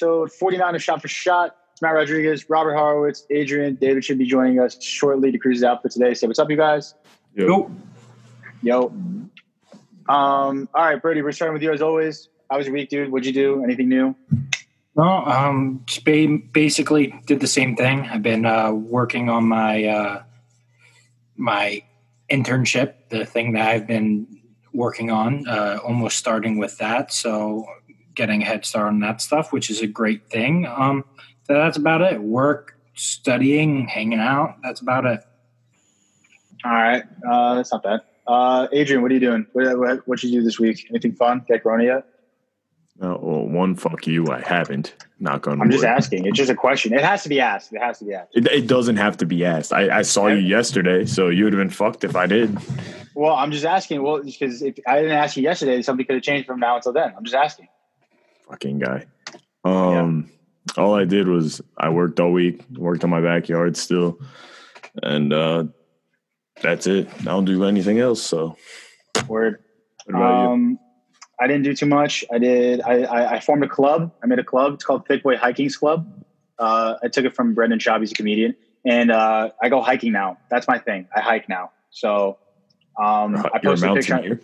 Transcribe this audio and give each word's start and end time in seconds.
episode 0.00 0.32
49 0.32 0.76
of 0.76 0.82
Shot 0.82 1.02
for 1.02 1.08
Shot. 1.08 1.56
It's 1.72 1.82
Matt 1.82 1.92
Rodriguez, 1.92 2.48
Robert 2.48 2.74
Horowitz, 2.74 3.26
Adrian. 3.28 3.74
David 3.74 4.02
should 4.02 4.16
be 4.16 4.24
joining 4.24 4.58
us 4.58 4.82
shortly 4.82 5.30
to 5.30 5.36
cruise 5.36 5.62
it 5.62 5.66
out 5.66 5.82
for 5.82 5.90
today. 5.90 6.14
Say 6.14 6.26
what's 6.26 6.38
up, 6.38 6.48
you 6.48 6.56
guys. 6.56 6.94
Yo. 7.34 7.70
Yo. 8.62 8.86
Um, 10.08 10.08
all 10.08 10.66
right, 10.74 11.02
Brady, 11.02 11.20
we're 11.20 11.32
starting 11.32 11.52
with 11.52 11.62
you 11.62 11.70
as 11.70 11.82
always. 11.82 12.30
How 12.50 12.56
was 12.56 12.66
your 12.66 12.72
week, 12.72 12.88
dude? 12.88 13.12
What'd 13.12 13.26
you 13.26 13.34
do? 13.34 13.62
Anything 13.62 13.90
new? 13.90 14.16
No, 14.96 15.04
um, 15.26 15.82
just 15.84 16.02
ba- 16.06 16.38
basically 16.50 17.12
did 17.26 17.40
the 17.40 17.46
same 17.46 17.76
thing. 17.76 18.08
I've 18.10 18.22
been 18.22 18.46
uh, 18.46 18.72
working 18.72 19.28
on 19.28 19.44
my 19.44 19.84
uh, 19.84 20.22
my 21.36 21.82
internship, 22.30 22.94
the 23.10 23.26
thing 23.26 23.52
that 23.52 23.68
I've 23.68 23.86
been 23.86 24.26
working 24.72 25.10
on, 25.10 25.46
uh, 25.46 25.78
almost 25.84 26.16
starting 26.16 26.56
with 26.56 26.78
that. 26.78 27.12
So 27.12 27.66
getting 28.14 28.42
a 28.42 28.44
head 28.44 28.64
start 28.64 28.88
on 28.88 29.00
that 29.00 29.20
stuff, 29.20 29.52
which 29.52 29.70
is 29.70 29.82
a 29.82 29.86
great 29.86 30.30
thing. 30.30 30.66
Um, 30.66 31.04
so 31.44 31.54
that's 31.54 31.76
about 31.76 32.02
it. 32.02 32.20
Work, 32.20 32.78
studying, 32.94 33.86
hanging 33.88 34.20
out. 34.20 34.56
That's 34.62 34.80
about 34.80 35.06
it. 35.06 35.20
All 36.64 36.72
right, 36.72 37.02
uh, 37.28 37.54
that's 37.54 37.72
not 37.72 37.82
bad. 37.82 38.00
Uh, 38.26 38.68
Adrian, 38.72 39.02
what 39.02 39.10
are 39.10 39.14
you 39.14 39.20
doing? 39.20 39.46
What 39.52 39.78
what 39.78 40.08
what 40.08 40.22
you 40.22 40.30
do 40.30 40.42
this 40.42 40.58
week? 40.58 40.86
Anything 40.90 41.14
fun? 41.14 41.44
Get 41.48 41.62
Corona 41.62 41.84
yet? 41.84 42.06
Uh, 43.02 43.16
well, 43.18 43.46
one, 43.46 43.74
fuck 43.74 44.06
you. 44.06 44.30
I 44.30 44.40
haven't. 44.40 44.94
Knock 45.18 45.46
on 45.46 45.54
I'm 45.54 45.68
wood. 45.68 45.72
just 45.72 45.84
asking. 45.84 46.26
It's 46.26 46.36
just 46.36 46.50
a 46.50 46.54
question. 46.54 46.92
It 46.92 47.02
has 47.02 47.22
to 47.22 47.30
be 47.30 47.40
asked. 47.40 47.72
It 47.72 47.80
has 47.80 47.98
to 48.00 48.04
be 48.04 48.12
asked. 48.12 48.36
It, 48.36 48.46
it 48.48 48.66
doesn't 48.66 48.96
have 48.96 49.16
to 49.18 49.26
be 49.26 49.42
asked. 49.44 49.72
I, 49.72 49.98
I 49.98 50.02
saw 50.02 50.26
you 50.26 50.36
yesterday, 50.36 51.06
so 51.06 51.28
you 51.28 51.44
would 51.44 51.54
have 51.54 51.60
been 51.60 51.70
fucked 51.70 52.04
if 52.04 52.14
I 52.14 52.26
did. 52.26 52.58
Well, 53.14 53.34
I'm 53.34 53.52
just 53.52 53.64
asking. 53.64 54.02
Well, 54.02 54.22
because 54.22 54.60
if 54.60 54.74
I 54.86 55.00
didn't 55.00 55.16
ask 55.16 55.36
you 55.36 55.42
yesterday, 55.42 55.80
something 55.80 56.04
could 56.04 56.16
have 56.16 56.22
changed 56.22 56.46
from 56.46 56.60
now 56.60 56.76
until 56.76 56.92
then. 56.92 57.14
I'm 57.16 57.24
just 57.24 57.34
asking. 57.34 57.68
Fucking 58.50 58.80
guy. 58.80 59.06
Um, 59.64 60.30
all 60.76 60.94
I 60.94 61.04
did 61.04 61.28
was 61.28 61.60
I 61.78 61.88
worked 61.90 62.18
all 62.20 62.32
week, 62.32 62.62
worked 62.76 63.04
on 63.04 63.10
my 63.10 63.20
backyard 63.20 63.76
still, 63.76 64.18
and 65.02 65.32
uh, 65.32 65.64
that's 66.60 66.86
it. 66.86 67.08
I 67.20 67.24
don't 67.24 67.44
do 67.44 67.64
anything 67.64 68.00
else. 68.00 68.22
So, 68.22 68.56
Word. 69.28 69.62
what 70.04 70.16
about 70.16 70.42
you? 70.42 70.48
Um, 70.48 70.78
I 71.40 71.46
didn't 71.46 71.62
do 71.62 71.74
too 71.74 71.86
much. 71.86 72.24
I 72.32 72.38
did. 72.38 72.80
I, 72.82 73.02
I, 73.02 73.32
I 73.36 73.40
formed 73.40 73.64
a 73.64 73.68
club. 73.68 74.12
I 74.22 74.26
made 74.26 74.38
a 74.38 74.44
club. 74.44 74.74
It's 74.74 74.84
called 74.84 75.06
Thick 75.06 75.22
Boy 75.22 75.36
Hiking's 75.36 75.76
Club. 75.76 76.24
Uh, 76.58 76.96
I 77.02 77.08
took 77.08 77.24
it 77.24 77.34
from 77.34 77.54
Brendan 77.54 77.78
Schaub. 77.78 78.00
He's 78.00 78.12
a 78.12 78.14
comedian, 78.14 78.56
and 78.84 79.10
uh, 79.10 79.50
I 79.62 79.68
go 79.68 79.80
hiking 79.80 80.12
now. 80.12 80.38
That's 80.50 80.68
my 80.68 80.78
thing. 80.78 81.08
I 81.14 81.20
hike 81.20 81.48
now. 81.48 81.70
So 81.90 82.38
um, 82.98 83.36
I 83.54 83.58
posted 83.62 83.90
a 83.90 83.94
picture. 83.94 84.40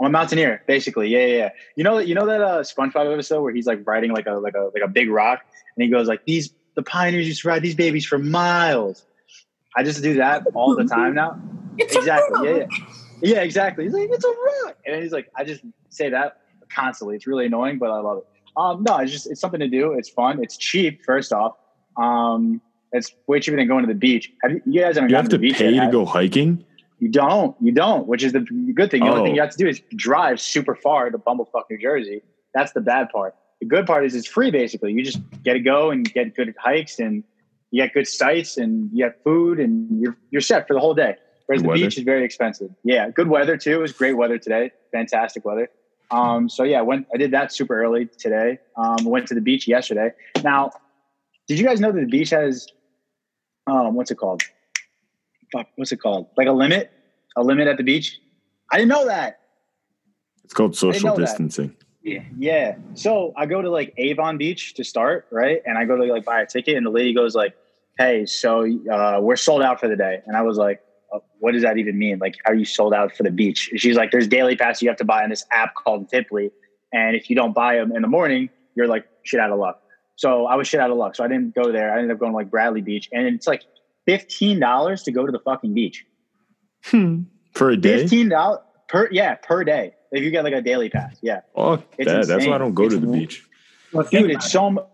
Mountaineer. 0.00 0.06
I'm 0.06 0.06
a 0.06 0.10
mountaineer, 0.10 0.62
basically. 0.66 1.08
Yeah, 1.08 1.26
yeah, 1.26 1.36
yeah. 1.36 1.48
You 1.76 1.84
know, 1.84 1.98
you 1.98 2.14
know 2.14 2.26
that 2.26 2.40
uh, 2.40 2.60
SpongeBob 2.60 3.12
episode 3.12 3.42
where 3.42 3.52
he's 3.52 3.66
like 3.66 3.86
riding 3.86 4.12
like 4.12 4.26
a 4.26 4.32
like 4.32 4.54
a 4.54 4.70
like 4.74 4.82
a 4.84 4.88
big 4.88 5.10
rock, 5.10 5.40
and 5.76 5.84
he 5.84 5.90
goes 5.90 6.08
like, 6.08 6.24
"These 6.24 6.52
the 6.74 6.82
pioneers 6.82 7.26
used 7.26 7.42
to 7.42 7.48
ride 7.48 7.62
these 7.62 7.74
babies 7.74 8.06
for 8.06 8.18
miles." 8.18 9.04
I 9.76 9.82
just 9.82 10.02
do 10.02 10.14
that 10.14 10.46
all 10.54 10.74
the 10.74 10.84
time 10.84 11.14
now. 11.14 11.40
It's 11.80 11.94
exactly. 11.94 12.48
Yeah, 12.48 12.56
yeah, 12.56 12.66
yeah. 13.22 13.40
Exactly. 13.42 13.84
He's 13.84 13.92
like, 13.92 14.08
"It's 14.10 14.24
a 14.24 14.28
rock," 14.64 14.76
and 14.84 15.00
he's 15.00 15.12
like, 15.12 15.30
"I 15.36 15.44
just 15.44 15.62
say 15.90 16.10
that 16.10 16.40
constantly. 16.74 17.14
It's 17.14 17.26
really 17.26 17.46
annoying, 17.46 17.78
but 17.78 17.90
I 17.90 18.00
love 18.00 18.18
it." 18.18 18.26
Um, 18.56 18.82
no, 18.82 18.96
it's 18.96 19.12
just 19.12 19.30
it's 19.30 19.40
something 19.40 19.60
to 19.60 19.68
do. 19.68 19.92
It's 19.92 20.08
fun. 20.08 20.42
It's 20.42 20.56
cheap. 20.56 21.04
First 21.04 21.32
off, 21.32 21.56
um, 21.96 22.60
it's 22.92 23.14
way 23.28 23.38
cheaper 23.38 23.56
than 23.56 23.68
going 23.68 23.86
to 23.86 23.92
the 23.92 23.98
beach. 23.98 24.32
Have 24.42 24.52
you, 24.52 24.62
you 24.66 24.80
guys 24.80 24.96
haven't 24.96 25.10
You 25.10 25.16
have 25.16 25.26
to 25.26 25.30
to 25.30 25.36
the 25.36 25.42
beach 25.42 25.58
pay 25.58 25.70
yet, 25.70 25.86
to 25.86 25.92
go 25.92 26.04
hiking. 26.04 26.64
You 26.98 27.08
don't. 27.08 27.54
You 27.60 27.72
don't, 27.72 28.06
which 28.06 28.22
is 28.24 28.32
the 28.32 28.40
good 28.74 28.90
thing. 28.90 29.02
The 29.04 29.08
only 29.08 29.20
Oh. 29.20 29.24
thing 29.24 29.34
you 29.34 29.40
have 29.40 29.50
to 29.50 29.56
do 29.58 29.68
is 29.68 29.80
drive 29.96 30.40
super 30.40 30.74
far 30.74 31.10
to 31.10 31.18
Bumblefuck, 31.18 31.64
New 31.70 31.78
Jersey. 31.78 32.22
That's 32.54 32.72
the 32.72 32.80
bad 32.80 33.08
part. 33.10 33.34
The 33.60 33.66
good 33.66 33.86
part 33.86 34.04
is 34.04 34.14
it's 34.14 34.26
free, 34.28 34.50
basically. 34.50 34.92
You 34.92 35.04
just 35.04 35.18
get 35.42 35.54
to 35.54 35.60
go 35.60 35.90
and 35.90 36.10
get 36.12 36.34
good 36.34 36.54
hikes 36.58 36.98
and 36.98 37.24
you 37.70 37.82
get 37.82 37.92
good 37.92 38.06
sights 38.06 38.56
and 38.56 38.90
you 38.92 39.04
get 39.06 39.22
food 39.24 39.58
and 39.60 40.00
you're, 40.00 40.16
you're 40.30 40.40
set 40.40 40.66
for 40.66 40.74
the 40.74 40.80
whole 40.80 40.94
day. 40.94 41.16
Whereas 41.46 41.62
Good 41.62 41.64
the 41.64 41.68
weather. 41.70 41.80
beach 41.86 41.98
is 41.98 42.04
very 42.04 42.24
expensive. 42.24 42.70
Yeah, 42.84 43.10
good 43.10 43.28
weather 43.28 43.56
too. 43.56 43.72
It 43.72 43.80
was 43.80 43.92
great 43.92 44.14
weather 44.16 44.38
today. 44.38 44.70
Fantastic 44.92 45.44
weather. 45.44 45.68
Um, 46.10 46.48
so 46.48 46.62
yeah, 46.62 46.80
went, 46.82 47.06
I 47.12 47.16
did 47.18 47.30
that 47.32 47.52
super 47.52 47.82
early 47.82 48.08
today. 48.18 48.58
Um, 48.76 49.04
went 49.04 49.26
to 49.28 49.34
the 49.34 49.40
beach 49.40 49.66
yesterday. 49.68 50.12
Now, 50.42 50.70
did 51.46 51.58
you 51.58 51.64
guys 51.66 51.80
know 51.80 51.92
that 51.92 52.00
the 52.00 52.06
beach 52.06 52.30
has, 52.30 52.66
um, 53.66 53.94
what's 53.94 54.10
it 54.10 54.16
called? 54.16 54.42
Fuck, 55.52 55.68
what's 55.76 55.92
it 55.92 56.00
called? 56.00 56.28
Like 56.36 56.48
a 56.48 56.52
limit, 56.52 56.90
a 57.36 57.42
limit 57.42 57.68
at 57.68 57.76
the 57.76 57.82
beach. 57.82 58.18
I 58.70 58.76
didn't 58.76 58.90
know 58.90 59.06
that. 59.06 59.40
It's 60.44 60.54
called 60.54 60.76
social 60.76 61.14
that. 61.14 61.20
distancing. 61.20 61.76
Yeah. 62.02 62.22
Yeah. 62.38 62.76
So 62.94 63.32
I 63.36 63.46
go 63.46 63.60
to 63.60 63.70
like 63.70 63.92
Avon 63.98 64.38
Beach 64.38 64.74
to 64.74 64.84
start, 64.84 65.26
right? 65.30 65.60
And 65.66 65.76
I 65.76 65.84
go 65.84 65.96
to 65.96 66.04
like 66.04 66.24
buy 66.24 66.40
a 66.40 66.46
ticket, 66.46 66.76
and 66.76 66.86
the 66.86 66.90
lady 66.90 67.12
goes 67.12 67.34
like, 67.34 67.54
"Hey, 67.98 68.24
so 68.24 68.66
uh, 68.90 69.18
we're 69.20 69.36
sold 69.36 69.62
out 69.62 69.80
for 69.80 69.88
the 69.88 69.96
day." 69.96 70.22
And 70.26 70.36
I 70.36 70.42
was 70.42 70.56
like, 70.56 70.80
uh, 71.12 71.18
"What 71.40 71.52
does 71.52 71.62
that 71.62 71.76
even 71.76 71.98
mean? 71.98 72.18
Like, 72.18 72.36
how 72.44 72.52
are 72.52 72.54
you 72.54 72.64
sold 72.64 72.94
out 72.94 73.14
for 73.14 73.24
the 73.24 73.30
beach?" 73.30 73.68
And 73.70 73.80
she's 73.80 73.96
like, 73.96 74.10
"There's 74.10 74.28
daily 74.28 74.56
pass 74.56 74.80
you 74.80 74.88
have 74.88 74.98
to 74.98 75.04
buy 75.04 75.22
on 75.22 75.30
this 75.30 75.44
app 75.50 75.74
called 75.74 76.08
Tiply, 76.08 76.50
and 76.92 77.14
if 77.14 77.28
you 77.28 77.36
don't 77.36 77.54
buy 77.54 77.76
them 77.76 77.94
in 77.94 78.02
the 78.02 78.08
morning, 78.08 78.48
you're 78.74 78.88
like 78.88 79.06
shit 79.24 79.40
out 79.40 79.50
of 79.50 79.58
luck." 79.58 79.82
So 80.16 80.46
I 80.46 80.54
was 80.56 80.66
shit 80.66 80.80
out 80.80 80.90
of 80.90 80.96
luck. 80.96 81.14
So 81.14 81.24
I 81.24 81.28
didn't 81.28 81.54
go 81.54 81.70
there. 81.70 81.92
I 81.92 81.98
ended 81.98 82.10
up 82.10 82.18
going 82.18 82.32
to 82.32 82.36
like 82.36 82.50
Bradley 82.50 82.80
Beach, 82.80 83.08
and 83.12 83.26
it's 83.26 83.46
like 83.46 83.64
fifteen 84.08 84.58
dollars 84.58 85.02
to 85.02 85.12
go 85.12 85.26
to 85.26 85.32
the 85.32 85.38
fucking 85.38 85.74
beach. 85.74 86.06
Hmm. 86.84 87.22
For 87.52 87.70
a 87.70 87.76
day? 87.76 87.98
Fifteen 87.98 88.28
dollars 88.30 88.60
per 88.88 89.08
yeah 89.12 89.34
per 89.34 89.64
day 89.64 89.94
if 90.12 90.24
you 90.24 90.30
get 90.30 90.44
like 90.44 90.54
a 90.54 90.62
daily 90.62 90.88
pass. 90.88 91.16
Yeah. 91.20 91.40
Fuck 91.54 91.84
It's 91.98 92.10
that. 92.10 92.26
That's 92.26 92.46
why. 92.46 92.54
I 92.54 92.58
don't 92.58 92.74
go 92.74 92.88
to 92.88 92.96
the 92.96 93.06
w- 93.06 93.20
beach. 93.20 93.44
Well, 93.92 94.06
dude 94.10 94.24
about 94.24 94.30
it's 94.36 94.50
so 94.50 94.70
mu- 94.70 94.86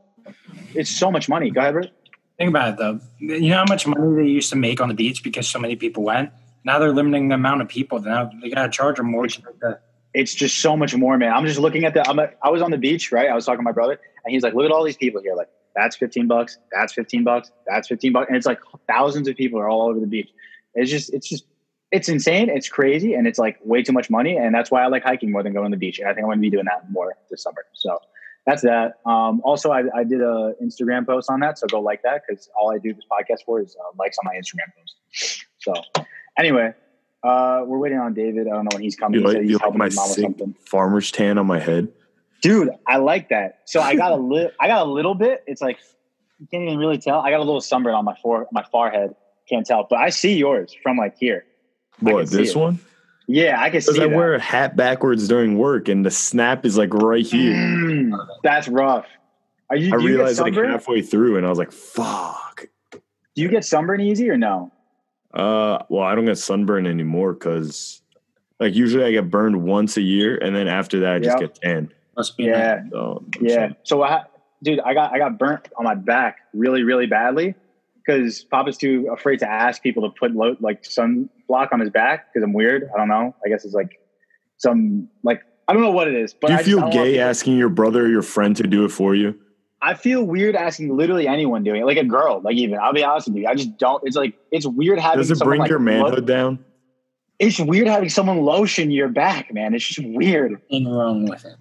it's 0.75 0.91
so 0.91 1.11
much 1.11 1.29
money 1.29 1.51
go 1.51 1.61
ahead 1.61 1.75
Bert. 1.75 1.91
Think 2.39 2.49
about 2.49 2.75
it 2.75 2.79
though. 2.79 3.01
You 3.21 3.51
know 3.51 3.59
how 3.59 3.65
much 3.69 3.87
money 3.87 4.23
they 4.23 4.29
used 4.29 4.51
to 4.51 4.57
make 4.57 4.81
on 4.81 4.89
the 4.89 4.95
beach 4.95 5.23
because 5.23 5.49
so 5.49 5.59
many 5.61 5.77
people 5.77 6.03
went. 6.03 6.31
Now 6.65 6.79
they're 6.81 6.93
limiting 6.93 7.29
the 7.29 7.37
amount 7.37 7.63
of 7.63 7.69
people. 7.69 8.01
Now 8.01 8.31
they 8.43 8.51
gotta 8.51 8.71
charge 8.71 8.97
them 8.97 9.11
more. 9.11 9.29
to 9.29 9.79
it's 10.15 10.33
just 10.33 10.61
so 10.61 10.77
much 10.77 10.95
more 10.95 11.19
man 11.19 11.33
i'm 11.33 11.45
just 11.45 11.59
looking 11.59 11.85
at 11.85 11.93
the 11.93 12.09
I'm 12.09 12.19
a, 12.21 12.31
i 12.43 12.49
was 12.49 12.63
on 12.63 12.71
the 12.71 12.79
beach 12.79 13.11
right 13.11 13.29
i 13.29 13.35
was 13.35 13.45
talking 13.45 13.59
to 13.59 13.65
my 13.65 13.73
brother 13.73 13.99
and 14.25 14.33
he's 14.33 14.43
like 14.45 14.55
look 14.55 14.65
at 14.65 14.71
all 14.71 14.85
these 14.85 14.97
people 14.97 15.21
here 15.21 15.35
like 15.35 15.49
that's 15.75 15.97
15 15.97 16.27
bucks 16.27 16.59
that's 16.73 16.93
15 16.93 17.25
bucks 17.25 17.51
that's 17.67 17.89
15 17.89 18.13
bucks 18.13 18.29
and 18.29 18.37
it's 18.37 18.47
like 18.47 18.61
thousands 18.89 19.29
of 19.29 19.37
people 19.37 19.59
are 19.59 19.69
all 19.69 19.89
over 19.89 20.01
the 20.01 20.07
beach 20.07 20.31
it's 20.75 20.91
just 20.91 21.13
it's 21.13 21.29
just 21.29 21.45
it's 21.91 22.09
insane 22.09 22.49
it's 22.49 22.69
crazy 22.69 23.15
and 23.15 23.27
it's 23.27 23.39
like 23.39 23.59
way 23.63 23.83
too 23.83 23.93
much 23.93 24.11
money 24.11 24.37
and 24.37 24.55
that's 24.55 24.71
why 24.71 24.83
i 24.83 24.87
like 24.87 25.03
hiking 25.03 25.31
more 25.31 25.43
than 25.43 25.53
going 25.53 25.71
to 25.71 25.77
the 25.77 25.81
beach 25.81 25.99
and 25.99 26.09
i 26.09 26.13
think 26.13 26.25
i'm 26.25 26.29
going 26.29 26.39
to 26.39 26.43
be 26.43 26.51
doing 26.51 26.65
that 26.65 26.91
more 26.91 27.17
this 27.31 27.43
summer 27.43 27.65
so 27.73 27.99
that's 28.47 28.61
that 28.61 28.99
um, 29.07 29.41
also 29.43 29.71
I, 29.71 29.85
I 29.95 30.05
did 30.05 30.21
a 30.21 30.55
instagram 30.63 31.07
post 31.07 31.31
on 31.31 31.41
that 31.41 31.59
so 31.59 31.67
go 31.67 31.81
like 31.81 32.03
that 32.03 32.23
because 32.27 32.49
all 32.59 32.73
i 32.73 32.79
do 32.79 32.93
this 32.93 33.05
podcast 33.11 33.45
for 33.45 33.61
is 33.61 33.77
uh, 33.81 33.93
likes 33.99 34.19
on 34.19 34.25
my 34.27 34.35
instagram 34.35 34.73
post 34.79 35.47
so 35.59 35.75
anyway 36.39 36.75
uh, 37.25 37.65
we're 37.67 37.79
waiting 37.79 37.97
on 37.97 38.13
David. 38.13 38.47
I 38.47 38.51
don't 38.51 38.65
know 38.65 38.75
when 38.75 38.83
he's 38.83 38.97
coming. 38.97 39.19
You 39.19 39.27
He 39.27 39.33
like, 39.33 39.43
he's 39.43 39.51
you 39.53 39.57
like 39.57 39.75
my 39.75 39.87
his 39.87 39.97
mom 39.97 40.09
with 40.09 40.15
sick 40.15 40.25
something. 40.25 40.55
farmer's 40.67 41.11
tan 41.11 41.39
on 41.39 41.47
my 41.47 41.59
head? 41.59 41.89
Dude, 42.45 42.71
I 42.87 42.99
like 42.99 43.31
that. 43.31 43.61
So 43.65 43.81
I 43.81 43.95
got 43.97 44.13
a 44.13 44.17
little. 44.33 44.51
I 44.61 44.67
got 44.69 44.87
a 44.87 44.91
little 44.91 45.15
bit. 45.15 45.43
It's 45.47 45.63
like 45.63 45.79
you 46.39 46.47
can't 46.51 46.65
even 46.65 46.79
really 46.79 46.99
tell. 46.99 47.21
I 47.21 47.31
got 47.31 47.39
a 47.41 47.45
little 47.45 47.63
sunburn 47.63 47.95
on 47.95 48.05
my 48.05 48.15
fore 48.23 48.47
my 48.53 48.63
forehead. 48.71 49.15
Can't 49.49 49.65
tell, 49.67 49.87
but 49.89 49.99
I 49.99 50.11
see 50.11 50.35
yours 50.37 50.77
from 50.83 50.99
like 50.99 51.17
here. 51.19 51.45
What, 52.01 52.29
this 52.29 52.55
one? 52.55 52.81
Yeah, 53.27 53.59
I 53.59 53.71
can 53.71 53.81
Because 53.81 53.95
see 53.97 54.03
I 54.03 54.09
that. 54.09 54.15
wear 54.17 54.35
a 54.35 54.41
hat 54.41 54.77
backwards 54.77 55.27
during 55.27 55.57
work 55.57 55.89
and 55.89 56.05
the 56.05 56.11
snap 56.11 56.67
is 56.67 56.77
like 56.77 56.93
right 56.93 57.25
here. 57.27 57.55
Mm, 57.55 58.13
that's 58.43 58.69
rough. 58.69 59.07
Are 59.71 59.77
you? 59.77 59.95
I 59.95 59.99
you 59.99 60.07
realized 60.09 60.39
like 60.41 60.55
halfway 60.55 61.01
through 61.01 61.39
and 61.39 61.47
I 61.47 61.49
was 61.49 61.59
like, 61.59 61.73
fuck. 61.73 62.67
do 62.93 63.01
you 63.43 63.49
get 63.49 63.65
sunburn 63.65 64.03
easy 64.03 64.29
or 64.29 64.37
no? 64.37 64.71
Uh, 65.33 65.79
well, 65.89 66.03
I 66.05 66.15
don't 66.15 66.27
get 66.27 66.37
sunburn 66.37 66.87
anymore 66.87 67.33
because 67.33 68.03
like 68.61 68.75
usually 68.75 69.05
I 69.05 69.11
get 69.13 69.31
burned 69.31 69.63
once 69.63 69.97
a 69.97 70.03
year 70.03 70.37
and 70.37 70.55
then 70.55 70.69
after 70.69 71.01
that 71.01 71.15
I 71.15 71.19
just 71.21 71.39
Yeah. 71.41 71.47
get 71.47 71.55
tan. 71.63 71.93
Must 72.17 72.37
be 72.37 72.45
Yeah, 72.45 72.83
So, 72.91 72.97
oh, 72.97 73.25
yeah. 73.41 73.73
So 73.83 74.03
I, 74.03 74.25
dude, 74.63 74.81
I 74.81 74.95
got 74.95 75.13
I 75.13 75.19
got 75.19 75.39
burnt 75.39 75.69
on 75.77 75.85
my 75.85 75.95
back 75.95 76.39
really 76.53 76.83
really 76.83 77.07
badly 77.07 77.55
because 78.05 78.45
Papa's 78.45 78.77
too 78.77 79.09
afraid 79.13 79.39
to 79.39 79.49
ask 79.49 79.83
people 79.83 80.03
to 80.09 80.15
put 80.19 80.33
lo- 80.33 80.57
like 80.61 80.83
sunblock 80.83 81.73
on 81.73 81.81
his 81.81 81.91
back 81.91 82.33
because 82.33 82.45
I'm 82.45 82.53
weird. 82.53 82.89
I 82.95 82.99
don't 82.99 83.09
know. 83.09 83.35
I 83.45 83.49
guess 83.49 83.65
it's 83.65 83.75
like 83.75 83.99
some 84.59 85.09
like 85.23 85.43
I 85.67 85.73
don't 85.73 85.83
know 85.83 85.91
what 85.91 86.09
it 86.09 86.15
is. 86.15 86.35
But 86.35 86.49
Do 86.49 86.53
you 86.53 86.59
I 86.59 86.63
just- 86.63 86.77
I 86.79 86.91
feel 86.91 87.05
gay 87.05 87.19
asking 87.19 87.57
your 87.57 87.71
brother 87.71 88.05
or 88.05 88.09
your 88.09 88.23
friend 88.23 88.57
to 88.57 88.65
do 88.65 88.85
it 88.85 88.91
for 88.91 89.15
you? 89.15 89.39
I 89.83 89.93
feel 89.93 90.25
weird 90.25 90.57
asking 90.57 90.97
literally 90.97 91.29
anyone 91.29 91.63
doing 91.63 91.83
it, 91.83 91.85
like 91.85 91.99
a 91.99 92.05
girl. 92.05 92.41
Like 92.43 92.57
even 92.57 92.79
I'll 92.79 92.95
be 92.95 93.05
honest 93.05 93.29
with 93.29 93.37
you, 93.37 93.47
I 93.47 93.55
just 93.55 93.77
don't. 93.79 94.03
It's 94.07 94.17
like 94.17 94.35
it's 94.51 94.67
weird 94.67 94.99
having. 94.99 95.19
Does 95.19 95.31
it 95.31 95.37
someone, 95.37 95.51
bring 95.51 95.61
like, 95.61 95.71
your 95.71 95.79
lo- 95.79 95.85
manhood 95.85 96.27
down? 96.27 96.65
it's 97.39 97.59
weird 97.59 97.87
having 97.87 98.09
someone 98.09 98.41
lotion 98.43 98.91
your 98.91 99.09
back, 99.09 99.53
man. 99.53 99.75
It's 99.75 99.85
just 99.85 100.07
weird. 100.07 100.53
nothing 100.53 100.89
wrong 100.89 101.29
with 101.29 101.45
it. 101.45 101.57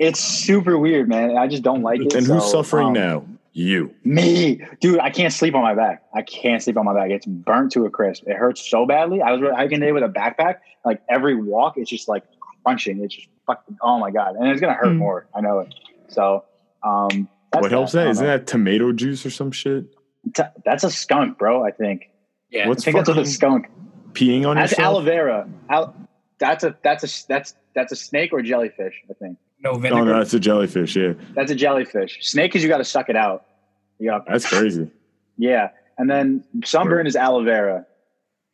It's 0.00 0.18
super 0.18 0.78
weird, 0.78 1.08
man. 1.08 1.36
I 1.36 1.46
just 1.46 1.62
don't 1.62 1.82
like 1.82 2.00
it. 2.00 2.14
And 2.14 2.26
who's 2.26 2.50
suffering 2.50 2.88
um, 2.88 2.92
now? 2.94 3.24
You. 3.52 3.94
Me, 4.02 4.64
dude. 4.80 4.98
I 4.98 5.10
can't 5.10 5.32
sleep 5.32 5.54
on 5.54 5.62
my 5.62 5.74
back. 5.74 6.02
I 6.14 6.22
can't 6.22 6.62
sleep 6.62 6.76
on 6.78 6.86
my 6.86 6.94
back. 6.94 7.10
It's 7.10 7.26
burnt 7.26 7.72
to 7.72 7.84
a 7.84 7.90
crisp. 7.90 8.24
It 8.26 8.36
hurts 8.36 8.66
so 8.68 8.86
badly. 8.86 9.20
I 9.20 9.32
was 9.32 9.42
hiking 9.54 9.80
today 9.80 9.92
with 9.92 10.02
a 10.02 10.08
backpack. 10.08 10.56
Like 10.84 11.02
every 11.10 11.34
walk, 11.36 11.74
it's 11.76 11.90
just 11.90 12.08
like 12.08 12.24
crunching. 12.64 13.04
It's 13.04 13.14
just 13.14 13.28
fucking. 13.46 13.76
Oh 13.82 13.98
my 13.98 14.10
god, 14.10 14.36
and 14.36 14.48
it's 14.48 14.60
gonna 14.60 14.72
hurt 14.72 14.92
Hmm. 14.92 14.96
more. 14.98 15.26
I 15.34 15.40
know 15.42 15.58
it. 15.60 15.74
So 16.08 16.44
Um, 16.82 17.28
that's 17.52 17.60
what 17.62 17.70
helps 17.70 17.92
that. 17.92 18.02
I 18.02 18.04
that? 18.04 18.14
don't 18.14 18.22
know. 18.24 18.30
that 18.30 18.46
tomato 18.46 18.92
juice 18.92 19.26
or 19.26 19.30
some 19.30 19.50
shit? 19.52 19.84
T- 20.34 20.42
that's 20.64 20.84
a 20.84 20.90
skunk, 20.90 21.36
bro. 21.36 21.62
I 21.62 21.72
think. 21.72 22.08
Yeah. 22.50 22.64
I 22.64 22.68
What's 22.68 22.84
think 22.84 22.96
that's 22.96 23.08
what 23.08 23.18
a 23.18 23.26
skunk. 23.26 23.66
peeing 24.12 24.46
on 24.46 24.56
That's 24.56 24.78
aloe 24.78 25.02
vera. 25.02 25.46
Al- 25.68 25.94
that's 26.38 26.64
a 26.64 26.74
that's 26.82 27.04
a 27.04 27.26
that's 27.28 27.54
that's 27.74 27.92
a 27.92 27.96
snake 27.96 28.32
or 28.32 28.40
jellyfish. 28.42 28.94
I 29.10 29.12
think 29.14 29.36
no 29.62 29.74
vinegar. 29.78 30.00
Oh 30.00 30.04
no, 30.04 30.18
that's 30.18 30.34
a 30.34 30.40
jellyfish. 30.40 30.96
Yeah, 30.96 31.12
that's 31.34 31.50
a 31.50 31.54
jellyfish. 31.54 32.18
Snake 32.22 32.54
is 32.56 32.62
you 32.62 32.68
got 32.68 32.78
to 32.78 32.84
suck 32.84 33.08
it 33.08 33.16
out. 33.16 33.46
You 33.98 34.10
got 34.10 34.26
that's 34.26 34.46
crazy. 34.48 34.90
yeah, 35.36 35.68
and 35.98 36.08
then 36.10 36.44
sunburn 36.64 37.06
is 37.06 37.16
aloe 37.16 37.44
vera. 37.44 37.86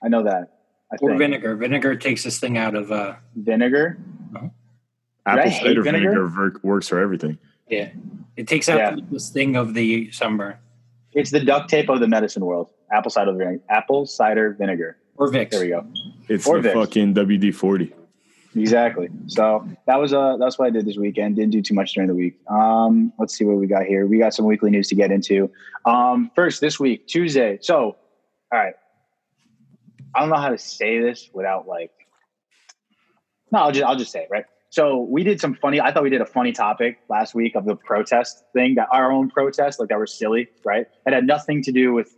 I 0.03 0.09
know 0.09 0.25
that. 0.25 0.53
I 0.93 0.97
or 1.01 1.11
think 1.11 1.19
vinegar. 1.19 1.57
Vinegar 1.57 1.97
takes 1.97 2.23
this 2.25 2.39
thing 2.39 2.59
out 2.59 2.75
of 2.75 2.93
uh 2.93 3.15
vinegar. 3.35 3.99
I 4.35 5.39
Apple 5.39 5.51
cider 5.51 5.83
vinegar? 5.83 6.11
vinegar 6.11 6.27
ver- 6.29 6.61
works 6.63 6.89
for 6.89 7.01
everything. 7.01 7.39
yeah. 7.69 7.91
It 8.37 8.47
takes 8.47 8.69
out 8.69 8.79
Yeah. 8.79 8.97
this 9.11 9.31
thing 9.31 9.57
of 9.57 9.73
the 9.75 10.11
sunburn. 10.11 10.57
It's 11.15 11.31
the 11.31 11.41
duct 11.41 11.71
tape 11.71 11.89
of 11.89 12.01
the 12.01 12.07
medicine 12.07 12.45
world. 12.45 12.69
Apple 12.93 13.11
cider 13.11 13.33
vinegar. 13.33 13.63
Apple 13.71 14.05
cider 14.07 14.53
vinegar. 14.59 14.99
Or 15.17 15.29
Vicks. 15.29 15.51
There 15.51 15.61
we 15.61 15.69
go. 15.69 15.87
It's 16.29 16.47
Or 16.47 16.61
the 16.61 16.69
Vicks. 16.69 16.75
fucking 16.75 17.15
WD 17.15 17.55
forty. 17.55 17.93
Exactly. 18.57 19.09
So 19.27 19.69
that 19.87 19.97
was 20.01 20.15
uh 20.15 20.37
that's 20.39 20.59
what 20.59 20.67
I 20.67 20.71
did 20.71 20.87
this 20.87 20.97
weekend. 20.97 21.37
Didn't 21.37 21.53
do 21.53 21.61
too 21.61 21.75
much 21.75 21.93
during 21.93 22.09
the 22.09 22.15
week. 22.15 22.39
Um, 22.49 23.13
let's 23.19 23.37
see 23.37 23.45
what 23.45 23.57
we 23.57 23.67
got 23.67 23.85
here. 23.85 24.07
We 24.07 24.19
got 24.19 24.35
some 24.35 24.47
weekly 24.47 24.71
news 24.71 24.89
to 24.89 24.95
get 24.95 25.11
into. 25.11 25.51
Um, 25.85 26.31
first 26.35 26.61
this 26.61 26.81
week, 26.81 27.07
Tuesday. 27.07 27.59
So, 27.61 27.97
all 28.53 28.59
right. 28.59 28.75
I 30.15 30.21
don't 30.21 30.31
know 30.31 30.37
how 30.37 30.49
to 30.49 30.59
say 30.59 31.01
this 31.01 31.29
without 31.35 31.69
like. 31.69 31.91
No, 33.53 33.61
I'll 33.61 33.73
just 33.73 33.85
I'll 33.85 33.97
just 33.97 34.11
say 34.11 34.23
it 34.23 34.29
right. 34.31 34.47
So 34.71 35.01
we 35.03 35.23
did 35.23 35.41
some 35.41 35.55
funny. 35.55 35.81
I 35.81 35.93
thought 35.93 36.03
we 36.03 36.11
did 36.11 36.23
a 36.23 36.27
funny 36.27 36.53
topic 36.53 36.99
last 37.09 37.35
week 37.35 37.55
of 37.55 37.67
the 37.67 37.77
protest 37.77 38.45
thing 38.53 38.75
that 38.77 38.89
our 38.91 39.13
own 39.13 39.31
protest, 39.31 39.79
like 39.79 39.91
that 39.91 39.99
were 39.99 40.07
silly, 40.07 40.49
right? 40.65 40.87
It 41.07 41.13
had 41.13 41.27
nothing 41.27 41.63
to 41.63 41.73
do 41.73 41.93
with 41.93 42.17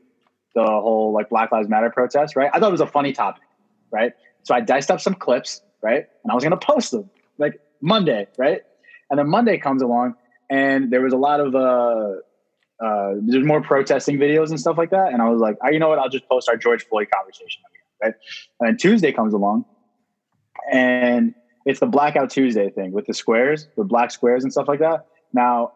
the 0.54 0.64
whole 0.64 1.12
like 1.12 1.28
Black 1.28 1.52
Lives 1.52 1.68
Matter 1.68 1.90
protest, 1.90 2.36
right? 2.36 2.50
I 2.52 2.60
thought 2.60 2.68
it 2.68 2.72
was 2.72 2.80
a 2.80 2.86
funny 2.86 3.12
topic, 3.12 3.42
right? 3.90 4.12
So 4.44 4.54
I 4.54 4.60
diced 4.60 4.90
up 4.90 5.00
some 5.00 5.14
clips, 5.14 5.60
right? 5.82 6.06
And 6.22 6.32
I 6.32 6.34
was 6.34 6.44
going 6.44 6.58
to 6.58 6.66
post 6.66 6.90
them 6.90 7.10
like 7.38 7.60
Monday, 7.80 8.26
right? 8.36 8.62
And 9.10 9.18
then 9.18 9.28
Monday 9.28 9.58
comes 9.58 9.82
along 9.82 10.14
and 10.50 10.90
there 10.90 11.00
was 11.00 11.12
a 11.12 11.16
lot 11.16 11.40
of, 11.40 11.54
uh, 11.54 12.84
uh, 12.84 13.14
there's 13.22 13.44
more 13.44 13.60
protesting 13.60 14.18
videos 14.18 14.50
and 14.50 14.60
stuff 14.60 14.78
like 14.78 14.90
that. 14.90 15.12
And 15.12 15.22
I 15.22 15.28
was 15.28 15.40
like, 15.40 15.56
oh, 15.64 15.70
you 15.70 15.78
know 15.78 15.88
what? 15.88 15.98
I'll 15.98 16.08
just 16.08 16.28
post 16.28 16.48
our 16.48 16.56
George 16.56 16.86
Floyd 16.86 17.08
conversation, 17.12 17.62
right? 18.02 18.14
And 18.60 18.68
then 18.68 18.76
Tuesday 18.76 19.12
comes 19.12 19.34
along 19.34 19.64
and 20.70 21.34
it's 21.64 21.80
the 21.80 21.86
Blackout 21.86 22.30
Tuesday 22.30 22.70
thing 22.70 22.92
with 22.92 23.06
the 23.06 23.14
squares, 23.14 23.68
the 23.76 23.84
black 23.84 24.10
squares 24.10 24.42
and 24.42 24.52
stuff 24.52 24.68
like 24.68 24.80
that. 24.80 25.06
Now, 25.32 25.72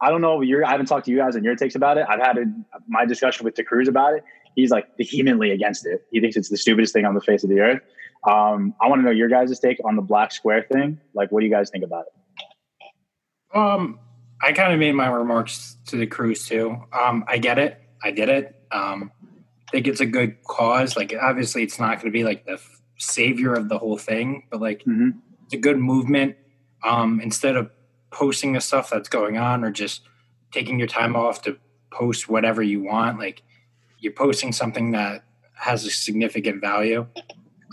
I 0.00 0.10
don't 0.10 0.20
know. 0.20 0.40
Your, 0.40 0.64
I 0.66 0.70
haven't 0.70 0.86
talked 0.86 1.06
to 1.06 1.10
you 1.10 1.18
guys 1.18 1.34
and 1.34 1.44
your 1.44 1.56
takes 1.56 1.74
about 1.74 1.98
it. 1.98 2.06
I've 2.08 2.20
had 2.20 2.36
a, 2.36 2.44
my 2.88 3.06
discussion 3.06 3.44
with 3.44 3.54
DeCruz 3.54 3.88
about 3.88 4.14
it. 4.14 4.24
He's 4.54 4.70
like 4.70 4.86
vehemently 4.98 5.50
against 5.50 5.86
it. 5.86 6.04
He 6.10 6.20
thinks 6.20 6.36
it's 6.36 6.48
the 6.48 6.56
stupidest 6.56 6.92
thing 6.92 7.06
on 7.06 7.14
the 7.14 7.20
face 7.20 7.42
of 7.42 7.50
the 7.50 7.60
earth. 7.60 7.80
Um, 8.26 8.74
I 8.80 8.88
want 8.88 9.00
to 9.00 9.04
know 9.04 9.10
your 9.10 9.28
guys' 9.28 9.58
take 9.60 9.78
on 9.84 9.96
the 9.96 10.02
black 10.02 10.32
square 10.32 10.66
thing. 10.72 10.98
Like, 11.14 11.30
what 11.30 11.40
do 11.40 11.46
you 11.46 11.52
guys 11.52 11.70
think 11.70 11.84
about 11.84 12.06
it? 12.06 13.56
Um, 13.56 13.98
I 14.42 14.52
kind 14.52 14.72
of 14.72 14.78
made 14.78 14.92
my 14.92 15.06
remarks 15.08 15.76
to 15.86 15.96
the 15.96 16.06
cruise 16.06 16.46
too. 16.46 16.76
Um, 16.92 17.24
I 17.28 17.38
get 17.38 17.58
it. 17.58 17.80
I 18.02 18.10
get 18.10 18.28
it. 18.28 18.54
Um, 18.72 19.12
I 19.68 19.70
think 19.70 19.86
it's 19.86 20.00
a 20.00 20.06
good 20.06 20.42
cause. 20.44 20.96
Like, 20.96 21.14
obviously, 21.20 21.62
it's 21.62 21.78
not 21.78 21.96
going 22.00 22.06
to 22.06 22.10
be 22.10 22.24
like 22.24 22.44
the 22.46 22.54
f- 22.54 22.80
savior 22.98 23.54
of 23.54 23.68
the 23.68 23.78
whole 23.78 23.98
thing, 23.98 24.44
but 24.50 24.60
like, 24.60 24.84
Mhm. 24.84 25.14
it's 25.44 25.54
a 25.54 25.58
good 25.58 25.78
movement. 25.78 26.36
Um, 26.82 27.20
instead 27.20 27.56
of 27.56 27.70
posting 28.10 28.52
the 28.52 28.60
stuff 28.60 28.90
that's 28.90 29.08
going 29.08 29.36
on 29.38 29.64
or 29.64 29.70
just 29.70 30.02
taking 30.52 30.78
your 30.78 30.88
time 30.88 31.16
off 31.16 31.42
to 31.42 31.58
post 31.90 32.28
whatever 32.28 32.62
you 32.62 32.82
want, 32.82 33.18
like, 33.18 33.42
you're 33.98 34.12
posting 34.12 34.52
something 34.52 34.90
that 34.92 35.24
has 35.54 35.84
a 35.86 35.90
significant 35.90 36.60
value. 36.60 37.06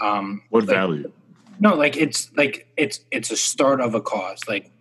Um, 0.01 0.41
What 0.49 0.65
like- 0.65 0.75
value? 0.75 1.11
no, 1.59 1.75
like 1.75 1.95
it's 1.95 2.31
like 2.35 2.67
it's 2.77 2.99
it's 3.11 3.31
a 3.31 3.35
start 3.37 3.79
of 3.81 3.93
a 3.95 4.01
cause. 4.01 4.39
Like 4.47 4.71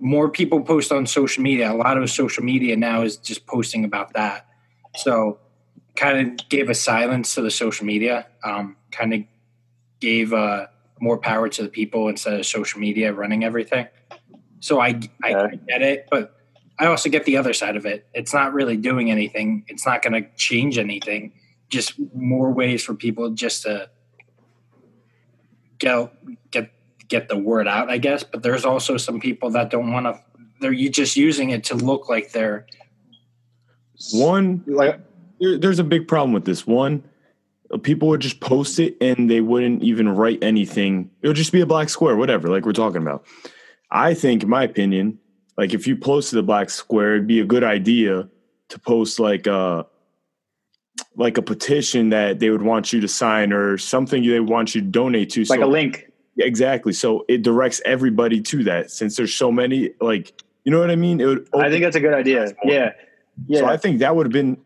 more 0.00 0.28
people 0.30 0.62
post 0.62 0.90
on 0.92 1.06
social 1.06 1.42
media. 1.42 1.70
A 1.70 1.74
lot 1.76 1.96
of 1.98 2.10
social 2.10 2.42
media 2.42 2.76
now 2.76 3.02
is 3.02 3.16
just 3.18 3.46
posting 3.46 3.84
about 3.84 4.14
that. 4.14 4.46
So 4.96 5.38
kind 5.94 6.16
of 6.40 6.48
gave 6.48 6.68
a 6.70 6.74
silence 6.74 7.34
to 7.34 7.42
the 7.42 7.50
social 7.50 7.86
media. 7.86 8.26
Um, 8.42 8.76
kind 8.90 9.12
of 9.14 9.20
gave 10.00 10.32
uh, 10.32 10.66
more 11.00 11.18
power 11.18 11.48
to 11.48 11.62
the 11.62 11.68
people 11.68 12.08
instead 12.08 12.34
of 12.34 12.46
social 12.46 12.80
media 12.80 13.12
running 13.12 13.44
everything. 13.44 13.86
So 14.60 14.80
I 14.80 15.00
I, 15.22 15.34
I 15.34 15.48
get 15.68 15.82
it, 15.82 16.08
but 16.10 16.34
I 16.78 16.86
also 16.86 17.10
get 17.10 17.24
the 17.24 17.36
other 17.36 17.52
side 17.52 17.76
of 17.76 17.84
it. 17.86 18.06
It's 18.14 18.32
not 18.32 18.54
really 18.54 18.76
doing 18.76 19.10
anything. 19.10 19.64
It's 19.68 19.84
not 19.86 20.02
going 20.02 20.14
to 20.20 20.28
change 20.36 20.78
anything. 20.78 21.32
Just 21.68 21.94
more 22.14 22.50
ways 22.52 22.82
for 22.82 22.94
people 22.94 23.30
just 23.30 23.62
to 23.62 23.90
get 25.82 26.50
get 26.50 26.70
get 27.08 27.28
the 27.28 27.36
word 27.36 27.68
out, 27.68 27.90
I 27.90 27.98
guess. 27.98 28.22
But 28.22 28.42
there's 28.42 28.64
also 28.64 28.96
some 28.96 29.20
people 29.20 29.50
that 29.50 29.70
don't 29.70 29.92
want 29.92 30.06
to. 30.06 30.20
They're 30.60 30.72
you 30.72 30.88
just 30.88 31.16
using 31.16 31.50
it 31.50 31.64
to 31.64 31.74
look 31.74 32.08
like 32.08 32.30
they're 32.30 32.66
One, 34.12 34.62
Like, 34.66 35.00
there, 35.40 35.58
there's 35.58 35.80
a 35.80 35.84
big 35.84 36.06
problem 36.06 36.32
with 36.32 36.44
this. 36.44 36.66
One, 36.66 37.02
uh, 37.72 37.78
people 37.78 38.08
would 38.08 38.20
just 38.20 38.40
post 38.40 38.78
it 38.78 38.96
and 39.00 39.28
they 39.28 39.40
wouldn't 39.40 39.82
even 39.82 40.08
write 40.08 40.42
anything. 40.42 41.10
It 41.20 41.28
would 41.28 41.36
just 41.36 41.52
be 41.52 41.60
a 41.60 41.66
black 41.66 41.88
square, 41.88 42.16
whatever, 42.16 42.48
like 42.48 42.64
we're 42.64 42.72
talking 42.72 43.02
about. 43.02 43.26
I 43.90 44.14
think, 44.14 44.44
in 44.44 44.48
my 44.48 44.62
opinion, 44.62 45.18
like 45.58 45.74
if 45.74 45.86
you 45.86 45.96
posted 45.96 46.38
a 46.38 46.42
black 46.42 46.70
square, 46.70 47.16
it'd 47.16 47.26
be 47.26 47.40
a 47.40 47.44
good 47.44 47.64
idea 47.64 48.28
to 48.68 48.78
post 48.78 49.18
like 49.18 49.46
a 49.46 49.86
like 51.16 51.38
a 51.38 51.42
petition 51.42 52.10
that 52.10 52.38
they 52.38 52.50
would 52.50 52.62
want 52.62 52.92
you 52.92 53.00
to 53.00 53.08
sign 53.08 53.52
or 53.52 53.78
something 53.78 54.26
they 54.26 54.40
want 54.40 54.74
you 54.74 54.80
to 54.80 54.86
donate 54.86 55.30
to. 55.30 55.44
like 55.44 55.60
so 55.60 55.66
a 55.66 55.68
link. 55.68 56.10
exactly. 56.38 56.92
So 56.92 57.24
it 57.28 57.42
directs 57.42 57.80
everybody 57.84 58.40
to 58.40 58.64
that. 58.64 58.90
Since 58.90 59.16
there's 59.16 59.34
so 59.34 59.52
many, 59.52 59.90
like 60.00 60.32
you 60.64 60.72
know 60.72 60.80
what 60.80 60.90
I 60.90 60.96
mean. 60.96 61.20
It 61.20 61.26
would. 61.26 61.48
I 61.54 61.68
think 61.68 61.82
that's 61.82 61.96
a 61.96 62.00
good 62.00 62.14
idea. 62.14 62.52
Yeah. 62.64 62.92
Yeah. 63.46 63.60
So 63.60 63.66
I 63.66 63.76
think 63.76 63.98
that 64.00 64.14
would 64.14 64.26
have 64.26 64.32
been 64.32 64.58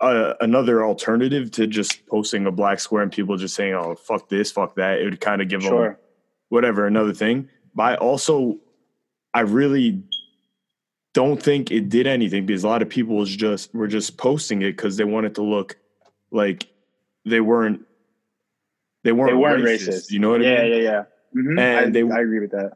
uh, 0.00 0.34
another 0.40 0.84
alternative 0.84 1.50
to 1.52 1.66
just 1.66 2.06
posting 2.06 2.46
a 2.46 2.52
black 2.52 2.80
square 2.80 3.02
and 3.02 3.12
people 3.12 3.36
just 3.36 3.54
saying, 3.54 3.74
"Oh, 3.74 3.94
fuck 3.94 4.28
this, 4.28 4.50
fuck 4.50 4.76
that." 4.76 5.00
It 5.00 5.04
would 5.04 5.20
kind 5.20 5.42
of 5.42 5.48
give 5.48 5.62
them 5.62 5.96
whatever 6.48 6.86
another 6.86 7.12
thing. 7.12 7.48
But 7.74 7.82
I 7.82 7.94
also, 7.96 8.58
I 9.32 9.40
really 9.40 10.02
don't 11.12 11.42
think 11.42 11.70
it 11.70 11.88
did 11.88 12.06
anything 12.06 12.46
because 12.46 12.64
a 12.64 12.68
lot 12.68 12.82
of 12.82 12.88
people 12.88 13.16
was 13.16 13.34
just 13.34 13.74
were 13.74 13.88
just 13.88 14.16
posting 14.16 14.62
it 14.62 14.72
because 14.72 14.96
they 14.96 15.04
wanted 15.04 15.34
to 15.36 15.42
look 15.42 15.76
like 16.34 16.66
they 17.24 17.40
weren't 17.40 17.82
they 19.02 19.12
weren't, 19.12 19.30
They 19.32 19.36
weren't 19.36 19.64
racist, 19.64 19.88
racist. 19.88 20.10
You 20.10 20.18
know 20.18 20.30
what 20.30 20.42
yeah, 20.42 20.54
I 20.54 20.62
mean? 20.62 20.72
yeah, 20.72 20.78
yeah, 20.78 21.02
Mhm. 21.36 21.50
And 21.50 21.60
I, 21.60 21.90
they- 21.90 22.02
I 22.10 22.20
agree 22.20 22.40
with 22.40 22.50
that. 22.52 22.72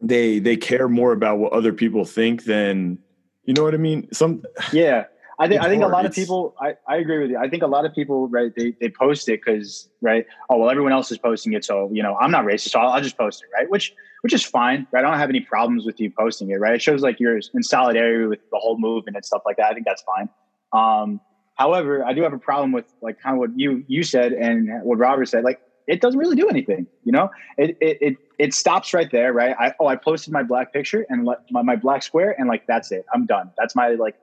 They 0.00 0.38
they 0.40 0.56
care 0.56 0.88
more 0.88 1.12
about 1.12 1.38
what 1.38 1.52
other 1.52 1.72
people 1.72 2.04
think 2.04 2.44
than 2.44 2.98
you 3.44 3.54
know 3.54 3.62
what 3.62 3.74
I 3.74 3.78
mean. 3.78 4.08
Some 4.12 4.42
Yeah. 4.72 5.04
I 5.38 5.48
think 5.48 5.62
I 5.62 5.68
think 5.68 5.80
a 5.80 5.84
hard. 5.86 5.92
lot 5.92 6.06
of 6.06 6.12
people 6.12 6.54
I, 6.60 6.74
I 6.86 6.96
agree 6.98 7.18
with 7.20 7.30
you. 7.30 7.38
I 7.38 7.48
think 7.48 7.62
a 7.62 7.66
lot 7.66 7.84
of 7.84 7.94
people, 7.94 8.28
right, 8.28 8.52
they 8.54 8.76
they 8.80 8.88
post 8.90 9.28
it 9.28 9.40
because 9.44 9.88
right, 10.00 10.26
oh 10.50 10.58
well 10.58 10.70
everyone 10.70 10.92
else 10.92 11.10
is 11.10 11.18
posting 11.18 11.52
it, 11.54 11.64
so 11.64 11.88
you 11.92 12.02
know, 12.02 12.16
I'm 12.20 12.30
not 12.30 12.44
racist, 12.44 12.70
so 12.70 12.80
I'll, 12.80 12.90
I'll 12.90 13.00
just 13.02 13.16
post 13.16 13.42
it, 13.42 13.48
right? 13.56 13.68
Which 13.70 13.94
which 14.20 14.32
is 14.34 14.44
fine, 14.44 14.86
right? 14.92 15.04
I 15.04 15.08
don't 15.08 15.18
have 15.18 15.30
any 15.30 15.40
problems 15.40 15.84
with 15.86 15.98
you 15.98 16.12
posting 16.16 16.50
it, 16.50 16.56
right? 16.60 16.74
It 16.74 16.82
shows 16.82 17.02
like 17.02 17.18
you're 17.18 17.38
in 17.54 17.62
solidarity 17.62 18.26
with 18.26 18.38
the 18.52 18.58
whole 18.58 18.78
movement 18.78 19.16
and 19.16 19.24
stuff 19.24 19.42
like 19.46 19.56
that. 19.56 19.66
I 19.70 19.74
think 19.74 19.86
that's 19.86 20.02
fine. 20.02 20.28
Um, 20.72 21.20
however, 21.54 22.04
I 22.04 22.12
do 22.12 22.22
have 22.22 22.32
a 22.32 22.38
problem 22.38 22.72
with 22.72 22.86
like 23.00 23.18
kind 23.20 23.34
of 23.34 23.40
what 23.40 23.50
you 23.56 23.84
you 23.86 24.02
said 24.02 24.32
and 24.32 24.68
what 24.82 24.98
Robert 24.98 25.28
said. 25.28 25.44
Like 25.44 25.60
it 25.86 26.00
doesn't 26.00 26.18
really 26.18 26.36
do 26.36 26.48
anything, 26.48 26.86
you 27.04 27.12
know. 27.12 27.30
It 27.58 27.76
it 27.80 27.98
it, 28.00 28.16
it 28.38 28.54
stops 28.54 28.94
right 28.94 29.10
there, 29.10 29.32
right? 29.32 29.54
I 29.58 29.72
oh 29.80 29.86
I 29.86 29.96
posted 29.96 30.32
my 30.32 30.42
black 30.42 30.72
picture 30.72 31.04
and 31.08 31.24
let, 31.24 31.38
my 31.50 31.62
my 31.62 31.76
black 31.76 32.02
square 32.02 32.34
and 32.38 32.48
like 32.48 32.62
that's 32.66 32.92
it. 32.92 33.04
I'm 33.12 33.26
done. 33.26 33.50
That's 33.58 33.74
my 33.74 33.90
like 33.90 34.14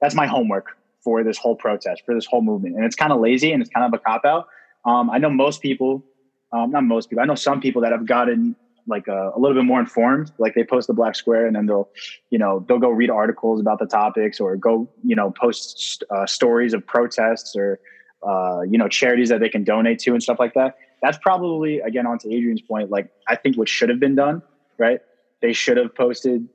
that's 0.00 0.14
my 0.14 0.26
homework 0.26 0.66
for 1.02 1.24
this 1.24 1.38
whole 1.38 1.56
protest, 1.56 2.02
for 2.06 2.14
this 2.14 2.26
whole 2.26 2.42
movement. 2.42 2.76
And 2.76 2.84
it's 2.84 2.96
kind 2.96 3.12
of 3.12 3.20
lazy 3.20 3.52
and 3.52 3.60
it's 3.60 3.70
kind 3.70 3.84
of 3.86 3.98
a 3.98 4.02
cop 4.02 4.24
out. 4.24 4.46
Um, 4.84 5.10
I 5.10 5.18
know 5.18 5.30
most 5.30 5.60
people, 5.60 6.04
um, 6.52 6.70
not 6.70 6.84
most 6.84 7.10
people, 7.10 7.22
I 7.22 7.26
know 7.26 7.34
some 7.34 7.60
people 7.60 7.82
that 7.82 7.92
have 7.92 8.06
gotten 8.06 8.56
like 8.86 9.08
a, 9.08 9.32
a 9.34 9.38
little 9.38 9.56
bit 9.56 9.64
more 9.64 9.80
informed. 9.80 10.32
Like 10.38 10.54
they 10.54 10.64
post 10.64 10.86
the 10.86 10.94
black 10.94 11.14
square 11.14 11.46
and 11.46 11.54
then 11.54 11.66
they'll, 11.66 11.88
you 12.30 12.38
know, 12.38 12.64
they'll 12.68 12.78
go 12.78 12.90
read 12.90 13.10
articles 13.10 13.60
about 13.60 13.78
the 13.78 13.86
topics 13.86 14.40
or 14.40 14.56
go, 14.56 14.88
you 15.04 15.16
know, 15.16 15.30
post 15.30 16.04
uh, 16.10 16.26
stories 16.26 16.74
of 16.74 16.86
protests 16.86 17.54
or, 17.56 17.80
uh, 18.26 18.62
you 18.62 18.78
know, 18.78 18.88
charities 18.88 19.28
that 19.28 19.40
they 19.40 19.48
can 19.48 19.64
donate 19.64 19.98
to 20.00 20.12
and 20.12 20.22
stuff 20.22 20.38
like 20.38 20.54
that. 20.54 20.76
That's 21.02 21.18
probably, 21.18 21.80
again, 21.80 22.06
on 22.06 22.18
to 22.18 22.32
Adrian's 22.32 22.62
point, 22.62 22.90
like 22.90 23.10
I 23.28 23.36
think 23.36 23.56
what 23.56 23.68
should 23.68 23.88
have 23.88 24.00
been 24.00 24.14
done, 24.14 24.42
right? 24.78 25.00
They 25.40 25.52
should 25.52 25.76
have 25.76 25.94
posted 25.94 26.48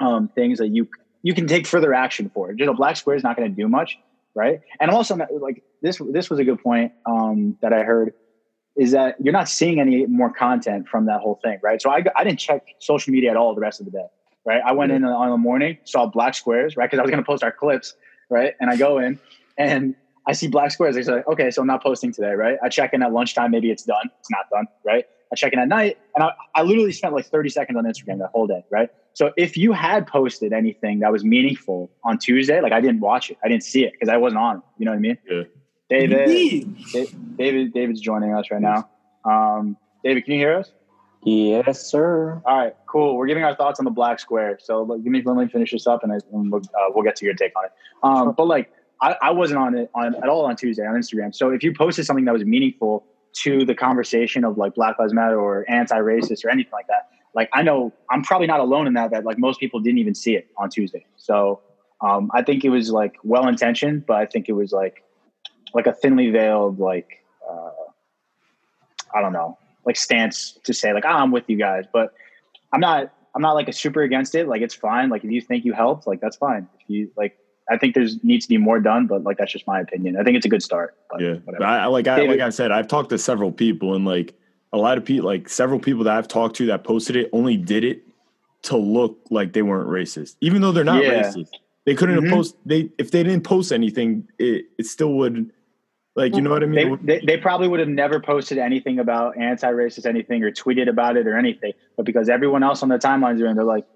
um, 0.00 0.28
things 0.28 0.58
that 0.58 0.68
you 0.68 0.88
you 1.22 1.34
can 1.34 1.46
take 1.46 1.66
further 1.66 1.92
action 1.92 2.30
for. 2.32 2.52
You 2.52 2.66
know, 2.66 2.74
black 2.74 2.96
square 2.96 3.14
is 3.14 3.22
not 3.22 3.36
going 3.36 3.48
to 3.50 3.54
do 3.54 3.68
much, 3.68 3.98
right? 4.34 4.60
And 4.80 4.90
also, 4.90 5.16
like 5.16 5.62
this, 5.82 6.00
this 6.10 6.30
was 6.30 6.38
a 6.38 6.44
good 6.44 6.62
point 6.62 6.92
um, 7.06 7.58
that 7.60 7.72
I 7.72 7.82
heard 7.82 8.14
is 8.80 8.92
that 8.92 9.14
you're 9.20 9.34
not 9.34 9.46
seeing 9.46 9.78
any 9.78 10.06
more 10.06 10.32
content 10.32 10.88
from 10.88 11.04
that 11.04 11.20
whole 11.20 11.38
thing, 11.44 11.58
right? 11.62 11.82
So 11.82 11.90
I, 11.90 12.02
I 12.16 12.24
didn't 12.24 12.38
check 12.38 12.62
social 12.78 13.12
media 13.12 13.30
at 13.30 13.36
all 13.36 13.54
the 13.54 13.60
rest 13.60 13.78
of 13.78 13.84
the 13.84 13.92
day, 13.92 14.06
right? 14.46 14.62
I 14.66 14.72
went 14.72 14.90
in 14.90 15.04
on 15.04 15.30
the 15.30 15.36
morning, 15.36 15.76
saw 15.84 16.06
black 16.06 16.34
squares, 16.34 16.78
right? 16.78 16.86
Because 16.86 16.98
I 16.98 17.02
was 17.02 17.10
going 17.10 17.22
to 17.22 17.26
post 17.26 17.44
our 17.44 17.52
clips, 17.52 17.92
right? 18.30 18.54
And 18.58 18.70
I 18.70 18.76
go 18.76 18.96
in 18.98 19.20
and 19.58 19.94
I 20.26 20.32
see 20.32 20.48
black 20.48 20.70
squares. 20.70 20.96
I 20.96 21.02
say, 21.02 21.22
okay, 21.30 21.50
so 21.50 21.60
I'm 21.60 21.66
not 21.66 21.82
posting 21.82 22.10
today, 22.10 22.32
right? 22.32 22.56
I 22.64 22.70
check 22.70 22.94
in 22.94 23.02
at 23.02 23.12
lunchtime, 23.12 23.50
maybe 23.50 23.70
it's 23.70 23.82
done. 23.82 24.08
It's 24.18 24.30
not 24.30 24.46
done, 24.50 24.66
right? 24.82 25.04
I 25.30 25.36
check 25.36 25.52
in 25.52 25.58
at 25.58 25.68
night, 25.68 25.98
and 26.14 26.24
I, 26.24 26.32
I 26.54 26.62
literally 26.62 26.92
spent 26.92 27.14
like 27.14 27.26
30 27.26 27.50
seconds 27.50 27.76
on 27.76 27.84
Instagram 27.84 28.18
that 28.20 28.30
whole 28.32 28.46
day, 28.46 28.64
right? 28.70 28.88
So 29.12 29.32
if 29.36 29.58
you 29.58 29.72
had 29.72 30.06
posted 30.06 30.54
anything 30.54 31.00
that 31.00 31.12
was 31.12 31.22
meaningful 31.22 31.90
on 32.02 32.16
Tuesday, 32.16 32.62
like 32.62 32.72
I 32.72 32.80
didn't 32.80 33.00
watch 33.00 33.30
it, 33.30 33.36
I 33.44 33.48
didn't 33.48 33.62
see 33.62 33.84
it 33.84 33.92
because 33.92 34.08
I 34.08 34.16
wasn't 34.16 34.40
on. 34.40 34.56
It, 34.56 34.62
you 34.78 34.86
know 34.86 34.92
what 34.92 34.96
I 34.96 35.00
mean? 35.00 35.18
Yeah. 35.30 35.42
David, 35.90 36.76
David, 37.36 37.72
David's 37.74 38.00
joining 38.00 38.32
us 38.32 38.46
right 38.50 38.62
now. 38.62 38.88
Um, 39.24 39.76
David, 40.04 40.24
can 40.24 40.34
you 40.34 40.38
hear 40.38 40.56
us? 40.56 40.70
Yes, 41.24 41.82
sir. 41.90 42.40
All 42.46 42.56
right, 42.56 42.74
cool. 42.86 43.16
We're 43.16 43.26
giving 43.26 43.44
our 43.44 43.54
thoughts 43.54 43.78
on 43.78 43.84
the 43.84 43.90
black 43.90 44.20
square. 44.20 44.58
So 44.62 44.84
let, 44.84 45.02
give 45.02 45.12
me 45.12 45.20
let 45.24 45.36
me 45.36 45.48
finish 45.48 45.72
this 45.72 45.86
up, 45.86 46.02
and, 46.02 46.12
I, 46.12 46.18
and 46.32 46.50
we'll, 46.50 46.62
uh, 46.62 46.90
we'll 46.94 47.04
get 47.04 47.16
to 47.16 47.26
your 47.26 47.34
take 47.34 47.52
on 47.56 47.64
it. 47.66 47.72
Um, 48.02 48.34
but 48.36 48.46
like, 48.46 48.72
I, 49.02 49.16
I 49.20 49.30
wasn't 49.32 49.58
on 49.58 49.76
it 49.76 49.90
on 49.94 50.14
at 50.14 50.28
all 50.28 50.46
on 50.46 50.56
Tuesday 50.56 50.86
on 50.86 50.94
Instagram. 50.94 51.34
So 51.34 51.50
if 51.50 51.62
you 51.62 51.74
posted 51.74 52.06
something 52.06 52.24
that 52.24 52.32
was 52.32 52.44
meaningful 52.44 53.04
to 53.42 53.64
the 53.64 53.74
conversation 53.74 54.44
of 54.44 54.56
like 54.56 54.74
Black 54.74 54.98
Lives 54.98 55.12
Matter 55.12 55.38
or 55.38 55.68
anti-racist 55.70 56.44
or 56.44 56.50
anything 56.50 56.72
like 56.72 56.86
that, 56.86 57.08
like 57.34 57.50
I 57.52 57.62
know 57.62 57.92
I'm 58.10 58.22
probably 58.22 58.46
not 58.46 58.60
alone 58.60 58.86
in 58.86 58.94
that. 58.94 59.10
That 59.10 59.24
like 59.24 59.38
most 59.38 59.60
people 59.60 59.80
didn't 59.80 59.98
even 59.98 60.14
see 60.14 60.36
it 60.36 60.48
on 60.56 60.70
Tuesday. 60.70 61.04
So 61.16 61.60
um, 62.00 62.30
I 62.32 62.42
think 62.42 62.64
it 62.64 62.70
was 62.70 62.90
like 62.90 63.16
well 63.24 63.48
intentioned, 63.48 64.06
but 64.06 64.16
I 64.16 64.26
think 64.26 64.48
it 64.48 64.52
was 64.52 64.72
like 64.72 65.02
like 65.74 65.86
a 65.86 65.92
thinly 65.92 66.30
veiled 66.30 66.78
like 66.78 67.24
uh, 67.48 67.70
I 69.14 69.20
don't 69.20 69.32
know 69.32 69.58
like 69.86 69.96
stance 69.96 70.58
to 70.64 70.74
say 70.74 70.92
like 70.92 71.04
oh, 71.04 71.10
I'm 71.10 71.30
with 71.30 71.44
you 71.48 71.56
guys, 71.56 71.84
but 71.92 72.12
I'm 72.72 72.80
not 72.80 73.12
I'm 73.34 73.42
not 73.42 73.52
like 73.52 73.68
a 73.68 73.72
super 73.72 74.02
against 74.02 74.34
it. 74.34 74.48
Like 74.48 74.62
it's 74.62 74.74
fine. 74.74 75.08
Like 75.08 75.24
if 75.24 75.30
you 75.30 75.40
think 75.40 75.64
you 75.64 75.72
helped, 75.72 76.06
like 76.06 76.20
that's 76.20 76.36
fine. 76.36 76.68
If 76.80 76.88
you 76.88 77.10
like 77.16 77.36
I 77.70 77.78
think 77.78 77.94
there's 77.94 78.22
needs 78.24 78.46
to 78.46 78.48
be 78.48 78.58
more 78.58 78.80
done, 78.80 79.06
but 79.06 79.22
like 79.22 79.38
that's 79.38 79.52
just 79.52 79.66
my 79.66 79.80
opinion. 79.80 80.16
I 80.16 80.24
think 80.24 80.36
it's 80.36 80.46
a 80.46 80.48
good 80.48 80.62
start. 80.62 80.96
yeah, 81.18 81.36
I, 81.60 81.86
like 81.86 82.08
I 82.08 82.22
like 82.22 82.40
I 82.40 82.50
said, 82.50 82.72
I've 82.72 82.88
talked 82.88 83.10
to 83.10 83.18
several 83.18 83.52
people, 83.52 83.94
and 83.94 84.04
like 84.04 84.34
a 84.72 84.78
lot 84.78 84.98
of 84.98 85.04
people, 85.04 85.26
like 85.26 85.48
several 85.48 85.78
people 85.78 86.04
that 86.04 86.16
I've 86.16 86.28
talked 86.28 86.56
to 86.56 86.66
that 86.66 86.84
posted 86.84 87.16
it, 87.16 87.30
only 87.32 87.56
did 87.56 87.84
it 87.84 88.02
to 88.62 88.76
look 88.76 89.18
like 89.30 89.52
they 89.52 89.62
weren't 89.62 89.88
racist, 89.88 90.36
even 90.40 90.62
though 90.62 90.72
they're 90.72 90.84
not 90.84 91.02
yeah. 91.02 91.22
racist. 91.22 91.50
They 91.86 91.94
couldn't 91.94 92.16
mm-hmm. 92.16 92.26
have 92.26 92.34
post 92.34 92.56
they 92.66 92.90
if 92.98 93.10
they 93.12 93.22
didn't 93.22 93.44
post 93.44 93.72
anything, 93.72 94.28
it 94.38 94.66
it 94.78 94.86
still 94.86 95.14
would. 95.14 95.52
Like 96.20 96.34
you 96.36 96.42
know 96.42 96.50
what 96.50 96.62
I 96.62 96.66
mean? 96.66 96.98
They, 97.02 97.18
they, 97.18 97.26
they 97.26 97.36
probably 97.38 97.68
would 97.68 97.80
have 97.80 97.88
never 97.88 98.20
posted 98.20 98.58
anything 98.58 98.98
about 98.98 99.38
anti-racist 99.38 100.06
anything 100.06 100.42
or 100.44 100.50
tweeted 100.50 100.88
about 100.88 101.16
it 101.16 101.26
or 101.26 101.36
anything, 101.36 101.72
but 101.96 102.04
because 102.04 102.28
everyone 102.28 102.62
else 102.62 102.82
on 102.82 102.88
the 102.88 102.98
timelines 102.98 103.40
are 103.40 103.46
in, 103.46 103.56
they're 103.56 103.64
like, 103.64 103.86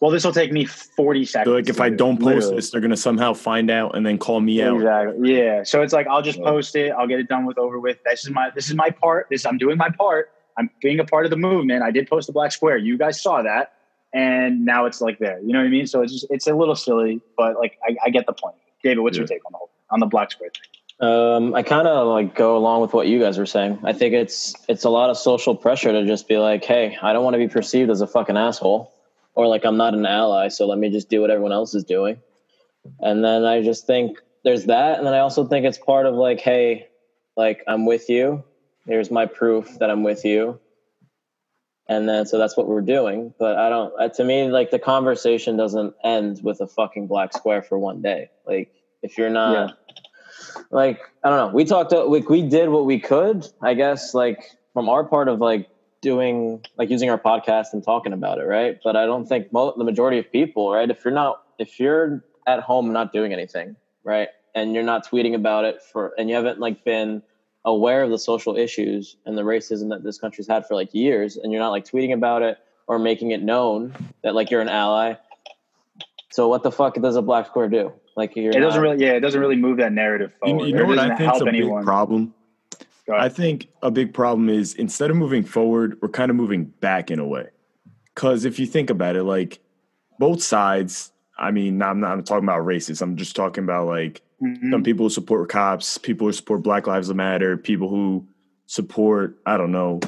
well, 0.00 0.10
this 0.10 0.24
will 0.24 0.32
take 0.32 0.52
me 0.52 0.64
40 0.64 1.24
seconds. 1.24 1.46
So 1.46 1.54
like 1.54 1.68
if 1.68 1.80
I 1.80 1.88
don't 1.88 2.16
post 2.16 2.26
literally. 2.26 2.56
this, 2.56 2.70
they're 2.70 2.80
going 2.80 2.90
to 2.90 2.96
somehow 2.96 3.32
find 3.32 3.70
out 3.70 3.96
and 3.96 4.04
then 4.04 4.18
call 4.18 4.40
me 4.40 4.62
out. 4.62 4.76
Exactly. 4.76 5.38
Yeah. 5.38 5.62
So 5.62 5.82
it's 5.82 5.92
like, 5.92 6.06
I'll 6.06 6.22
just 6.22 6.40
post 6.40 6.76
it. 6.76 6.90
I'll 6.90 7.06
get 7.06 7.20
it 7.20 7.28
done 7.28 7.46
with 7.46 7.58
over 7.58 7.78
with. 7.78 7.98
This 8.04 8.24
is 8.24 8.30
my, 8.30 8.50
this 8.54 8.68
is 8.68 8.74
my 8.74 8.90
part. 8.90 9.28
This, 9.30 9.46
I'm 9.46 9.56
doing 9.56 9.76
my 9.76 9.88
part. 9.90 10.30
I'm 10.58 10.68
being 10.82 11.00
a 11.00 11.04
part 11.04 11.24
of 11.24 11.30
the 11.30 11.36
movement. 11.36 11.82
I 11.82 11.90
did 11.90 12.08
post 12.08 12.26
the 12.26 12.32
black 12.32 12.52
square. 12.52 12.76
You 12.76 12.98
guys 12.98 13.22
saw 13.22 13.42
that. 13.42 13.72
And 14.12 14.64
now 14.64 14.86
it's 14.86 15.00
like 15.00 15.18
there, 15.18 15.40
you 15.40 15.52
know 15.52 15.58
what 15.58 15.66
I 15.66 15.70
mean? 15.70 15.86
So 15.86 16.02
it's 16.02 16.12
just, 16.12 16.26
it's 16.30 16.46
a 16.46 16.54
little 16.54 16.76
silly, 16.76 17.20
but 17.36 17.56
like, 17.58 17.78
I, 17.84 17.96
I 18.04 18.10
get 18.10 18.26
the 18.26 18.32
point. 18.32 18.54
David, 18.82 19.00
what's 19.00 19.16
yeah. 19.16 19.22
your 19.22 19.28
take 19.28 19.44
on 19.44 19.52
the 19.52 19.58
whole, 19.58 19.70
on 19.90 20.00
the 20.00 20.06
black 20.06 20.30
square 20.30 20.50
thing? 20.50 20.73
Um, 21.00 21.54
I 21.54 21.62
kind 21.62 21.88
of 21.88 22.06
like 22.06 22.34
go 22.34 22.56
along 22.56 22.80
with 22.80 22.92
what 22.92 23.08
you 23.08 23.18
guys 23.18 23.38
are 23.38 23.46
saying. 23.46 23.80
I 23.82 23.92
think 23.92 24.14
it's 24.14 24.54
it's 24.68 24.84
a 24.84 24.90
lot 24.90 25.10
of 25.10 25.18
social 25.18 25.56
pressure 25.56 25.92
to 25.92 26.06
just 26.06 26.28
be 26.28 26.38
like, 26.38 26.64
"Hey, 26.64 26.96
I 27.02 27.12
don't 27.12 27.24
want 27.24 27.34
to 27.34 27.38
be 27.38 27.48
perceived 27.48 27.90
as 27.90 28.00
a 28.00 28.06
fucking 28.06 28.36
asshole." 28.36 28.94
or 29.34 29.46
like 29.46 29.64
I'm 29.64 29.76
not 29.76 29.94
an 29.94 30.06
ally, 30.06 30.48
so 30.48 30.66
let 30.66 30.78
me 30.78 30.90
just 30.90 31.08
do 31.08 31.20
what 31.20 31.30
everyone 31.30 31.52
else 31.52 31.74
is 31.74 31.84
doing. 31.84 32.20
And 33.00 33.24
then 33.24 33.44
I 33.44 33.62
just 33.62 33.86
think 33.86 34.18
there's 34.44 34.66
that, 34.66 34.98
and 34.98 35.06
then 35.06 35.14
I 35.14 35.20
also 35.20 35.46
think 35.46 35.66
it's 35.66 35.78
part 35.78 36.06
of 36.06 36.14
like, 36.14 36.40
hey, 36.40 36.88
like 37.36 37.62
I'm 37.66 37.86
with 37.86 38.08
you. 38.08 38.44
Here's 38.86 39.10
my 39.10 39.26
proof 39.26 39.78
that 39.78 39.90
I'm 39.90 40.02
with 40.02 40.24
you. 40.24 40.60
And 41.86 42.08
then 42.08 42.26
so 42.26 42.38
that's 42.38 42.56
what 42.56 42.66
we're 42.66 42.82
doing. 42.82 43.34
But 43.38 43.56
I 43.56 43.68
don't. 43.68 43.92
Uh, 43.98 44.08
to 44.10 44.24
me, 44.24 44.48
like 44.48 44.70
the 44.70 44.78
conversation 44.78 45.56
doesn't 45.56 45.94
end 46.02 46.40
with 46.42 46.60
a 46.60 46.66
fucking 46.66 47.08
black 47.08 47.34
square 47.34 47.62
for 47.62 47.78
one 47.78 48.00
day. 48.00 48.30
Like 48.46 48.72
if 49.02 49.18
you're 49.18 49.30
not. 49.30 49.52
Yeah. 49.68 49.74
Like 50.70 51.00
I 51.22 51.30
don't 51.30 51.38
know. 51.38 51.54
We 51.54 51.64
talked. 51.64 51.92
Like 51.92 52.28
we 52.28 52.42
did 52.42 52.68
what 52.68 52.84
we 52.86 52.98
could. 52.98 53.46
I 53.62 53.74
guess. 53.74 54.14
Like 54.14 54.44
from 54.72 54.88
our 54.88 55.04
part 55.04 55.28
of 55.28 55.40
like 55.40 55.68
doing 56.04 56.62
like 56.76 56.90
using 56.90 57.08
our 57.08 57.18
podcast 57.18 57.68
and 57.72 57.82
talking 57.82 58.12
about 58.12 58.38
it, 58.38 58.44
right? 58.44 58.78
But 58.84 58.94
I 58.94 59.06
don't 59.06 59.26
think 59.26 59.52
mo- 59.52 59.74
the 59.76 59.84
majority 59.84 60.18
of 60.18 60.30
people, 60.30 60.70
right? 60.70 60.90
If 60.90 61.04
you're 61.04 61.14
not 61.14 61.42
if 61.58 61.80
you're 61.80 62.22
at 62.46 62.60
home 62.60 62.92
not 62.92 63.12
doing 63.12 63.32
anything, 63.32 63.76
right, 64.04 64.28
and 64.54 64.74
you're 64.74 64.84
not 64.84 65.08
tweeting 65.08 65.34
about 65.34 65.64
it 65.64 65.82
for, 65.82 66.12
and 66.18 66.28
you 66.28 66.34
haven't 66.36 66.60
like 66.60 66.84
been 66.84 67.22
aware 67.64 68.02
of 68.02 68.10
the 68.10 68.18
social 68.18 68.56
issues 68.56 69.16
and 69.24 69.38
the 69.38 69.42
racism 69.42 69.88
that 69.88 70.02
this 70.02 70.18
country's 70.18 70.46
had 70.46 70.66
for 70.66 70.74
like 70.74 70.92
years, 70.92 71.36
and 71.36 71.52
you're 71.52 71.62
not 71.62 71.70
like 71.70 71.86
tweeting 71.86 72.12
about 72.12 72.42
it 72.42 72.58
or 72.86 72.98
making 72.98 73.30
it 73.30 73.42
known 73.42 73.94
that 74.22 74.34
like 74.34 74.50
you're 74.50 74.60
an 74.60 74.68
ally. 74.68 75.14
So 76.30 76.48
what 76.48 76.62
the 76.62 76.70
fuck 76.70 76.94
does 76.96 77.16
a 77.16 77.22
black 77.22 77.46
square 77.46 77.68
do? 77.68 77.92
Like 78.16 78.36
it 78.36 78.52
doesn't 78.52 78.80
not, 78.80 78.88
really, 78.90 79.04
yeah, 79.04 79.12
it 79.12 79.20
doesn't 79.20 79.40
really 79.40 79.56
move 79.56 79.78
that 79.78 79.92
narrative 79.92 80.32
forward. 80.40 80.62
You, 80.62 80.68
you 80.68 80.74
know 80.74 80.84
what 80.84 80.98
I 80.98 81.16
think 81.16 81.34
is 81.34 81.42
a 81.42 81.46
anyone. 81.46 81.80
big 81.80 81.84
problem 81.84 82.34
I 83.12 83.28
think 83.28 83.68
a 83.82 83.90
big 83.90 84.14
problem 84.14 84.48
is 84.48 84.74
instead 84.74 85.10
of 85.10 85.16
moving 85.16 85.44
forward, 85.44 85.98
we're 86.00 86.08
kind 86.08 86.30
of 86.30 86.36
moving 86.36 86.64
back 86.64 87.10
in 87.10 87.18
a 87.18 87.26
way. 87.26 87.48
Because 88.14 88.44
if 88.44 88.58
you 88.58 88.66
think 88.66 88.90
about 88.90 89.16
it, 89.16 89.24
like 89.24 89.60
both 90.18 90.42
sides, 90.42 91.12
I 91.38 91.50
mean, 91.50 91.82
I'm 91.82 92.00
not 92.00 92.12
I'm 92.12 92.24
talking 92.24 92.44
about 92.44 92.64
racists. 92.64 93.02
I'm 93.02 93.16
just 93.16 93.36
talking 93.36 93.64
about 93.64 93.86
like 93.86 94.22
mm-hmm. 94.42 94.70
some 94.70 94.82
people 94.82 95.06
who 95.06 95.10
support 95.10 95.48
cops, 95.50 95.98
people 95.98 96.28
who 96.28 96.32
support 96.32 96.62
Black 96.62 96.86
Lives 96.86 97.12
Matter, 97.12 97.56
people 97.56 97.88
who 97.88 98.26
support, 98.66 99.38
I 99.44 99.58
don't 99.58 99.72
know, 99.72 100.00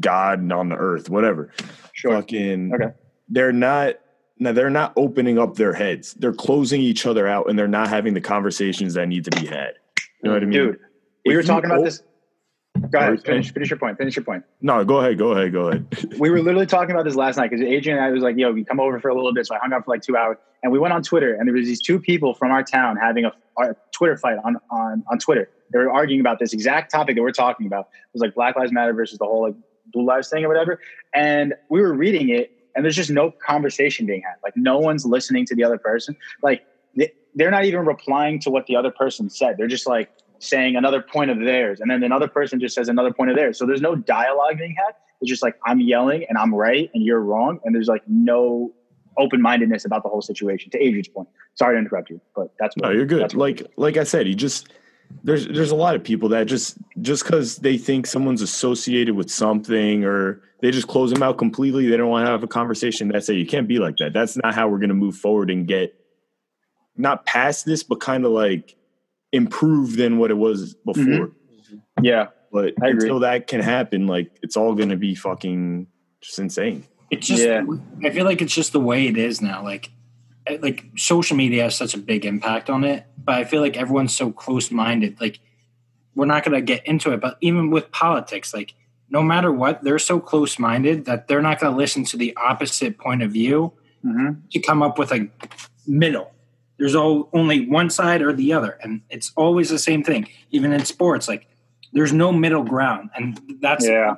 God 0.00 0.52
on 0.52 0.68
the 0.68 0.76
earth, 0.76 1.08
whatever. 1.08 1.52
Sure. 1.94 2.12
Fucking, 2.12 2.74
okay. 2.74 2.94
They're 3.28 3.52
not 3.52 3.94
now 4.38 4.52
they're 4.52 4.70
not 4.70 4.92
opening 4.96 5.38
up 5.38 5.56
their 5.56 5.72
heads. 5.72 6.14
They're 6.14 6.32
closing 6.32 6.80
each 6.80 7.06
other 7.06 7.26
out 7.26 7.48
and 7.48 7.58
they're 7.58 7.68
not 7.68 7.88
having 7.88 8.14
the 8.14 8.20
conversations 8.20 8.94
that 8.94 9.06
need 9.08 9.24
to 9.24 9.30
be 9.30 9.46
had. 9.46 9.74
You 10.22 10.28
know 10.28 10.32
what 10.32 10.42
I 10.42 10.46
mean? 10.46 10.52
Dude, 10.52 10.78
we 11.24 11.32
if 11.32 11.36
were 11.36 11.42
talking 11.42 11.70
about 11.70 11.84
this 11.84 12.02
Go 12.90 12.98
ahead. 12.98 13.24
Finish, 13.24 13.52
finish 13.52 13.70
your 13.70 13.78
point. 13.78 13.98
Finish 13.98 14.16
your 14.16 14.24
point. 14.24 14.44
No, 14.60 14.84
go 14.84 14.98
ahead. 14.98 15.18
Go 15.18 15.32
ahead. 15.32 15.52
Go 15.52 15.68
ahead. 15.68 16.14
we 16.18 16.30
were 16.30 16.40
literally 16.40 16.66
talking 16.66 16.92
about 16.92 17.04
this 17.04 17.14
last 17.14 17.36
night 17.36 17.50
because 17.50 17.64
Adrian 17.64 17.98
and 17.98 18.06
I 18.06 18.10
was 18.10 18.22
like, 18.22 18.36
yo, 18.36 18.54
you 18.54 18.64
come 18.64 18.80
over 18.80 19.00
for 19.00 19.08
a 19.08 19.14
little 19.14 19.32
bit. 19.32 19.46
So 19.46 19.54
I 19.54 19.58
hung 19.58 19.72
out 19.72 19.84
for 19.84 19.90
like 19.90 20.02
two 20.02 20.16
hours 20.16 20.36
and 20.62 20.72
we 20.72 20.78
went 20.78 20.94
on 20.94 21.02
Twitter 21.02 21.34
and 21.34 21.46
there 21.46 21.54
was 21.54 21.66
these 21.66 21.80
two 21.80 21.98
people 21.98 22.34
from 22.34 22.50
our 22.50 22.62
town 22.62 22.96
having 22.96 23.24
a, 23.24 23.32
a 23.58 23.74
Twitter 23.92 24.16
fight 24.16 24.38
on, 24.44 24.56
on, 24.70 25.04
on 25.10 25.18
Twitter. 25.18 25.50
They 25.72 25.78
were 25.78 25.92
arguing 25.92 26.20
about 26.20 26.38
this 26.38 26.52
exact 26.52 26.90
topic 26.90 27.16
that 27.16 27.22
we're 27.22 27.32
talking 27.32 27.66
about. 27.66 27.88
It 27.92 28.14
was 28.14 28.22
like 28.22 28.34
Black 28.34 28.56
Lives 28.56 28.72
Matter 28.72 28.92
versus 28.92 29.18
the 29.18 29.24
whole 29.24 29.42
like 29.42 29.54
Blue 29.92 30.04
Lives 30.04 30.28
thing 30.28 30.44
or 30.44 30.48
whatever. 30.48 30.80
And 31.14 31.54
we 31.68 31.80
were 31.80 31.92
reading 31.92 32.30
it 32.30 32.52
and 32.74 32.84
there's 32.84 32.96
just 32.96 33.10
no 33.10 33.30
conversation 33.30 34.06
being 34.06 34.22
had. 34.22 34.36
Like 34.42 34.54
no 34.56 34.78
one's 34.78 35.04
listening 35.04 35.46
to 35.46 35.54
the 35.54 35.64
other 35.64 35.78
person. 35.78 36.16
Like 36.42 36.64
they're 37.34 37.50
not 37.50 37.64
even 37.64 37.84
replying 37.84 38.40
to 38.40 38.50
what 38.50 38.66
the 38.66 38.76
other 38.76 38.90
person 38.90 39.30
said. 39.30 39.56
They're 39.58 39.66
just 39.66 39.86
like, 39.86 40.10
saying 40.40 40.76
another 40.76 41.02
point 41.02 41.30
of 41.30 41.38
theirs, 41.40 41.80
and 41.80 41.90
then 41.90 42.02
another 42.02 42.28
person 42.28 42.60
just 42.60 42.74
says 42.74 42.88
another 42.88 43.12
point 43.12 43.30
of 43.30 43.36
theirs. 43.36 43.58
So 43.58 43.66
there's 43.66 43.80
no 43.80 43.96
dialogue 43.96 44.58
being 44.58 44.74
had. 44.76 44.94
It's 45.20 45.28
just 45.28 45.42
like 45.42 45.58
I'm 45.66 45.80
yelling 45.80 46.24
and 46.28 46.38
I'm 46.38 46.54
right 46.54 46.90
and 46.94 47.02
you're 47.02 47.20
wrong, 47.20 47.58
and 47.64 47.74
there's 47.74 47.88
like 47.88 48.02
no 48.06 48.72
open 49.16 49.42
mindedness 49.42 49.84
about 49.84 50.04
the 50.04 50.08
whole 50.08 50.22
situation. 50.22 50.70
To 50.70 50.78
Adrian's 50.78 51.08
point, 51.08 51.28
sorry 51.54 51.74
to 51.74 51.78
interrupt 51.78 52.10
you, 52.10 52.20
but 52.36 52.52
that's 52.58 52.76
what, 52.76 52.88
no, 52.88 52.94
you're 52.94 53.06
good. 53.06 53.34
Like 53.34 53.62
like 53.76 53.96
I 53.96 54.04
said, 54.04 54.28
you 54.28 54.34
just 54.34 54.68
there's 55.24 55.46
there's 55.46 55.70
a 55.70 55.76
lot 55.76 55.94
of 55.94 56.04
people 56.04 56.28
that 56.30 56.46
just 56.46 56.78
just 57.00 57.24
because 57.24 57.56
they 57.56 57.76
think 57.78 58.06
someone's 58.06 58.42
associated 58.42 59.14
with 59.14 59.30
something 59.30 60.04
or 60.04 60.42
they 60.60 60.70
just 60.70 60.88
close 60.88 61.12
them 61.12 61.22
out 61.22 61.38
completely. 61.38 61.88
They 61.88 61.96
don't 61.96 62.08
want 62.08 62.26
to 62.26 62.30
have 62.30 62.42
a 62.42 62.48
conversation. 62.48 63.08
That's 63.08 63.28
it. 63.28 63.34
You 63.34 63.46
can't 63.46 63.68
be 63.68 63.78
like 63.78 63.96
that. 63.98 64.12
That's 64.12 64.36
not 64.36 64.54
how 64.54 64.68
we're 64.68 64.78
going 64.78 64.88
to 64.88 64.94
move 64.94 65.16
forward 65.16 65.50
and 65.50 65.66
get 65.66 65.94
not 66.96 67.24
past 67.26 67.64
this, 67.64 67.82
but 67.82 68.00
kind 68.00 68.24
of 68.24 68.32
like 68.32 68.76
improved 69.32 69.96
than 69.96 70.18
what 70.18 70.30
it 70.30 70.36
was 70.36 70.74
before. 70.74 71.04
Mm-hmm. 71.04 72.04
Yeah. 72.04 72.28
But 72.50 72.74
I 72.82 72.88
until 72.88 73.16
agree. 73.16 73.28
that 73.28 73.46
can 73.46 73.60
happen, 73.60 74.06
like 74.06 74.30
it's 74.42 74.56
all 74.56 74.74
gonna 74.74 74.96
be 74.96 75.14
fucking 75.14 75.86
just 76.22 76.38
insane. 76.38 76.84
It's 77.10 77.26
just 77.26 77.42
yeah. 77.42 77.62
I 78.04 78.10
feel 78.10 78.24
like 78.24 78.40
it's 78.40 78.54
just 78.54 78.72
the 78.72 78.80
way 78.80 79.06
it 79.06 79.18
is 79.18 79.42
now. 79.42 79.62
Like 79.62 79.90
like 80.56 80.84
social 80.96 81.36
media 81.36 81.64
has 81.64 81.76
such 81.76 81.94
a 81.94 81.98
big 81.98 82.24
impact 82.24 82.70
on 82.70 82.84
it, 82.84 83.04
but 83.22 83.34
I 83.34 83.44
feel 83.44 83.60
like 83.60 83.76
everyone's 83.76 84.16
so 84.16 84.32
close 84.32 84.70
minded. 84.70 85.20
Like 85.20 85.40
we're 86.14 86.26
not 86.26 86.44
gonna 86.44 86.60
get 86.60 86.86
into 86.86 87.12
it, 87.12 87.20
but 87.20 87.38
even 87.40 87.70
with 87.70 87.90
politics, 87.90 88.54
like 88.54 88.74
no 89.10 89.22
matter 89.22 89.52
what, 89.52 89.82
they're 89.82 89.98
so 89.98 90.20
close 90.20 90.58
minded 90.58 91.04
that 91.06 91.28
they're 91.28 91.42
not 91.42 91.60
gonna 91.60 91.76
listen 91.76 92.04
to 92.06 92.16
the 92.16 92.36
opposite 92.36 92.98
point 92.98 93.22
of 93.22 93.30
view 93.30 93.72
mm-hmm. 94.04 94.40
to 94.50 94.60
come 94.60 94.82
up 94.82 94.98
with 94.98 95.12
a 95.12 95.28
middle 95.86 96.32
there's 96.78 96.94
all, 96.94 97.28
only 97.32 97.66
one 97.66 97.88
side 97.88 98.20
or 98.20 98.32
the 98.32 98.52
other 98.52 98.78
and 98.82 99.00
it's 99.08 99.32
always 99.36 99.70
the 99.70 99.78
same 99.78 100.04
thing 100.04 100.28
even 100.50 100.70
in 100.70 100.84
sports 100.84 101.26
like 101.26 101.48
there's 101.94 102.12
no 102.12 102.30
middle 102.30 102.62
ground 102.62 103.08
and 103.16 103.40
that's 103.60 103.88
yeah 103.88 104.16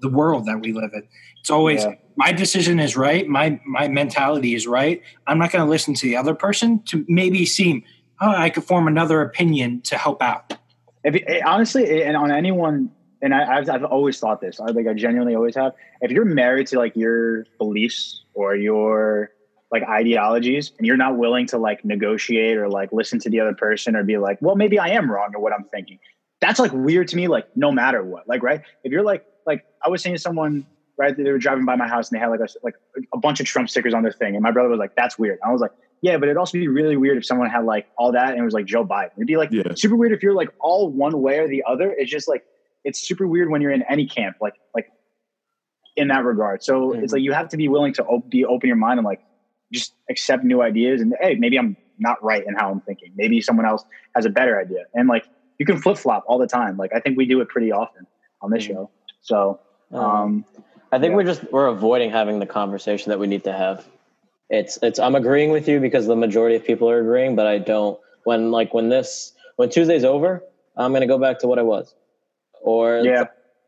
the 0.00 0.08
world 0.08 0.46
that 0.46 0.60
we 0.60 0.72
live 0.72 0.92
in. 0.94 1.06
It's 1.40 1.50
always 1.50 1.84
Yeah. 1.84 1.94
My 2.18 2.32
decision 2.32 2.80
is 2.80 2.96
right. 2.96 3.26
My 3.28 3.60
my 3.64 3.86
mentality 3.88 4.54
is 4.54 4.66
right. 4.66 5.00
I'm 5.28 5.38
not 5.38 5.52
going 5.52 5.64
to 5.64 5.70
listen 5.70 5.94
to 5.94 6.06
the 6.06 6.16
other 6.16 6.34
person 6.34 6.82
to 6.90 7.04
maybe 7.08 7.46
seem 7.46 7.84
oh 8.20 8.28
I 8.30 8.50
could 8.50 8.64
form 8.64 8.88
another 8.88 9.22
opinion 9.22 9.80
to 9.82 9.96
help 9.96 10.20
out. 10.20 10.52
if 11.04 11.14
it, 11.14 11.22
it- 11.22 11.28
eh, 11.28 11.40
honestly, 11.46 11.84
eh, 11.88 12.06
and 12.08 12.16
on 12.16 12.30
anyone, 12.32 12.90
and 13.22 13.32
I, 13.34 13.58
I've, 13.58 13.70
I've 13.70 13.84
always 13.84 14.18
thought 14.18 14.40
this. 14.40 14.58
I 14.60 14.66
like 14.78 14.86
I 14.88 14.94
genuinely 14.94 15.34
always 15.36 15.54
have. 15.54 15.72
If 16.00 16.10
you're 16.10 16.24
married 16.24 16.66
to 16.68 16.78
like 16.78 16.94
your 16.96 17.44
beliefs 17.58 18.24
or 18.34 18.56
your 18.56 19.30
like 19.70 19.82
ideologies, 19.84 20.72
and 20.78 20.86
you're 20.86 20.96
not 20.96 21.16
willing 21.18 21.46
to 21.48 21.58
like 21.58 21.84
negotiate 21.84 22.56
or 22.56 22.68
like 22.68 22.90
listen 22.92 23.18
to 23.20 23.30
the 23.30 23.38
other 23.40 23.54
person 23.54 23.94
or 23.96 24.02
be 24.02 24.16
like, 24.18 24.38
well, 24.40 24.56
maybe 24.56 24.78
I 24.78 24.88
am 24.88 25.10
wrong 25.10 25.30
or 25.34 25.40
what 25.40 25.52
I'm 25.52 25.64
thinking. 25.64 25.98
That's 26.40 26.58
like 26.58 26.72
weird 26.72 27.08
to 27.08 27.16
me. 27.16 27.28
Like 27.28 27.46
no 27.56 27.70
matter 27.70 28.02
what, 28.02 28.26
like 28.28 28.42
right. 28.42 28.62
If 28.82 28.90
you're 28.92 29.02
like 29.04 29.24
like 29.46 29.64
I 29.84 29.88
was 29.88 30.02
saying 30.02 30.16
to 30.16 30.20
someone 30.22 30.66
right, 30.98 31.16
they 31.16 31.30
were 31.30 31.38
driving 31.38 31.64
by 31.64 31.76
my 31.76 31.86
house 31.88 32.10
and 32.10 32.16
they 32.16 32.20
had 32.20 32.28
like 32.30 32.40
a 32.40 32.48
like 32.64 32.74
a 33.14 33.18
bunch 33.18 33.40
of 33.40 33.46
Trump 33.46 33.70
stickers 33.70 33.94
on 33.94 34.02
their 34.02 34.12
thing, 34.12 34.34
and 34.34 34.42
my 34.42 34.50
brother 34.50 34.68
was 34.68 34.78
like, 34.78 34.94
that's 34.96 35.18
weird. 35.18 35.38
I 35.44 35.52
was 35.52 35.60
like. 35.60 35.72
Yeah, 36.00 36.16
but 36.16 36.26
it'd 36.26 36.36
also 36.36 36.52
be 36.52 36.68
really 36.68 36.96
weird 36.96 37.16
if 37.18 37.26
someone 37.26 37.50
had 37.50 37.64
like 37.64 37.88
all 37.98 38.12
that 38.12 38.30
and 38.30 38.38
it 38.38 38.44
was 38.44 38.54
like 38.54 38.66
Joe 38.66 38.84
Biden. 38.86 39.10
It'd 39.16 39.26
be 39.26 39.36
like 39.36 39.50
Yeah. 39.50 39.64
super 39.74 39.96
weird 39.96 40.12
if 40.12 40.22
you're 40.22 40.32
like 40.32 40.50
all 40.60 40.88
one 40.92 41.20
way 41.20 41.40
or 41.40 41.48
the 41.48 41.64
other. 41.66 41.90
It's 41.90 42.08
just 42.08 42.28
like 42.28 42.44
it's 42.84 43.00
super 43.00 43.26
weird 43.26 43.50
when 43.50 43.60
you're 43.60 43.72
in 43.72 43.82
any 43.90 44.06
camp, 44.06 44.36
like 44.40 44.54
like 44.76 44.92
in 45.96 46.06
that 46.06 46.24
regard. 46.24 46.62
So 46.62 46.92
Mhm. 46.92 47.02
it's 47.02 47.12
like 47.12 47.22
you 47.22 47.32
have 47.32 47.48
to 47.48 47.56
be 47.56 47.66
willing 47.66 47.92
to 47.94 48.04
op- 48.04 48.30
be 48.30 48.44
open 48.44 48.68
your 48.68 48.76
mind 48.76 49.00
and 49.00 49.04
like 49.04 49.22
just 49.72 49.92
accept 50.08 50.44
new 50.44 50.62
ideas. 50.62 51.00
And 51.00 51.16
hey, 51.20 51.34
maybe 51.34 51.58
I'm 51.58 51.76
not 51.98 52.22
right 52.22 52.44
in 52.46 52.54
how 52.54 52.70
I'm 52.70 52.80
thinking. 52.82 53.10
Maybe 53.16 53.40
someone 53.40 53.66
else 53.66 53.84
has 54.14 54.24
a 54.24 54.30
better 54.30 54.56
idea. 54.56 54.84
And 54.94 55.08
like 55.08 55.24
you 55.58 55.66
can 55.66 55.78
flip 55.78 55.98
flop 55.98 56.22
all 56.28 56.38
the 56.38 56.46
time. 56.46 56.76
Like 56.76 56.92
I 56.94 57.00
think 57.00 57.18
we 57.18 57.26
do 57.26 57.40
it 57.40 57.48
pretty 57.48 57.72
often 57.72 58.06
on 58.40 58.52
this 58.52 58.62
Mhm. 58.64 58.68
show. 58.68 58.90
So 59.20 59.58
um, 59.90 60.44
I 60.92 60.98
think 60.98 61.10
Yeah. 61.10 61.16
we're 61.16 61.24
just 61.24 61.52
we're 61.52 61.66
avoiding 61.66 62.10
having 62.10 62.38
the 62.38 62.46
conversation 62.46 63.10
that 63.10 63.18
we 63.18 63.26
need 63.26 63.44
to 63.44 63.52
have. 63.52 63.84
It's 64.50 64.78
it's 64.82 64.98
I'm 64.98 65.14
agreeing 65.14 65.50
with 65.50 65.68
you 65.68 65.80
because 65.80 66.06
the 66.06 66.16
majority 66.16 66.56
of 66.56 66.64
people 66.64 66.90
are 66.90 67.00
agreeing, 67.00 67.36
but 67.36 67.46
I 67.46 67.58
don't 67.58 67.98
when 68.24 68.50
like 68.50 68.72
when 68.74 68.88
this 68.88 69.32
when 69.56 69.68
Tuesday's 69.70 70.04
over, 70.04 70.42
I'm 70.76 70.92
gonna 70.92 71.06
go 71.06 71.18
back 71.18 71.40
to 71.40 71.48
what 71.48 71.58
I 71.58 71.62
was. 71.62 71.94
Or 72.62 73.02
yeah, 73.04 73.24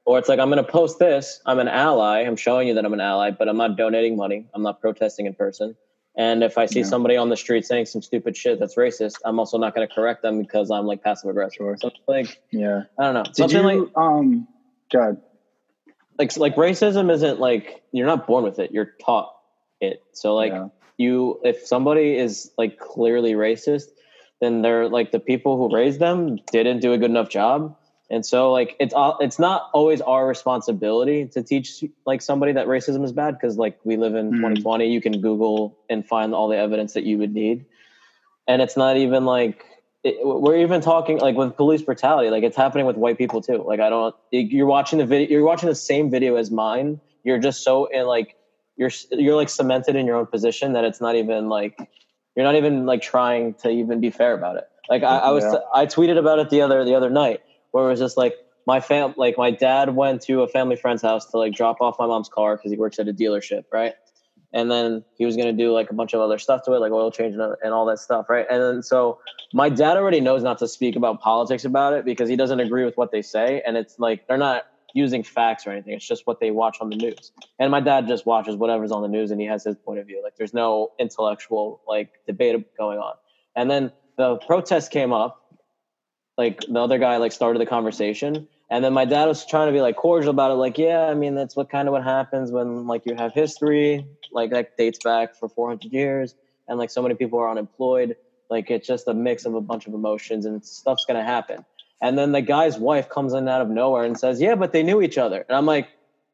or 0.07 0.19
it's 0.19 0.29
like 0.29 0.39
I'm 0.41 0.49
gonna 0.49 0.65
post 0.65 0.99
this, 0.99 1.41
I'm 1.47 1.59
an 1.59 1.69
ally, 1.69 2.21
I'm 2.23 2.37
showing 2.37 2.69
you 2.69 2.75
that 2.75 2.85
I'm 2.85 2.95
an 2.95 3.01
ally, 3.01 3.31
but 3.31 3.49
I'm 3.49 3.57
not 3.59 3.77
donating 3.77 4.17
money, 4.17 4.47
I'm 4.55 4.63
not 4.63 4.81
protesting 4.81 5.27
in 5.27 5.35
person. 5.35 5.77
And 6.17 6.43
if 6.43 6.59
I 6.59 6.67
see 6.67 6.81
Yeah. 6.81 6.87
somebody 6.87 7.17
on 7.17 7.29
the 7.29 7.37
street 7.37 7.65
saying 7.67 7.87
some 7.87 8.03
stupid 8.03 8.37
shit 8.37 8.59
that's 8.59 8.77
racist, 8.77 9.17
I'm 9.25 9.39
also 9.39 9.59
not 9.59 9.75
gonna 9.75 9.89
correct 9.89 10.23
them 10.23 10.41
because 10.41 10.71
I'm 10.71 10.87
like 10.87 11.03
passive 11.03 11.31
aggressive. 11.31 11.57
Sure. 11.57 11.77
So 11.79 11.89
it's 11.89 11.99
like 12.09 12.41
yeah. 12.53 12.85
I 12.99 13.05
don't 13.05 13.15
know. 13.15 13.25
Did 13.25 13.37
Something 13.37 13.57
you 13.59 13.63
like 13.63 13.89
um 13.97 14.49
God. 14.93 15.19
Like 16.21 16.37
like 16.37 16.55
racism 16.57 17.11
isn't 17.11 17.41
like 17.41 17.83
you're 17.93 18.07
not 18.07 18.27
born 18.27 18.45
with 18.45 18.59
it 18.59 18.71
you're 18.73 18.93
taught 19.05 19.35
it 19.81 20.03
so 20.13 20.35
like 20.35 20.53
Yeah. 20.53 20.69
you 20.99 21.41
if 21.43 21.67
somebody 21.67 22.17
is 22.17 22.53
like 22.59 22.79
clearly 22.79 23.33
racist 23.33 23.87
then 24.41 24.61
they're 24.63 24.89
like 24.89 25.13
the 25.13 25.19
people 25.21 25.57
who 25.57 25.75
raised 25.75 25.99
them 25.99 26.39
didn't 26.53 26.81
do 26.81 26.93
a 26.93 26.99
good 26.99 27.11
enough 27.11 27.31
job 27.31 27.75
and 28.11 28.27
so 28.27 28.53
like 28.53 28.77
it's 28.79 28.93
all 28.93 29.17
it's 29.21 29.39
not 29.39 29.71
always 29.73 30.01
our 30.03 30.27
responsibility 30.29 31.27
to 31.35 31.43
teach 31.43 31.83
like 32.05 32.21
somebody 32.21 32.53
that 32.53 32.67
racism 32.67 33.03
is 33.03 33.13
bad 33.13 33.33
because 33.33 33.57
like 33.57 33.79
we 33.85 33.97
live 33.97 34.15
in 34.15 34.31
Mhm. 34.33 34.37
2020 34.37 34.93
you 34.93 35.01
can 35.01 35.21
google 35.23 35.79
and 35.89 36.07
find 36.07 36.35
all 36.35 36.49
the 36.49 36.57
evidence 36.57 36.93
that 36.93 37.05
you 37.05 37.17
would 37.17 37.33
need 37.33 37.65
and 38.47 38.61
it's 38.61 38.77
not 38.77 38.97
even 38.99 39.25
like 39.25 39.65
it, 40.03 40.17
we're 40.25 40.57
even 40.57 40.81
talking 40.81 41.19
like 41.19 41.37
with 41.37 41.57
police 41.57 41.83
brutality 41.83 42.31
like 42.31 42.43
it's 42.43 42.57
happening 42.57 42.87
with 42.87 42.97
white 42.97 43.19
people 43.19 43.43
too. 43.43 43.63
Like 43.67 43.81
i 43.81 43.91
don't 43.91 44.15
you're 44.31 44.67
watching 44.67 44.99
the 44.99 45.07
video 45.07 45.29
you're 45.29 45.45
watching 45.45 45.69
the 45.69 45.75
same 45.75 46.11
video 46.11 46.37
as 46.37 46.51
mine. 46.51 47.01
You're 47.25 47.39
just 47.39 47.63
so 47.63 47.87
in 47.87 48.07
like 48.07 48.35
you're 48.77 48.91
you're 49.13 49.37
like 49.37 49.49
cemented 49.51 49.97
in 49.97 50.07
your 50.07 50.17
own 50.17 50.27
position 50.27 50.73
that 50.73 50.85
it's 50.85 51.01
not 51.01 51.17
even 51.17 51.49
like 51.49 51.77
you're 52.37 52.45
not 52.45 52.55
even 52.57 52.87
like 52.87 53.03
trying 53.03 53.55
to 53.63 53.69
even 53.71 54.01
be 54.01 54.11
fair 54.11 54.33
about 54.35 54.57
it. 54.57 54.65
Like 54.89 55.03
i, 55.03 55.19
I 55.19 55.31
was 55.31 55.45
Yeah. 55.45 55.59
i 55.75 55.87
tweeted 55.87 56.19
about 56.19 56.39
it 56.39 56.51
the 56.51 56.63
other 56.63 56.85
the 56.85 56.95
other 56.95 57.11
night 57.11 57.41
where 57.73 57.87
it 57.87 57.89
was 57.91 58.01
just 58.01 58.17
like 58.17 58.35
my 58.67 58.81
fam 58.81 59.15
like 59.17 59.37
my 59.37 59.51
dad 59.51 59.95
went 59.95 60.23
to 60.23 60.43
a 60.43 60.49
family 60.49 60.77
friend's 60.77 61.03
house 61.03 61.27
to 61.27 61.39
like 61.39 61.53
drop 61.53 61.77
off 61.81 61.97
my 61.99 62.07
mom's 62.07 62.29
car 62.29 62.57
because 62.57 62.71
he 62.71 62.79
works 62.79 62.99
at 62.99 63.07
a 63.09 63.13
dealership 63.13 63.65
right 63.73 63.95
and 64.53 64.71
then 64.71 65.05
he 65.17 65.25
was 65.25 65.37
going 65.37 65.47
to 65.47 65.65
do 65.65 65.73
like 65.73 65.91
a 65.91 65.95
bunch 65.95 66.13
of 66.13 66.21
other 66.21 66.39
stuff 66.39 66.63
to 66.65 66.73
it 66.73 66.79
like 66.79 66.93
oil 66.93 67.11
change 67.11 67.35
and, 67.35 67.55
and 67.63 67.73
all 67.73 67.87
that 67.87 67.99
stuff 67.99 68.29
right? 68.29 68.47
And 68.51 68.63
then 68.63 68.83
so 68.83 69.19
my 69.53 69.69
dad 69.69 69.97
already 69.97 70.21
knows 70.21 70.43
not 70.43 70.59
to 70.59 70.69
speak 70.69 70.97
about 70.97 71.21
politics 71.21 71.65
about 71.65 71.93
it 71.93 72.05
because 72.05 72.29
he 72.29 72.37
doesn't 72.37 72.61
agree 72.61 72.85
with 72.85 72.97
what 72.97 73.13
they 73.13 73.23
say 73.23 73.63
and 73.67 73.77
it's 73.77 73.99
like 73.99 74.27
they're 74.27 74.37
not 74.37 74.65
using 74.95 75.23
facts 75.23 75.67
or 75.67 75.71
anything. 75.71 75.95
It's 75.95 76.07
just 76.07 76.27
what 76.27 76.41
they 76.41 76.51
watch 76.51 76.79
on 76.81 76.91
the 76.91 76.97
news. 76.97 77.33
And 77.59 77.71
my 77.71 77.81
dad 77.81 78.09
just 78.09 78.27
watches 78.27 78.57
whatever's 78.57 78.93
on 78.93 79.03
the 79.03 79.09
news 79.09 79.31
and 79.31 79.41
he 79.41 79.47
has 79.47 79.65
his 79.65 79.77
point 79.77 80.01
of 80.01 80.07
view. 80.07 80.21
Like 80.23 80.37
there's 80.37 80.55
no 80.55 80.91
intellectual 80.99 81.81
like 81.87 82.11
debate 82.27 82.77
going 82.77 82.99
on. 82.99 83.15
And 83.57 83.71
then 83.71 83.93
the 84.17 84.37
protest 84.37 84.91
came 84.91 85.13
up. 85.13 85.37
Like 86.37 86.61
the 86.61 86.81
other 86.81 86.99
guy 86.99 87.19
like 87.19 87.33
started 87.33 87.61
the 87.61 87.67
conversation 87.67 88.49
and 88.71 88.85
then 88.85 88.93
my 88.93 89.05
dad 89.05 89.27
was 89.27 89.45
trying 89.45 89.67
to 89.67 89.73
be 89.73 89.81
like 89.81 89.97
cordial 89.97 90.31
about 90.31 90.51
it 90.51 90.55
like 90.55 90.79
yeah 90.79 91.07
i 91.07 91.15
mean 91.15 91.35
that's 91.35 91.57
what 91.57 91.69
kind 91.69 91.89
of 91.89 91.93
what 91.93 92.05
happens 92.05 92.51
when 92.51 92.87
like 92.87 93.05
you 93.05 93.15
have 93.15 93.33
history 93.35 94.07
like 94.33 94.51
that 94.51 94.77
dates 94.77 94.99
back 95.03 95.35
for 95.35 95.49
400 95.49 95.93
years 95.93 96.35
and 96.69 96.79
like 96.79 96.91
so 96.91 97.03
many 97.03 97.15
people 97.15 97.39
are 97.39 97.51
unemployed 97.51 98.17
like 98.51 98.71
it's 98.71 98.87
just 98.87 99.07
a 99.09 99.15
mix 99.15 99.45
of 99.45 99.55
a 99.55 99.61
bunch 99.61 99.87
of 99.87 99.95
emotions 99.95 100.45
and 100.45 100.65
stuff's 100.65 101.05
gonna 101.05 101.25
happen. 101.25 101.65
And 102.03 102.19
then 102.19 102.33
the 102.33 102.41
guy's 102.41 102.79
wife 102.79 103.09
comes 103.09 103.35
in 103.35 103.47
out 103.47 103.61
of 103.61 103.69
nowhere 103.69 104.05
and 104.05 104.19
says 104.19 104.41
yeah 104.41 104.55
but 104.55 104.73
they 104.73 104.83
knew 104.83 105.01
each 105.03 105.19
other. 105.19 105.45
And 105.49 105.57
i'm 105.57 105.67
like 105.67 105.89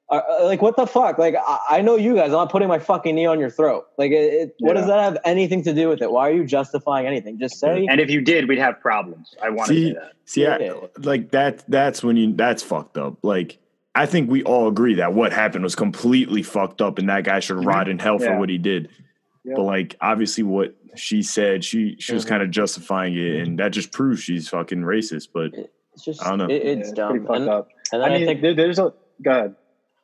uh, 0.08 0.14
uh, 0.40 0.44
like 0.44 0.62
what 0.62 0.76
the 0.76 0.86
fuck 0.86 1.18
like 1.18 1.34
I, 1.34 1.58
I 1.70 1.80
know 1.82 1.96
you 1.96 2.14
guys 2.14 2.26
i'm 2.26 2.32
not 2.32 2.50
putting 2.50 2.68
my 2.68 2.78
fucking 2.78 3.14
knee 3.14 3.26
on 3.26 3.40
your 3.40 3.50
throat 3.50 3.86
like 3.98 4.12
it, 4.12 4.32
it, 4.34 4.54
what 4.60 4.74
does 4.74 4.86
that 4.86 5.00
have 5.00 5.18
anything 5.24 5.62
to 5.64 5.74
do 5.74 5.88
with 5.88 6.00
it 6.00 6.10
why 6.10 6.28
are 6.28 6.32
you 6.32 6.44
justifying 6.44 7.06
anything 7.06 7.38
just 7.40 7.58
say 7.58 7.86
And 7.90 8.00
if 8.00 8.08
you 8.10 8.20
did, 8.20 8.48
we'd 8.48 8.58
have 8.58 8.78
problems. 8.80 9.34
I 9.42 9.50
want 9.50 9.68
to 9.68 9.74
See, 9.74 9.88
say 9.88 9.94
that. 9.94 10.12
see, 10.24 10.46
I, 10.46 10.58
Yeah. 10.58 10.74
like 10.98 11.30
that. 11.32 11.64
That's 11.68 12.04
when 12.04 12.16
you. 12.16 12.32
That's 12.34 12.62
fucked 12.62 12.96
up. 12.98 13.16
Like 13.22 13.58
I 13.96 14.06
think 14.06 14.30
we 14.30 14.42
all 14.44 14.68
agree 14.68 14.94
that 14.96 15.12
what 15.14 15.32
happened 15.32 15.64
was 15.64 15.74
completely 15.74 16.42
fucked 16.42 16.80
up, 16.82 16.98
and 16.98 17.08
that 17.08 17.24
guy 17.24 17.40
should 17.40 17.56
Mhm. 17.56 17.66
rot 17.66 17.88
in 17.88 17.98
hell 17.98 18.18
for 18.18 18.38
what 18.38 18.48
he 18.48 18.58
did. 18.58 18.88
Yeah. 19.44 19.54
But 19.56 19.62
like, 19.62 19.96
obviously, 20.00 20.44
what 20.44 20.74
she 20.96 21.22
said, 21.22 21.64
she 21.64 21.96
she 21.98 22.12
was 22.14 22.24
Mhm. 22.24 22.28
kind 22.28 22.42
of 22.42 22.50
justifying 22.50 23.16
it, 23.16 23.36
and 23.46 23.58
that 23.58 23.70
just 23.72 23.90
proves 23.92 24.22
she's 24.22 24.48
fucking 24.48 24.82
racist. 24.82 25.28
But 25.32 25.52
it's 25.94 26.04
just 26.04 26.22
I 26.24 26.28
don't 26.30 26.38
know. 26.38 26.46
It, 26.46 26.62
Yeah, 26.64 26.70
it's 26.72 26.92
dumb 26.92 27.10
pretty 27.10 27.26
fucked 27.26 27.40
and, 27.40 27.48
up. 27.48 27.68
and 27.92 28.02
then 28.02 28.10
I 28.12 28.14
I, 28.14 28.18
mean, 28.18 28.26
think 28.26 28.42
there, 28.42 28.54
there's 28.54 28.78
a 28.78 28.92
go 29.22 29.30
ahead. 29.30 29.54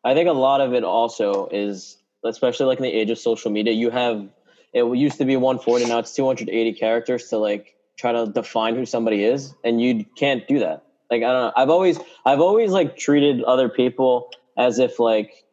I 0.04 0.14
think 0.14 0.28
a 0.28 0.32
lot 0.32 0.60
of 0.60 0.74
it 0.74 0.84
also 0.84 1.48
is, 1.52 1.98
especially 2.24 2.66
like 2.66 2.78
in 2.78 2.84
the 2.84 2.92
age 2.92 3.10
of 3.10 3.18
social 3.18 3.50
media, 3.50 3.72
you 3.72 3.90
have 3.90 4.28
it 4.72 4.84
used 4.96 5.18
to 5.18 5.24
be 5.24 5.36
140, 5.36 5.84
now 5.86 5.98
it's 5.98 6.14
280 6.14 6.72
characters 6.74 7.28
to 7.28 7.38
like 7.38 7.76
try 7.98 8.12
to 8.12 8.26
define 8.26 8.74
who 8.74 8.86
somebody 8.86 9.22
is, 9.24 9.54
and 9.62 9.80
you 9.80 10.04
can't 10.16 10.48
do 10.48 10.60
that. 10.60 10.84
Like 11.10 11.22
I 11.22 11.32
don't 11.32 11.42
know. 11.42 11.52
I've 11.56 11.70
always 11.70 11.98
I've 12.24 12.40
always 12.40 12.70
like 12.70 12.96
treated 12.96 13.44
other 13.44 13.68
people 13.68 14.30
as 14.56 14.78
if 14.78 14.98
like 14.98 15.44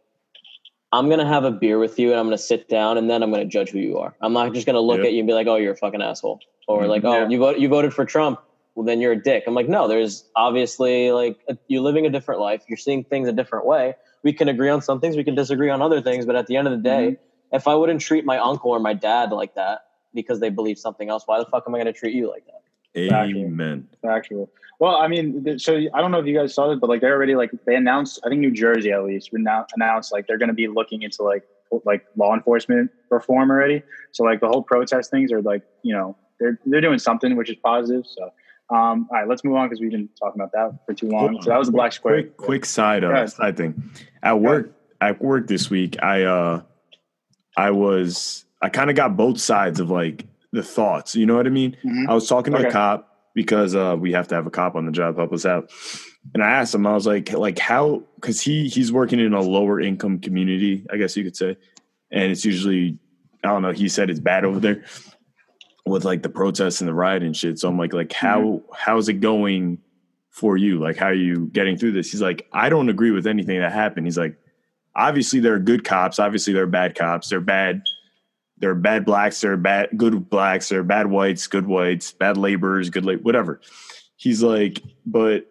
I'm 0.92 1.10
gonna 1.10 1.28
have 1.28 1.44
a 1.44 1.52
beer 1.52 1.78
with 1.78 2.00
you 2.00 2.12
and 2.12 2.20
I'm 2.20 2.28
gonna 2.28 2.38
sit 2.38 2.70
down 2.70 2.98
and 2.98 3.10
then 3.10 3.22
I'm 3.22 3.32
gonna 3.32 3.46
judge 3.46 3.70
who 3.70 3.80
you 3.80 3.98
are. 4.00 4.16
I'm 4.22 4.34
not 4.34 4.54
just 4.54 4.66
gonna 4.66 4.80
look 4.80 5.00
Yeah. 5.00 5.08
at 5.08 5.14
you 5.14 5.20
and 5.20 5.28
be 5.28 5.34
like, 5.34 5.48
oh, 5.48 5.58
you're 5.58 5.74
a 5.74 5.78
fucking 5.78 6.02
asshole, 6.02 6.40
or 6.68 6.82
mm-hmm. 6.82 6.90
like, 6.90 7.04
oh, 7.04 7.14
Yeah. 7.14 7.30
you 7.30 7.40
vote 7.40 7.60
you 7.60 7.68
voted 7.68 7.94
for 7.94 8.06
Trump. 8.06 8.40
Well, 8.76 8.86
then 8.86 9.02
you're 9.02 9.12
a 9.12 9.22
dick. 9.22 9.44
I'm 9.46 9.54
like, 9.54 9.68
no. 9.68 9.90
There's 9.90 10.24
obviously 10.36 11.12
like 11.12 11.38
a, 11.50 11.58
you're 11.68 11.82
living 11.82 12.06
a 12.06 12.10
different 12.10 12.40
life. 12.40 12.64
You're 12.70 12.78
seeing 12.78 13.04
things 13.04 13.28
a 13.28 13.34
different 13.34 13.66
way. 13.66 13.96
We 14.24 14.34
can 14.34 14.50
agree 14.50 14.70
on 14.70 14.82
some 14.82 15.00
things. 15.00 15.16
We 15.16 15.24
can 15.24 15.36
disagree 15.36 15.70
on 15.70 15.82
other 15.82 16.02
things. 16.02 16.26
But 16.26 16.36
at 16.36 16.48
the 16.48 16.58
end 16.58 16.68
of 16.68 16.72
the 16.72 16.84
day, 16.84 17.12
mm-hmm. 17.12 17.56
if 17.56 17.68
I 17.68 17.76
wouldn't 17.76 18.02
treat 18.02 18.26
my 18.26 18.38
uncle 18.38 18.72
or 18.72 18.80
my 18.80 18.94
dad 18.94 19.32
like 19.32 19.56
that 19.56 19.86
because 20.14 20.40
they 20.40 20.50
believe 20.50 20.78
something 20.78 21.10
else, 21.10 21.24
why 21.26 21.40
the 21.40 21.46
fuck 21.46 21.64
am 21.68 21.76
I 21.76 21.78
going 21.78 21.94
to 21.94 21.98
treat 21.98 22.16
you 22.16 22.30
like 22.30 22.46
that? 22.46 22.62
Exactly. 22.96 23.44
amen. 23.44 23.88
Factual. 24.02 24.50
Well, 24.80 24.96
I 24.96 25.08
mean, 25.08 25.60
so 25.60 25.76
I 25.94 26.02
don't 26.02 26.12
know 26.12 26.20
if 26.20 26.26
you 26.26 26.36
guys 26.36 26.54
saw 26.54 26.72
it, 26.72 26.80
but 26.80 26.90
like 26.90 27.02
they're 27.02 27.14
already 27.14 27.36
like 27.36 27.52
they 27.66 27.76
announced. 27.76 28.20
I 28.26 28.30
think 28.30 28.40
New 28.40 28.52
Jersey 28.52 28.92
at 28.92 29.04
least 29.04 29.30
now 29.34 29.66
announced 29.76 30.12
like 30.12 30.26
they're 30.26 30.38
going 30.38 30.50
to 30.50 30.56
be 30.56 30.68
looking 30.68 31.02
into 31.02 31.24
like 31.24 31.44
like 31.86 32.06
law 32.16 32.34
enforcement 32.34 32.90
reform 33.10 33.52
already. 33.52 33.84
So 34.14 34.24
like 34.24 34.40
the 34.40 34.48
whole 34.48 34.64
protest 34.64 35.12
things 35.12 35.32
are 35.32 35.42
like 35.42 35.64
you 35.84 35.94
know 35.94 36.16
they're 36.40 36.60
they're 36.66 36.82
doing 36.82 36.98
something 36.98 37.36
which 37.36 37.50
is 37.50 37.58
positive. 37.58 38.06
So 38.08 38.32
um, 38.72 39.08
all 39.10 39.18
right, 39.18 39.28
let's 39.28 39.44
move 39.44 39.56
on 39.56 39.68
because 39.68 39.82
we've 39.82 39.92
been 39.92 40.10
talking 40.20 40.40
about 40.42 40.52
that 40.54 40.80
for 40.86 40.94
too 40.94 41.08
long. 41.10 41.42
So 41.42 41.50
that 41.50 41.58
was 41.58 41.68
the 41.68 41.72
black 41.74 41.92
square. 41.92 42.24
Quick, 42.24 42.38
quick 42.38 42.66
side 42.66 43.04
uh, 43.04 43.26
side 43.28 43.58
thing. 43.58 43.90
At 44.22 44.40
work, 44.40 44.72
at 45.02 45.22
work 45.22 45.48
this 45.48 45.70
week, 45.70 46.02
I 46.04 46.24
uh, 46.24 46.62
I 47.58 47.72
was 47.72 48.46
I 48.62 48.70
kind 48.70 48.90
of 48.90 48.96
got 48.96 49.18
both 49.18 49.40
sides 49.40 49.80
of 49.80 49.90
like 49.90 50.26
the 50.52 50.62
thoughts. 50.64 51.16
You 51.16 51.26
know 51.26 51.36
what 51.36 51.48
I 51.48 51.52
mean? 51.52 51.78
Mhm. 51.84 52.08
I 52.08 52.14
was 52.14 52.28
talking 52.28 52.54
to 52.54 52.60
Okay. 52.60 52.70
a 52.70 52.72
cop 52.72 53.06
because 53.34 53.76
uh, 53.76 53.96
we 54.00 54.12
have 54.12 54.28
to 54.28 54.36
have 54.36 54.46
a 54.46 54.52
cop 54.52 54.76
on 54.76 54.86
the 54.86 54.92
job 54.92 55.16
help 55.18 55.34
us 55.34 55.46
out. 55.46 55.72
And 56.34 56.44
I 56.44 56.50
asked 56.52 56.76
him, 56.76 56.86
I 56.86 56.94
was 56.94 57.08
like, 57.08 57.32
like 57.34 57.58
how? 57.58 58.04
Because 58.16 58.42
he 58.42 58.68
he's 58.68 58.92
working 58.92 59.20
in 59.20 59.34
a 59.34 59.42
lower 59.42 59.80
income 59.80 60.20
community, 60.20 60.86
I 60.92 60.98
guess 60.98 61.16
you 61.18 61.24
could 61.24 61.36
say, 61.38 61.58
and 62.12 62.32
it's 62.32 62.46
usually 62.46 63.00
I 63.44 63.48
don't 63.48 63.62
know. 63.62 63.72
He 63.72 63.90
said 63.90 64.10
it's 64.10 64.20
bad 64.20 64.46
over 64.46 64.60
there 64.60 64.84
with 65.90 66.06
like 66.06 66.24
the 66.24 66.30
protests 66.30 66.82
and 66.82 66.88
the 66.88 66.94
riot 66.94 67.24
and 67.24 67.36
shit. 67.36 67.60
So 67.60 67.68
I'm 67.68 67.78
like, 67.78 67.94
like 67.94 68.10
mm-hmm. 68.10 68.26
how 68.26 68.62
how's 68.74 69.10
it 69.10 69.16
going 69.16 69.80
for 70.30 70.58
you? 70.58 70.80
Like, 70.80 70.98
how 70.98 71.08
are 71.08 71.14
you 71.14 71.48
getting 71.48 71.78
through 71.78 71.92
this? 71.94 72.12
He's 72.12 72.22
like, 72.22 72.48
I 72.54 72.70
don't 72.70 72.90
agree 72.90 73.12
with 73.12 73.28
anything 73.28 73.60
that 73.60 73.72
happened. 73.72 74.08
He's 74.08 74.18
like, 74.18 74.38
obviously 74.96 75.40
there 75.40 75.54
are 75.54 75.60
good 75.60 75.84
cops, 75.84 76.20
obviously 76.20 76.54
there 76.54 76.64
are 76.64 76.68
bad 76.68 76.96
cops, 76.96 77.30
they're 77.30 77.42
bad. 77.42 77.84
There 78.58 78.72
are 78.72 78.76
bad 78.76 79.06
blacks, 79.06 79.40
there 79.40 79.54
are 79.54 79.58
bad 79.58 79.90
good 79.96 80.30
blacks, 80.30 80.68
there 80.68 80.82
are 80.82 80.84
bad 80.84 81.08
whites, 81.08 81.48
good 81.48 81.66
whites, 81.66 82.12
bad 82.12 82.36
laborers, 82.36 82.90
good 82.90 83.06
labor, 83.06 83.22
whatever. 83.22 83.62
He's 84.18 84.44
like, 84.44 84.84
but 85.06 85.46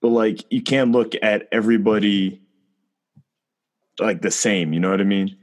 but 0.00 0.08
like 0.08 0.44
you 0.50 0.62
can't 0.62 0.90
look 0.90 1.14
at 1.22 1.46
everybody 1.52 2.42
like 4.00 4.20
the 4.20 4.32
same, 4.32 4.72
you 4.72 4.80
know 4.80 4.90
what 4.90 5.00
I 5.00 5.04
mean? 5.04 5.36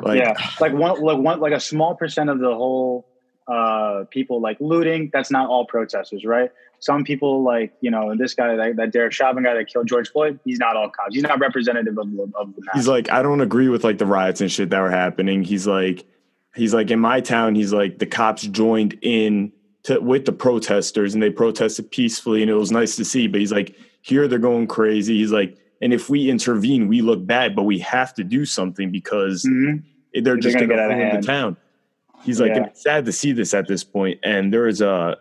Like, 0.00 0.20
yeah, 0.20 0.34
like 0.60 0.72
one, 0.72 1.00
like 1.00 1.18
one, 1.18 1.40
like 1.40 1.52
a 1.52 1.58
small 1.58 1.96
percent 1.96 2.30
of 2.30 2.38
the 2.38 2.54
whole 2.54 3.08
uh, 3.48 4.04
people 4.10 4.40
like 4.40 4.58
looting. 4.60 5.10
That's 5.12 5.30
not 5.30 5.48
all 5.48 5.64
protesters, 5.66 6.24
right? 6.24 6.50
Some 6.80 7.02
people 7.02 7.42
like 7.42 7.72
you 7.80 7.90
know, 7.90 8.14
this 8.16 8.34
guy, 8.34 8.54
that, 8.54 8.76
that 8.76 8.92
Derek 8.92 9.12
Chauvin 9.12 9.42
guy 9.42 9.54
that 9.54 9.66
killed 9.66 9.88
George 9.88 10.10
Floyd. 10.10 10.38
He's 10.44 10.58
not 10.58 10.76
all 10.76 10.90
cops. 10.90 11.14
He's 11.14 11.22
not 11.22 11.40
representative 11.40 11.98
of, 11.98 12.06
of, 12.18 12.34
of 12.34 12.54
the. 12.54 12.62
Mass. 12.62 12.74
He's 12.74 12.88
like, 12.88 13.10
I 13.10 13.22
don't 13.22 13.40
agree 13.40 13.68
with 13.68 13.82
like 13.84 13.98
the 13.98 14.06
riots 14.06 14.40
and 14.40 14.52
shit 14.52 14.70
that 14.70 14.80
were 14.80 14.90
happening. 14.90 15.42
He's 15.42 15.66
like, 15.66 16.04
he's 16.54 16.74
like 16.74 16.90
in 16.90 17.00
my 17.00 17.20
town. 17.20 17.54
He's 17.54 17.72
like 17.72 17.98
the 17.98 18.06
cops 18.06 18.42
joined 18.42 18.98
in 19.02 19.52
to, 19.84 19.98
with 20.00 20.26
the 20.26 20.32
protesters 20.32 21.14
and 21.14 21.22
they 21.22 21.30
protested 21.30 21.90
peacefully 21.90 22.42
and 22.42 22.50
it 22.50 22.54
was 22.54 22.70
nice 22.70 22.96
to 22.96 23.04
see. 23.04 23.26
But 23.26 23.40
he's 23.40 23.52
like, 23.52 23.74
here 24.02 24.28
they're 24.28 24.38
going 24.38 24.66
crazy. 24.66 25.16
He's 25.16 25.32
like, 25.32 25.56
and 25.80 25.92
if 25.92 26.10
we 26.10 26.30
intervene, 26.30 26.88
we 26.88 27.00
look 27.00 27.24
bad, 27.24 27.54
but 27.54 27.62
we 27.62 27.78
have 27.80 28.12
to 28.14 28.24
do 28.24 28.44
something 28.44 28.90
because 28.90 29.44
mm-hmm. 29.44 30.22
they're 30.22 30.36
just 30.36 30.56
going 30.56 30.68
to 30.68 30.74
get 30.74 30.82
out 30.82 30.90
of 30.90 31.20
the 31.20 31.26
town. 31.26 31.56
He's 32.24 32.40
like, 32.40 32.54
yeah. 32.54 32.66
it's 32.66 32.82
sad 32.82 33.04
to 33.06 33.12
see 33.12 33.32
this 33.32 33.54
at 33.54 33.68
this 33.68 33.84
point. 33.84 34.20
And 34.22 34.52
there 34.52 34.66
is 34.66 34.80
a 34.80 35.18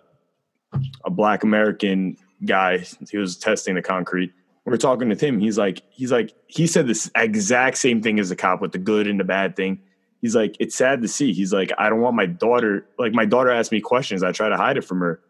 a 1.06 1.10
black 1.10 1.44
American 1.44 2.18
guy. 2.46 2.86
He 3.10 3.18
was 3.18 3.38
testing 3.38 3.76
the 3.76 3.82
concrete. 3.82 4.34
We 4.66 4.74
are 4.74 4.78
talking 4.78 5.10
to 5.10 5.16
him. 5.26 5.40
He's 5.40 5.58
like, 5.58 5.82
he's 5.90 6.12
like, 6.12 6.34
he 6.48 6.68
said 6.68 6.88
this 6.88 7.10
exact 7.16 7.78
same 7.78 8.02
thing 8.02 8.20
as 8.20 8.30
the 8.30 8.36
cop 8.36 8.62
with 8.62 8.74
the 8.74 8.78
good 8.78 9.08
and 9.08 9.18
the 9.18 9.24
bad 9.24 9.56
thing. 9.56 9.80
He's 10.22 10.36
like, 10.36 10.58
it's 10.60 10.76
sad 10.76 11.02
to 11.04 11.08
see. 11.08 11.32
He's 11.32 11.54
like, 11.54 11.72
I 11.78 11.90
don't 11.90 12.02
want 12.02 12.18
my 12.18 12.26
daughter. 12.26 12.86
Like 13.00 13.14
my 13.14 13.26
daughter 13.26 13.50
asked 13.50 13.72
me 13.72 13.80
questions. 13.80 14.24
I 14.24 14.34
try 14.34 14.50
to 14.50 14.58
hide 14.58 14.76
it 14.76 14.84
from 14.84 15.00
her, 15.00 15.22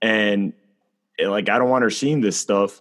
and 0.00 0.52
like 1.22 1.48
I 1.48 1.58
don't 1.58 1.68
want 1.68 1.84
her 1.84 1.90
seeing 1.90 2.22
this 2.22 2.38
stuff 2.38 2.80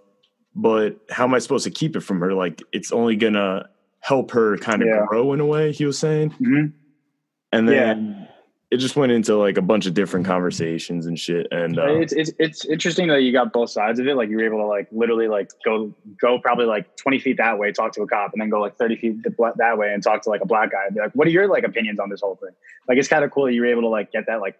but 0.55 0.97
how 1.09 1.23
am 1.25 1.33
I 1.33 1.39
supposed 1.39 1.63
to 1.63 1.71
keep 1.71 1.95
it 1.95 2.01
from 2.01 2.19
her? 2.19 2.33
Like 2.33 2.61
it's 2.71 2.91
only 2.91 3.15
gonna 3.15 3.69
help 3.99 4.31
her 4.31 4.57
kind 4.57 4.81
of 4.81 4.87
yeah. 4.87 5.05
grow 5.07 5.33
in 5.33 5.39
a 5.39 5.45
way. 5.45 5.71
He 5.71 5.85
was 5.85 5.97
saying, 5.97 6.31
mm-hmm. 6.31 6.67
And 7.51 7.67
then 7.67 8.17
yeah. 8.19 8.27
it 8.71 8.77
just 8.77 8.95
went 8.95 9.11
into 9.11 9.35
like 9.35 9.57
a 9.57 9.61
bunch 9.61 9.85
of 9.85 9.93
different 9.93 10.25
conversations 10.25 11.05
and 11.05 11.19
shit. 11.19 11.47
And 11.51 11.77
uh, 11.77 11.99
it's, 11.99 12.13
it's 12.13 12.31
it's 12.39 12.65
interesting 12.65 13.07
that 13.07 13.21
you 13.21 13.31
got 13.31 13.53
both 13.53 13.69
sides 13.69 13.99
of 13.99 14.07
it. 14.07 14.15
Like 14.15 14.29
you 14.29 14.37
were 14.37 14.45
able 14.45 14.59
to 14.59 14.67
like 14.67 14.87
literally 14.91 15.27
like 15.27 15.49
go 15.63 15.93
go 16.19 16.39
probably 16.39 16.65
like 16.65 16.95
twenty 16.97 17.19
feet 17.19 17.37
that 17.37 17.57
way, 17.57 17.71
talk 17.71 17.93
to 17.93 18.01
a 18.01 18.07
cop, 18.07 18.31
and 18.33 18.41
then 18.41 18.49
go 18.49 18.59
like 18.59 18.77
thirty 18.77 18.95
feet 18.95 19.17
that 19.23 19.77
way 19.77 19.93
and 19.93 20.01
talk 20.03 20.21
to 20.23 20.29
like 20.29 20.41
a 20.41 20.47
black 20.47 20.71
guy. 20.71 20.85
And 20.85 20.95
be 20.95 21.01
like, 21.01 21.13
what 21.13 21.27
are 21.27 21.31
your 21.31 21.47
like 21.47 21.63
opinions 21.63 21.99
on 21.99 22.09
this 22.09 22.21
whole 22.21 22.35
thing? 22.35 22.55
Like 22.87 22.97
it's 22.97 23.07
kind 23.07 23.23
of 23.23 23.31
cool 23.31 23.45
that 23.45 23.53
you 23.53 23.61
were 23.61 23.67
able 23.67 23.81
to 23.81 23.89
like 23.89 24.11
get 24.11 24.25
that 24.27 24.41
like 24.41 24.55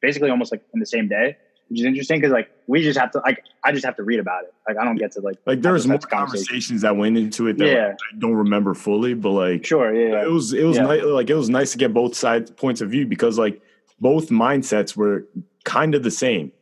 basically 0.00 0.30
almost 0.30 0.52
like 0.52 0.62
in 0.72 0.80
the 0.80 0.86
same 0.86 1.08
day 1.08 1.36
which 1.68 1.80
is 1.80 1.86
interesting 1.86 2.20
because 2.20 2.32
like 2.32 2.50
we 2.66 2.82
just 2.82 2.98
have 2.98 3.10
to 3.12 3.18
like 3.20 3.44
I 3.64 3.72
just 3.72 3.84
have 3.84 3.96
to 3.96 4.02
read 4.02 4.20
about 4.20 4.44
it. 4.44 4.54
Like 4.66 4.78
I 4.78 4.84
don't 4.84 4.96
get 4.96 5.12
to 5.12 5.20
like 5.20 5.36
like 5.46 5.62
there 5.62 5.72
was 5.72 5.86
more 5.86 5.98
conversations 5.98 6.82
that 6.82 6.96
went 6.96 7.16
into 7.16 7.46
it 7.46 7.58
that 7.58 7.66
yeah. 7.66 7.86
like, 7.88 7.96
I 8.14 8.18
don't 8.18 8.34
remember 8.34 8.74
fully, 8.74 9.14
but 9.14 9.30
like 9.30 9.66
sure, 9.66 9.94
yeah, 9.94 10.22
it 10.22 10.30
was 10.30 10.52
it 10.52 10.64
was 10.64 10.76
yeah. 10.76 10.84
nice, 10.84 11.02
like 11.04 11.30
it 11.30 11.34
was 11.34 11.50
nice 11.50 11.72
to 11.72 11.78
get 11.78 11.92
both 11.92 12.14
sides 12.14 12.50
points 12.50 12.80
of 12.80 12.90
view 12.90 13.06
because 13.06 13.38
like 13.38 13.60
both 14.00 14.28
mindsets 14.28 14.96
were 14.96 15.26
kind 15.64 15.94
of 15.94 16.02
the 16.02 16.10
same. 16.10 16.52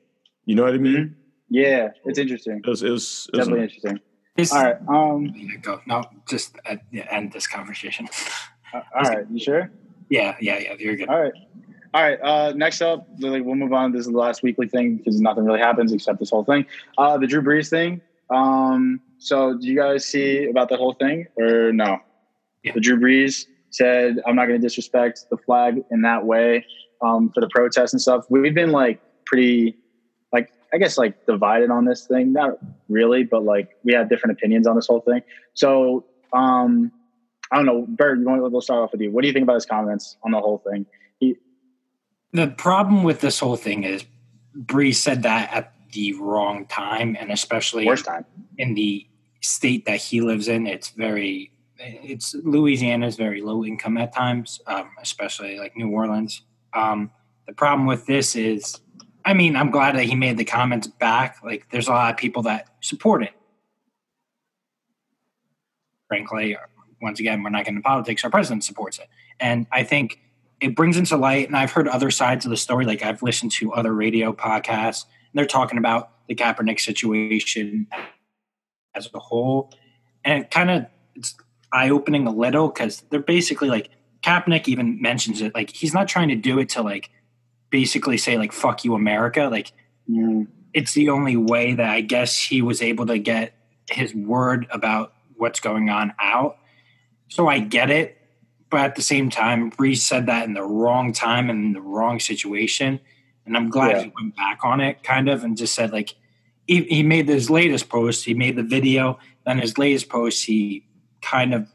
You 0.45 0.55
know 0.55 0.65
what 0.65 0.75
I 0.75 0.79
mean? 0.79 0.95
Mm-hmm. 0.95 1.15
Yeah, 1.49 1.89
it's 2.05 2.19
interesting. 2.19 2.61
It 2.65 2.69
was 2.69 2.83
it 2.83 2.91
was, 2.91 3.29
it 3.33 3.37
was 3.37 3.47
definitely 3.47 3.65
interesting. 3.65 4.01
It's, 4.37 4.53
all 4.53 4.65
right, 4.65 4.77
um, 4.89 5.61
go 5.63 5.81
no, 5.87 6.05
just 6.29 6.57
uh, 6.69 6.77
end 6.93 7.33
this 7.33 7.47
conversation. 7.47 8.09
Uh, 8.75 8.81
all 8.95 9.03
right, 9.03 9.25
you 9.31 9.39
sure? 9.39 9.71
Yeah, 10.11 10.37
yeah, 10.41 10.59
yeah. 10.59 10.75
You're 10.79 10.97
good. 10.97 11.09
All 11.09 11.23
right. 11.23 11.33
All 11.97 12.03
right. 12.03 12.21
Uh, 12.23 12.53
next 12.55 12.83
up, 12.83 13.09
we'll 13.21 13.55
move 13.55 13.73
on. 13.73 13.91
This 13.91 14.01
is 14.01 14.13
the 14.13 14.19
last 14.19 14.43
weekly 14.43 14.69
thing 14.69 14.99
because 14.99 15.19
nothing 15.19 15.47
really 15.47 15.61
happens 15.61 15.95
except 15.95 16.19
this 16.19 16.29
whole 16.29 16.45
thing. 16.45 16.67
Uh, 16.99 17.17
the 17.17 17.27
Drew 17.27 17.41
Brees 17.41 17.71
thing. 17.71 18.03
Um, 18.29 19.01
so, 19.17 19.57
do 19.57 19.67
you 19.67 19.77
guys 19.79 20.05
see 20.05 20.45
about 20.45 20.69
the 20.69 20.77
whole 20.77 20.93
thing 20.93 21.27
or 21.39 21.73
no? 21.73 22.01
Yeah. 22.63 22.73
The 22.75 22.81
Drew 22.81 23.01
Brees 23.01 23.47
said, 23.71 24.19
"I'm 24.27 24.37
not 24.37 24.45
going 24.45 24.61
to 24.61 24.67
disrespect 24.67 25.25
the 25.31 25.39
flag 25.39 25.83
in 25.91 26.03
that 26.03 26.27
way 26.27 26.67
um, 27.01 27.31
for 27.31 27.41
the 27.41 27.49
protests 27.49 27.95
and 27.95 28.03
stuff." 28.03 28.27
We've 28.29 28.55
been 28.55 28.73
like 28.73 29.01
pretty, 29.25 29.75
like 30.35 30.53
I 30.75 30.77
guess 30.77 30.99
like 30.99 31.25
divided 31.25 31.71
on 31.71 31.87
this 31.87 32.07
thing. 32.07 32.31
Not 32.31 32.59
really, 32.91 33.25
but 33.25 33.43
like 33.43 33.71
we 33.85 33.95
have 33.95 34.11
different 34.11 34.37
opinions 34.37 34.67
on 34.67 34.77
this 34.77 34.87
whole 34.87 35.01
thing. 35.01 35.23
So, 35.55 36.05
um, 36.35 36.93
I 37.51 37.57
don't 37.57 37.65
know, 37.65 37.87
Bert. 37.89 38.19
You 38.19 38.27
want 38.27 38.43
to 38.43 38.49
we'll 38.51 38.61
start 38.61 38.81
off 38.81 38.93
with 38.93 39.01
you. 39.01 39.11
What 39.11 39.23
do 39.23 39.29
you 39.29 39.33
think 39.33 39.45
about 39.45 39.55
his 39.55 39.65
comments 39.65 40.19
on 40.23 40.33
the 40.33 40.41
whole 40.41 40.63
thing? 40.71 40.85
He, 41.21 41.37
the 42.33 42.49
problem 42.49 43.03
with 43.03 43.21
this 43.21 43.39
whole 43.39 43.57
thing 43.57 43.85
is 43.85 44.05
Brees 44.57 44.97
said 44.97 45.23
that 45.23 45.53
at 45.53 45.73
the 45.93 46.13
wrong 46.15 46.67
time, 46.67 47.17
and 47.19 47.31
especially 47.31 47.87
time 47.97 48.25
in 48.59 48.75
the 48.75 49.07
state 49.41 49.87
that 49.87 49.99
he 49.99 50.21
lives 50.21 50.49
in. 50.49 50.67
It's 50.67 50.91
very, 50.91 51.53
it's 51.79 52.35
Louisiana 52.35 53.07
is 53.07 53.17
very 53.17 53.41
low 53.41 53.65
income 53.65 53.97
at 53.97 54.15
times, 54.15 54.61
um, 54.67 54.91
especially 55.01 55.59
like 55.59 55.77
New 55.77 55.91
Orleans. 55.91 56.43
Um, 56.75 57.11
the 57.47 57.53
problem 57.53 57.87
with 57.87 58.07
this 58.07 58.37
is, 58.37 58.81
I 59.25 59.35
mean, 59.35 59.57
I'm 59.57 59.71
glad 59.71 59.97
that 59.97 60.05
he 60.05 60.15
made 60.15 60.37
the 60.37 60.45
comments 60.45 60.87
back. 60.87 61.39
Like, 61.43 61.69
there's 61.71 61.89
a 61.89 61.93
lot 61.93 62.11
of 62.11 62.17
people 62.17 62.43
that 62.43 62.69
support 62.81 63.23
it. 63.23 63.33
Frankly, 66.09 66.57
once 67.01 67.21
again, 67.21 67.43
we're 67.43 67.51
not 67.51 67.59
getting 67.59 67.77
into 67.77 67.87
politics. 67.87 68.23
Our 68.25 68.31
president 68.31 68.65
supports 68.65 68.99
it, 68.99 69.09
and 69.41 69.67
I 69.73 69.83
think 69.83 70.21
it 70.61 70.75
brings 70.75 70.97
into 70.97 71.17
light, 71.17 71.47
and 71.47 71.57
I've 71.57 71.73
heard 71.73 71.89
other 71.89 72.11
sides 72.11 72.45
of 72.45 72.51
the 72.51 72.57
story. 72.57 72.85
Like 72.85 73.03
I've 73.03 73.23
listened 73.23 73.53
to 73.53 73.73
other 73.73 73.93
radio 73.93 74.33
podcasts, 74.33 75.05
and 75.05 75.35
they're 75.35 75.47
talking 75.47 75.79
about 75.79 76.11
the 76.29 76.35
Kaepernick 76.35 76.81
situation 76.81 77.87
as 78.95 79.09
a 79.13 79.19
whole, 79.19 79.73
and 80.25 80.43
it 80.43 80.51
kind 80.51 80.71
of 80.71 80.87
it's 81.15 81.35
eye 81.73 81.91
opening 81.91 82.27
a 82.27 82.31
little 82.31 82.69
because 82.69 83.03
they're 83.11 83.21
basically 83.21 83.69
like 83.69 83.91
Kaepernick 84.23 84.67
even 84.69 85.01
mentions 85.01 85.43
it. 85.43 85.55
Like 85.55 85.71
he's 85.71 85.93
not 85.93 86.09
trying 86.09 86.29
to 86.29 86.37
do 86.37 86.59
it 86.59 86.71
to 86.71 86.83
like 86.83 87.11
basically 87.71 88.17
say 88.17 88.39
like 88.39 88.53
"fuck 88.53 88.85
you, 88.85 88.95
America." 88.95 89.49
Like 89.51 89.73
mm. 90.11 90.47
it's 90.73 90.95
the 90.95 91.11
only 91.11 91.37
way 91.37 91.75
that 91.75 91.91
I 91.91 92.01
guess 92.01 92.41
he 92.41 92.63
was 92.63 92.81
able 92.81 93.07
to 93.07 93.19
get 93.19 93.53
his 93.91 94.15
word 94.15 94.67
about 94.71 95.13
what's 95.37 95.61
going 95.61 95.91
on 95.91 96.15
out. 96.19 96.57
So 97.29 97.47
I 97.47 97.59
get 97.59 97.91
it 97.91 98.16
but 98.77 98.85
at 98.85 98.95
the 98.95 99.01
same 99.01 99.31
time, 99.31 99.71
Brees 99.71 100.01
said 100.01 100.27
that 100.27 100.45
in 100.45 100.53
the 100.53 100.63
wrong 100.63 101.15
time 101.15 101.49
and 101.49 101.65
in 101.65 101.73
the 101.73 101.81
wrong 101.81 102.21
situation. 102.21 103.01
And 103.47 103.57
I'm 103.57 103.71
glad 103.71 103.93
yeah. 103.93 104.03
he 104.03 104.13
went 104.15 104.37
back 104.37 104.59
on 104.65 104.83
it, 104.83 105.03
kind 105.03 105.31
of, 105.31 105.45
and 105.45 105.57
just 105.57 105.75
said 105.75 105.93
like 105.93 106.15
he, 106.67 106.83
he 106.83 107.03
made 107.03 107.27
his 107.27 107.49
latest 107.49 107.89
post, 107.89 108.27
he 108.27 108.35
made 108.35 108.55
the 108.55 108.63
video, 108.63 109.19
then 109.47 109.61
his 109.61 109.79
latest 109.79 110.11
post, 110.11 110.45
he 110.45 110.85
kind 111.23 111.55
of 111.55 111.67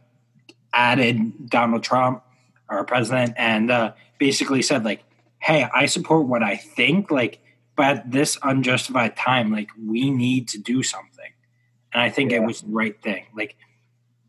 added 0.73 1.49
Donald 1.49 1.81
Trump, 1.81 2.23
our 2.69 2.83
president, 2.83 3.33
and 3.35 3.71
uh, 3.71 3.93
basically 4.19 4.61
said 4.61 4.85
like, 4.85 5.03
"Hey, 5.39 5.67
I 5.73 5.87
support 5.87 6.27
what 6.27 6.43
I 6.43 6.55
think, 6.55 7.09
like, 7.09 7.39
but 7.75 7.97
at 7.97 8.11
this 8.11 8.37
unjustified 8.43 9.17
time, 9.17 9.51
like, 9.51 9.71
we 9.83 10.11
need 10.11 10.49
to 10.49 10.59
do 10.59 10.83
something." 10.83 11.31
And 11.93 12.03
I 12.03 12.11
think 12.11 12.29
yeah. 12.29 12.37
it 12.37 12.43
was 12.43 12.61
the 12.61 12.69
right 12.69 13.01
thing. 13.01 13.25
Like, 13.35 13.55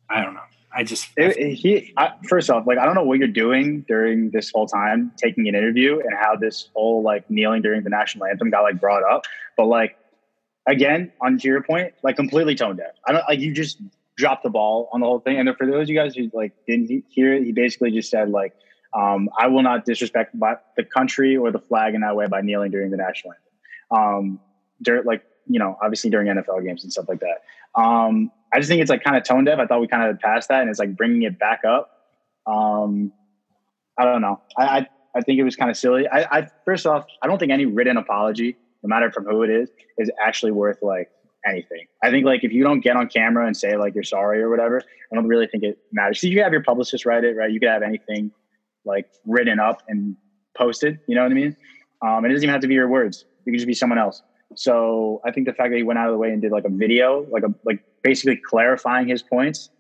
I 0.09 0.23
don't 0.23 0.33
know. 0.33 0.41
I 0.75 0.85
just 0.85 1.09
it, 1.17 1.55
he 1.55 1.93
I, 1.97 2.13
first 2.29 2.51
off, 2.51 2.67
like 2.67 2.79
I 2.79 2.87
don't 2.87 2.95
know 2.95 3.05
what 3.05 3.19
you're 3.19 3.29
doing 3.29 3.85
during 3.87 4.31
this 4.31 4.51
whole 4.51 4.67
time 4.67 5.13
taking 5.17 5.49
an 5.49 5.55
interview 5.55 6.01
and 6.01 6.15
how 6.19 6.37
this 6.37 6.69
whole 6.75 7.03
like 7.03 7.29
kneeling 7.31 7.63
during 7.63 7.83
the 7.83 7.91
national 7.91 8.27
anthem 8.27 8.51
got 8.51 8.63
like 8.63 8.81
brought 8.81 9.03
up, 9.03 9.25
but 9.57 9.67
like 9.67 9.97
again, 10.67 11.13
on 11.21 11.39
to 11.39 11.49
your 11.49 11.63
point, 11.63 11.95
like 12.03 12.17
completely 12.17 12.55
tone 12.55 12.77
deaf. 12.77 12.93
I 13.07 13.13
don't 13.13 13.25
like 13.29 13.41
you 13.41 13.53
just 13.53 13.81
dropped 14.17 14.43
the 14.43 14.51
ball 14.51 14.89
on 14.93 15.01
the 15.01 15.07
whole 15.07 15.21
thing. 15.21 15.39
And 15.39 15.57
for 15.57 15.67
those 15.67 15.83
of 15.83 15.89
you 15.89 15.97
guys 15.97 16.15
who 16.15 16.31
like 16.33 16.53
didn't 16.67 17.05
hear 17.09 17.35
it, 17.35 17.45
he 17.45 17.53
basically 17.53 17.91
just 17.91 18.11
said 18.11 18.31
like, 18.31 18.55
um, 18.95 19.29
"I 19.39 19.49
will 19.49 19.63
not 19.63 19.85
disrespect 19.85 20.35
the 20.39 20.85
country 20.85 21.37
or 21.37 21.51
the 21.51 21.61
flag 21.61 21.95
in 21.95 22.03
that 22.03 22.17
way 22.17 22.27
by 22.27 22.41
kneeling 22.41 22.71
during 22.71 22.91
the 22.91 22.97
national 22.97 23.35
anthem." 23.35 24.05
Um, 24.05 24.41
during 24.81 25.05
like 25.05 25.25
you 25.47 25.59
know, 25.59 25.77
obviously 25.83 26.11
during 26.11 26.29
NFL 26.29 26.65
games 26.65 26.83
and 26.85 26.93
stuff 26.93 27.09
like 27.09 27.21
that. 27.21 27.43
Um, 27.81 28.31
I 28.53 28.59
just 28.59 28.69
think 28.69 28.81
it's 28.83 28.91
like 28.91 29.03
kind 29.03 29.17
of 29.17 29.25
tone 29.25 29.45
deaf. 29.45 29.59
I 29.59 29.67
thought 29.67 29.81
we 29.81 29.89
kind 29.89 30.11
of 30.11 30.21
passed 30.21 30.49
that, 30.49 30.61
and 30.61 30.71
it's 30.71 30.79
like 30.79 30.97
bringing 30.97 31.23
it 31.23 31.39
back 31.39 31.61
up. 31.67 31.91
Um, 32.47 33.13
I 33.99 34.05
don't 34.05 34.21
know. 34.21 34.41
I, 34.59 34.65
I, 34.65 34.87
I 35.17 35.21
think 35.23 35.39
it 35.39 35.45
was 35.45 35.57
kind 35.57 35.71
of 35.71 35.77
silly. 35.77 36.09
I, 36.09 36.39
I 36.39 36.49
first 36.65 36.87
off, 36.87 37.05
I 37.23 37.27
don't 37.27 37.39
think 37.39 37.53
any 37.53 37.67
written 37.67 37.97
apology, 37.97 38.57
no 38.83 38.89
matter 38.89 39.11
from 39.11 39.25
who 39.25 39.43
it 39.43 39.51
is, 39.51 39.71
is 39.99 40.11
actually 40.21 40.53
worth 40.53 40.79
like 40.83 41.11
anything. 41.47 41.87
I 42.03 42.11
think 42.11 42.25
like 42.25 42.45
if 42.45 42.53
you 42.53 42.63
don't 42.63 42.81
get 42.81 42.97
on 42.97 43.09
camera 43.09 43.47
and 43.47 43.57
say 43.57 43.77
like 43.77 43.95
you're 43.95 44.05
sorry 44.05 44.43
or 44.43 44.51
whatever, 44.51 44.81
I 44.81 45.15
don't 45.15 45.29
really 45.29 45.47
think 45.47 45.65
it 45.65 45.79
matters. 45.93 46.21
So 46.21 46.27
you 46.27 46.43
have 46.43 46.53
your 46.53 46.63
publicist 46.63 47.05
write 47.07 47.25
it, 47.25 47.37
right? 47.37 47.51
You 47.51 47.61
could 47.61 47.69
have 47.69 47.83
anything 47.83 48.33
like 48.85 49.09
written 49.27 49.61
up 49.61 49.83
and 49.89 50.17
posted. 50.57 51.01
You 51.07 51.15
know 51.15 51.23
what 51.23 51.33
I 51.33 51.35
mean? 51.35 51.57
Um, 52.03 52.25
it 52.25 52.29
doesn't 52.29 52.45
even 52.45 52.53
have 52.53 52.63
to 52.63 52.69
be 52.69 52.75
your 52.75 52.89
words. 52.89 53.25
It 53.47 53.51
could 53.51 53.55
just 53.55 53.67
be 53.67 53.75
someone 53.75 53.99
else 53.99 54.23
So 54.57 55.21
I 55.25 55.31
think 55.33 55.47
the 55.47 55.53
fact 55.53 55.71
that 55.71 55.77
he 55.77 55.83
went 55.83 55.99
out 55.99 56.09
of 56.09 56.13
the 56.13 56.19
way 56.19 56.31
and 56.31 56.43
did 56.43 56.53
like 56.53 56.65
a 56.65 56.71
video, 56.71 57.27
like 57.31 57.45
a 57.45 57.55
like 57.65 57.85
basically 58.03 58.37
clarifying 58.37 59.09
his 59.09 59.23
points, 59.23 59.71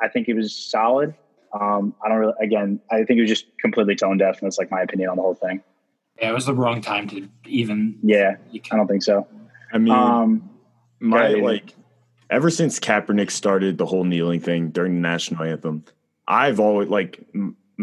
I 0.00 0.08
think 0.08 0.26
he 0.26 0.32
was 0.34 0.54
solid. 0.54 1.14
Um, 1.58 1.94
I 2.04 2.08
don't 2.08 2.18
really. 2.18 2.34
Again, 2.40 2.80
I 2.90 2.98
think 2.98 3.10
he 3.16 3.20
was 3.22 3.30
just 3.30 3.46
completely 3.60 3.96
tone 3.96 4.18
deaf, 4.18 4.40
and 4.40 4.46
that's 4.46 4.58
like 4.58 4.70
my 4.70 4.82
opinion 4.82 5.10
on 5.10 5.16
the 5.16 5.22
whole 5.22 5.34
thing. 5.34 5.62
Yeah, 6.20 6.30
it 6.30 6.34
was 6.34 6.46
the 6.46 6.54
wrong 6.54 6.80
time 6.80 7.08
to 7.08 7.28
even. 7.46 7.98
Yeah, 8.02 8.36
I 8.70 8.76
don't 8.76 8.86
think 8.86 9.02
so. 9.02 9.26
I 9.72 9.78
mean, 9.78 9.92
Um, 9.92 10.50
my 11.00 11.16
Right. 11.34 11.42
like 11.42 11.74
ever 12.28 12.50
since 12.50 12.78
Kaepernick 12.78 13.30
started 13.30 13.78
the 13.78 13.86
whole 13.86 14.04
kneeling 14.04 14.40
thing 14.40 14.70
during 14.70 14.94
the 14.94 15.00
national 15.00 15.42
anthem, 15.44 15.84
I've 16.28 16.60
always 16.60 16.88
like 16.88 17.20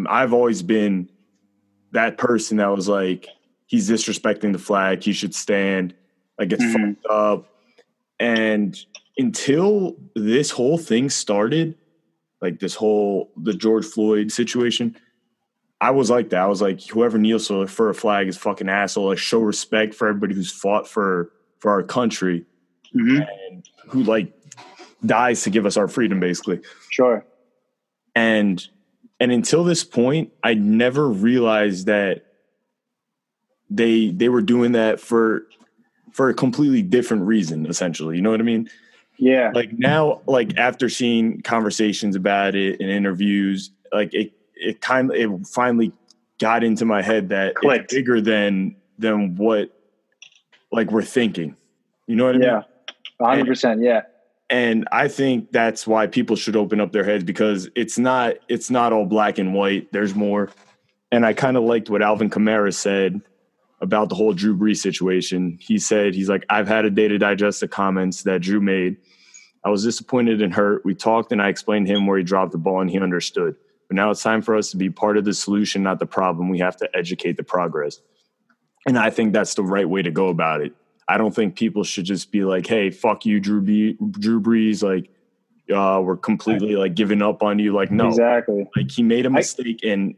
I've 0.07 0.31
always 0.33 0.61
been 0.61 1.09
that 1.91 2.17
person 2.17 2.57
that 2.57 2.67
was 2.67 2.87
like 2.87 3.27
he's 3.65 3.89
disrespecting 3.89 4.53
the 4.53 4.59
flag, 4.59 5.03
he 5.03 5.11
should 5.11 5.35
stand, 5.35 5.93
like 6.39 6.53
it's 6.53 6.63
Mhm. 6.63 6.95
fucked 6.95 7.05
up. 7.09 7.49
And 8.19 8.77
until 9.17 9.95
this 10.15 10.51
whole 10.51 10.77
thing 10.77 11.09
started, 11.09 11.75
like 12.41 12.59
this 12.59 12.75
whole 12.75 13.31
the 13.37 13.53
George 13.53 13.85
Floyd 13.85 14.31
situation, 14.31 14.95
I 15.81 15.91
was 15.91 16.09
like 16.09 16.29
that. 16.29 16.41
I 16.41 16.47
was 16.47 16.61
like, 16.61 16.81
whoever 16.87 17.17
kneels 17.17 17.47
for 17.47 17.89
a 17.89 17.93
flag 17.93 18.27
is 18.27 18.37
fucking 18.37 18.69
asshole. 18.69 19.07
Like 19.07 19.17
show 19.17 19.39
respect 19.39 19.93
for 19.93 20.07
everybody 20.07 20.35
who's 20.35 20.51
fought 20.51 20.87
for 20.87 21.31
for 21.59 21.71
our 21.71 21.83
country 21.83 22.45
mhm, 22.95 23.27
and 23.49 23.67
who 23.87 24.03
like 24.03 24.31
dies 25.05 25.43
to 25.43 25.49
give 25.49 25.65
us 25.65 25.77
our 25.77 25.87
freedom 25.87 26.19
basically 26.19 26.59
Sure. 26.91 27.25
and 28.15 28.67
and 29.19 29.31
until 29.31 29.63
this 29.63 29.83
point 29.83 30.31
i 30.43 30.53
never 30.53 31.07
realized 31.09 31.85
that 31.87 32.25
they 33.69 34.09
they 34.11 34.29
were 34.29 34.41
doing 34.41 34.71
that 34.73 34.99
for 34.99 35.43
for 36.11 36.29
a 36.29 36.33
completely 36.33 36.81
different 36.81 37.23
reason 37.23 37.65
essentially 37.65 38.15
you 38.15 38.21
know 38.21 38.31
what 38.31 38.39
i 38.39 38.43
mean 38.43 38.69
Yeah. 39.19 39.51
like 39.53 39.73
now 39.73 40.21
like 40.27 40.57
after 40.57 40.89
seeing 40.89 41.41
conversations 41.41 42.15
about 42.15 42.55
it 42.55 42.79
and 42.79 42.89
interviews 42.89 43.71
like 43.91 44.13
it 44.13 44.33
it 44.55 44.81
kind 44.81 45.11
of 45.11 45.15
it 45.15 45.47
finally 45.47 45.91
got 46.39 46.63
into 46.63 46.85
my 46.85 47.01
head 47.01 47.29
that 47.29 47.55
Clicked. 47.55 47.85
it's 47.85 47.93
bigger 47.93 48.21
than 48.21 48.75
than 48.99 49.35
what 49.35 49.71
like 50.71 50.91
we're 50.91 51.03
thinking 51.03 51.55
you 52.07 52.15
know 52.15 52.25
what 52.25 52.35
i 52.35 52.37
mean 52.37 52.47
yeah. 52.47 52.61
hundred 53.25 53.47
percent. 53.47 53.81
Yeah. 53.81 54.01
and 54.49 54.87
i 54.91 55.07
think 55.07 55.51
that's 55.51 55.87
why 55.87 56.07
people 56.07 56.35
should 56.35 56.55
open 56.55 56.79
up 56.79 56.91
their 56.91 57.03
heads 57.03 57.23
because 57.23 57.69
it's 57.75 57.97
not 57.97 58.35
it's 58.47 58.69
not 58.69 58.93
all 58.93 59.05
black 59.05 59.37
and 59.37 59.53
white 59.53 59.91
there's 59.91 60.15
more 60.15 60.49
and 61.11 61.25
i 61.25 61.33
kind 61.33 61.57
of 61.57 61.63
liked 61.63 61.89
what 61.89 62.01
alvin 62.01 62.29
kamara 62.29 62.73
said 62.73 63.21
about 63.79 64.09
the 64.09 64.15
whole 64.15 64.33
drew 64.33 64.57
brees 64.57 64.77
situation 64.77 65.57
he 65.61 65.77
said 65.77 66.13
he's 66.13 66.29
like 66.29 66.45
i've 66.49 66.67
had 66.67 66.85
a 66.85 66.89
day 66.89 67.07
to 67.07 67.17
digest 67.17 67.59
the 67.61 67.67
comments 67.67 68.23
that 68.23 68.41
drew 68.41 68.59
made 68.61 68.97
i 69.67 69.69
was 69.69 69.83
disappointed 69.83 70.41
and 70.41 70.53
hurt 70.53 70.83
we 70.85 70.93
talked 70.95 71.31
and 71.31 71.41
i 71.41 71.49
explained 71.49 71.87
to 71.87 71.93
him 71.93 72.07
where 72.07 72.17
he 72.17 72.23
dropped 72.23 72.51
the 72.51 72.57
ball 72.57 72.81
and 72.81 72.89
he 72.89 72.99
understood 72.99 73.55
but 73.87 73.95
now 73.95 74.09
it's 74.11 74.23
time 74.23 74.41
for 74.41 74.55
us 74.55 74.71
to 74.71 74.77
be 74.77 74.89
part 74.89 75.17
of 75.17 75.25
the 75.25 75.33
solution 75.33 75.83
not 75.83 75.99
the 75.99 76.05
problem 76.05 76.49
we 76.49 76.59
have 76.59 76.77
to 76.77 76.89
educate 76.95 77.35
the 77.37 77.43
progress 77.43 77.99
and 78.87 78.97
i 78.97 79.09
think 79.09 79.33
that's 79.33 79.55
the 79.55 79.63
right 79.63 79.89
way 79.89 80.01
to 80.01 80.11
go 80.11 80.27
about 80.29 80.61
it 80.61 80.73
I 81.09 81.17
don't 81.17 81.33
think 81.33 81.55
people 81.55 81.85
should 81.85 82.03
just 82.03 82.33
be 82.33 82.43
like, 82.43 82.67
"Hey, 82.67 82.89
fuck 82.89 83.25
you, 83.25 83.39
Drew, 83.39 83.61
B- 83.61 83.97
Drew 84.11 84.41
Brees." 84.41 84.83
Like, 84.83 85.09
uh, 85.73 86.01
we're 86.03 86.17
completely 86.17 86.75
like 86.75 86.95
giving 86.95 87.21
up 87.21 87.41
on 87.43 87.59
you. 87.59 87.71
Like, 87.73 87.91
no, 87.91 88.09
Exactly. 88.09 88.67
like 88.75 88.91
he 88.91 89.03
made 89.03 89.25
a 89.25 89.29
mistake, 89.29 89.79
and 89.83 90.15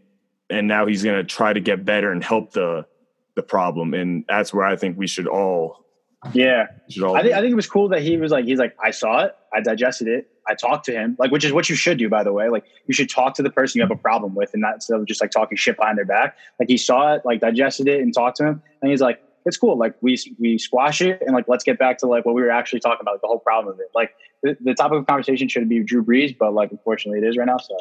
and 0.50 0.68
now 0.68 0.88
he's 0.88 1.04
gonna 1.04 1.24
try 1.24 1.54
to 1.54 1.60
get 1.60 1.86
better 1.86 2.12
and 2.12 2.24
help 2.24 2.54
the 2.54 2.88
the 3.36 3.44
problem. 3.44 3.94
And 3.94 4.26
that's 4.28 4.52
where 4.52 4.66
I 4.66 4.76
think 4.76 4.98
we 4.98 5.06
should 5.06 5.28
all 5.28 5.86
Yeah. 6.34 6.68
I 7.16 7.22
think 7.22 7.34
I 7.34 7.42
think 7.42 7.52
it 7.52 7.56
was 7.56 7.68
cool 7.68 7.90
that 7.90 8.02
he 8.02 8.18
was 8.18 8.32
like 8.32 8.46
he's 8.46 8.60
like 8.60 8.76
I 8.84 8.92
saw 8.92 9.24
it, 9.24 9.36
I 9.54 9.62
digested 9.62 10.08
it, 10.08 10.30
I 10.48 10.56
talked 10.56 10.86
to 10.86 10.92
him, 10.92 11.16
like 11.18 11.32
which 11.32 11.46
is 11.46 11.54
what 11.54 11.70
you 11.70 11.76
should 11.76 11.98
do 11.98 12.10
by 12.10 12.24
the 12.24 12.34
way. 12.34 12.50
Like 12.50 12.66
you 12.88 12.94
should 12.94 13.10
talk 13.10 13.36
to 13.36 13.44
the 13.44 13.50
person 13.50 13.80
you 13.80 13.84
have 13.84 13.92
a 13.92 14.02
problem 14.02 14.36
with, 14.36 14.50
and 14.54 14.62
not 14.62 14.76
instead 14.76 15.00
of 15.00 15.06
just 15.06 15.22
like 15.22 15.32
talking 15.32 15.58
shit 15.58 15.78
behind 15.78 15.98
their 15.98 16.06
back. 16.06 16.36
Like 16.60 16.68
he 16.68 16.78
saw 16.78 17.14
it, 17.14 17.22
like 17.24 17.40
digested 17.40 17.88
it, 17.88 18.02
and 18.02 18.14
talked 18.14 18.38
to 18.38 18.48
him, 18.48 18.62
and 18.82 18.92
he's 18.92 19.02
like, 19.02 19.22
it's 19.46 19.56
cool. 19.56 19.78
Like 19.78 19.96
we 20.02 20.18
we 20.40 20.58
squash 20.58 21.02
it, 21.02 21.22
and 21.22 21.34
like 21.34 21.46
let's 21.48 21.64
get 21.64 21.80
back 21.80 21.98
to 22.00 22.08
like 22.08 22.26
what 22.26 22.36
we 22.36 22.42
were 22.42 22.52
actually 22.52 22.82
talking 22.82 23.00
about, 23.02 23.14
like, 23.14 23.22
the 23.22 23.28
whole 23.28 23.40
problem 23.40 23.74
of 23.74 23.80
it. 23.80 23.88
Like 23.96 24.14
the, 24.44 24.58
the 24.60 24.74
topic 24.74 25.00
of 25.00 25.08
conversation 25.08 25.48
should 25.48 25.70
be 25.70 25.84
Drew 25.84 26.04
Brees, 26.04 26.38
but 26.38 26.54
like 26.54 26.72
unfortunately 26.72 27.20
it 27.20 27.30
is 27.30 27.38
right 27.38 27.46
now. 27.46 27.58
So 27.58 27.78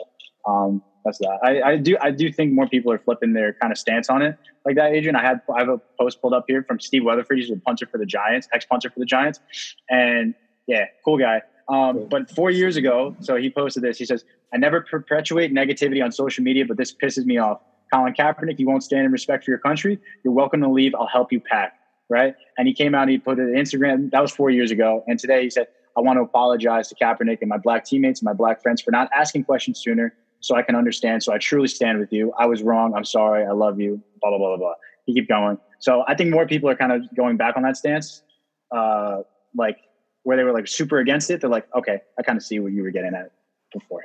um, 0.49 0.83
that's 1.05 1.19
that. 1.19 1.39
I, 1.43 1.73
I 1.73 1.77
do 1.77 1.97
I 2.01 2.11
do 2.11 2.33
think 2.33 2.53
more 2.53 2.69
people 2.69 2.93
are 2.93 2.99
flipping 2.99 3.33
their 3.33 3.53
kind 3.55 3.73
of 3.73 3.79
stance 3.79 4.11
on 4.11 4.23
it 4.23 4.37
like 4.65 4.77
that, 4.77 4.93
Adrian. 4.93 5.17
I 5.17 5.23
had 5.23 5.41
I 5.55 5.61
have 5.61 5.69
a 5.69 5.81
post 5.99 6.21
pulled 6.21 6.35
up 6.35 6.45
here 6.49 6.63
from 6.63 6.81
Steve 6.81 7.05
Weatherford. 7.05 7.39
He's 7.39 7.51
a 7.51 7.57
punter 7.57 7.87
for 7.87 7.99
the 7.99 8.07
Giants, 8.07 8.49
ex 8.53 8.67
punter 8.67 8.91
for 8.91 8.99
the 8.99 9.07
Giants, 9.07 9.41
and 9.89 10.35
yeah, 10.67 10.87
cool 11.05 11.19
guy. 11.19 11.43
Um, 11.69 12.07
but 12.11 12.31
four 12.31 12.51
years 12.51 12.77
ago, 12.77 13.15
so 13.21 13.37
he 13.37 13.51
posted 13.51 13.83
this. 13.83 13.99
He 13.99 14.05
says, 14.05 14.25
"I 14.53 14.57
never 14.57 14.81
perpetuate 14.81 15.53
negativity 15.53 16.03
on 16.03 16.13
social 16.13 16.43
media, 16.45 16.65
but 16.67 16.77
this 16.77 16.95
pisses 16.95 17.25
me 17.25 17.39
off. 17.39 17.61
Colin 17.93 18.13
Kaepernick, 18.13 18.59
you 18.59 18.67
won't 18.67 18.83
stand 18.83 19.07
in 19.07 19.13
respect 19.13 19.45
for 19.45 19.51
your 19.51 19.59
country. 19.61 19.99
You're 20.25 20.35
welcome 20.35 20.61
to 20.61 20.69
leave. 20.69 20.95
I'll 20.95 21.07
help 21.07 21.33
you 21.33 21.41
pack." 21.41 21.75
Right? 22.11 22.35
And 22.57 22.67
he 22.67 22.73
came 22.73 22.95
out 22.95 23.03
and 23.03 23.11
he 23.11 23.19
put 23.19 23.39
it 23.39 23.43
on 23.43 23.49
Instagram. 23.49 24.11
That 24.11 24.23
was 24.23 24.33
four 24.33 24.49
years 24.51 24.71
ago. 24.71 25.05
And 25.07 25.19
today 25.19 25.43
he 25.43 25.51
said, 25.51 25.69
"I 25.97 26.01
want 26.01 26.19
to 26.19 26.23
apologize 26.23 26.89
to 26.89 26.95
Kaepernick 26.95 27.39
and 27.41 27.49
my 27.49 27.59
black 27.59 27.85
teammates 27.85 28.21
and 28.21 28.27
my 28.27 28.33
black 28.33 28.63
friends 28.63 28.81
for 28.81 28.91
not 28.91 29.11
asking 29.15 29.45
questions 29.45 29.79
sooner, 29.79 30.15
so 30.41 30.57
I 30.57 30.63
can 30.63 30.77
understand. 30.77 31.23
So 31.23 31.33
I 31.33 31.39
truly 31.39 31.69
stand 31.69 31.99
with 31.99 32.13
you. 32.13 32.33
I 32.39 32.47
was 32.47 32.63
wrong. 32.63 32.95
I'm 32.95 33.05
sorry. 33.05 33.45
I 33.45 33.53
love 33.53 33.81
you. 33.81 34.03
Blah 34.21 34.31
blah 34.31 34.39
blah 34.39 34.49
blah 34.49 34.57
blah." 34.57 34.75
He 35.07 35.15
keep 35.15 35.29
going. 35.29 35.59
So 35.79 36.05
I 36.07 36.15
think 36.15 36.31
more 36.31 36.47
people 36.47 36.69
are 36.69 36.77
kind 36.77 36.93
of 36.93 37.03
going 37.17 37.37
back 37.37 37.57
on 37.57 37.63
that 37.63 37.77
stance. 37.77 38.23
Uh, 38.71 39.23
like 39.57 39.77
where 40.25 40.37
they 40.37 40.45
were 40.45 40.53
like 40.53 40.69
super 40.69 40.99
against 40.99 41.31
it, 41.31 41.41
they're 41.41 41.49
like, 41.49 41.65
okay, 41.75 41.99
I 42.19 42.23
kind 42.23 42.37
of 42.37 42.43
see 42.43 42.59
what 42.59 42.73
you 42.73 42.83
were 42.83 42.91
getting 42.91 43.15
at 43.15 43.31
before. 43.73 44.05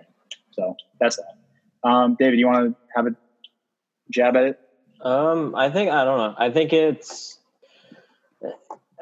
So 0.52 0.76
that's 1.00 1.18
that. 1.18 1.90
Um, 1.90 2.16
David, 2.18 2.40
you 2.40 2.48
want 2.48 2.70
to 2.70 2.76
have 2.96 3.08
a 3.08 3.10
jab 4.10 4.38
at 4.38 4.44
it? 4.44 4.58
Um, 5.02 5.54
I 5.56 5.70
think 5.70 5.92
I 5.92 6.06
don't 6.06 6.18
know. 6.18 6.36
I 6.38 6.50
think 6.50 6.72
it's 6.72 7.38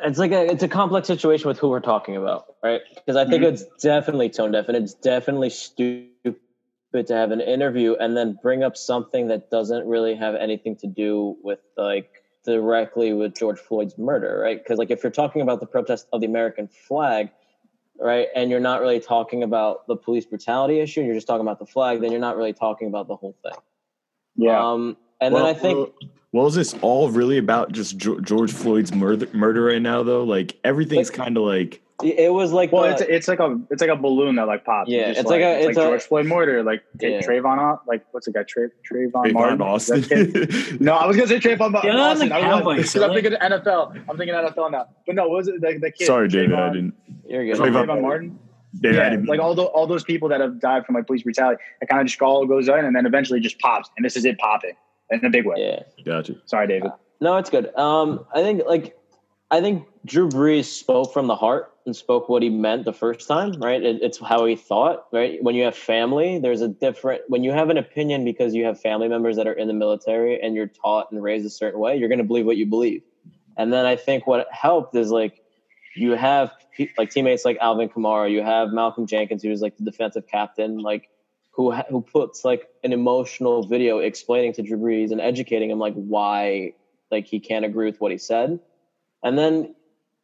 it's 0.04 0.18
like 0.18 0.32
a 0.32 0.46
it's 0.52 0.64
a 0.64 0.68
complex 0.68 1.08
situation 1.08 1.48
with 1.48 1.60
who 1.60 1.70
we're 1.70 1.80
talking 1.80 2.16
about, 2.16 2.46
right? 2.64 2.82
Because 2.96 3.16
I 3.16 3.26
think 3.26 3.44
Mhm. 3.44 3.50
it's 3.50 3.66
definitely 3.82 4.30
tone 4.30 4.52
deaf, 4.52 4.68
and 4.68 4.76
it's 4.76 4.96
definitely 4.96 5.52
stupid 5.52 6.36
to 6.94 7.14
have 7.14 7.32
an 7.32 7.42
interview 7.42 7.96
and 7.96 8.16
then 8.18 8.38
bring 8.42 8.64
up 8.64 8.76
something 8.76 9.28
that 9.28 9.50
doesn't 9.50 9.88
really 9.88 10.16
have 10.16 10.36
anything 10.36 10.76
to 10.78 10.88
do 10.88 11.38
with 11.42 11.60
like 11.78 12.12
directly 12.46 13.14
with 13.14 13.36
George 13.36 13.60
Floyd's 13.60 13.98
murder, 13.98 14.40
right? 14.40 14.62
Because 14.62 14.78
like 14.78 14.92
if 14.92 15.04
you're 15.04 15.12
talking 15.12 15.42
about 15.42 15.60
the 15.60 15.66
protest 15.66 16.08
of 16.12 16.22
the 16.22 16.28
American 16.28 16.68
flag, 16.68 17.30
right, 18.00 18.28
and 18.36 18.50
you're 18.50 18.60
not 18.60 18.82
really 18.82 19.00
talking 19.00 19.44
about 19.44 19.88
the 19.88 19.96
police 19.96 20.26
brutality 20.26 20.80
issue, 20.80 21.00
and 21.00 21.08
you're 21.08 21.16
just 21.16 21.28
talking 21.28 21.42
about 21.42 21.60
the 21.60 21.66
flag, 21.66 22.02
then 22.02 22.12
you're 22.12 22.20
not 22.20 22.36
really 22.36 22.54
talking 22.54 22.88
about 22.88 23.08
the 23.08 23.16
whole 23.16 23.38
thing. 23.44 23.58
Yeah. 24.36 24.60
Um, 24.60 24.98
and 25.22 25.34
well, 25.34 25.46
then 25.46 25.56
I 25.56 25.58
think 25.58 25.94
well, 26.34 26.48
is 26.48 26.56
this 26.56 26.74
all 26.82 27.10
really 27.10 27.38
about 27.38 27.74
just 27.74 27.98
George 27.98 28.54
Floyd's 28.54 28.94
murder, 28.94 29.28
murder 29.34 29.64
right 29.66 29.82
now? 29.82 30.02
Though, 30.02 30.24
like 30.24 30.58
everything's 30.64 31.10
kind 31.10 31.38
of 31.38 31.44
like 31.44 31.82
it 32.04 32.32
was 32.34 32.52
like 32.52 32.72
well, 32.72 32.84
the- 32.84 32.90
it's 32.92 33.02
it's 33.02 33.28
like 33.28 33.40
a 33.40 33.60
it's 33.70 33.82
like 33.82 33.90
a 33.90 33.96
balloon 33.96 34.36
that 34.36 34.48
like 34.48 34.66
pops. 34.66 34.90
Yeah, 34.90 35.08
just 35.10 35.22
it's 35.22 35.30
like 35.30 35.42
a- 35.42 35.60
it's, 35.60 35.68
it's 35.70 35.78
like 35.78 35.86
a- 35.86 35.90
George 35.90 36.04
Floyd 36.04 36.26
murder, 36.26 36.64
like 36.64 36.84
Tra- 37.00 37.10
Yeah. 37.10 37.22
Trayvon, 37.22 37.80
like 37.88 38.04
what's 38.12 38.26
the 38.26 38.32
guy? 38.34 38.44
Tra- 38.44 38.70
Trayvon, 38.92 39.12
Trayvon 39.26 39.34
Martin. 39.34 39.62
Austin. 39.62 39.98
Is 40.00 40.08
that 40.10 40.34
kid? 40.50 40.82
No, 40.82 40.94
I 40.96 41.06
was 41.08 41.16
gonna 41.16 41.28
say 41.28 41.40
Trayvon 41.40 41.72
Ba- 41.72 41.82
Get 41.84 41.92
on 41.92 41.98
the 41.98 42.02
Austin. 42.04 42.32
I 42.32 42.38
was 42.38 42.46
Cowboys, 42.46 42.66
like, 42.66 42.78
'cause 42.94 43.02
I'm 43.02 43.14
thinking 43.14 43.34
NFL. 43.34 44.10
I'm 44.10 44.18
thinking 44.18 44.36
NFL 44.36 44.72
now. 44.72 44.88
But 45.06 45.16
no, 45.16 45.28
what 45.28 45.38
was 45.38 45.48
it 45.48 45.62
the, 45.62 45.78
the 45.80 45.92
kid? 45.92 46.06
Sorry, 46.06 46.28
David, 46.28 46.54
I 46.54 46.70
didn't. 46.74 46.94
you're 47.28 47.46
good. 47.46 47.56
Trayvon- 47.58 47.86
Trayvon 47.86 48.02
Martin. 48.02 48.40
David, 48.82 49.00
I 49.00 49.04
yeah, 49.04 49.10
didn't 49.10 49.26
like 49.28 49.40
all 49.42 49.54
the, 49.54 49.64
all 49.64 49.86
those 49.86 50.04
people 50.06 50.30
that 50.30 50.40
have 50.40 50.60
died 50.62 50.86
from 50.86 50.96
like 50.96 51.06
police 51.06 51.24
brutality. 51.24 51.62
It 51.82 51.90
kind 51.90 52.02
of 52.02 52.08
just 52.08 52.22
all 52.22 52.46
goes 52.46 52.70
in 52.70 52.86
and 52.86 52.96
then 52.96 53.06
eventually 53.06 53.42
just 53.42 53.60
pops, 53.60 53.90
and 53.98 54.06
this 54.06 54.16
is 54.16 54.24
it 54.24 54.38
popping 54.38 54.74
in 55.10 55.26
a 55.26 55.30
big 55.30 55.46
way. 55.46 55.56
Yeah. 55.58 55.80
gotcha. 56.06 56.36
Sorry, 56.46 56.68
David. 56.68 56.92
No, 57.20 57.36
it's 57.36 57.50
good. 57.50 57.76
Um, 57.76 58.26
I 58.34 58.42
think 58.42 58.62
like 58.66 58.98
I 59.52 59.60
think 59.60 59.86
Drew 60.06 60.30
Brees 60.30 60.64
spoke 60.66 61.12
from 61.12 61.28
the 61.28 61.36
heart 61.36 61.74
and 61.86 61.94
spoke 61.94 62.30
what 62.30 62.42
he 62.42 62.50
meant 62.50 62.86
the 62.86 62.94
first 62.94 63.28
time, 63.28 63.52
right? 63.62 63.84
It, 63.84 64.02
it's 64.02 64.18
how 64.18 64.46
he 64.46 64.56
thought, 64.56 65.08
right? 65.12 65.44
When 65.44 65.56
you 65.56 65.64
have 65.64 65.76
family, 65.76 66.40
there's 66.40 66.62
a 66.62 66.70
different. 66.70 67.24
When 67.28 67.44
you 67.44 67.52
have 67.52 67.70
an 67.70 67.78
opinion 67.78 68.24
because 68.24 68.56
you 68.56 68.64
have 68.64 68.80
family 68.80 69.10
members 69.10 69.36
that 69.36 69.48
are 69.48 69.54
in 69.54 69.68
the 69.68 69.74
military 69.74 70.42
and 70.42 70.56
you're 70.56 70.68
taught 70.68 71.12
and 71.12 71.22
raised 71.22 71.46
a 71.46 71.50
certain 71.50 71.82
way, 71.82 71.98
you're 71.98 72.08
going 72.08 72.20
to 72.20 72.26
believe 72.26 72.46
what 72.46 72.56
you 72.56 72.66
believe. 72.66 73.04
And 73.58 73.74
then 73.74 73.86
I 73.86 73.98
think 73.98 74.26
what 74.26 74.48
helped 74.52 74.96
is 74.96 75.12
like 75.12 75.42
you 75.98 76.12
have 76.12 76.54
like 76.98 77.10
teammates 77.10 77.44
like 77.44 77.58
Alvin 77.60 77.90
Kamara, 77.90 78.32
you 78.32 78.42
have 78.42 78.70
Malcolm 78.70 79.06
Jenkins, 79.06 79.44
who's 79.44 79.62
like 79.62 79.76
the 79.78 79.84
defensive 79.84 80.28
captain, 80.28 80.78
like 80.78 81.10
who 81.52 81.74
who 81.74 82.02
puts 82.02 82.46
like 82.46 82.70
an 82.86 82.94
emotional 82.94 83.68
video 83.68 84.00
explaining 84.00 84.54
to 84.54 84.62
Drew 84.62 84.78
Brees 84.78 85.12
and 85.12 85.20
educating 85.20 85.70
him 85.70 85.80
like 85.80 85.94
why 85.96 86.72
like 87.12 87.28
he 87.28 87.42
can't 87.42 87.66
agree 87.66 87.88
with 87.88 88.00
what 88.00 88.14
he 88.14 88.18
said, 88.18 88.60
and 89.24 89.38
then 89.38 89.76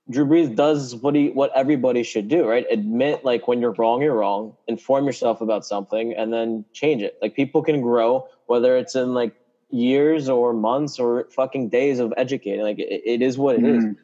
Drew 0.09 0.25
Brees 0.25 0.55
does 0.55 0.95
what 0.95 1.15
he 1.15 1.29
what 1.29 1.51
everybody 1.55 2.03
should 2.03 2.27
do, 2.29 2.47
right? 2.47 2.65
Admit 2.71 3.25
like 3.25 3.47
when 3.47 3.61
you're 3.61 3.73
wrong, 3.73 4.01
you're 4.01 4.15
wrong. 4.15 4.55
Inform 4.67 5.05
yourself 5.05 5.41
about 5.41 5.65
something, 5.65 6.13
and 6.15 6.33
then 6.33 6.65
change 6.73 7.01
it. 7.03 7.15
Like 7.21 7.35
people 7.35 7.63
can 7.63 7.81
grow, 7.81 8.25
whether 8.47 8.77
it's 8.77 8.95
in 8.95 9.13
like 9.13 9.33
years 9.69 10.29
or 10.29 10.53
months 10.53 10.99
or 10.99 11.27
fucking 11.35 11.69
days 11.69 11.99
of 11.99 12.13
educating. 12.17 12.61
Like 12.61 12.79
it, 12.79 13.01
it 13.05 13.21
is 13.21 13.37
what 13.37 13.55
it 13.57 13.65
is. 13.65 13.85
Mhm. 13.85 13.95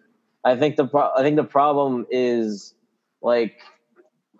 I 0.45 0.55
think 0.57 0.75
the 0.77 0.87
pro- 0.87 1.11
I 1.17 1.21
think 1.23 1.37
the 1.37 1.43
problem 1.45 2.05
is 2.11 2.73
like 3.21 3.53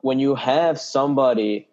when 0.02 0.20
you 0.20 0.36
have 0.36 0.80
somebody 0.80 1.70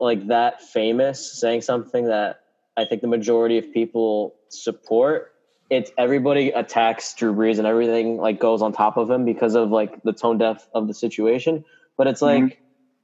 like 0.00 0.28
that 0.28 0.62
famous 0.62 1.40
saying 1.40 1.62
something 1.62 2.06
that 2.06 2.38
I 2.76 2.84
think 2.86 3.02
the 3.02 3.08
majority 3.08 3.58
of 3.58 3.72
people 3.72 4.36
support. 4.50 5.33
It's 5.70 5.90
everybody 5.98 6.50
attacks 6.50 7.14
Drew 7.14 7.34
Brees 7.34 7.58
and 7.58 7.66
everything 7.66 8.18
like 8.18 8.38
goes 8.38 8.62
on 8.62 8.72
top 8.72 8.96
of 8.96 9.10
him 9.10 9.24
because 9.24 9.54
of 9.54 9.70
like 9.70 10.02
the 10.02 10.12
tone 10.12 10.38
deaf 10.38 10.68
of 10.74 10.86
the 10.88 10.94
situation. 10.94 11.64
But 11.96 12.06
it's 12.06 12.20
like, 12.22 12.42
Mhm. 12.42 12.56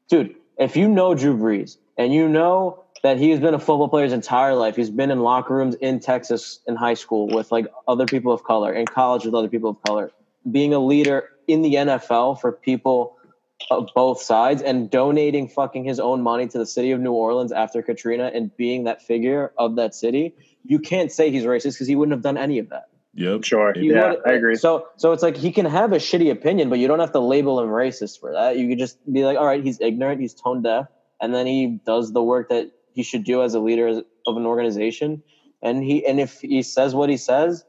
dude, 0.09 0.35
if 0.59 0.77
you 0.77 0.89
know 0.89 1.15
Drew 1.15 1.37
Brees 1.37 1.79
and 1.97 2.13
you 2.13 2.29
know 2.29 2.85
that 3.03 3.17
he's 3.17 3.41
been 3.41 3.55
a 3.55 3.59
football 3.59 3.89
player 3.89 4.05
his 4.05 4.13
entire 4.13 4.55
life, 4.55 4.77
he's 4.77 4.91
been 4.91 5.11
in 5.11 5.21
locker 5.21 5.55
rooms 5.55 5.75
in 5.77 6.01
Texas 6.01 6.61
in 6.67 6.77
high 6.77 6.95
school 6.95 7.29
with 7.29 7.51
like 7.51 7.67
other 7.89 8.05
people 8.05 8.33
of 8.33 8.45
color, 8.45 8.73
in 8.73 8.85
college 8.87 9.25
with 9.25 9.35
other 9.35 9.49
people 9.49 9.71
of 9.71 9.83
color, 9.87 10.11
being 10.51 10.75
a 10.75 10.79
leader 10.79 11.31
in 11.49 11.63
the 11.63 11.77
NFL 11.77 12.35
for 12.41 12.53
people 12.53 13.17
of 13.71 13.89
both 13.95 14.21
sides 14.21 14.63
and 14.63 14.91
donating 14.91 15.49
fucking 15.49 15.85
his 15.85 16.01
own 16.01 16.23
money 16.23 16.47
to 16.49 16.59
the 16.59 16.67
city 16.67 16.91
of 16.93 17.01
New 17.01 17.13
Orleans 17.13 17.53
after 17.53 17.83
Katrina 17.83 18.31
and 18.35 18.55
being 18.57 18.85
that 18.85 19.03
figure 19.03 19.53
of 19.59 19.77
that 19.77 19.95
city, 19.95 20.35
you 20.65 20.79
can't 20.79 21.11
say 21.11 21.31
he's 21.31 21.45
racist 21.45 21.75
because 21.75 21.89
he 21.89 21.97
wouldn't 21.97 22.13
have 22.15 22.23
done 22.23 22.37
any 22.39 22.59
of 22.59 22.69
that. 22.71 22.85
Yep. 23.15 23.45
Sure. 23.45 23.73
He 23.75 23.91
Yeah, 23.91 24.15
I 24.27 24.33
agree. 24.33 24.55
So 24.57 24.87
so 24.97 25.13
it's 25.13 25.23
like 25.23 25.37
he 25.37 25.51
can 25.53 25.67
have 25.67 25.93
a 25.93 25.97
shitty 25.97 26.31
opinion, 26.31 26.71
but 26.71 26.79
you 26.79 26.87
don't 26.89 27.01
have 27.01 27.13
to 27.13 27.21
label 27.21 27.61
him 27.61 27.69
racist 27.69 28.21
for 28.21 28.33
that. 28.33 28.57
You 28.57 28.69
could 28.69 28.79
just 28.79 28.99
be 29.13 29.25
like, 29.25 29.37
all 29.37 29.47
right, 29.47 29.63
he's 29.65 29.81
ignorant, 29.81 30.21
he's 30.21 30.35
tone 30.35 30.63
deaf, 30.63 30.87
and 31.21 31.35
then 31.35 31.47
he 31.47 31.81
does 31.85 32.13
the 32.13 32.23
work 32.23 32.49
that 32.51 32.71
he 32.95 33.03
should 33.03 33.25
do 33.25 33.43
as 33.43 33.55
a 33.55 33.61
leader 33.61 33.89
of 34.27 34.37
an 34.37 34.47
organization. 34.47 35.23
And 35.63 35.83
he 35.83 36.07
and 36.07 36.21
if 36.21 36.41
he 36.41 36.63
says 36.63 36.95
what 36.95 37.11
he 37.11 37.17
says, 37.17 37.65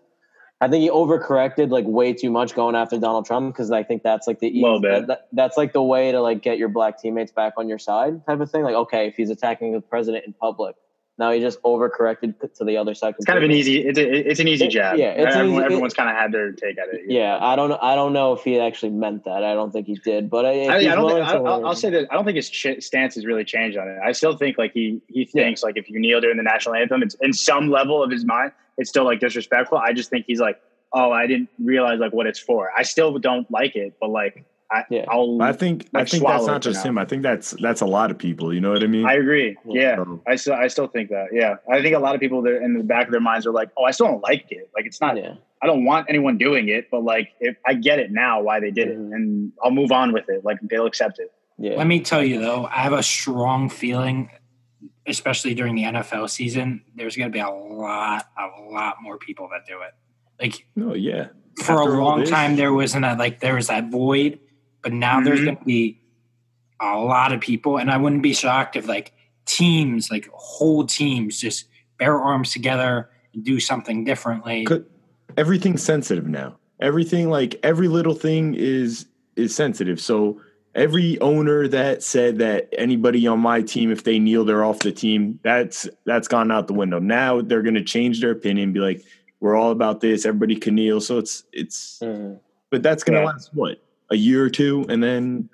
I 0.62 0.68
think 0.68 0.84
he 0.84 0.90
overcorrected 0.92 1.72
like 1.72 1.86
way 1.88 2.14
too 2.14 2.30
much 2.30 2.54
going 2.54 2.76
after 2.76 3.00
Donald 3.00 3.26
Trump 3.26 3.52
because 3.52 3.72
I 3.72 3.82
think 3.82 4.04
that's 4.04 4.28
like 4.28 4.40
the 4.40 4.48
easy, 4.48 4.62
that, 4.92 5.08
that- 5.08 5.28
that's 5.34 5.58
like 5.58 5.74
the 5.74 5.82
way 5.82 6.12
to 6.12 6.22
like 6.22 6.44
get 6.44 6.60
your 6.60 6.70
black 6.70 7.02
teammates 7.02 7.32
back 7.32 7.54
on 7.58 7.68
your 7.68 7.80
side 7.80 8.24
type 8.28 8.40
of 8.40 8.52
thing. 8.52 8.62
Like 8.62 8.76
okay, 8.76 9.08
if 9.08 9.16
he's 9.16 9.32
attacking 9.32 9.74
the 9.74 9.82
president 9.82 10.26
in 10.28 10.34
public, 10.34 10.76
now 11.22 11.32
he 11.32 11.40
just 11.40 11.62
overcorrected 11.62 12.34
to 12.58 12.66
the 12.66 12.76
other 12.78 12.94
side. 12.94 13.14
It's 13.18 13.26
kind 13.26 13.38
of 13.38 13.44
an 13.44 13.52
easy. 13.52 13.76
It's 13.88 13.98
a, 13.98 14.30
it's 14.30 14.40
an 14.40 14.48
easy 14.50 14.66
It- 14.66 14.72
jab. 14.72 14.98
yeah, 14.98 15.12
it's 15.12 15.36
Everyone, 15.36 15.58
easy- 15.62 15.66
everyone's 15.66 15.94
kind 15.94 16.10
of 16.10 16.16
had 16.16 16.32
their 16.32 16.52
take 16.52 16.78
at 16.78 16.88
it. 16.94 17.02
Yeah, 17.08 17.38
I 17.40 17.56
don't. 17.56 17.72
I 17.82 17.96
don't 17.96 18.12
know 18.12 18.34
if 18.34 18.44
he 18.44 18.60
actually 18.60 18.92
meant 18.92 19.24
that. 19.26 19.44
I 19.44 19.54
don't 19.54 19.72
think 19.72 19.88
he 19.88 19.96
did. 20.04 20.30
But 20.30 20.46
if 20.46 20.70
I, 20.70 20.78
I 20.78 20.84
don't. 20.96 21.10
Think, 21.10 21.26
I, 21.28 21.34
I'll 21.38 21.62
learn- 21.62 21.76
say 21.76 21.90
that 21.92 22.08
I 22.12 22.16
don't 22.16 22.26
think 22.26 22.36
his 22.38 22.50
ch- 22.50 22.82
stance 22.82 23.16
has 23.16 23.26
really 23.26 23.46
changed 23.46 23.78
on 23.78 23.88
it. 23.88 23.98
I 24.04 24.12
still 24.14 24.36
think 24.36 24.58
like 24.58 24.74
he 24.74 25.02
he 25.08 25.30
Yeah. 25.34 25.44
thinks 25.44 25.64
like 25.64 25.78
if 25.78 25.90
you 25.90 26.00
kneel 26.00 26.20
during 26.22 26.38
the 26.38 26.44
national 26.44 26.76
anthem, 26.76 27.04
it's 27.04 27.16
in 27.22 27.32
some 27.34 27.70
level 27.70 28.04
of 28.04 28.12
his 28.12 28.26
mind, 28.26 28.52
it's 28.78 28.90
still 28.90 29.06
like 29.06 29.20
disrespectful. 29.20 29.78
I 29.78 29.94
just 29.94 30.10
think 30.10 30.26
he's 30.28 30.40
like, 30.42 30.60
oh, 30.94 31.12
I 31.12 31.28
didn't 31.28 31.50
realize 31.60 32.00
like 32.00 32.14
what 32.14 32.26
it's 32.28 32.40
for. 32.40 32.72
I 32.76 32.84
still 32.84 33.18
don't 33.20 33.50
like 33.52 33.76
it, 33.76 33.94
but 34.02 34.10
like 34.10 34.44
I, 34.72 34.84
Yeah. 34.90 35.06
I'll. 35.10 35.42
I 35.42 35.52
think 35.54 35.90
I 35.94 36.06
think 36.06 36.24
that's 36.24 36.46
not 36.46 36.62
just 36.62 36.84
now. 36.86 36.92
him. 36.92 36.98
I 36.98 37.06
think 37.06 37.24
that's 37.24 37.52
that's 37.62 37.82
a 37.82 37.86
lot 37.86 38.10
of 38.10 38.18
people. 38.18 38.54
You 38.54 38.62
know 38.62 38.72
what 38.72 38.84
I 38.84 38.88
mean? 38.88 39.06
I 39.06 39.14
agree. 39.16 39.58
Yeah. 39.66 39.82
Yeah, 39.82 39.96
So- 39.98 40.22
I 40.28 40.36
still 40.38 40.54
I 40.54 40.68
still 40.68 40.88
think 40.88 41.10
that. 41.10 41.28
Yeah, 41.34 41.56
I 41.72 41.82
think 41.82 41.96
a 41.96 42.00
lot 42.00 42.16
of 42.16 42.22
people 42.22 42.42
that 42.44 42.62
in 42.62 42.78
the 42.78 42.84
back 42.84 43.08
of 43.08 43.12
their 43.12 43.20
minds 43.22 43.46
are 43.46 43.52
like, 43.52 43.70
oh, 43.78 43.84
I 43.84 43.92
still 43.92 44.08
don't 44.08 44.22
like 44.24 44.46
it. 44.50 44.70
Like 44.74 44.86
it's 44.86 45.02
not. 45.02 45.18
yeah, 45.18 45.34
I 45.62 45.68
don't 45.68 45.84
want 45.84 46.06
anyone 46.10 46.38
doing 46.38 46.70
it, 46.70 46.90
but 46.90 47.04
like 47.04 47.30
if 47.42 47.58
I 47.68 47.74
get 47.74 48.00
it 48.00 48.12
now 48.12 48.42
why 48.42 48.60
they 48.62 48.72
did 48.72 48.88
Mhm. 48.88 48.92
it, 48.92 48.98
and 49.16 49.52
I'll 49.64 49.72
move 49.72 49.92
on 49.92 50.14
with 50.14 50.30
it. 50.30 50.46
Like 50.46 50.58
they'll 50.64 50.86
accept 50.86 51.20
it. 51.20 51.32
yeah. 51.58 51.76
Let 51.76 51.88
me 51.88 52.00
tell 52.00 52.24
you 52.24 52.40
though, 52.40 52.66
I 52.66 52.80
have 52.80 52.94
a 52.94 53.04
strong 53.04 53.70
feeling, 53.70 54.30
especially 55.06 55.54
during 55.54 55.76
the 55.76 55.84
NFL 55.84 56.30
season, 56.30 56.84
there's 56.96 57.16
going 57.18 57.30
to 57.30 57.34
be 57.34 57.40
a 57.42 57.50
lot, 57.50 58.26
a 58.38 58.72
lot 58.72 58.96
more 59.02 59.18
people 59.18 59.50
that 59.52 59.66
do 59.68 59.80
it. 59.82 59.94
Like 60.42 60.66
oh 60.82 60.94
yeah. 60.96 61.28
for 61.64 61.74
After 61.82 61.94
a 61.96 62.04
long 62.04 62.24
time, 62.24 62.56
there 62.56 62.74
wasn't 62.74 63.06
a 63.06 63.16
like 63.16 63.42
there 63.42 63.56
was 63.56 63.68
that 63.68 63.92
void, 63.92 64.40
but 64.82 64.94
now 64.94 65.22
there's 65.22 65.40
Mhm. 65.42 65.46
going 65.46 65.58
to 65.58 65.64
be 65.66 65.98
a 66.80 66.98
lot 66.98 67.32
of 67.32 67.40
people, 67.42 67.78
and 67.78 67.92
I 67.92 67.98
wouldn't 67.98 68.24
be 68.24 68.34
shocked 68.34 68.76
if 68.76 68.88
like 68.88 69.14
teams, 69.46 70.10
like 70.10 70.28
whole 70.34 70.86
teams, 70.86 71.40
just 71.40 71.66
bear 71.98 72.18
arms 72.18 72.52
together 72.52 73.10
and 73.34 73.44
do 73.44 73.60
something 73.60 74.04
differently. 74.04 74.68
Everything's 75.38 75.84
sensitive 75.84 76.28
now. 76.28 76.58
Everything 76.80 77.30
like 77.30 77.60
every 77.64 77.88
little 77.88 78.16
thing 78.16 78.56
is 78.56 79.06
is 79.38 79.56
sensitive. 79.56 80.00
So 80.02 80.42
every 80.76 81.20
owner 81.22 81.68
that 81.68 82.02
said 82.04 82.38
that 82.40 82.68
anybody 82.78 83.26
on 83.28 83.40
my 83.40 83.62
team, 83.62 83.92
if 83.92 84.04
they 84.04 84.20
kneel, 84.20 84.44
they're 84.44 84.64
off 84.66 84.80
the 84.80 84.92
team. 84.92 85.40
That's 85.44 85.88
that's 86.06 86.28
gone 86.28 86.52
out 86.52 86.68
the 86.68 86.74
window. 86.74 87.00
Now 87.00 87.42
they're 87.42 87.62
going 87.62 87.76
to 87.76 87.84
change 87.84 88.20
their 88.22 88.32
opinion, 88.32 88.66
and 88.66 88.74
be 88.74 88.80
like, 88.80 89.04
we're 89.40 89.56
all 89.56 89.72
about 89.72 90.02
this. 90.02 90.26
Everybody 90.26 90.56
can 90.56 90.76
kneel. 90.76 91.00
So 91.00 91.18
it's 91.20 91.44
it's. 91.54 92.00
Mhm. 92.04 92.40
But 92.72 92.82
that's 92.84 93.04
going 93.04 93.16
to 93.16 93.22
Yeah. 93.22 93.26
last 93.32 93.52
what 93.54 93.78
a 94.12 94.16
year 94.16 94.44
or 94.44 94.50
two, 94.50 94.86
and 94.90 95.02
then 95.02 95.50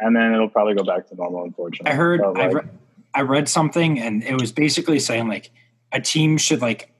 and 0.00 0.16
then 0.16 0.32
it'll 0.32 0.48
probably 0.48 0.74
go 0.74 0.82
back 0.82 1.08
to 1.08 1.14
normal. 1.14 1.44
Unfortunately, 1.44 1.92
I 1.92 1.94
heard 1.94 2.20
But, 2.20 2.40
I, 2.40 2.46
re- 2.46 2.68
I 3.14 3.20
read 3.22 3.48
something 3.48 4.00
and 4.00 4.22
it 4.24 4.40
was 4.40 4.50
basically 4.50 4.98
saying 4.98 5.28
like 5.28 5.50
a 5.92 6.00
team 6.00 6.38
should 6.38 6.60
like 6.60 6.92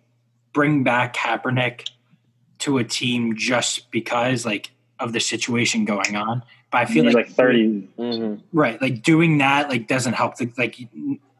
bring 0.53 0.85
back 0.85 1.17
Kaepernick 1.17 1.89
to 2.61 2.79
a 2.79 2.85
team 2.85 3.37
just 3.37 3.91
because 3.91 4.45
like 4.45 4.71
of 4.99 5.13
the 5.13 5.21
situation 5.21 5.85
going 5.85 6.15
on. 6.15 6.43
But 6.71 6.79
I 6.83 6.85
feel 6.85 7.05
like, 7.05 7.15
like 7.15 7.31
thirty. 7.31 7.89
Mhm. 7.99 8.43
right, 8.53 8.81
like 8.81 9.03
doing 9.03 9.39
that 9.39 9.69
like 9.69 9.89
doesn't 9.89 10.13
help. 10.13 10.37
The, 10.37 10.53
like 10.57 10.77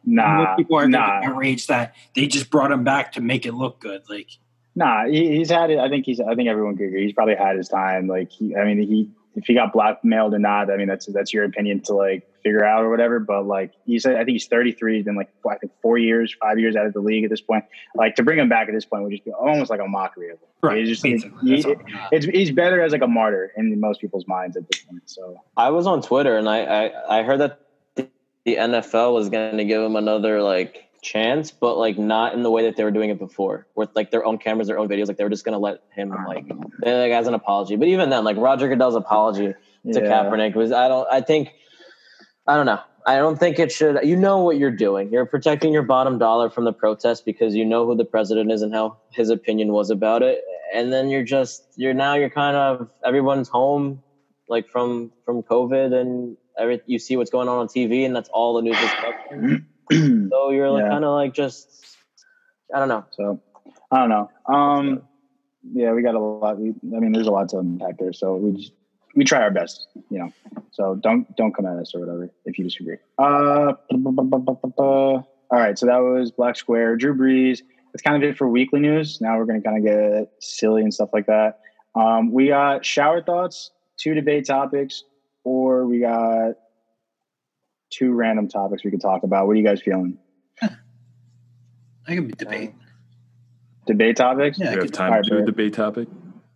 Nah, 0.05 0.37
more 0.37 0.57
people 0.57 0.77
are 0.77 0.89
nah, 0.89 1.21
outraged 1.23 1.69
that 1.69 1.95
they 2.15 2.27
just 2.27 2.51
brought 2.51 2.73
him 2.73 2.85
back 2.85 3.13
to 3.13 3.21
make 3.21 3.45
it 3.45 3.53
look 3.53 3.81
good. 3.81 4.03
Like 4.09 4.29
nah. 4.75 5.07
He, 5.07 5.37
he's 5.37 5.51
had 5.51 5.71
it. 5.71 5.79
I 5.79 5.89
think 5.89 6.07
he's. 6.07 6.21
I 6.21 6.35
think 6.35 6.49
everyone 6.49 6.77
could 6.77 6.87
agree. 6.87 7.05
He's 7.05 7.13
probably 7.13 7.35
had 7.35 7.57
his 7.57 7.69
time. 7.69 8.07
Like 8.07 8.31
he. 8.31 8.57
I 8.57 8.65
mean, 8.65 8.79
he. 8.79 9.11
If 9.37 9.47
he 9.47 9.55
got 9.55 9.73
blackmailed 9.73 10.35
or 10.35 10.39
not, 10.41 10.71
I 10.71 10.77
mean, 10.77 10.89
that's 10.89 11.07
that's 11.07 11.33
your 11.33 11.45
opinion 11.45 11.83
to 11.83 11.95
like 11.95 12.29
figure 12.43 12.65
out 12.65 12.83
or 12.83 12.91
whatever. 12.91 13.21
But 13.21 13.47
like 13.47 13.73
he 13.87 13.99
said, 14.01 14.15
I 14.17 14.19
think 14.25 14.31
he's 14.31 14.47
33. 14.47 14.97
He's 14.97 15.05
been 15.05 15.15
like 15.17 15.31
I 15.49 15.57
think 15.57 15.73
four 15.81 15.99
years, 15.99 16.35
five 16.41 16.59
years 16.59 16.75
out 16.75 16.87
of 16.87 16.93
the 16.93 17.01
league 17.01 17.23
at 17.25 17.31
this 17.31 17.41
point. 17.41 17.65
Like 17.95 18.17
to 18.17 18.25
bring 18.25 18.39
him 18.39 18.49
back 18.49 18.69
at 18.69 18.75
this 18.75 18.85
point 18.85 19.05
would 19.05 19.13
just 19.13 19.25
be 19.25 19.31
almost 19.31 19.71
like 19.71 19.81
a 19.81 19.87
mockery 19.87 20.31
of 20.31 20.39
him. 20.39 20.49
right, 20.63 20.79
He's 20.79 20.89
just 20.89 21.03
basically, 21.03 21.57
he- 21.57 21.63
that's 21.63 21.81
it's 22.13 22.27
he's 22.27 22.51
better 22.51 22.81
as 22.83 22.91
like 22.93 23.03
a 23.03 23.07
martyr 23.07 23.53
in 23.57 23.79
most 23.79 24.01
people's 24.01 24.27
minds 24.27 24.57
at 24.57 24.69
this 24.71 24.83
point. 24.83 25.03
So 25.07 25.41
I 25.57 25.71
was 25.71 25.87
on 25.87 26.03
Twitter 26.03 26.37
and 26.37 26.49
I 26.49 26.65
I, 26.87 27.21
I 27.21 27.23
heard 27.23 27.39
that 27.39 27.61
the, 27.95 28.09
the 28.45 28.57
NFL 28.57 29.15
was 29.15 29.29
going 29.29 29.57
to 29.59 29.65
give 29.65 29.81
him 29.81 29.95
another 29.95 30.43
like 30.43 30.90
chance, 31.03 31.51
but 31.51 31.77
like 31.77 31.99
not 31.99 32.35
in 32.35 32.43
the 32.43 32.51
way 32.51 32.65
that 32.65 32.77
they 32.77 32.85
were 32.85 32.91
doing 32.91 33.11
it 33.11 33.19
before, 33.19 33.67
with 33.75 33.91
like 33.95 34.11
their 34.11 34.25
own 34.25 34.39
cameras, 34.39 34.69
their 34.69 34.79
own 34.79 34.89
videos. 34.89 35.09
Like 35.09 35.17
they 35.17 35.25
were 35.25 35.31
just 35.31 35.45
to 35.45 35.59
let 35.59 35.83
him 35.95 36.13
uh-huh. 36.13 36.29
like 36.29 36.49
they, 36.83 37.01
like 37.01 37.13
as 37.13 37.27
an 37.27 37.35
apology. 37.35 37.77
But 37.77 37.89
even 37.89 38.11
then, 38.11 38.25
like 38.25 38.37
Roger 38.37 38.69
Goodell's 38.69 38.95
apology 38.95 39.47
to 39.49 39.55
yeah. 39.85 40.01
Kaepernick 40.01 40.55
was 40.55 40.73
I 40.73 40.89
don't 40.89 41.09
I 41.11 41.21
think 41.21 41.53
I 42.47 42.57
don't 42.57 42.67
know. 42.67 42.81
I 43.07 43.17
don't 43.17 43.39
think 43.39 43.59
it 43.59 43.73
should. 43.73 43.99
You 44.05 44.17
know 44.17 44.39
what 44.39 44.59
you're 44.59 44.71
doing. 44.71 45.11
You're 45.11 45.27
protecting 45.27 45.73
your 45.73 45.83
bottom 45.83 46.19
dollar 46.19 46.51
from 46.51 46.65
the 46.65 46.73
protest 46.73 47.25
because 47.25 47.55
you 47.55 47.65
know 47.65 47.87
who 47.87 47.97
the 47.97 48.05
president 48.05 48.53
is 48.53 48.63
and 48.63 48.75
how 48.75 48.99
his 49.11 49.31
opinion 49.31 49.73
was 49.73 49.91
about 49.91 50.23
it. 50.23 50.43
And 50.75 50.93
then 50.93 51.09
you're 51.09 51.25
just 51.25 51.65
you're 51.77 51.95
now 51.95 52.15
you're 52.15 52.31
kind 52.31 52.57
of 52.57 52.91
everyone's 53.05 53.49
home, 53.49 54.03
like 54.49 54.69
from 54.69 55.13
from 55.25 55.43
COVID 55.43 55.99
and 55.99 56.37
every 56.59 56.81
you 56.87 56.99
see 56.99 57.17
what's 57.17 57.31
going 57.31 57.49
on 57.49 57.59
on 57.59 57.69
TV 57.69 58.05
and 58.05 58.15
that's 58.15 58.29
all 58.29 58.55
the 58.55 58.63
news 58.63 58.77
is. 58.77 59.61
So 60.31 60.51
you're 60.51 60.71
like 60.71 60.85
Yeah. 60.85 60.91
kind 60.91 61.05
of 61.05 61.13
like 61.13 61.33
just 61.33 61.69
I 62.75 62.79
don't 62.79 62.89
know. 62.89 63.05
So 63.13 63.41
I 63.91 63.99
don't 63.99 64.09
know. 64.09 64.31
Um, 64.47 65.03
yeah, 65.73 65.93
we 65.93 66.03
got 66.03 66.15
a 66.15 66.21
lot. 66.21 66.59
We, 66.59 66.71
I 66.71 67.01
mean, 67.01 67.13
there's 67.13 67.27
a 67.27 67.31
lot 67.33 67.49
to 67.51 67.59
unpack 67.59 67.99
there. 67.99 68.13
So 68.13 68.37
we 68.37 68.53
just 68.53 68.73
we 69.15 69.25
try 69.25 69.41
our 69.43 69.51
best, 69.51 69.89
you 70.11 70.19
know. 70.19 70.33
So 70.73 70.95
don't 70.95 71.35
don't 71.37 71.53
come 71.55 71.67
at 71.67 71.77
us 71.77 71.93
or 71.95 72.01
whatever 72.01 72.31
if 72.45 72.59
you 72.59 72.65
disagree. 72.65 72.97
Uh, 73.19 73.73
all 73.91 75.25
right. 75.51 75.79
So 75.79 75.87
that 75.87 75.99
was 75.99 76.31
Black 76.31 76.57
Square, 76.57 76.97
Drew 76.97 77.15
Brees. 77.15 77.59
That's 77.93 78.03
kind 78.03 78.23
of 78.23 78.29
it 78.29 78.37
for 78.37 78.49
weekly 78.49 78.81
news. 78.81 79.19
Now 79.21 79.37
we're 79.39 79.47
going 79.47 79.61
to 79.61 79.69
kind 79.69 79.79
of 79.79 79.85
get 79.85 80.29
silly 80.41 80.83
and 80.83 80.95
stuff 80.95 81.11
like 81.13 81.27
that. 81.27 81.55
Um, 81.95 82.31
we 82.33 82.49
got 82.49 82.85
shower 82.85 83.21
thoughts, 83.23 83.71
two 83.99 84.15
debate 84.15 84.47
topics, 84.47 85.05
or 85.45 85.87
we 85.87 86.01
got 86.01 86.53
two 87.91 88.13
random 88.13 88.49
topics 88.49 88.85
we 88.85 88.91
could 88.91 89.01
talk 89.01 89.23
about. 89.23 89.47
What 89.47 89.53
are 89.53 89.57
you 89.57 89.65
guys 89.65 89.83
feeling? 89.83 90.19
I 90.63 90.77
could 92.07 92.37
debate. 92.37 92.75
Debate 93.87 94.17
topics? 94.17 94.59
Yeah, 94.59 94.75
we 94.75 94.81
have 94.81 94.93
time 94.93 95.11
Alright, 95.11 95.25
to 95.25 95.31
do 95.31 95.39
a 95.39 95.47
debate 95.47 95.75
topic. 95.75 96.09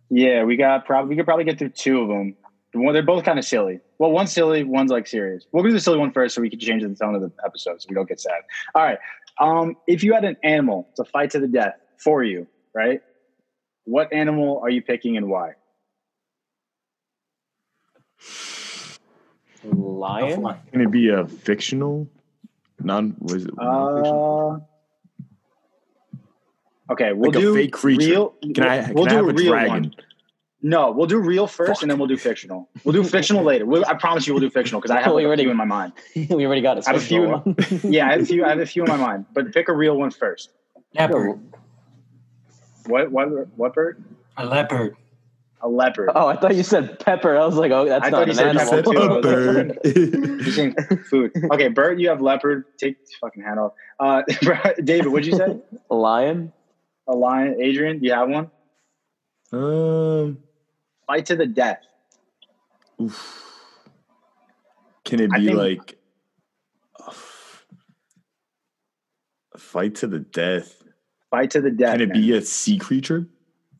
Yeah, 0.09 0.43
we 0.43 0.55
got 0.55 0.85
probably 0.85 1.09
we 1.09 1.15
could 1.15 1.25
probably 1.25 1.45
get 1.45 1.59
through 1.59 1.69
two 1.69 2.01
of 2.01 2.07
them. 2.07 2.35
One 2.73 2.93
they're 2.93 3.03
both 3.03 3.23
kind 3.23 3.39
of 3.39 3.45
silly. 3.45 3.79
Well, 3.99 4.11
one's 4.11 4.31
silly, 4.31 4.63
one's 4.63 4.91
like 4.91 5.07
serious. 5.07 5.45
We'll 5.51 5.63
do 5.63 5.71
the 5.71 5.79
silly 5.79 5.97
one 5.97 6.11
first, 6.11 6.35
so 6.35 6.41
we 6.41 6.49
can 6.49 6.59
change 6.59 6.83
the 6.83 6.93
tone 6.93 7.15
of 7.15 7.21
the 7.21 7.31
episode, 7.45 7.81
so 7.81 7.87
we 7.89 7.95
don't 7.95 8.07
get 8.07 8.19
sad. 8.19 8.41
All 8.73 8.83
right. 8.83 8.99
Um, 9.39 9.75
if 9.87 10.03
you 10.03 10.13
had 10.13 10.25
an 10.25 10.37
animal 10.43 10.89
to 10.97 11.05
fight 11.05 11.31
to 11.31 11.39
the 11.39 11.47
death 11.47 11.75
for 11.97 12.23
you, 12.23 12.47
right? 12.73 13.01
What 13.85 14.11
animal 14.11 14.59
are 14.61 14.69
you 14.69 14.81
picking 14.81 15.15
and 15.17 15.29
why? 15.29 15.53
Lion. 19.73 20.43
Can 20.71 20.81
it 20.81 20.91
be 20.91 21.09
a 21.09 21.25
fictional? 21.27 22.07
Non 22.81 23.15
was 23.19 23.45
it? 23.45 23.51
Uh, 23.57 24.59
okay, 26.91 27.13
we'll 27.13 27.31
like 27.31 27.39
do 27.39 27.53
a 27.53 27.55
fake 27.55 27.73
creature. 27.73 28.09
Real, 28.09 28.33
Can 28.53 28.63
I? 28.63 28.83
Can 28.85 28.93
we'll 28.93 29.05
I 29.05 29.09
do 29.09 29.15
have 29.15 29.25
a 29.25 29.29
a 29.29 29.33
real 29.33 29.51
dragon? 29.51 29.69
one. 29.83 29.95
No, 30.61 30.91
we'll 30.91 31.05
do 31.07 31.19
real 31.19 31.45
first, 31.47 31.83
and 31.83 31.91
then 31.91 31.99
we'll 31.99 32.07
do 32.07 32.17
fictional. 32.17 32.69
We'll 32.83 32.93
do 32.93 33.03
fictional 33.03 33.43
later. 33.51 33.65
We'll, 33.65 33.85
I 33.85 33.93
promise 33.93 34.25
you, 34.25 34.33
we'll 34.33 34.41
do 34.41 34.49
fictional 34.49 34.81
because 34.81 34.91
I 34.95 35.01
have 35.01 35.05
We 35.13 35.21
like, 35.21 35.25
already- 35.27 35.43
few 35.43 35.51
in 35.51 35.57
my 35.57 35.65
mind. 35.65 35.93
we 36.15 36.45
already 36.45 36.61
got 36.61 36.77
it. 36.77 36.87
I 36.87 36.93
have 36.93 37.01
a 37.01 37.05
few. 37.05 37.55
Yeah, 37.83 38.07
I 38.07 38.11
have 38.13 38.21
a 38.21 38.25
few. 38.25 38.43
I 38.45 38.49
have 38.49 38.59
a 38.59 38.65
few 38.65 38.83
in 38.83 38.89
my 38.89 38.97
mind, 38.97 39.25
but 39.33 39.53
pick 39.53 39.69
a 39.69 39.73
real 39.73 39.95
one 39.95 40.11
first. 40.11 40.49
Leopard. 40.95 41.39
What? 42.87 43.11
What? 43.11 43.27
What 43.57 43.73
bird? 43.73 44.03
A 44.37 44.45
leopard. 44.45 44.95
A 45.65 45.67
leopard. 45.67 46.11
Oh, 46.13 46.27
I 46.27 46.35
thought 46.35 46.53
you 46.55 46.61
said 46.61 46.99
pepper. 46.99 47.35
I 47.35 47.43
was 47.43 47.55
like, 47.55 47.71
oh, 47.71 47.85
that's 47.85 48.05
I 48.05 48.09
not 48.11 48.27
thought 48.27 48.29
an 48.29 48.35
You 48.55 48.59
pepper 48.59 48.99
animal. 48.99 49.23
said 49.23 50.45
too. 50.53 50.75
bird. 50.75 50.77
You're 50.93 51.03
food. 51.05 51.31
Okay, 51.53 51.69
Bert, 51.69 51.97
you 51.97 52.09
have 52.09 52.21
leopard. 52.21 52.65
Take 52.77 52.97
your 52.99 53.17
fucking 53.19 53.41
hat 53.41 53.57
off. 53.57 53.73
Uh, 53.99 54.21
David, 54.83 55.07
what'd 55.07 55.25
you 55.25 55.35
say? 55.35 55.57
A 55.89 55.95
lion. 55.95 56.53
A 57.07 57.15
lion. 57.15 57.57
Adrian, 57.59 57.97
do 57.97 58.05
you 58.05 58.13
have 58.13 58.29
one? 58.29 58.51
um, 59.53 60.37
Fight 61.07 61.25
to 61.27 61.35
the 61.35 61.47
death. 61.47 61.79
oof. 63.01 63.41
Can 65.03 65.19
it 65.19 65.31
be 65.31 65.47
think- 65.47 65.57
like 65.57 65.97
a 69.53 69.57
fight 69.57 69.95
to 69.95 70.07
the 70.07 70.19
death? 70.19 70.83
Fight 71.31 71.49
to 71.51 71.61
the 71.61 71.71
death. 71.71 71.93
Can 71.93 72.01
it 72.01 72.09
man. 72.09 72.21
be 72.21 72.33
a 72.33 72.41
sea 72.41 72.77
creature, 72.77 73.27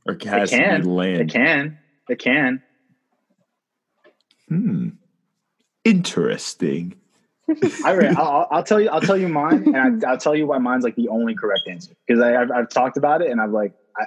or 0.06 0.14
it 0.14 0.24
has 0.24 0.49
to 0.51 0.58
can. 0.58 0.82
be 0.82 0.88
land? 0.88 1.22
It 1.22 1.30
can. 1.34 1.78
It 2.10 2.20
can. 2.20 2.62
Hmm. 4.49 4.89
Interesting. 5.84 6.95
I 7.84 7.91
re- 7.91 8.08
I'll, 8.08 8.18
I'll- 8.18 8.47
I'll 8.51 8.64
tell 8.64 8.80
you. 8.80 8.89
I'll 8.89 9.01
tell 9.01 9.18
you 9.18 9.28
mine, 9.28 9.74
and 9.76 10.03
I, 10.03 10.12
I'll 10.12 10.18
tell 10.18 10.36
you 10.36 10.47
why 10.47 10.58
mine's 10.58 10.84
like 10.84 10.95
the 10.95 11.10
only 11.10 11.36
correct 11.36 11.62
answer 11.70 11.93
because 12.08 12.22
I've, 12.22 12.49
I've 12.51 12.70
talked 12.70 12.97
about 12.97 13.22
it, 13.22 13.30
and 13.32 13.39
I'm 13.39 13.53
like, 13.53 13.74
I, 13.97 14.06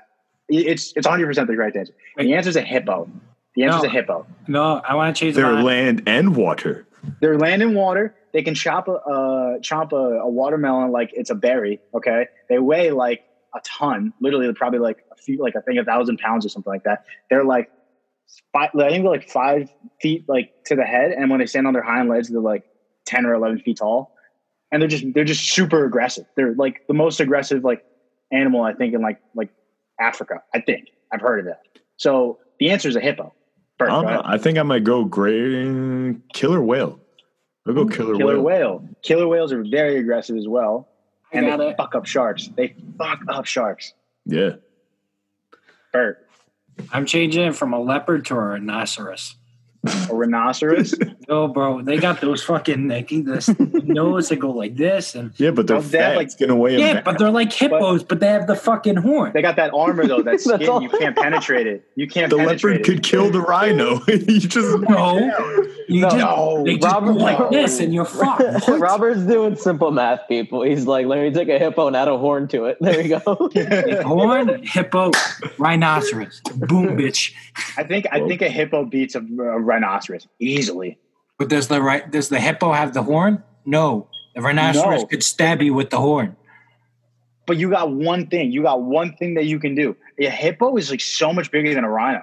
it's 0.48 0.92
it's 0.96 1.06
100 1.06 1.26
percent 1.26 1.48
the 1.48 1.54
correct 1.54 1.76
answer. 1.76 1.92
The 2.16 2.34
answer 2.34 2.50
is 2.50 2.56
a 2.56 2.62
hippo. 2.62 3.08
The 3.54 3.64
answer 3.64 3.78
is 3.78 3.82
No. 3.84 3.88
a 3.88 3.92
hippo. 3.92 4.26
No, 4.48 4.62
I 4.88 4.94
want 4.94 5.14
to 5.16 5.20
change 5.20 5.36
They're 5.36 5.52
mine. 5.52 5.64
land 5.64 6.02
and 6.06 6.36
water. 6.36 6.86
They're 7.20 7.38
land 7.38 7.62
and 7.62 7.74
water. 7.76 8.14
They 8.32 8.42
can 8.42 8.54
chop 8.54 8.88
a 8.88 8.92
uh, 8.92 9.58
chop 9.60 9.92
a, 9.92 9.96
a 9.96 10.28
watermelon 10.28 10.90
like 10.90 11.10
it's 11.12 11.30
a 11.30 11.34
berry. 11.36 11.80
Okay, 11.94 12.26
they 12.48 12.58
weigh 12.58 12.90
like 12.90 13.22
a 13.54 13.60
ton. 13.64 14.12
Literally, 14.20 14.46
they're 14.46 14.54
probably 14.54 14.78
like 14.78 15.04
a 15.12 15.16
few, 15.16 15.38
like 15.38 15.56
I 15.56 15.60
think 15.60 15.78
a 15.78 15.84
thousand 15.84 16.18
pounds 16.18 16.44
or 16.44 16.48
something 16.48 16.72
like 16.72 16.84
that. 16.84 17.04
They're 17.30 17.44
like 17.44 17.70
five, 18.52 18.70
I 18.74 18.90
think 18.90 19.04
they're 19.04 19.12
like 19.12 19.28
five 19.28 19.70
feet 20.00 20.24
like 20.28 20.52
to 20.66 20.76
the 20.76 20.84
head, 20.84 21.12
and 21.12 21.30
when 21.30 21.40
they 21.40 21.46
stand 21.46 21.66
on 21.66 21.72
their 21.72 21.82
hind 21.82 22.08
legs, 22.08 22.28
they're 22.28 22.40
like 22.40 22.64
ten 23.06 23.26
or 23.26 23.34
eleven 23.34 23.58
feet 23.58 23.78
tall. 23.78 24.14
And 24.70 24.82
they're 24.82 24.88
just 24.88 25.04
they're 25.14 25.24
just 25.24 25.50
super 25.50 25.84
aggressive. 25.84 26.26
They're 26.36 26.54
like 26.54 26.86
the 26.88 26.94
most 26.94 27.20
aggressive 27.20 27.64
like 27.64 27.84
animal 28.30 28.62
I 28.62 28.74
think 28.74 28.94
in 28.94 29.00
like 29.00 29.18
like 29.34 29.50
Africa. 29.98 30.42
I 30.54 30.60
think 30.60 30.88
I've 31.12 31.22
heard 31.22 31.40
of 31.40 31.46
that. 31.46 31.62
So 31.96 32.38
the 32.60 32.70
answer 32.70 32.88
is 32.88 32.96
a 32.96 33.00
hippo. 33.00 33.34
I, 33.80 33.84
Perfect. 33.84 34.22
I 34.26 34.38
think 34.38 34.58
I 34.58 34.62
might 34.64 34.84
go 34.84 35.04
great 35.04 36.16
killer 36.32 36.60
whale. 36.60 37.00
I'll 37.66 37.74
go 37.74 37.86
killer, 37.86 38.16
Killer 38.16 38.40
whale. 38.40 38.80
whale. 38.80 38.88
Killer 39.02 39.28
whales 39.28 39.52
are 39.52 39.62
very 39.62 39.98
aggressive 39.98 40.36
as 40.36 40.48
well. 40.48 40.88
I 41.32 41.38
And 41.38 41.46
got 41.46 41.58
they 41.58 41.68
it. 41.70 41.76
fuck 41.76 41.94
up 41.94 42.06
sharks. 42.06 42.48
They 42.56 42.74
fuck 42.96 43.20
up 43.28 43.44
sharks. 43.46 43.92
Yeah. 44.24 44.56
Bert, 45.92 46.26
I'm 46.92 47.06
changing 47.06 47.46
it 47.46 47.56
from 47.56 47.72
a 47.72 47.80
leopard 47.80 48.24
to 48.26 48.34
a 48.34 48.38
rhinoceros. 48.40 49.36
a 49.86 50.14
rhinoceros. 50.14 50.94
Oh, 51.30 51.46
bro, 51.46 51.82
they 51.82 51.98
got 51.98 52.22
those 52.22 52.42
fucking 52.42 52.88
like 52.88 53.10
this 53.10 53.50
nose 53.58 54.30
that 54.30 54.36
go 54.36 54.50
like 54.50 54.76
this, 54.76 55.14
and 55.14 55.30
Yeah, 55.36 55.50
but 55.50 55.66
they're 55.66 55.76
Well, 55.76 55.82
they 55.82 55.98
have, 55.98 56.12
fat. 56.12 56.16
like- 56.16 56.24
it's 56.26 56.34
gonna 56.36 56.56
weigh 56.56 56.78
yeah, 56.78 57.02
but 57.02 57.18
they're 57.18 57.30
like 57.30 57.52
hippos, 57.52 58.02
but, 58.02 58.20
they 58.20 58.28
have 58.28 58.46
the 58.46 58.56
fucking 58.56 58.96
horn. 58.96 59.32
they 59.34 59.42
got 59.42 59.56
that 59.56 59.72
armor 59.74 60.06
though. 60.06 60.22
That 60.22 60.40
skin. 60.40 60.68
all. 60.68 60.82
You 60.82 60.88
can't 60.88 61.14
penetrate 61.16 61.66
it. 61.66 61.86
You 61.96 62.06
can't 62.08 62.30
the 62.30 62.36
penetrate 62.36 62.78
leopard 62.80 62.86
could 62.86 63.02
kill 63.02 63.30
the 63.30 63.40
rhino. 63.42 64.00
you 64.08 64.40
just 64.40 64.78
No, 64.88 65.18
you 65.86 66.00
No. 66.00 66.08
just 66.08 66.16
No, 66.16 66.62
they 66.64 66.76
just 66.78 66.92
Robert- 66.94 67.12
go 67.12 67.18
like 67.18 67.38
no. 67.38 67.50
this, 67.50 67.78
and 67.80 67.92
you're 67.92 68.04
fucked. 68.06 68.66
Robert's 68.68 69.20
doing 69.22 69.54
simple 69.56 69.90
math, 69.90 70.20
people. 70.28 70.62
He's 70.62 70.86
like, 70.86 71.06
let 71.06 71.20
me 71.20 71.30
take 71.30 71.48
a 71.50 71.58
hippo 71.58 71.88
and 71.88 71.96
add 71.96 72.08
a 72.08 72.16
horn 72.16 72.48
to 72.48 72.64
it. 72.64 72.78
There 72.80 72.96
we 73.02 73.08
go. 73.08 73.18
horn, 74.02 74.62
hippo, 74.64 75.10
rhinoceros. 75.58 76.40
Boom, 76.54 76.96
bitch. 76.96 77.32
I 77.76 77.82
think 77.84 78.06
I 78.10 78.26
think 78.26 78.40
a 78.40 78.48
hippo 78.48 78.84
beats 78.86 79.14
a, 79.14 79.18
a 79.20 79.60
rhinoceros 79.60 80.26
easily. 80.38 80.98
But 81.38 81.48
does 81.48 81.68
the 81.68 81.80
right 81.80 82.10
does 82.10 82.28
the 82.28 82.40
hippo 82.40 82.72
have 82.72 82.94
the 82.94 83.02
horn? 83.02 83.42
No, 83.64 84.08
the 84.34 84.42
rhinoceros 84.42 85.02
No. 85.02 85.06
could 85.06 85.22
stab 85.22 85.62
you 85.62 85.72
with 85.74 85.90
the 85.90 85.98
horn. 86.00 86.36
But 87.46 87.56
you 87.56 87.70
got 87.70 87.90
one 87.92 88.26
thing. 88.26 88.52
You 88.52 88.62
got 88.62 88.82
one 88.82 89.14
thing 89.16 89.34
that 89.34 89.46
you 89.46 89.58
can 89.58 89.74
do. 89.74 89.96
A 90.18 90.28
hippo 90.28 90.76
is 90.76 90.90
like 90.90 91.00
so 91.00 91.32
much 91.32 91.50
bigger 91.50 91.72
than 91.74 91.84
a 91.84 91.88
rhino, 91.90 92.22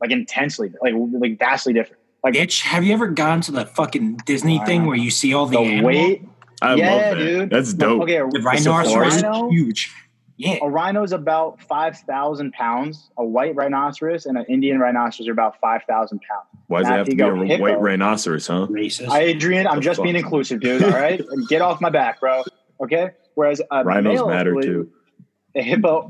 like 0.00 0.10
intensely, 0.10 0.72
like 0.82 0.92
like 1.20 1.38
vastly 1.38 1.72
different. 1.72 2.02
Like 2.24 2.34
Bitch, 2.34 2.62
have 2.62 2.84
you 2.84 2.92
ever 2.92 3.06
gone 3.06 3.40
to 3.42 3.52
the 3.52 3.64
fucking 3.64 4.16
Disney 4.26 4.58
thing 4.66 4.86
where 4.86 4.96
you 4.96 5.10
see 5.10 5.32
all 5.32 5.46
the, 5.46 5.56
the 5.56 5.62
animals? 5.64 5.86
weight. 5.86 6.22
I 6.60 6.74
yeah, 6.74 6.90
love 6.92 7.00
that. 7.00 7.14
dude. 7.18 7.50
That's 7.50 7.72
dope. 7.72 8.02
Okay, 8.02 8.16
The 8.18 8.38
a 8.40 8.42
rhinoceros 8.42 9.14
is 9.16 9.22
huge. 9.50 9.94
Yeah, 10.40 10.58
A 10.62 10.70
rhino's 10.70 11.10
about 11.12 11.60
five 11.62 11.98
thousand 11.98 12.52
pounds. 12.52 13.10
A 13.18 13.24
white 13.24 13.56
rhinoceros 13.56 14.24
and 14.26 14.38
an 14.38 14.44
Indian 14.48 14.78
rhinoceros 14.78 15.28
are 15.28 15.32
about 15.32 15.58
five 15.60 15.82
thousand 15.88 16.20
pounds. 16.20 16.46
Why 16.68 16.78
does 16.78 16.88
Now, 16.88 16.94
it 16.94 16.98
have 16.98 17.06
to 17.08 17.16
be 17.16 17.22
a 17.22 17.44
hippo- 17.44 17.62
white 17.62 17.80
rhinoceros, 17.80 18.46
huh? 18.46 18.68
racist. 18.70 19.08
I, 19.08 19.20
Adrian, 19.22 19.66
I'm 19.66 19.76
The 19.76 19.82
just 19.82 20.00
being 20.02 20.14
inclusive, 20.14 20.60
dude. 20.60 20.84
All 20.84 20.90
right, 20.90 21.20
get 21.48 21.60
off 21.60 21.80
my 21.80 21.90
back, 21.90 22.20
bro. 22.20 22.44
Okay. 22.80 23.10
Whereas 23.34 23.60
a 23.70 23.82
Rhinos 23.84 24.14
male 24.14 24.28
matter 24.28 24.54
would- 24.54 24.62
too. 24.62 24.90
A 25.56 25.62
hippo. 25.62 26.08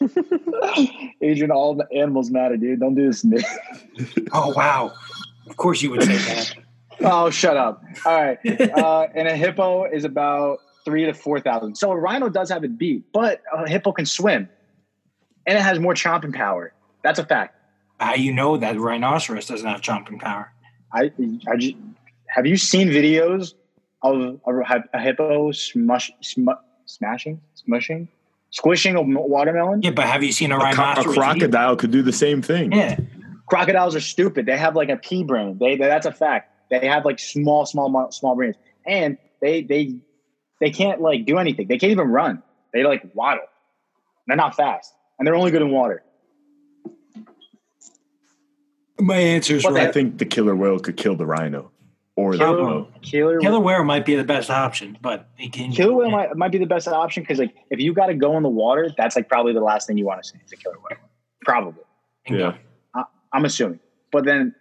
Adrian, 1.20 1.50
all 1.50 1.74
the 1.74 1.86
animals 1.96 2.30
matter, 2.30 2.56
dude. 2.56 2.80
Don't 2.80 2.94
do 2.94 3.06
this 3.06 3.22
to 3.22 3.28
me. 3.28 3.42
oh 4.32 4.52
wow, 4.54 4.92
of 5.48 5.56
course 5.56 5.82
you 5.82 5.90
would 5.90 6.02
say 6.02 6.16
that. 6.16 6.54
oh, 7.00 7.30
shut 7.30 7.56
up. 7.56 7.82
All 8.04 8.14
right. 8.22 8.38
Uh, 8.46 9.06
and 9.14 9.26
a 9.28 9.36
hippo 9.36 9.84
is 9.84 10.04
about 10.04 10.58
three 10.84 11.04
to 11.06 11.14
four 11.14 11.40
thousand. 11.40 11.76
So 11.76 11.90
a 11.90 11.96
rhino 11.96 12.28
does 12.28 12.50
have 12.50 12.64
it 12.64 12.78
beat, 12.78 13.04
but 13.12 13.42
a 13.52 13.68
hippo 13.68 13.92
can 13.92 14.06
swim, 14.06 14.48
and 15.46 15.58
it 15.58 15.62
has 15.62 15.78
more 15.78 15.94
chomping 15.94 16.34
power. 16.34 16.72
That's 17.02 17.18
a 17.18 17.24
fact. 17.24 17.56
How 18.00 18.14
you 18.14 18.32
know 18.32 18.56
that 18.56 18.78
rhinoceros 18.78 19.46
doesn't 19.46 19.66
have 19.66 19.80
chomping 19.80 20.20
power? 20.20 20.52
I, 20.92 21.10
I 21.48 21.56
just, 21.56 21.74
have 22.28 22.46
you 22.46 22.56
seen 22.56 22.88
videos 22.88 23.54
of 24.02 24.40
a, 24.46 24.82
a 24.92 25.00
hippo 25.00 25.52
smush, 25.52 26.10
smu, 26.20 26.52
smashing, 26.86 27.40
smushing, 27.56 28.08
squishing 28.50 28.96
a 28.96 29.02
watermelon? 29.02 29.82
Yeah, 29.82 29.90
but 29.90 30.06
have 30.06 30.22
you 30.22 30.32
seen 30.32 30.52
a 30.52 30.56
A, 30.56 30.60
co- 30.60 30.66
a 30.66 30.70
rhinoceros? 30.70 31.14
eat? 31.14 31.18
crocodile 31.18 31.76
could 31.76 31.90
do 31.90 32.02
the 32.02 32.12
same 32.12 32.42
thing. 32.42 32.72
Yeah, 32.72 32.98
Crocodiles 33.46 33.94
are 33.94 34.00
stupid. 34.00 34.46
They 34.46 34.56
have 34.56 34.74
like 34.74 34.88
a 34.88 34.96
pea 34.96 35.22
brain. 35.22 35.58
They, 35.58 35.76
that's 35.76 36.06
a 36.06 36.12
fact. 36.12 36.50
They 36.70 36.86
have 36.86 37.04
like 37.04 37.18
small, 37.18 37.66
small, 37.66 38.10
small 38.10 38.34
brains, 38.34 38.56
and 38.86 39.18
they 39.40 39.62
they 39.62 39.96
they 40.64 40.70
can't 40.70 40.98
like 41.02 41.26
do 41.26 41.36
anything. 41.36 41.68
They 41.68 41.76
can't 41.76 41.92
even 41.92 42.08
run. 42.08 42.42
They 42.72 42.84
like 42.84 43.04
waddle. 43.12 43.44
They're 44.26 44.34
not 44.36 44.56
fast, 44.56 44.94
and 45.18 45.26
they're 45.26 45.34
only 45.34 45.50
good 45.50 45.60
in 45.60 45.70
water. 45.70 46.02
my 48.98 49.16
answer 49.16 49.56
is 49.56 49.64
right. 49.66 49.88
I 49.88 49.92
think 49.92 50.16
the 50.16 50.24
killer 50.24 50.56
whale 50.56 50.78
could 50.78 50.96
kill 50.96 51.16
the 51.16 51.26
rhino 51.26 51.70
or 52.16 52.32
the 52.32 52.38
Killer- 52.38 52.56
hippo. 52.56 52.88
Killer 53.02 53.38
Killer 53.40 53.60
whale 53.60 53.84
might 53.84 54.06
be 54.06 54.14
the 54.14 54.24
best 54.24 54.48
option, 54.48 54.96
but 55.02 55.28
it 55.38 55.52
can. 55.52 55.70
Killer 55.70 55.92
whale 55.92 56.10
might, 56.10 56.34
might 56.34 56.52
be 56.52 56.56
the 56.58 56.64
best 56.64 56.88
option 56.88 57.22
because 57.22 57.38
like 57.38 57.54
if 57.68 57.78
you 57.78 57.92
got 57.92 58.06
to 58.06 58.14
go 58.14 58.34
in 58.38 58.42
the 58.42 58.48
water, 58.48 58.88
that's 58.96 59.16
like 59.16 59.28
probably 59.28 59.52
the 59.52 59.60
last 59.60 59.86
thing 59.86 59.98
you 59.98 60.06
want 60.06 60.22
to 60.22 60.26
see 60.30 60.38
is 60.42 60.50
a 60.50 60.56
killer 60.56 60.76
whale. 60.78 60.98
Probably, 61.42 61.82
Yeah. 62.26 62.54
I'm 63.34 63.44
assuming. 63.44 63.80
But 64.12 64.24
then, 64.24 64.54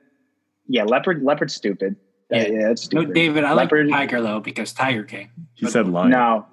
yeah, 0.68 0.84
leopard 0.84 1.24
leopard's 1.24 1.54
stupid. 1.54 1.96
Yeah, 2.34 2.42
Yeah. 2.48 2.48
yeah, 2.60 2.72
it's 2.72 2.92
No. 2.92 3.06
David, 3.06 3.44
I 3.44 3.54
Leopard- 3.54 3.88
like 3.88 4.10
tiger 4.10 4.22
though 4.22 4.40
because 4.40 4.74
Tiger 4.74 5.04
King. 5.04 5.30
He 5.54 5.68
said 5.68 5.88
lion. 5.88 6.10
No, 6.12 6.46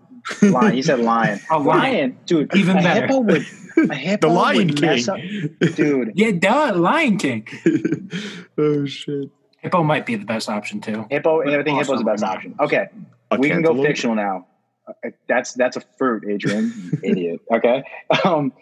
lion. 0.43 0.73
He 0.75 0.83
said 0.83 1.01
lion. 1.01 1.41
a 1.51 1.59
lion. 1.59 2.19
dude. 2.27 2.55
Even 2.55 2.79
a 2.79 2.83
better. 2.83 3.07
Hippo 3.07 3.21
would, 3.21 3.47
a 3.91 3.95
hippo 3.95 4.29
The 4.29 4.35
Lion 4.35 4.67
would 4.69 4.81
mess 4.81 5.09
up- 5.09 5.17
King. 5.17 5.57
dude. 5.75 6.13
Yeah, 6.17 6.33
duh, 6.33 6.73
Lion 6.77 7.17
King. 7.19 7.47
oh 8.59 8.85
shit. 8.87 9.31
Hippo 9.59 9.83
might 9.83 10.07
be 10.07 10.17
the 10.17 10.25
best 10.25 10.49
option 10.49 10.81
too. 10.81 11.07
Hippo. 11.11 11.43
I 11.43 11.63
think 11.63 11.79
hippo's 11.79 11.99
the 11.99 12.05
best 12.05 12.23
option. 12.23 12.55
Okay, 12.61 12.87
A 13.31 13.37
we 13.39 13.49
can 13.49 13.63
go 13.63 13.81
fictional 13.83 14.15
now. 14.17 14.47
Uh, 14.89 15.11
That's 15.29 15.53
that's 15.55 15.77
a 15.77 15.83
fruit, 15.99 16.25
Adrian. 16.29 17.01
idiot. 17.03 17.41
Okay. 17.53 17.85
Um, 18.25 18.53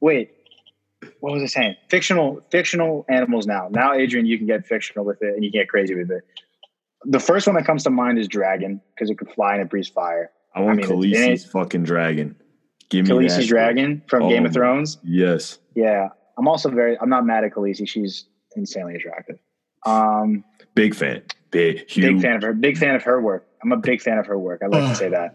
wait. 0.00 0.32
What 1.20 1.32
was 1.34 1.42
I 1.42 1.46
saying? 1.46 1.76
Fictional 1.88 2.40
fictional 2.50 3.04
animals 3.08 3.46
now. 3.46 3.68
Now, 3.70 3.92
Adrian, 3.94 4.26
you 4.26 4.36
can 4.36 4.46
get 4.48 4.66
fictional 4.66 5.04
with 5.04 5.22
it 5.22 5.34
and 5.34 5.44
you 5.44 5.50
can 5.52 5.60
get 5.60 5.68
crazy 5.68 5.94
with 5.94 6.10
it. 6.10 6.22
The 7.04 7.20
first 7.20 7.46
one 7.46 7.54
that 7.56 7.64
comes 7.64 7.84
to 7.84 7.90
mind 7.90 8.18
is 8.18 8.28
dragon 8.28 8.80
because 8.94 9.10
it 9.10 9.18
could 9.18 9.30
fly 9.30 9.52
and 9.54 9.62
it 9.62 9.70
breathes 9.70 9.88
fire. 9.88 10.30
I 10.54 10.60
want 10.60 10.84
I 10.84 10.88
mean, 10.88 11.04
it's- 11.04 11.24
it 11.24 11.30
Khaleesi's 11.44 11.44
fucking 11.50 11.84
dragon. 11.84 12.36
Give 12.90 13.06
me 13.06 13.12
Khaleesi's 13.14 13.36
that. 13.36 13.48
dragon 13.48 14.02
from 14.08 14.28
Game 14.28 14.44
Oh 14.44 14.46
of 14.46 14.52
Thrones. 14.54 14.98
Yes. 15.04 15.58
Yeah, 15.74 16.08
I'm 16.38 16.48
also 16.48 16.70
very. 16.70 16.98
I'm 16.98 17.10
not 17.10 17.24
mad 17.26 17.44
at 17.44 17.52
Khaleesi. 17.52 17.86
She's 17.86 18.26
insanely 18.56 18.94
attractive. 18.94 19.36
Um, 19.84 20.42
Big 20.74 20.94
fan. 20.94 21.22
Big, 21.50 21.88
huge. 21.90 22.14
big 22.14 22.20
fan 22.22 22.36
of 22.36 22.42
her. 22.42 22.52
Big 22.54 22.78
fan 22.78 22.94
of 22.94 23.02
her 23.04 23.20
work. 23.20 23.46
I'm 23.62 23.72
a 23.72 23.76
big 23.76 24.00
fan 24.00 24.18
of 24.18 24.26
her 24.26 24.38
work. 24.38 24.62
I 24.62 24.66
like 24.68 24.88
to 24.90 24.94
say 24.94 25.08
that. 25.10 25.34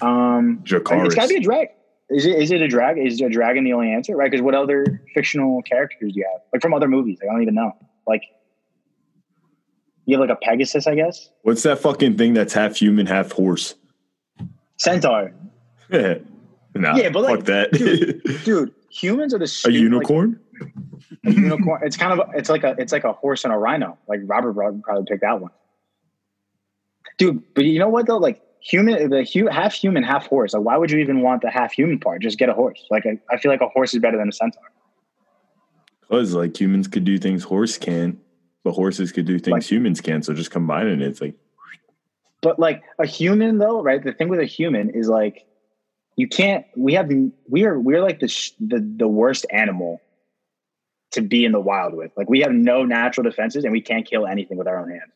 Um, 0.00 0.60
Dracarys. 0.64 1.06
it's 1.06 1.14
got 1.14 1.22
to 1.22 1.28
be 1.28 1.36
a 1.36 1.40
dragon. 1.40 1.68
Is 2.10 2.26
it 2.26 2.40
is 2.42 2.50
it 2.50 2.60
a 2.60 2.68
drag? 2.68 2.98
Is 2.98 3.20
a 3.20 3.28
dragon 3.28 3.64
the 3.64 3.72
only 3.72 3.90
answer? 3.92 4.14
Right? 4.16 4.30
Because 4.30 4.42
what 4.42 4.54
other 4.54 5.02
fictional 5.14 5.62
characters 5.62 6.12
do 6.12 6.18
you 6.20 6.26
have? 6.30 6.42
Like 6.52 6.60
from 6.62 6.74
other 6.74 6.88
movies? 6.88 7.18
Like, 7.20 7.30
I 7.30 7.32
don't 7.32 7.42
even 7.42 7.54
know. 7.54 7.72
Like 8.06 8.22
you 10.06 10.18
have 10.18 10.28
like 10.28 10.36
a 10.36 10.40
Pegasus, 10.40 10.86
I 10.86 10.94
guess. 10.94 11.30
What's 11.42 11.62
that 11.62 11.78
fucking 11.78 12.16
thing 12.16 12.34
that's 12.34 12.52
half 12.52 12.76
human, 12.76 13.06
half 13.06 13.32
horse? 13.32 13.74
Centaur. 14.78 15.32
Yeah. 15.90 16.14
Nah, 16.74 16.96
Yeah, 16.96 17.10
but, 17.10 17.22
like, 17.24 17.36
fuck 17.36 17.44
that. 17.48 18.42
Dude, 18.46 18.74
humans 18.90 19.34
are 19.34 19.38
the 19.38 19.62
a 19.66 19.70
unicorn? 19.70 20.40
Like, 20.58 20.70
a 21.26 21.30
unicorn. 21.30 21.82
It's 21.84 21.98
kind 21.98 22.18
of 22.18 22.26
it's 22.34 22.48
like 22.48 22.64
a 22.64 22.74
it's 22.78 22.92
like 22.92 23.04
a 23.04 23.12
horse 23.12 23.44
and 23.44 23.52
a 23.52 23.58
rhino. 23.58 23.98
Like 24.08 24.20
Robert 24.24 24.52
would 24.52 24.82
probably 24.82 25.04
pick 25.06 25.20
that 25.20 25.38
one. 25.38 25.50
Dude, 27.18 27.42
but 27.52 27.66
you 27.66 27.78
know 27.78 27.90
what 27.90 28.06
though? 28.06 28.16
Like 28.16 28.40
human, 28.60 29.10
the 29.10 29.22
hu- 29.22 29.48
half 29.48 29.74
human, 29.74 30.02
half 30.02 30.26
horse. 30.28 30.54
Like, 30.54 30.62
why 30.62 30.78
would 30.78 30.90
you 30.90 30.98
even 30.98 31.20
want 31.20 31.42
the 31.42 31.50
half 31.50 31.72
human 31.72 31.98
part? 31.98 32.22
Just 32.22 32.38
get 32.38 32.48
a 32.48 32.54
horse. 32.54 32.82
Like, 32.90 33.04
I, 33.04 33.18
I 33.30 33.36
feel 33.36 33.50
like 33.52 33.60
a 33.60 33.68
horse 33.68 33.92
is 33.92 34.00
better 34.00 34.16
than 34.16 34.28
a 34.30 34.32
centaur. 34.32 34.62
Because 36.00 36.34
like 36.34 36.58
humans 36.58 36.88
could 36.88 37.04
do 37.04 37.18
things 37.18 37.42
horse 37.42 37.76
can't, 37.76 38.18
but 38.64 38.72
horses 38.72 39.12
could 39.12 39.26
do 39.26 39.38
things 39.38 39.52
Like- 39.52 39.62
humans 39.64 40.00
can. 40.00 40.22
So 40.22 40.34
just 40.34 40.50
combining 40.50 41.00
it, 41.00 41.08
it's 41.08 41.20
like 41.20 41.34
But 42.40 42.58
like 42.58 42.82
a 42.98 43.06
human 43.06 43.58
though, 43.58 43.82
right? 43.82 44.02
The 44.02 44.12
thing 44.12 44.28
with 44.28 44.40
a 44.40 44.44
human 44.44 44.90
is 44.90 45.08
like 45.08 45.44
you 46.16 46.28
can't. 46.28 46.66
We 46.76 46.94
have 46.94 47.10
we 47.48 47.64
are 47.64 47.78
we're 47.78 48.02
like 48.02 48.20
the 48.20 48.28
sh- 48.28 48.52
the 48.60 48.78
the 48.80 49.08
worst 49.08 49.46
animal 49.50 50.00
to 51.12 51.22
be 51.22 51.44
in 51.44 51.52
the 51.52 51.60
wild 51.60 51.94
with. 51.94 52.10
Like 52.16 52.28
we 52.28 52.40
have 52.40 52.52
no 52.52 52.84
natural 52.84 53.24
defenses 53.24 53.64
and 53.64 53.72
we 53.72 53.80
can't 53.80 54.06
kill 54.06 54.26
anything 54.26 54.56
with 54.58 54.66
our 54.68 54.78
own 54.78 54.90
hands. 54.90 55.12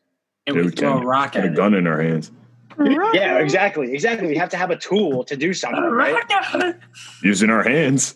And 0.47 0.55
dude, 0.55 0.65
we 0.65 0.71
throw 0.71 0.93
a 0.95 0.97
can- 0.99 1.07
rock 1.07 1.35
at 1.35 1.43
a 1.43 1.47
it. 1.47 1.55
gun 1.55 1.73
in 1.73 1.85
our 1.87 2.01
hands. 2.01 2.31
Yeah, 2.79 3.39
exactly, 3.39 3.91
exactly. 3.93 4.27
We 4.27 4.37
have 4.37 4.49
to 4.49 4.57
have 4.57 4.69
a 4.69 4.75
tool 4.75 5.23
to 5.25 5.35
do 5.35 5.51
something, 5.53 5.83
right? 5.83 6.75
Using 7.23 7.49
our 7.49 7.63
hands. 7.63 8.15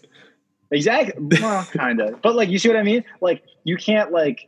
Exactly. 0.70 1.40
Well, 1.42 1.66
kind 1.74 2.00
of. 2.00 2.22
But 2.22 2.36
like, 2.36 2.50
you 2.50 2.60
see 2.60 2.70
what 2.70 2.78
I 2.78 2.84
mean? 2.84 3.04
Like, 3.22 3.44
you 3.64 3.76
can't 3.76 4.12
like. 4.12 4.48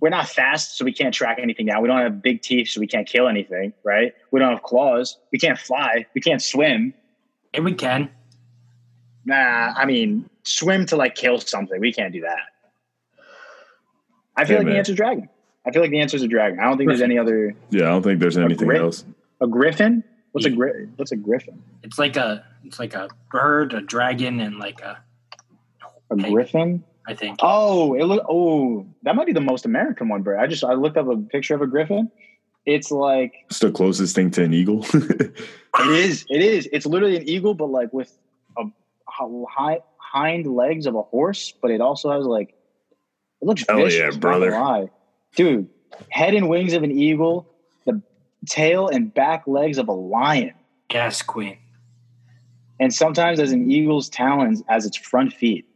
We're 0.00 0.08
not 0.08 0.28
fast, 0.28 0.78
so 0.78 0.84
we 0.84 0.92
can't 0.92 1.12
track 1.12 1.38
anything 1.42 1.66
down. 1.66 1.82
We 1.82 1.88
don't 1.88 1.98
have 1.98 2.22
big 2.22 2.40
teeth, 2.42 2.68
so 2.70 2.80
we 2.80 2.86
can't 2.86 3.06
kill 3.06 3.28
anything, 3.28 3.74
right? 3.84 4.14
We 4.30 4.40
don't 4.40 4.50
have 4.50 4.62
claws. 4.62 5.18
We 5.30 5.38
can't 5.38 5.58
fly. 5.58 6.06
We 6.14 6.20
can't 6.22 6.40
swim. 6.42 6.94
And 7.52 7.64
we 7.64 7.74
can. 7.74 8.10
Nah, 9.26 9.74
I 9.76 9.84
mean, 9.84 10.28
swim 10.44 10.86
to 10.86 10.96
like 10.96 11.14
kill 11.14 11.38
something. 11.40 11.78
We 11.80 11.92
can't 11.92 12.12
do 12.12 12.22
that. 12.22 12.38
I 14.36 14.44
feel 14.44 14.54
Yeah, 14.54 14.58
like 14.58 14.66
man. 14.66 14.72
the 14.74 14.78
answer 14.78 14.92
is 14.92 14.96
dragon. 14.96 15.28
I 15.66 15.70
feel 15.72 15.82
like 15.82 15.90
the 15.90 16.00
answer 16.00 16.16
is 16.16 16.22
a 16.22 16.28
dragon. 16.28 16.58
I 16.60 16.64
don't 16.64 16.78
think 16.78 16.88
there's 16.88 17.02
any 17.02 17.18
other. 17.18 17.54
Yeah, 17.68 17.82
I 17.82 17.88
don't 17.90 18.02
think 18.02 18.20
there's 18.20 18.38
anything 18.38 18.68
gri- 18.68 18.78
else. 18.78 19.04
A 19.42 19.46
griffin? 19.46 20.02
What's 20.32 20.46
a 20.46 20.50
Yeah. 20.50 20.56
gri- 20.56 20.88
What's 20.96 21.12
a 21.12 21.16
griffin? 21.16 21.62
It's 21.82 21.98
like 21.98 22.16
a 22.16 22.44
it's 22.64 22.78
like 22.78 22.94
a 22.94 23.08
bird, 23.30 23.74
a 23.74 23.80
dragon, 23.82 24.40
and 24.40 24.58
like 24.58 24.80
a 24.80 24.98
A 26.10 26.14
Okay. 26.14 26.30
griffin? 26.32 26.82
I 27.08 27.14
think. 27.14 27.38
Oh, 27.42 27.94
it 27.94 28.04
look. 28.04 28.24
Oh, 28.28 28.86
that 29.02 29.16
might 29.16 29.26
be 29.26 29.32
the 29.32 29.40
most 29.40 29.64
American 29.64 30.08
one, 30.08 30.22
bro. 30.22 30.38
I 30.40 30.46
just 30.46 30.62
I 30.64 30.74
looked 30.74 30.96
up 30.96 31.08
a 31.08 31.16
picture 31.16 31.54
of 31.54 31.62
a 31.62 31.66
griffin. 31.66 32.10
It's 32.66 32.90
like 32.90 33.32
It's 33.48 33.58
the 33.60 33.72
closest 33.72 34.14
thing 34.14 34.30
to 34.32 34.44
an 34.44 34.52
eagle. 34.52 34.84
it 34.92 35.32
is. 35.78 36.24
It 36.28 36.42
is. 36.42 36.68
It's 36.72 36.86
literally 36.86 37.16
an 37.16 37.28
eagle, 37.28 37.54
but 37.54 37.70
like 37.70 37.92
with 37.92 38.16
a 38.58 38.64
high, 39.08 39.80
hind 39.96 40.46
legs 40.54 40.86
of 40.86 40.94
a 40.94 41.02
horse. 41.02 41.52
But 41.60 41.70
it 41.70 41.80
also 41.80 42.10
has 42.12 42.24
like 42.26 42.50
it 43.40 43.46
looks 43.46 43.64
Hell 43.68 43.78
vicious. 43.78 44.14
yeah, 44.14 44.18
brother. 44.20 44.88
dude. 45.34 45.68
Head 46.10 46.34
and 46.34 46.48
wings 46.48 46.72
of 46.74 46.82
an 46.84 46.92
eagle, 46.92 47.48
the 47.86 48.00
tail 48.48 48.88
and 48.88 49.12
back 49.12 49.46
legs 49.46 49.76
of 49.78 49.88
a 49.88 49.92
lion, 49.92 50.54
Yes, 50.92 51.20
queen. 51.20 51.58
and 52.78 52.94
sometimes 52.94 53.40
as 53.40 53.50
an 53.52 53.70
eagle's 53.70 54.08
talons 54.08 54.62
as 54.68 54.86
its 54.86 54.96
front 54.96 55.32
feet. 55.32 55.66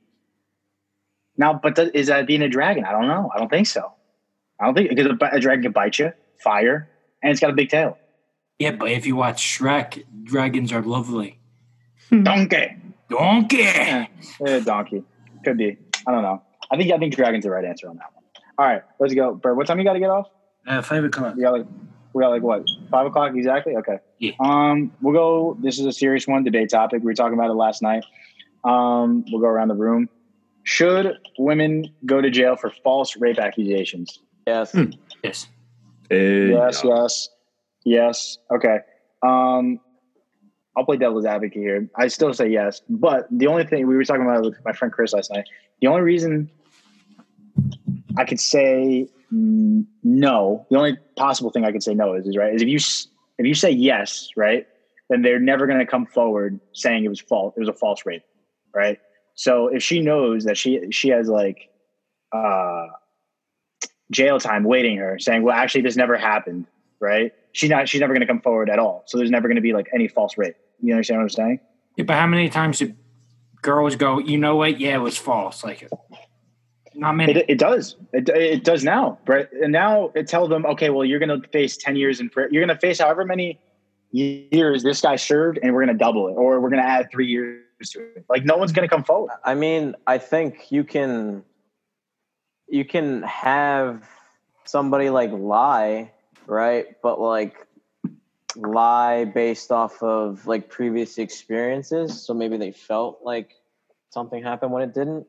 Now, 1.37 1.55
but 1.55 1.77
th- 1.77 1.91
is 1.95 2.07
that 2.09 2.27
being 2.27 2.43
a 2.43 2.49
dragon? 2.49 2.85
I 2.85 2.93
don't 2.93 3.09
know. 3.09 3.31
I 3.35 3.39
don't 3.39 3.51
think 3.51 3.67
so. 3.67 3.93
I 4.61 4.67
don't 4.67 4.75
think 4.75 4.89
because 4.89 5.07
a, 5.07 5.37
a 5.37 5.41
dragon 5.41 5.63
can 5.63 5.73
bite 5.73 5.99
you, 5.99 6.13
fire, 6.43 6.89
and 7.23 7.33
it's 7.33 7.41
got 7.41 7.51
a 7.51 7.55
big 7.55 7.69
tail. 7.69 7.99
Yeah, 8.59 8.73
but 8.73 8.91
if 8.91 9.05
you 9.07 9.17
watch 9.17 9.43
Shrek, 9.43 10.05
dragons 10.23 10.73
are 10.73 10.83
lovely. 10.83 11.41
Donkey. 12.11 12.77
Donkey. 13.11 13.63
Eh, 13.63 14.61
donkey. 14.65 15.03
Could 15.45 15.59
be. 15.59 15.77
I 16.07 16.13
don't 16.13 16.23
know. 16.23 16.43
I 16.71 16.77
think 16.77 16.93
I 16.93 16.99
think 16.99 17.15
dragon's 17.15 17.45
the 17.45 17.51
right 17.51 17.65
answer 17.65 17.89
on 17.89 17.97
that 17.97 18.15
one. 18.15 18.25
All 18.59 18.67
right, 18.67 18.83
let's 19.01 19.15
go. 19.15 19.35
Bert, 19.35 19.57
what 19.57 19.67
time 19.67 19.79
you 19.79 19.85
got 19.85 19.95
to 19.95 20.01
get 20.01 20.11
off? 20.11 20.29
Uh, 20.67 20.81
five 20.83 21.05
o'clock. 21.05 21.35
We 21.35 21.43
got 21.43 21.53
like 21.53 21.67
we 22.13 22.23
got 22.23 22.31
like 22.31 22.43
what 22.43 22.65
five 22.91 23.07
o'clock 23.07 23.33
exactly? 23.35 23.77
Okay. 23.77 23.99
Yeah. 24.19 24.33
Um, 24.41 24.93
we'll 25.03 25.15
go. 25.15 25.59
This 25.61 25.79
is 25.79 25.87
a 25.87 25.93
serious 25.93 26.27
one, 26.27 26.45
debate 26.45 26.71
topic. 26.71 27.01
We 27.01 27.07
were 27.07 27.15
talking 27.15 27.35
about 27.35 27.51
it 27.51 27.55
last 27.55 27.83
night. 27.83 28.05
Um, 28.63 29.25
we'll 29.31 29.41
go 29.41 29.49
around 29.49 29.69
the 29.69 29.75
room. 29.75 30.09
Should 30.65 31.19
women 31.39 31.95
go 32.05 32.21
to 32.21 32.31
jail 32.31 32.57
for 32.57 32.71
false 32.71 33.17
rape 33.17 33.39
accusations? 33.39 34.19
Yes. 34.47 34.73
Hmm. 34.73 34.91
Yes. 35.23 35.47
Hey, 36.11 36.51
Yes, 36.51 36.83
yes, 36.85 37.29
yes. 37.85 38.39
Okay. 38.51 38.79
Um, 39.23 39.81
I'll 40.77 40.85
play 40.85 40.97
devil's 40.97 41.25
advocate 41.25 41.63
here. 41.63 41.89
I 41.97 42.09
still 42.09 42.35
say 42.35 42.49
yes, 42.49 42.83
but 42.89 43.29
the 43.31 43.47
only 43.47 43.65
thing 43.65 43.87
we 43.87 43.95
were 43.95 44.05
talking 44.05 44.23
about 44.23 44.45
with 44.45 44.57
my 44.65 44.73
friend 44.73 44.93
Chris 44.93 45.13
last 45.13 45.31
night. 45.31 45.45
The 45.81 45.87
only 45.87 46.03
reason 46.03 46.51
I 48.17 48.25
could 48.25 48.41
say 48.41 49.09
no, 49.31 50.67
the 50.71 50.77
only 50.77 50.99
possible 51.17 51.51
thing 51.51 51.65
I 51.65 51.73
could 51.73 51.83
say 51.83 51.95
no 51.95 52.15
is, 52.15 52.27
is 52.27 52.37
right 52.37 52.55
is 52.55 52.63
if 52.63 52.69
you 52.69 52.79
if 53.39 53.47
you 53.47 53.55
say 53.55 53.71
yes, 53.71 54.31
right, 54.37 54.67
then 55.11 55.23
they're 55.23 55.41
never 55.41 55.67
going 55.67 55.79
to 55.79 55.87
come 55.87 56.07
forward 56.07 56.61
saying 56.73 57.05
it 57.05 57.09
was 57.09 57.21
false. 57.21 57.55
It 57.57 57.61
was 57.61 57.69
a 57.69 57.73
false 57.73 58.05
rape, 58.07 58.23
right? 58.75 58.99
So 59.35 59.69
if 59.69 59.83
she 59.83 60.01
knows 60.01 60.45
that 60.45 60.57
she 60.57 60.91
she 60.91 61.09
has 61.09 61.29
like 61.29 61.69
uh 62.33 62.87
jail 64.11 64.39
time 64.39 64.65
waiting 64.65 64.97
her 64.99 65.19
saying 65.19 65.43
well 65.43 65.57
actually 65.57 65.81
this 65.81 65.97
never 65.97 66.17
happened 66.17 66.67
right 67.01 67.33
she's 67.53 67.71
not 67.71 67.89
she's 67.89 68.01
never 68.01 68.13
going 68.13 68.21
to 68.21 68.27
come 68.27 68.41
forward 68.41 68.69
at 68.69 68.79
all 68.79 69.03
so 69.07 69.17
there's 69.17 69.31
never 69.31 69.49
going 69.49 69.57
to 69.57 69.63
be 69.63 69.73
like 69.73 69.89
any 69.95 70.07
false 70.07 70.37
rape 70.37 70.55
you 70.81 70.93
understand 70.93 71.19
what 71.19 71.23
i'm 71.23 71.29
saying 71.31 71.61
Yeah, 71.97 72.05
but 72.05 72.15
how 72.17 72.27
many 72.27 72.51
times 72.51 72.79
do 72.81 72.93
girls 73.65 73.97
go, 73.97 74.19
you 74.19 74.37
know 74.39 74.57
what? 74.57 74.79
Yeah, 74.79 74.97
it 74.97 75.01
was 75.01 75.17
false. 75.17 75.65
Like, 75.65 75.89
not 76.95 77.13
many. 77.17 77.33
it, 77.33 77.47
it 77.49 77.59
does 77.59 77.97
it, 78.13 78.29
it 78.29 78.63
does 78.63 78.85
now 78.85 79.19
right 79.27 79.49
and 79.61 79.73
now 79.73 80.13
it 80.15 80.29
tells 80.29 80.49
them 80.49 80.65
okay 80.65 80.91
well 80.91 81.05
you're 81.05 81.19
going 81.19 81.43
to 81.43 81.49
face 81.49 81.77
10 81.77 81.97
years 81.97 82.21
in 82.21 82.31
prison 82.31 82.55
you're 82.55 82.65
going 82.65 82.77
to 82.77 82.81
face 82.81 83.01
however 83.01 83.25
many 83.25 83.59
years 84.13 84.85
this 84.85 85.01
guy 85.01 85.17
served 85.17 85.59
and 85.61 85.75
we're 85.75 85.85
going 85.85 85.97
to 85.97 86.05
double 86.05 86.29
it 86.29 86.35
or 86.35 86.61
we're 86.61 86.71
going 86.71 86.81
to 86.81 86.89
add 86.89 87.11
three 87.11 87.27
years 87.27 87.65
to 87.91 88.01
it 88.01 88.25
like 88.29 88.45
no 88.45 88.57
one's 88.57 88.73
going 88.73 88.89
to 88.89 88.95
come 88.95 89.05
forward 89.05 89.31
I 89.45 89.55
mean, 89.55 89.95
I 90.07 90.19
think 90.19 90.71
you 90.71 90.85
can 90.85 91.45
you 92.69 92.85
can 92.85 93.23
have 93.23 94.09
somebody 94.65 95.11
like 95.11 95.31
lie, 95.33 96.13
right? 96.47 96.87
But 97.03 97.21
like 97.21 97.57
lie 98.57 99.25
based 99.25 99.71
off 99.73 100.03
of 100.03 100.47
like 100.47 100.69
previous 100.69 101.19
experiences. 101.19 102.25
So 102.25 102.35
maybe 102.35 102.57
they 102.57 102.73
felt 102.73 103.21
like 103.23 103.55
something 104.11 104.43
happened 104.43 104.73
when 104.73 104.83
it 104.83 104.95
didn't. 104.95 105.27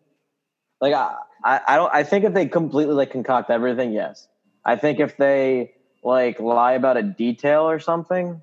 Like 0.82 0.93
I, 0.93 1.16
I, 1.43 1.62
I 1.68 1.76
don't 1.76 1.93
I 1.93 2.03
think 2.03 2.26
if 2.26 2.34
they 2.34 2.47
completely 2.47 2.93
like 2.95 3.12
concoct 3.12 3.49
everything, 3.49 3.91
yes. 3.93 4.28
I 4.64 4.76
think 4.76 4.99
if 4.99 5.18
they 5.18 5.74
like 6.03 6.39
lie 6.39 6.74
about 6.74 6.97
a 6.97 7.03
detail 7.03 7.64
or 7.70 7.80
something, 7.80 8.41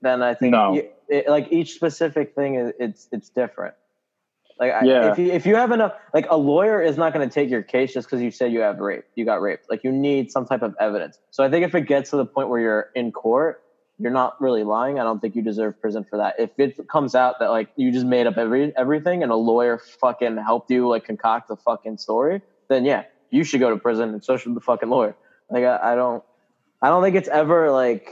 then 0.00 0.22
I 0.22 0.34
think 0.34 0.52
No. 0.52 0.74
you- 0.74 0.88
it, 1.12 1.28
like 1.28 1.48
each 1.50 1.74
specific 1.74 2.34
thing 2.34 2.54
is 2.56 2.72
it's 2.78 3.08
it's 3.12 3.28
different. 3.28 3.74
Like 4.58 4.72
I- 4.72 4.84
if 5.10 5.18
you 5.18 5.26
if 5.32 5.46
you 5.46 5.56
have 5.56 5.72
enough, 5.72 5.92
like 6.14 6.26
a 6.30 6.36
lawyer 6.36 6.80
is 6.82 6.96
not 6.96 7.12
going 7.12 7.28
to 7.28 7.32
take 7.32 7.50
your 7.50 7.62
case 7.62 7.92
just 7.92 8.06
because 8.08 8.22
you 8.22 8.30
said 8.30 8.52
you 8.52 8.60
have 8.60 8.78
rape, 8.78 9.04
you 9.14 9.24
got 9.24 9.40
raped. 9.42 9.66
Like 9.70 9.84
you 9.84 9.92
need 9.92 10.30
some 10.30 10.46
type 10.46 10.62
of 10.62 10.74
evidence. 10.80 11.18
So 11.30 11.44
I 11.44 11.50
think 11.50 11.64
if 11.64 11.74
it 11.74 11.82
gets 11.82 12.10
to 12.10 12.16
the 12.16 12.26
point 12.26 12.48
where 12.48 12.60
you're 12.60 12.88
in 12.94 13.12
court, 13.12 13.62
you're 13.98 14.12
not 14.12 14.40
really 14.40 14.64
lying. 14.64 14.98
I 14.98 15.04
don't 15.04 15.20
think 15.20 15.36
you 15.36 15.42
deserve 15.42 15.80
prison 15.80 16.04
for 16.04 16.16
that. 16.18 16.36
If 16.38 16.50
it 16.58 16.88
comes 16.88 17.14
out 17.14 17.38
that 17.40 17.50
like 17.50 17.68
you 17.76 17.92
just 17.92 18.06
made 18.06 18.26
up 18.26 18.36
every 18.38 18.76
everything 18.76 19.22
and 19.22 19.30
a 19.30 19.36
lawyer 19.36 19.78
fucking 19.78 20.36
helped 20.38 20.70
you 20.70 20.88
like 20.88 21.04
concoct 21.04 21.48
the 21.48 21.56
fucking 21.56 21.98
story, 21.98 22.40
then 22.68 22.84
yeah, 22.84 23.04
you 23.30 23.44
should 23.44 23.60
go 23.60 23.70
to 23.70 23.76
prison 23.76 24.10
and 24.10 24.24
so 24.24 24.36
should 24.36 24.54
the 24.54 24.60
fucking 24.60 24.88
lawyer. 24.88 25.14
Like 25.50 25.64
I, 25.64 25.92
I 25.92 25.94
don't, 25.94 26.22
I 26.80 26.88
don't 26.88 27.02
think 27.02 27.16
it's 27.16 27.28
ever 27.28 27.70
like. 27.70 28.08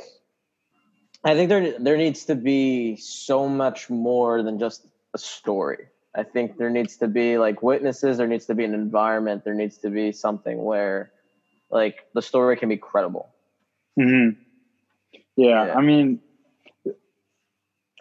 I 1.24 1.34
think 1.34 1.48
there 1.48 1.78
there 1.78 1.96
needs 1.96 2.24
to 2.26 2.34
be 2.34 2.96
so 2.96 3.48
much 3.48 3.90
more 3.90 4.42
than 4.42 4.58
just 4.58 4.86
a 5.14 5.18
story. 5.18 5.88
I 6.14 6.24
think 6.24 6.56
there 6.56 6.70
needs 6.70 6.96
to 6.98 7.08
be 7.08 7.38
like 7.38 7.62
witnesses. 7.62 8.18
There 8.18 8.26
needs 8.26 8.46
to 8.46 8.54
be 8.54 8.64
an 8.64 8.74
environment. 8.74 9.44
There 9.44 9.54
needs 9.54 9.78
to 9.78 9.90
be 9.90 10.12
something 10.12 10.64
where, 10.64 11.12
like, 11.70 12.06
the 12.14 12.22
story 12.22 12.56
can 12.56 12.68
be 12.68 12.76
credible. 12.76 13.28
Mm-hmm. 13.98 14.40
Yeah, 15.36 15.66
Yeah. 15.66 15.74
I 15.74 15.80
mean, 15.82 16.20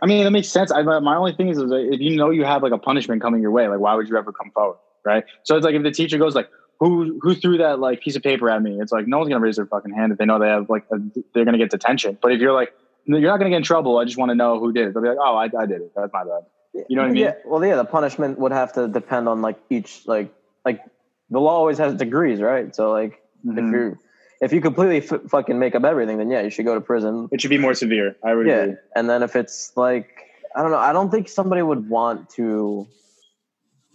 I 0.01 0.05
mean, 0.05 0.25
it 0.25 0.29
makes 0.29 0.47
sense. 0.47 0.71
I, 0.71 0.81
my 0.81 1.15
only 1.15 1.33
thing 1.33 1.49
is, 1.49 1.57
is 1.57 1.69
that 1.69 1.89
if 1.91 1.99
you 1.99 2.15
know 2.15 2.29
you 2.29 2.45
have 2.45 2.63
like 2.63 2.71
a 2.71 2.77
punishment 2.77 3.21
coming 3.21 3.41
your 3.41 3.51
way, 3.51 3.67
like 3.67 3.79
why 3.79 3.95
would 3.95 4.07
you 4.07 4.17
ever 4.17 4.31
come 4.31 4.49
forward, 4.51 4.77
right? 5.05 5.23
So 5.43 5.55
it's 5.57 5.65
like 5.65 5.75
if 5.75 5.83
the 5.83 5.91
teacher 5.91 6.17
goes 6.17 6.35
like, 6.35 6.49
"Who 6.79 7.19
who 7.21 7.35
threw 7.35 7.57
that 7.57 7.79
like 7.79 8.01
piece 8.01 8.15
of 8.15 8.23
paper 8.23 8.49
at 8.49 8.61
me?" 8.61 8.79
It's 8.79 8.91
like 8.91 9.07
no 9.07 9.17
one's 9.17 9.29
gonna 9.29 9.43
raise 9.43 9.57
their 9.57 9.65
fucking 9.65 9.93
hand 9.93 10.13
if 10.13 10.17
they 10.17 10.25
know 10.25 10.39
they 10.39 10.47
have 10.47 10.69
like 10.69 10.85
a, 10.91 10.97
they're 11.33 11.45
gonna 11.45 11.57
get 11.57 11.69
detention. 11.69 12.17
But 12.21 12.31
if 12.31 12.39
you're 12.39 12.53
like, 12.53 12.69
"No, 12.69 12.88
you're 13.05 13.21
not 13.21 13.37
gonna 13.37 13.49
get 13.49 13.57
in 13.57 13.63
trouble. 13.63 13.97
I 13.97 14.05
just 14.05 14.17
want 14.17 14.29
to 14.29 14.35
know 14.35 14.59
who 14.59 14.71
did 14.71 14.87
it. 14.87 14.93
They'll 14.93 15.03
be 15.03 15.09
like, 15.09 15.17
"Oh, 15.19 15.35
I, 15.35 15.45
I 15.45 15.65
did 15.65 15.81
it. 15.81 15.91
That's 15.95 16.11
my 16.13 16.23
bad." 16.23 16.43
You 16.87 16.95
know 16.95 17.01
what 17.01 17.09
I 17.09 17.13
mean? 17.13 17.23
Yeah. 17.23 17.33
Well, 17.45 17.63
yeah, 17.65 17.75
the 17.75 17.85
punishment 17.85 18.37
would 18.39 18.51
have 18.51 18.73
to 18.73 18.87
depend 18.87 19.27
on 19.27 19.41
like 19.41 19.57
each 19.69 20.03
like 20.05 20.33
like 20.65 20.81
the 21.29 21.39
law 21.39 21.55
always 21.55 21.77
has 21.79 21.93
degrees, 21.95 22.39
right? 22.41 22.75
So 22.75 22.91
like 22.91 23.21
if 23.45 23.55
Mhm. 23.55 23.71
you're 23.71 23.97
if 24.41 24.53
you 24.53 24.61
completely 24.61 24.97
f- 24.97 25.21
fucking 25.29 25.57
make 25.59 25.75
up 25.75 25.83
everything, 25.83 26.17
then 26.17 26.29
yeah, 26.29 26.41
you 26.41 26.49
should 26.49 26.65
go 26.65 26.75
to 26.75 26.81
prison. 26.81 27.27
It 27.31 27.41
should 27.41 27.49
be 27.49 27.57
more 27.57 27.73
severe. 27.73 28.15
I 28.23 28.35
would 28.35 28.47
Yeah, 28.47 28.61
agree. 28.61 28.75
and 28.95 29.09
then 29.09 29.23
if 29.23 29.35
it's 29.35 29.75
like 29.75 30.07
I 30.55 30.61
don't 30.61 30.71
know, 30.71 30.77
I 30.77 30.93
don't 30.93 31.09
think 31.09 31.27
somebody 31.29 31.61
would 31.61 31.89
want 31.89 32.29
to 32.31 32.87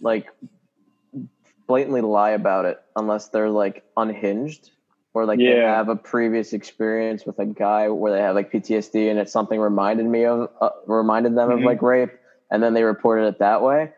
like 0.01 0.27
blatantly 1.67 2.01
lie 2.01 2.31
about 2.31 2.65
it 2.65 2.79
unless 2.95 3.29
they're 3.29 3.49
like 3.49 3.83
unhinged 3.97 4.69
or 5.15 5.25
like 5.25 5.39
they 5.39 5.55
have 5.55 5.87
a 5.87 5.95
previous 5.95 6.51
experience 6.51 7.25
with 7.25 7.39
a 7.39 7.45
guy 7.45 7.87
where 7.87 8.11
they 8.11 8.19
have 8.19 8.35
like 8.35 8.51
PTSD 8.51 9.09
and 9.09 9.17
it's 9.17 9.31
something 9.31 9.59
reminded 9.59 10.05
me 10.05 10.25
of 10.25 10.49
uh, 10.59 10.69
reminded 10.87 11.35
them 11.37 11.49
Mhm. 11.49 11.53
of 11.53 11.59
like 11.61 11.81
rape 11.81 12.11
and 12.51 12.61
then 12.61 12.73
they 12.73 12.83
reported 12.83 13.25
it 13.27 13.39
that 13.39 13.61
way. 13.61 13.93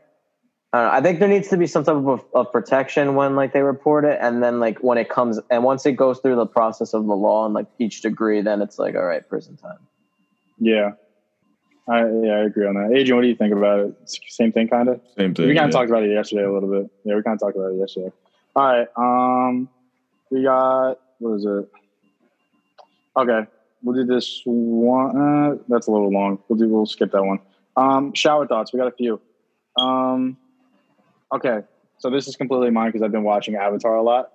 I, 0.73 0.77
don't 0.77 0.87
know, 0.87 0.93
I 0.93 1.01
think 1.01 1.19
there 1.19 1.27
needs 1.27 1.47
to 1.47 1.57
be 1.57 1.65
some 1.65 1.83
type 1.83 1.95
of, 1.95 2.23
of 2.35 2.51
protection 2.51 3.15
when 3.15 3.35
like 3.35 3.51
they 3.51 3.63
report 3.63 4.05
it 4.05 4.19
and 4.21 4.43
then 4.43 4.59
like 4.59 4.77
when 4.83 4.99
it 4.99 5.09
comes 5.09 5.39
and 5.49 5.63
once 5.63 5.87
it 5.87 5.93
goes 5.93 6.19
through 6.19 6.35
the 6.35 6.45
process 6.45 6.93
of 6.93 7.07
the 7.07 7.15
law 7.15 7.45
and 7.45 7.53
like 7.55 7.65
each 7.79 8.01
degree 8.03 8.41
then 8.41 8.61
it's 8.61 8.77
like 8.77 8.93
all 8.93 9.03
right 9.03 9.27
prison 9.27 9.57
time. 9.57 9.79
Yeah. 10.59 10.91
I, 11.89 12.01
yeah, 12.01 12.33
I 12.33 12.39
agree 12.43 12.67
on 12.67 12.75
that. 12.75 12.91
Adrian, 12.95 13.15
what 13.15 13.21
do 13.23 13.29
you 13.29 13.35
think 13.35 13.53
about 13.53 13.79
it? 13.79 13.95
Same 14.27 14.51
thing, 14.51 14.67
kind 14.67 14.89
of. 14.89 15.01
Same 15.17 15.33
thing. 15.33 15.47
We 15.47 15.55
kind 15.55 15.65
of 15.65 15.73
yeah. 15.73 15.79
talked 15.79 15.89
about 15.89 16.03
it 16.03 16.11
yesterday 16.11 16.43
a 16.43 16.51
little 16.51 16.69
bit. 16.69 16.91
Yeah, 17.05 17.15
we 17.15 17.23
kind 17.23 17.33
of 17.33 17.39
talked 17.39 17.55
about 17.55 17.71
it 17.71 17.77
yesterday. 17.77 18.11
All 18.57 18.63
right. 18.63 18.87
Um, 18.97 19.69
we 20.29 20.43
got 20.43 20.99
what 21.19 21.35
is 21.35 21.45
it? 21.45 21.69
Okay, 23.17 23.47
we'll 23.83 23.95
do 23.95 24.05
this 24.05 24.41
one. 24.45 25.17
Uh, 25.17 25.57
that's 25.67 25.87
a 25.87 25.91
little 25.91 26.11
long. 26.11 26.39
We'll 26.47 26.59
do. 26.59 26.67
We'll 26.69 26.85
skip 26.85 27.11
that 27.11 27.23
one. 27.23 27.39
Um, 27.75 28.13
shower 28.13 28.47
thoughts. 28.47 28.73
We 28.73 28.79
got 28.79 28.87
a 28.87 28.91
few. 28.91 29.19
Um, 29.77 30.37
okay, 31.33 31.61
so 31.99 32.09
this 32.09 32.27
is 32.27 32.35
completely 32.35 32.71
mine 32.71 32.89
because 32.89 33.01
I've 33.03 33.11
been 33.11 33.23
watching 33.23 33.55
Avatar 33.55 33.95
a 33.95 34.03
lot. 34.03 34.31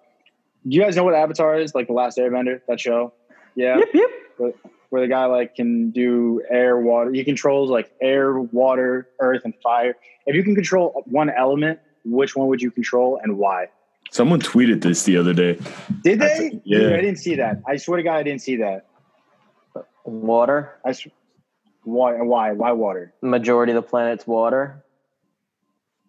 Do 0.67 0.77
you 0.77 0.83
guys 0.83 0.95
know 0.97 1.05
what 1.05 1.15
Avatar 1.15 1.59
is? 1.59 1.75
Like 1.75 1.89
the 1.89 1.93
Last 1.93 2.19
Airbender, 2.19 2.61
that 2.69 2.79
show. 2.81 3.13
Yeah 3.55 3.79
Yep, 3.79 3.89
yep. 3.95 4.55
where 4.91 5.03
the 5.03 5.09
guy 5.09 5.27
like 5.27 5.55
can 5.57 5.91
do 5.91 6.43
air, 6.49 6.79
water. 6.79 7.13
He 7.13 7.25
controls 7.25 7.69
like 7.71 7.93
air, 8.01 8.39
water, 8.39 9.09
earth, 9.21 9.43
and 9.45 9.55
fire. 9.63 9.97
If 10.27 10.37
you 10.37 10.43
can 10.45 10.55
control 10.55 11.03
one 11.07 11.31
element, 11.31 11.81
which 12.05 12.37
one 12.37 12.49
would 12.49 12.63
you 12.63 12.71
control 12.71 13.19
and 13.23 13.37
why? 13.39 13.67
Someone 14.13 14.41
tweeted 14.41 14.83
this 14.83 15.05
the 15.05 15.17
other 15.17 15.33
day. 15.33 15.59
Did 16.05 16.21
That's- 16.21 16.39
they? 16.39 16.61
yeah. 16.65 16.79
Dude, 16.81 16.93
I 16.93 17.01
didn't 17.01 17.19
see 17.19 17.35
that. 17.37 17.63
I 17.67 17.77
swear 17.77 17.97
to 17.97 18.03
God, 18.03 18.17
I 18.17 18.23
didn't 18.23 18.43
see 18.43 18.57
that. 18.57 18.87
Water. 20.05 20.79
I 20.85 20.93
sw- 20.93 21.09
why? 21.85 22.21
Why? 22.21 22.53
Why 22.53 22.73
water? 22.73 23.15
Majority 23.23 23.73
of 23.73 23.77
the 23.77 23.89
planet's 23.89 24.27
water. 24.27 24.85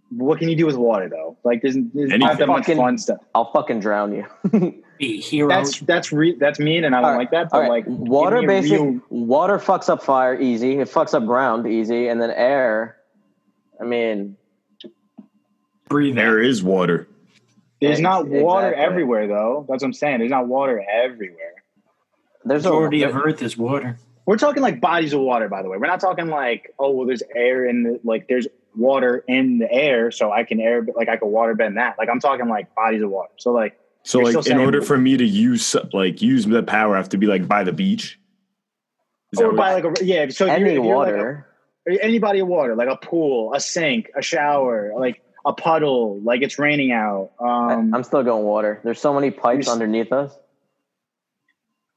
What 0.10 0.38
can 0.38 0.50
you 0.50 0.56
do 0.58 0.66
with 0.66 0.76
water 0.76 1.08
though? 1.08 1.38
Like, 1.46 1.62
there's, 1.62 1.76
there's 1.76 2.10
not 2.10 2.14
Anything. 2.14 2.38
that 2.40 2.48
much 2.48 2.66
Fucking- 2.66 2.78
fun 2.78 2.98
stuff. 2.98 3.20
I'll 3.34 3.52
fucking 3.54 3.80
drown 3.80 4.14
you. 4.14 4.26
Be 5.00 5.22
heroes. 5.22 5.50
That's 5.50 5.80
that's 5.80 6.12
re- 6.12 6.36
that's 6.38 6.60
mean, 6.60 6.84
and 6.84 6.94
I 6.96 7.00
don't 7.00 7.06
All 7.06 7.12
right, 7.14 7.18
like 7.20 7.32
that. 7.32 7.50
But 7.52 7.62
right, 7.62 7.70
like, 7.70 7.86
water 7.88 8.42
give 8.42 8.48
me 8.50 8.58
a 8.58 8.62
basic 8.62 8.80
real- 8.80 9.02
water 9.10 9.58
fucks 9.60 9.88
up 9.90 10.04
fire 10.04 10.40
easy. 10.40 10.78
It 10.80 10.90
fucks 10.90 11.14
up 11.14 11.26
ground 11.26 11.66
easy, 11.68 12.10
and 12.10 12.22
then 12.22 12.30
air. 12.32 12.98
I 13.82 13.86
mean, 13.86 14.36
breathe 15.88 16.16
There 16.16 16.38
air. 16.38 16.44
is 16.44 16.62
water. 16.62 17.08
There's 17.88 18.00
not 18.00 18.28
water 18.28 18.68
exactly. 18.70 18.86
everywhere 18.86 19.28
though. 19.28 19.66
That's 19.68 19.84
what 19.84 19.88
I'm 19.88 19.94
saying. 19.94 20.20
There's 20.20 20.32
not 20.32 20.48
water 20.48 20.84
everywhere. 20.90 21.64
there's 22.46 22.64
Majority 22.64 23.04
a 23.04 23.10
of 23.10 23.16
Earth 23.16 23.42
is 23.42 23.58
water. 23.58 23.98
We're 24.26 24.38
talking 24.38 24.64
like 24.64 24.80
bodies 24.80 25.14
of 25.14 25.20
water, 25.20 25.50
by 25.50 25.64
the 25.64 25.70
way. 25.70 25.78
We're 25.78 25.88
not 25.88 26.00
talking 26.00 26.28
like, 26.28 26.74
oh, 26.80 26.92
well, 26.92 27.08
there's 27.08 27.24
air 27.36 27.66
in 27.66 27.84
the 27.84 28.00
like 28.04 28.28
there's 28.28 28.48
water 28.76 29.24
in 29.28 29.60
the 29.60 29.72
air, 29.72 30.12
so 30.12 30.32
I 30.32 30.44
can 30.44 30.60
air 30.60 30.86
like 30.96 31.10
I 31.10 31.18
can 31.18 31.30
water 31.30 31.56
bend 31.56 31.78
that. 31.78 31.96
Like 31.98 32.10
I'm 32.10 32.20
talking 32.20 32.48
like 32.48 32.74
bodies 32.76 33.02
of 33.02 33.10
water. 33.10 33.34
So 33.38 33.52
like 33.52 33.78
So 34.04 34.20
like 34.20 34.48
in 34.48 34.58
order 34.58 34.82
for 34.82 34.98
me 34.98 35.18
to 35.18 35.26
use 35.26 35.76
like 35.92 36.22
use 36.22 36.46
the 36.46 36.64
power 36.64 36.96
I 36.96 36.98
have 36.98 37.10
to 37.10 37.18
be 37.18 37.28
like 37.28 37.48
by 37.48 37.64
the 37.64 37.74
beach. 37.74 38.20
Is 39.32 39.42
or 39.42 39.54
by 39.54 39.74
like 39.74 39.84
a 39.84 40.06
yeah, 40.06 40.30
so 40.30 40.46
any 40.46 40.60
you're, 40.60 40.68
if 40.70 40.74
you're 40.76 40.96
like 40.96 41.14
a- 41.14 41.18
water. 41.18 41.48
any 41.88 42.20
body 42.20 42.40
of 42.40 42.48
water, 42.48 42.76
like 42.76 42.88
a 42.88 42.96
pool, 42.96 43.54
a 43.54 43.60
sink, 43.60 44.12
a 44.16 44.22
shower, 44.22 44.94
like 44.98 45.22
a 45.46 45.54
puddle, 45.54 46.20
like 46.22 46.42
it's 46.42 46.58
raining 46.58 46.92
out. 46.92 47.32
Um, 47.40 47.94
I, 47.94 47.98
am 47.98 48.04
still 48.04 48.24
going 48.24 48.44
water. 48.46 48.80
There's 48.84 49.00
so 49.02 49.14
many 49.14 49.30
pipes 49.32 49.68
underneath 49.68 50.12
us. 50.12 50.32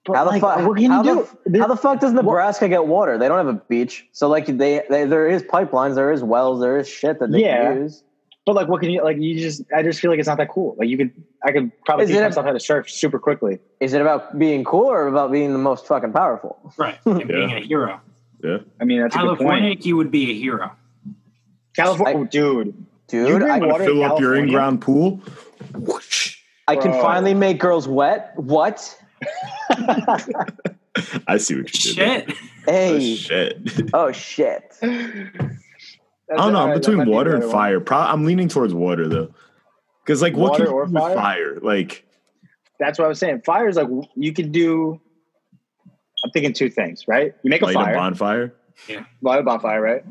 How 0.07 0.25
the 0.25 0.31
like, 0.31 0.41
fuck? 0.41 0.67
What 0.67 0.79
can 0.79 0.91
how 0.91 1.03
you 1.03 1.27
the, 1.45 1.51
do? 1.51 1.61
how 1.61 1.67
the 1.67 1.77
fuck 1.77 1.99
does 2.01 2.13
Nebraska 2.13 2.69
get 2.69 2.87
water? 2.87 3.19
They 3.19 3.27
don't 3.27 3.39
have 3.39 3.49
a 3.49 3.61
beach, 3.69 4.07
so 4.13 4.29
like 4.29 4.47
they, 4.47 4.83
they 4.89 5.05
there 5.05 5.29
is 5.29 5.43
pipelines, 5.43 5.97
there 5.97 6.13
is 6.13 6.23
wells, 6.23 6.61
there 6.61 6.79
is 6.79 6.89
shit 6.89 7.19
that 7.19 7.33
they 7.33 7.41
Yeah. 7.43 7.73
can 7.73 7.83
use. 7.83 8.05
but 8.45 8.55
like, 8.55 8.69
what 8.69 8.81
can 8.81 8.91
you 8.91 9.03
like? 9.03 9.17
You 9.19 9.37
just, 9.41 9.63
I 9.77 9.83
just 9.83 9.99
feel 9.99 10.13
like 10.13 10.21
it's 10.21 10.29
not 10.29 10.39
that 10.39 10.49
cool. 10.49 10.77
Like 10.79 10.89
you 10.89 10.97
could, 10.97 11.11
I 11.45 11.51
could 11.51 11.73
probably 11.85 12.05
Is 12.05 12.11
teach 12.11 12.19
it 12.19 12.21
a- 12.21 12.29
myself 12.29 12.47
how 12.47 12.53
to 12.53 12.61
surf 12.61 12.89
super 12.89 13.19
quickly. 13.19 13.59
Is 13.81 13.95
it 13.95 14.01
about 14.01 14.39
being 14.39 14.63
cool 14.63 14.87
or 14.87 15.09
about 15.09 15.33
being 15.33 15.53
the 15.53 15.59
most 15.59 15.87
fucking 15.89 16.13
powerful? 16.13 16.57
Right. 16.77 16.99
And 17.05 17.27
being 17.27 17.51
a 17.53 17.61
hero. 17.61 18.01
yeah. 18.45 18.59
I 18.81 18.85
mean, 18.85 19.01
that's 19.01 19.17
a 19.17 19.19
good 19.19 19.25
California, 19.39 19.71
point. 19.71 19.87
you 19.87 19.97
would 19.97 20.13
be 20.13 20.31
a 20.31 20.35
hero. 20.35 20.71
California, 21.75 22.17
I- 22.17 22.21
oh, 22.21 22.73
dude. 23.09 23.29
You 23.29 23.39
bring 23.39 23.51
I, 23.51 23.59
water- 23.59 23.69
Want 23.69 23.79
to 23.83 23.85
fill 23.87 24.03
up 24.05 24.21
your 24.21 24.31
California? 24.35 24.43
in-ground 24.45 24.81
pool? 24.83 25.21
Whoosh. 25.75 26.39
I 26.69 26.77
can 26.77 26.91
Bro. 26.93 27.03
finally 27.03 27.35
make 27.35 27.59
girls 27.61 27.87
wet. 27.87 28.33
What? 28.37 28.99
I 31.29 31.37
see 31.37 31.57
what 31.57 31.85
you 31.85 31.95
did. 31.95 32.31
Shit. 32.31 32.37
there. 32.67 32.95
Oh, 32.95 32.99
shit. 32.99 33.91
Oh 33.95 34.13
shit. 34.13 34.75
I 34.83 36.35
don't 36.37 36.53
know. 36.53 36.67
I'm 36.69 36.79
between 36.79 37.07
water 37.09 37.35
and 37.37 37.45
fire. 37.51 37.79
Pro- 37.81 37.99
I'm 37.99 38.25
leaning 38.25 38.49
towards 38.49 38.75
water 38.75 39.07
though, 39.09 39.33
because 40.05 40.23
like 40.23 40.35
what 40.37 40.53
Water 40.53 40.65
can 40.65 40.73
you 40.75 40.79
or 40.81 40.87
do 40.87 40.93
fire? 40.95 41.15
fire? 41.15 41.59
Like 41.61 42.05
That's 42.81 42.99
what 42.99 43.05
I 43.05 43.09
was 43.09 43.19
saying. 43.19 43.43
Fire 43.45 43.69
is 43.69 43.77
like 43.77 43.89
you 44.17 44.33
could 44.33 44.51
do. 44.53 45.01
I'm 46.25 46.31
thinking 46.33 46.53
two 46.53 46.69
things, 46.71 47.07
right? 47.07 47.35
You 47.43 47.51
make 47.51 47.63
a 47.63 47.67
light 47.67 47.75
fire, 47.75 47.95
a 47.95 47.97
bonfire. 47.97 48.55
Yeah, 48.89 49.05
light 49.23 49.39
a 49.39 49.43
bonfire, 49.45 49.81
right? 49.81 50.05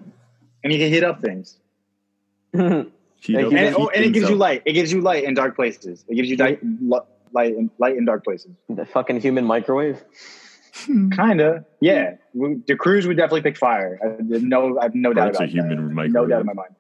And 0.64 0.72
you 0.72 0.80
can 0.80 0.90
heat 0.92 1.04
up 1.04 1.20
things, 1.22 1.58
Heat 1.58 1.58
Like 1.58 1.60
up- 1.60 2.44
you 2.44 2.45
and, 2.60 2.92
heat 3.20 3.36
oh, 3.38 3.50
and 3.50 3.58
it 3.58 3.94
things 3.94 4.12
gives 4.14 4.30
you 4.30 4.36
light. 4.36 4.62
It 4.66 4.74
gives 4.74 4.92
you 4.92 5.02
light 5.02 5.24
in 5.24 5.34
dark 5.34 5.56
places. 5.56 6.06
It 6.08 6.16
gives 6.16 6.30
you 6.30 6.38
light, 6.38 6.60
light, 7.32 7.54
in, 7.56 7.70
light 7.80 7.98
in 7.98 8.06
dark 8.06 8.24
places. 8.24 8.52
the 8.70 8.86
fucking 8.86 9.20
human 9.22 9.46
microwave. 9.46 10.04
Kinda, 10.86 11.66
yeah. 11.80 12.16
We- 12.34 12.62
The 12.68 12.76
crews 12.76 13.08
would 13.08 13.18
definitely 13.18 13.42
pick 13.42 13.58
fire. 13.58 14.00
I 14.04 14.22
no, 14.22 14.78
I 14.80 14.84
have 14.84 14.96
no 14.96 15.14
doubt 15.14 15.34
That's 15.34 15.40
a 15.42 15.46
human 15.46 15.96
that. 15.96 16.12
No 16.12 16.26
doubt 16.26 16.42
in 16.42 16.46
my 16.48 16.54
mind. 16.54 16.76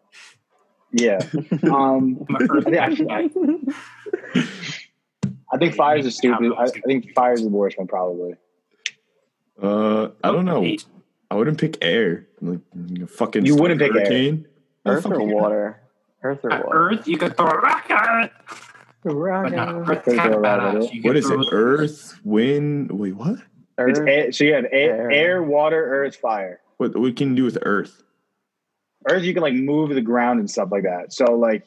Yeah. 0.91 1.19
um, 1.71 2.25
I'm 2.29 2.35
a 2.35 2.53
Earth 2.53 2.65
Yeah, 2.71 2.89
guy. 2.89 3.29
I 5.51 5.57
think 5.57 5.75
fires 5.83 6.05
are 6.05 6.11
stupid. 6.11 6.51
I, 6.57 6.63
I 6.63 6.67
think 6.85 7.13
fire 7.13 7.33
is 7.33 7.41
the 7.41 7.49
worst 7.49 7.77
one, 7.77 7.87
probably. 7.87 8.35
Uh, 9.61 10.09
I 10.23 10.31
don't 10.31 10.45
know. 10.45 10.65
I 11.31 11.35
wouldn't 11.35 11.59
pick 11.59 11.77
air. 11.81 12.27
Like 12.41 12.59
fucking 13.09 13.45
You 13.45 13.55
wouldn't 13.55 13.79
pick 13.79 13.93
air. 13.93 14.01
hurricane. 14.01 14.45
Oh, 14.47 14.54
Earth 14.85 15.05
or 15.05 15.23
water? 15.25 15.79
Earth 16.23 16.39
or 16.43 16.53
Uh, 16.53 16.57
water? 16.63 16.69
Earth, 16.91 17.07
you 17.07 17.17
could 17.17 17.35
throw 17.37 17.47
a 17.47 17.57
rock 17.59 17.89
at 17.89 18.25
it. 18.25 18.31
But 19.03 19.11
Earth 19.15 20.03
Throw 20.03 20.15
kind 20.15 20.33
a 20.33 20.37
of 20.37 20.41
rock 20.41 20.61
at 20.61 20.75
it. 20.93 21.05
What 21.05 21.15
is 21.15 21.29
it? 21.29 21.39
Earth, 21.51 22.19
wind. 22.23 22.91
Wait, 22.91 23.15
what? 23.15 23.39
It's 23.77 23.99
air, 23.99 24.31
so 24.31 24.43
you 24.45 24.53
have 24.53 24.65
air, 24.71 25.01
Air. 25.01 25.11
air, 25.11 25.43
water, 25.43 26.03
earth, 26.03 26.15
fire. 26.15 26.61
What 26.77 26.95
what 26.97 27.15
can 27.15 27.31
you 27.31 27.35
do 27.35 27.43
with 27.43 27.57
Earth? 27.61 28.03
Earth, 29.09 29.23
you 29.23 29.33
can 29.33 29.43
like 29.43 29.53
move 29.53 29.89
the 29.93 30.01
ground 30.01 30.39
and 30.39 30.49
stuff 30.49 30.69
like 30.71 30.83
that. 30.83 31.13
So 31.13 31.35
like, 31.35 31.63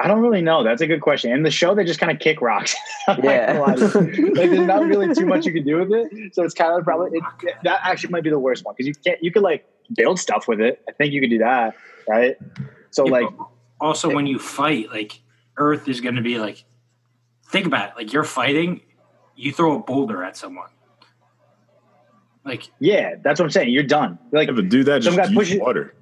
I 0.00 0.08
don't 0.08 0.20
really 0.20 0.40
know. 0.40 0.64
That's 0.64 0.80
a 0.80 0.86
good 0.86 1.00
question. 1.00 1.32
In 1.32 1.42
the 1.42 1.50
show, 1.50 1.74
they 1.74 1.84
just 1.84 2.00
kind 2.00 2.10
of 2.12 2.18
kick 2.20 2.40
rocks. 2.40 2.74
I'm 3.08 3.16
not 3.16 3.24
Yeah. 3.24 3.46
gonna 3.52 3.60
lie 3.60 3.74
to 3.76 4.12
you. 4.16 4.34
like, 4.34 4.50
there's 4.50 4.66
not 4.66 4.84
really 4.86 5.14
too 5.14 5.26
much 5.26 5.44
you 5.46 5.52
can 5.52 5.64
do 5.64 5.78
with 5.78 5.92
it. 5.92 6.34
So 6.34 6.44
it's 6.44 6.54
kind 6.54 6.76
of 6.78 6.84
probably 6.84 7.18
it, 7.18 7.54
that 7.64 7.80
actually 7.84 8.10
might 8.10 8.22
be 8.24 8.30
the 8.30 8.38
worst 8.38 8.64
one 8.64 8.74
because 8.76 8.86
you 8.86 8.94
can't. 9.04 9.22
You 9.22 9.30
could 9.32 9.42
like 9.42 9.66
build 9.94 10.18
stuff 10.18 10.48
with 10.48 10.60
it. 10.60 10.82
I 10.88 10.92
think 10.92 11.12
you 11.12 11.20
could 11.20 11.30
do 11.30 11.38
that, 11.38 11.74
right? 12.08 12.36
So 12.90 13.04
Yeah, 13.06 13.12
like, 13.12 13.36
but 13.36 13.46
also 13.80 14.10
when 14.14 14.26
you 14.26 14.38
fight, 14.38 14.90
like 14.90 15.20
Earth 15.56 15.88
is 15.88 16.00
going 16.00 16.14
to 16.16 16.22
be 16.22 16.38
like, 16.38 16.64
think 17.50 17.66
about 17.66 17.90
it. 17.90 17.94
Like 17.96 18.12
you're 18.12 18.24
fighting, 18.24 18.80
you 19.36 19.52
throw 19.52 19.76
a 19.76 19.78
boulder 19.80 20.22
at 20.24 20.36
someone. 20.36 20.68
Like 22.44 22.68
yeah, 22.80 23.14
that's 23.22 23.38
what 23.38 23.44
I'm 23.46 23.50
saying. 23.50 23.70
You're 23.70 23.82
done. 23.84 24.18
Like, 24.32 24.48
Yeah, 24.48 24.54
but 24.54 24.68
do 24.68 24.82
that. 24.84 25.04
Some 25.04 25.14
Just 25.14 25.28
guy 25.28 25.32
use 25.32 25.48
pushes- 25.48 25.60
water. 25.60 25.94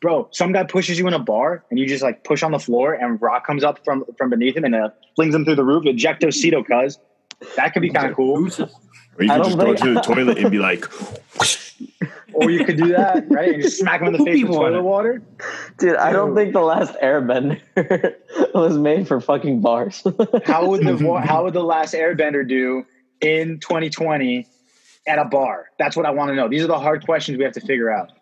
bro, 0.00 0.28
some 0.30 0.52
guy 0.52 0.62
pushes 0.64 0.98
you 0.98 1.06
in 1.08 1.14
a 1.14 1.18
bar 1.18 1.64
and 1.70 1.78
you 1.78 1.86
just 1.86 2.02
like 2.02 2.22
push 2.24 2.42
on 2.44 2.52
the 2.52 2.58
floor 2.60 2.94
and 2.94 3.20
rock 3.20 3.44
comes 3.46 3.64
up 3.64 3.84
from 3.84 4.04
from 4.16 4.30
beneath 4.30 4.56
him 4.56 4.64
and 4.64 4.74
uh, 4.76 4.90
flings 5.16 5.34
him 5.34 5.44
through 5.44 5.56
the 5.56 5.64
roof. 5.64 5.82
Ejectocito, 5.84 6.64
cuz 6.64 6.98
that 7.56 7.72
could 7.72 7.82
be 7.82 7.90
kind 7.90 8.06
of 8.08 8.14
cool. 8.16 8.36
Or 9.18 9.24
you 9.24 9.30
I 9.32 9.36
could 9.38 9.44
just 9.46 9.58
go 9.58 9.74
to 9.74 9.94
the 9.94 10.00
toilet 10.00 10.38
and 10.38 10.50
be 10.50 10.58
like, 10.58 10.84
Or 12.34 12.50
you 12.50 12.64
could 12.64 12.76
do 12.76 12.88
that, 12.88 13.30
right? 13.30 13.54
And 13.54 13.62
just 13.62 13.78
smack 13.78 14.00
him 14.00 14.08
in 14.08 14.12
the 14.14 14.18
face 14.24 14.42
with 14.42 14.52
toilet 14.52 14.78
it? 14.78 14.82
water. 14.82 15.22
Dude, 15.78 15.96
I 15.96 16.12
don't 16.12 16.34
think 16.34 16.52
the 16.52 16.60
last 16.60 16.94
Airbender 17.02 17.60
was 18.54 18.76
made 18.78 19.08
for 19.08 19.20
fucking 19.20 19.60
bars. 19.60 20.02
How 20.44 20.66
would 20.68 20.84
the 20.86 21.22
how 21.24 21.44
would 21.44 21.54
the 21.54 21.62
last 21.64 21.94
Airbender 21.94 22.46
do 22.48 22.84
in 23.20 23.58
2020 23.60 24.46
at 25.06 25.18
a 25.18 25.24
bar? 25.24 25.66
That's 25.78 25.96
what 25.96 26.06
I 26.06 26.10
want 26.10 26.30
to 26.30 26.34
know. 26.34 26.48
These 26.48 26.64
are 26.64 26.68
the 26.68 26.78
hard 26.78 27.04
questions 27.04 27.38
we 27.38 27.44
have 27.44 27.54
to 27.54 27.60
figure 27.60 27.90
out. 27.90 28.12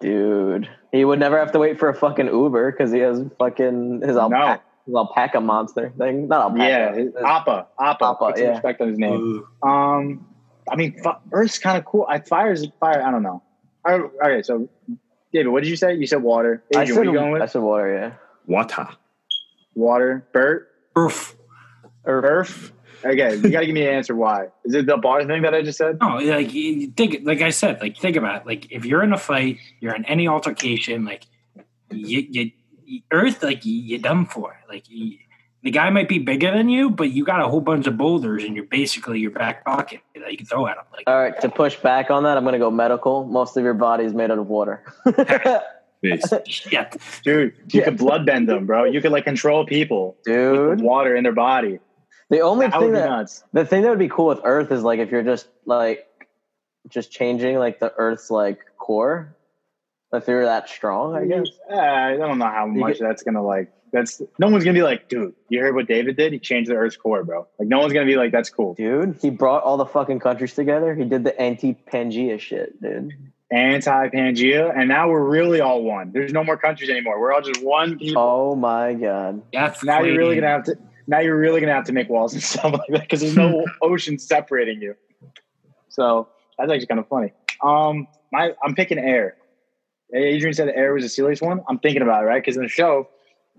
dude. 0.00 0.68
He 0.92 1.04
would 1.04 1.20
never 1.20 1.38
have 1.38 1.52
to 1.52 1.58
wait 1.60 1.78
for 1.78 1.88
a 1.88 1.94
fucking 1.94 2.26
Uber 2.26 2.72
because 2.72 2.90
he 2.90 2.98
has 2.98 3.22
fucking 3.38 4.00
his 4.02 4.16
alpaca, 4.16 4.60
his 4.86 4.94
alpaca 4.96 5.40
monster 5.40 5.92
thing. 5.96 6.26
Not 6.26 6.40
alpaca. 6.50 6.64
Yeah, 6.68 6.88
his- 6.94 7.14
his- 7.14 7.14
Appa, 7.24 7.68
Appa. 7.78 8.04
Appa, 8.06 8.14
Put 8.18 8.36
some 8.38 8.44
yeah. 8.46 8.50
respect 8.52 8.80
on 8.80 8.88
his 8.88 8.98
name. 8.98 9.44
Ooh. 9.62 9.68
Um, 9.68 10.26
I 10.68 10.76
mean, 10.76 11.00
fu- 11.02 11.10
Earth's 11.32 11.58
kind 11.58 11.78
of 11.78 11.84
cool. 11.84 12.06
I 12.08 12.20
fire's 12.20 12.66
fire. 12.80 13.02
I 13.02 13.10
don't 13.10 13.22
know. 13.22 13.42
All 13.84 13.98
right, 13.98 14.10
okay, 14.24 14.42
so 14.42 14.68
David, 15.32 15.48
what 15.48 15.62
did 15.62 15.70
you 15.70 15.76
say? 15.76 15.94
You 15.94 16.06
said 16.06 16.22
water. 16.22 16.62
I 16.74 16.82
Adrian, 16.82 16.86
said, 16.86 16.96
what 16.96 17.06
are 17.06 17.12
you 17.12 17.18
going 17.18 17.42
I 17.42 17.46
said 17.46 17.62
water, 17.62 17.94
yeah. 17.94 18.12
Water. 18.46 18.88
Water. 19.74 20.28
Bert. 20.32 20.68
Oof. 20.98 21.36
Earth. 22.04 22.72
Okay, 23.02 23.36
you 23.36 23.50
got 23.50 23.60
to 23.60 23.66
give 23.66 23.74
me 23.74 23.86
an 23.86 23.94
answer. 23.94 24.14
Why? 24.14 24.48
Is 24.64 24.74
it 24.74 24.84
the 24.86 24.98
bar 24.98 25.24
thing 25.24 25.42
that 25.42 25.54
I 25.54 25.62
just 25.62 25.78
said? 25.78 25.98
No, 26.00 26.18
like 26.18 26.52
you 26.52 26.88
think, 26.90 27.20
like 27.24 27.40
I 27.40 27.50
said, 27.50 27.80
like 27.80 27.96
think 27.96 28.16
about 28.16 28.42
it. 28.42 28.46
Like 28.46 28.70
if 28.70 28.84
you're 28.84 29.02
in 29.02 29.12
a 29.12 29.18
fight, 29.18 29.58
you're 29.80 29.94
in 29.94 30.04
any 30.04 30.28
altercation, 30.28 31.06
like 31.06 31.24
you, 31.90 32.26
you, 32.30 32.50
you 32.84 33.00
Earth, 33.10 33.42
like 33.42 33.64
you, 33.64 33.72
you're 33.72 34.00
done 34.00 34.26
for. 34.26 34.54
Like 34.68 34.90
you, 34.90 35.16
the 35.62 35.70
guy 35.70 35.90
might 35.90 36.08
be 36.08 36.18
bigger 36.18 36.50
than 36.52 36.68
you, 36.68 36.90
but 36.90 37.10
you 37.10 37.24
got 37.24 37.40
a 37.40 37.48
whole 37.48 37.60
bunch 37.60 37.86
of 37.86 37.96
boulders 37.98 38.44
in 38.44 38.54
your 38.54 38.64
basically 38.64 39.20
your 39.20 39.30
back 39.30 39.64
pocket 39.64 40.00
that 40.14 40.30
you 40.30 40.38
can 40.38 40.46
throw 40.46 40.66
at 40.66 40.76
him. 40.78 40.84
Like 40.92 41.04
All 41.06 41.20
right, 41.20 41.38
to 41.40 41.48
push 41.50 41.76
back 41.76 42.10
on 42.10 42.22
that, 42.22 42.36
I'm 42.36 42.44
going 42.44 42.54
to 42.54 42.58
go 42.58 42.70
medical. 42.70 43.24
Most 43.26 43.56
of 43.56 43.62
your 43.64 43.74
body 43.74 44.04
is 44.04 44.14
made 44.14 44.30
out 44.30 44.38
of 44.38 44.46
water. 44.46 44.82
Face. 46.02 46.22
shit. 46.46 46.96
Dude, 47.24 47.52
you 47.72 47.80
Yeah. 47.80 47.84
could 47.84 47.98
blood 47.98 48.24
bend 48.24 48.48
them, 48.48 48.64
bro. 48.64 48.84
You 48.84 49.02
could 49.02 49.12
like 49.12 49.24
control 49.24 49.66
people 49.66 50.16
with 50.24 50.34
Dude, 50.34 50.80
water 50.80 51.14
in 51.14 51.24
their 51.24 51.32
body. 51.34 51.78
the 52.30 52.40
only 52.40 52.68
That 52.68 52.80
thing 52.80 52.92
that 52.92 53.08
nuts. 53.10 53.44
the 53.52 53.66
thing 53.66 53.82
that 53.82 53.90
would 53.90 53.98
be 53.98 54.08
cool 54.08 54.26
with 54.28 54.40
Earth 54.44 54.72
is 54.72 54.82
like 54.82 54.98
if 54.98 55.10
you're 55.10 55.22
just 55.22 55.46
like 55.66 56.06
just 56.88 57.10
changing 57.12 57.58
like 57.58 57.80
the 57.80 57.92
Earth's 57.98 58.30
like 58.30 58.60
core. 58.78 59.36
If 60.12 60.26
you're 60.26 60.44
that 60.46 60.68
strong, 60.70 61.14
I 61.14 61.26
guess. 61.26 61.46
Uh, 61.70 61.76
I 61.78 62.16
don't 62.16 62.38
know 62.38 62.46
how 62.46 62.64
You 62.66 62.72
much 62.80 62.98
get- 62.98 63.06
that's 63.06 63.22
gonna 63.22 63.44
like. 63.44 63.70
That's 63.92 64.22
no 64.38 64.48
one's 64.48 64.64
gonna 64.64 64.74
be 64.74 64.82
like, 64.82 65.08
dude. 65.08 65.34
You 65.48 65.60
heard 65.60 65.74
what 65.74 65.86
David 65.86 66.16
did? 66.16 66.32
He 66.32 66.38
changed 66.38 66.70
the 66.70 66.76
Earth's 66.76 66.96
core, 66.96 67.24
bro. 67.24 67.46
Like 67.58 67.68
no 67.68 67.80
one's 67.80 67.92
gonna 67.92 68.06
be 68.06 68.16
like, 68.16 68.32
that's 68.32 68.50
cool. 68.50 68.74
Dude, 68.74 69.18
he 69.20 69.30
brought 69.30 69.62
all 69.62 69.76
the 69.76 69.86
fucking 69.86 70.20
countries 70.20 70.54
together. 70.54 70.94
He 70.94 71.04
did 71.04 71.24
the 71.24 71.38
anti-Pangea 71.40 72.38
shit, 72.38 72.80
dude. 72.80 73.12
Anti 73.50 74.08
Pangea, 74.10 74.72
and 74.76 74.88
now 74.88 75.08
we're 75.08 75.24
really 75.24 75.60
all 75.60 75.82
one. 75.82 76.12
There's 76.12 76.32
no 76.32 76.44
more 76.44 76.56
countries 76.56 76.88
anymore. 76.88 77.20
We're 77.20 77.32
all 77.32 77.42
just 77.42 77.62
one 77.62 77.98
people. 77.98 78.22
Oh 78.22 78.54
my 78.54 78.94
god. 78.94 79.42
That's 79.52 79.82
now 79.82 80.00
you're 80.02 80.16
really 80.16 80.36
gonna 80.36 80.48
have 80.48 80.64
to. 80.64 80.76
Now 81.08 81.18
you're 81.18 81.36
really 81.36 81.60
gonna 81.60 81.74
have 81.74 81.86
to 81.86 81.92
make 81.92 82.08
walls 82.08 82.32
and 82.32 82.42
stuff 82.42 82.72
like 82.72 82.88
that 82.90 83.00
because 83.00 83.20
there's 83.20 83.36
no 83.36 83.64
ocean 83.82 84.18
separating 84.18 84.80
you. 84.80 84.94
So 85.88 86.28
that's 86.56 86.70
actually 86.70 86.86
kind 86.86 87.00
of 87.00 87.08
funny. 87.08 87.32
Um, 87.62 88.06
my 88.32 88.52
I'm 88.62 88.74
picking 88.76 88.98
air. 88.98 89.36
Adrian 90.14 90.54
said 90.54 90.68
air 90.68 90.92
was 90.92 91.04
the 91.04 91.08
silliest 91.08 91.42
one. 91.42 91.62
I'm 91.68 91.78
thinking 91.78 92.02
about 92.02 92.22
it, 92.22 92.26
right? 92.26 92.42
Because 92.42 92.56
in 92.56 92.62
the 92.62 92.68
show, 92.68 93.08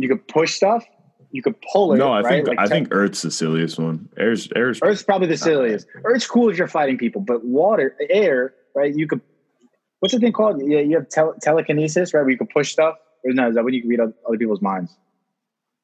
you 0.01 0.07
could 0.09 0.27
push 0.27 0.53
stuff, 0.55 0.85
you 1.31 1.41
could 1.41 1.55
pull 1.71 1.93
it. 1.93 1.97
No, 1.97 2.11
I 2.11 2.21
right? 2.21 2.45
think 2.45 2.47
Like 2.47 2.59
I 2.59 2.63
te- 2.65 2.69
think 2.69 2.87
Earth's 2.91 3.21
the 3.21 3.31
silliest 3.31 3.79
one. 3.79 4.09
Air's 4.17 4.49
air's 4.55 4.79
Earth's 4.83 5.03
probably 5.03 5.27
the 5.27 5.37
silliest. 5.37 5.87
Earth's 6.03 6.27
cool 6.27 6.49
if 6.49 6.57
you're 6.57 6.67
fighting 6.67 6.97
people, 6.97 7.21
but 7.21 7.43
water, 7.45 7.95
air, 8.09 8.53
right? 8.75 8.93
You 8.95 9.07
could. 9.07 9.21
What's 9.99 10.13
the 10.13 10.19
thing 10.19 10.33
called? 10.33 10.61
Yeah, 10.65 10.79
you 10.79 10.95
have 10.97 11.09
tele- 11.09 11.35
telekinesis, 11.41 12.13
right? 12.13 12.21
Where 12.21 12.29
you 12.31 12.37
can 12.37 12.47
push 12.47 12.71
stuff. 12.71 12.95
Or 13.23 13.31
no, 13.33 13.49
is 13.49 13.55
that 13.55 13.63
when 13.63 13.73
you 13.73 13.81
can 13.81 13.89
read 13.89 13.99
oth- 13.99 14.13
other 14.27 14.37
people's 14.37 14.61
minds? 14.61 14.97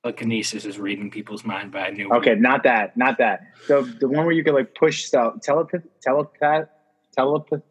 Telekinesis 0.04 0.66
is 0.66 0.80
reading 0.80 1.10
people's 1.12 1.44
mind, 1.44 1.72
but 1.72 1.82
I 1.82 1.90
knew. 1.92 2.10
Okay, 2.12 2.36
not 2.36 2.64
that, 2.64 2.96
not 2.98 3.18
that. 3.20 3.42
The 3.68 3.82
the 4.00 4.08
one 4.08 4.26
where 4.26 4.34
you 4.34 4.44
could 4.44 4.54
like 4.54 4.74
push 4.76 5.06
stuff. 5.06 5.36
Telepath, 5.42 5.82
telepath, 6.02 6.68
telepath. 7.16 7.62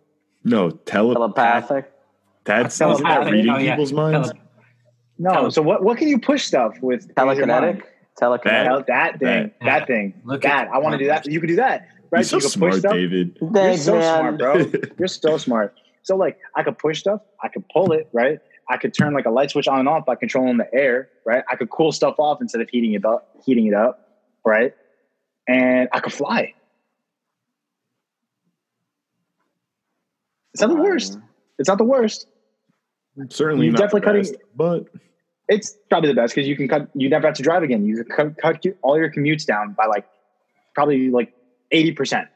no 0.45 0.71
telepath. 0.71 1.69
Telepathic. 1.69 1.93
That's 2.45 2.79
Telepathic. 2.79 3.07
isn't 3.07 3.25
that 3.25 3.31
reading 3.33 3.51
Oh, 3.53 3.59
yeah. 3.59 3.71
people's 3.75 3.93
minds. 3.93 4.29
Tele- 4.31 4.41
No, 5.19 5.31
Tele- 5.33 5.51
so 5.53 5.63
what? 5.63 5.83
What 5.83 5.99
can 5.99 6.09
you 6.09 6.19
push 6.19 6.45
stuff 6.45 6.77
with? 6.83 7.07
with 7.17 7.39
your 7.39 7.47
mind? 7.47 7.83
Telekinetic. 7.83 7.83
Telekinetic. 8.21 8.65
Tel- 8.65 8.85
That 8.87 9.19
thing, 9.19 9.51
That. 9.61 9.65
that 9.65 9.87
thing, 9.87 10.15
Look 10.25 10.43
that. 10.43 10.69
at- 10.69 10.73
I 10.75 10.79
want 10.79 10.93
to 10.95 10.99
do 10.99 11.07
that. 11.07 11.27
You 11.27 11.41
could 11.41 11.49
do 11.49 11.57
that, 11.57 11.89
right? 12.11 12.21
You're 12.21 12.25
so 12.25 12.37
you 12.37 12.43
could 12.43 12.51
smart, 12.51 12.73
push 12.73 12.81
stuff. 12.81 12.93
David. 12.93 13.39
You're 13.41 13.77
so 13.77 13.95
man. 13.99 14.39
smart, 14.39 14.39
bro. 14.39 14.81
You're 14.99 15.09
so 15.09 15.39
smart. 15.39 15.75
So 16.03 16.17
like 16.17 16.39
I 16.55 16.63
could 16.63 16.79
push 16.79 17.01
stuff, 17.01 17.21
I 17.43 17.49
could 17.49 17.65
pull 17.73 17.93
it, 17.93 18.09
right? 18.13 18.39
I 18.69 18.77
could 18.79 18.95
turn 18.95 19.15
like 19.15 19.27
a 19.27 19.31
light 19.31 19.51
switch 19.51 19.69
on 19.69 19.79
and 19.79 19.89
off 19.89 20.05
by 20.07 20.15
controlling 20.17 20.57
the 20.57 20.67
air, 20.75 21.09
right? 21.25 21.45
I 21.51 21.57
could 21.57 21.71
cool 21.71 21.93
stuff 21.93 22.17
off 22.19 22.41
instead 22.41 22.61
of 22.61 22.69
heating 22.69 22.95
it 22.95 23.05
up, 23.05 23.29
heating 23.45 23.67
it 23.67 23.75
up, 23.75 24.09
right? 24.45 24.75
And 25.49 25.89
I 25.93 26.01
could 26.01 26.13
fly. 26.13 26.53
It's 30.53 30.61
not 30.63 30.69
the 30.71 30.77
worst. 30.83 31.19
It's 31.59 31.69
not 31.69 31.79
the 31.79 31.85
worst. 31.85 32.27
Certainly 33.31 33.67
You 33.67 33.73
not 33.73 33.79
definitely 33.79 34.01
the 34.01 34.07
cutting- 34.07 34.23
best, 34.23 34.35
but 34.55 34.85
It's 35.49 35.77
probably 35.89 36.09
the 36.11 36.15
best 36.15 36.35
because 36.35 36.49
you 36.49 36.57
can 36.57 36.69
cut. 36.69 36.89
You 36.95 37.09
never 37.09 37.27
have 37.27 37.37
to 37.37 37.43
drive 37.43 37.63
again. 37.63 37.85
You 37.87 38.03
can 38.05 38.35
cut, 38.35 38.37
cut 38.63 38.65
all 38.83 38.99
your 38.99 39.11
commutes 39.11 39.47
down 39.47 39.75
by 39.75 39.87
like 39.87 40.05
probably 40.75 41.11
like 41.11 41.33
eighty 41.71 41.93
percent. 41.93 42.29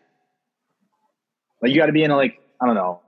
Like 1.60 1.72
you 1.72 1.78
got 1.78 1.86
to 1.86 1.92
be 1.92 2.02
in 2.04 2.10
a, 2.10 2.16
like 2.16 2.40
I 2.62 2.66
don't 2.66 2.74
know, 2.76 3.00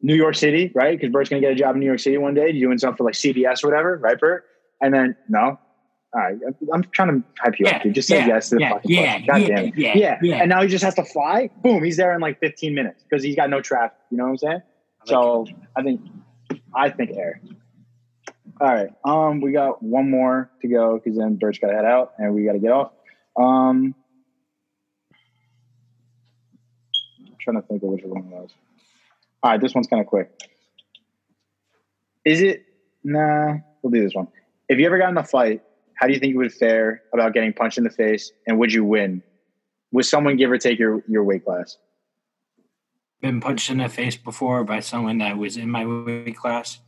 New 0.00 0.14
York 0.14 0.34
City, 0.36 0.70
right? 0.74 0.98
Because 0.98 1.12
Bert's 1.12 1.28
gonna 1.28 1.40
get 1.40 1.52
a 1.52 1.56
job 1.56 1.74
in 1.74 1.80
New 1.80 1.86
York 1.86 1.98
City 1.98 2.16
one 2.18 2.34
day, 2.34 2.52
doing 2.52 2.78
something 2.78 2.96
for 2.96 3.04
like 3.04 3.14
CBS 3.14 3.64
or 3.64 3.68
whatever, 3.68 3.96
right, 3.98 4.18
Bert? 4.18 4.44
And 4.80 4.94
then 4.94 5.16
no, 5.28 5.40
all 5.40 5.58
right, 6.14 6.36
I'm 6.72 6.84
trying 6.92 7.20
to 7.20 7.26
hype 7.40 7.58
you 7.58 7.66
Yeah, 7.66 7.76
up, 7.76 7.82
dude. 7.82 7.94
Just 7.94 8.08
say 8.08 8.18
yeah, 8.18 8.26
yes 8.28 8.48
to 8.50 8.54
the 8.56 8.60
yeah, 8.62 8.72
fucking 8.74 8.90
yeah. 8.90 9.18
God 9.26 9.36
yeah, 9.42 9.46
damn 9.48 9.64
it. 9.66 9.74
yeah, 9.76 9.96
yeah, 9.96 10.18
yeah. 10.22 10.36
And 10.36 10.48
now 10.48 10.62
he 10.62 10.68
just 10.68 10.84
has 10.84 10.94
to 10.94 11.04
fly. 11.04 11.50
Boom, 11.62 11.82
he's 11.82 11.96
there 11.96 12.14
in 12.14 12.20
like 12.20 12.38
15 12.40 12.74
minutes 12.74 13.02
because 13.02 13.24
he's 13.24 13.34
got 13.36 13.50
no 13.50 13.60
traffic. 13.60 13.96
You 14.10 14.18
know 14.18 14.24
what 14.24 14.30
I'm 14.30 14.38
saying? 14.38 14.62
So 15.04 15.46
I 15.76 15.82
think 15.82 16.00
I 16.76 16.90
think 16.90 17.16
air. 17.16 17.40
All 18.60 18.72
right. 18.72 18.90
Um, 19.04 19.40
we 19.40 19.52
got 19.52 19.82
one 19.82 20.10
more 20.10 20.50
to 20.60 20.68
go 20.68 21.00
because 21.02 21.18
then 21.18 21.36
Bert's 21.36 21.58
got 21.58 21.68
to 21.68 21.74
head 21.74 21.84
out 21.84 22.12
and 22.18 22.34
we 22.34 22.44
got 22.44 22.52
to 22.52 22.58
get 22.58 22.70
off. 22.70 22.92
Um, 23.36 23.94
I'm 27.26 27.36
trying 27.40 27.60
to 27.60 27.66
think 27.66 27.82
of 27.82 27.88
which 27.88 28.04
one 28.04 28.30
was. 28.30 28.50
All 29.42 29.52
right, 29.52 29.60
this 29.60 29.74
one's 29.74 29.86
kind 29.86 30.00
of 30.00 30.06
quick. 30.06 30.30
Is 32.24 32.42
it? 32.42 32.64
Nah, 33.04 33.58
we'll 33.82 33.92
do 33.92 34.02
this 34.02 34.14
one. 34.14 34.28
If 34.68 34.78
you 34.78 34.86
ever 34.86 34.98
got 34.98 35.10
in 35.10 35.16
a 35.16 35.24
fight, 35.24 35.62
how 35.94 36.06
do 36.06 36.12
you 36.12 36.18
think 36.18 36.32
you 36.32 36.38
would 36.38 36.52
fare 36.52 37.02
about 37.12 37.32
getting 37.34 37.52
punched 37.52 37.78
in 37.78 37.84
the 37.84 37.90
face, 37.90 38.32
and 38.46 38.58
would 38.58 38.72
you 38.72 38.84
win? 38.84 39.22
Would 39.92 40.04
someone 40.04 40.36
give 40.36 40.50
or 40.50 40.58
take 40.58 40.78
your 40.78 41.02
your 41.06 41.22
weight 41.24 41.44
class? 41.44 41.76
Been 43.26 43.40
punched 43.40 43.70
in 43.70 43.78
the 43.78 43.88
face 43.88 44.16
before 44.16 44.62
by 44.62 44.78
someone 44.78 45.18
that 45.18 45.36
was 45.36 45.56
in 45.56 45.68
my 45.68 45.84
weight 45.84 46.36
class. 46.36 46.78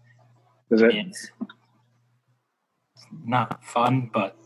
Does 0.71 0.83
it? 0.83 0.95
It's 0.95 1.33
not 3.25 3.65
fun, 3.65 4.09
but 4.15 4.37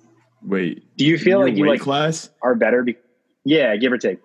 wait. 0.43 0.97
Do 0.97 1.05
you 1.05 1.18
feel 1.18 1.40
like 1.40 1.55
you 1.55 1.64
weight 1.64 1.72
like 1.72 1.80
class? 1.82 2.30
are 2.40 2.55
better? 2.55 2.82
Be- 2.82 2.97
yeah, 3.45 3.76
give 3.76 3.93
or 3.93 3.99
take. 3.99 4.20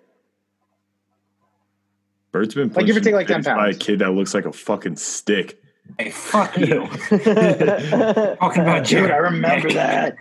Bert's 2.32 2.54
been 2.54 2.72
Like, 2.72 2.86
give 2.86 2.96
or 2.96 3.02
punched 3.02 3.04
take, 3.04 3.12
in 3.12 3.16
like, 3.16 3.28
10 3.28 3.44
face 3.44 3.58
by 3.58 3.68
a 3.72 3.74
kid 3.74 4.00
that 4.00 4.12
looks 4.12 4.34
like 4.34 4.46
a 4.46 4.54
fucking 4.54 4.96
stick. 4.96 5.62
Hey, 5.98 6.10
fuck 6.12 6.58
you. 6.58 6.88
Talking 7.10 8.62
about 8.62 8.86
Dude, 8.86 9.12
I 9.12 9.18
remember 9.18 9.68
Nick. 9.68 9.76
that. 9.76 10.16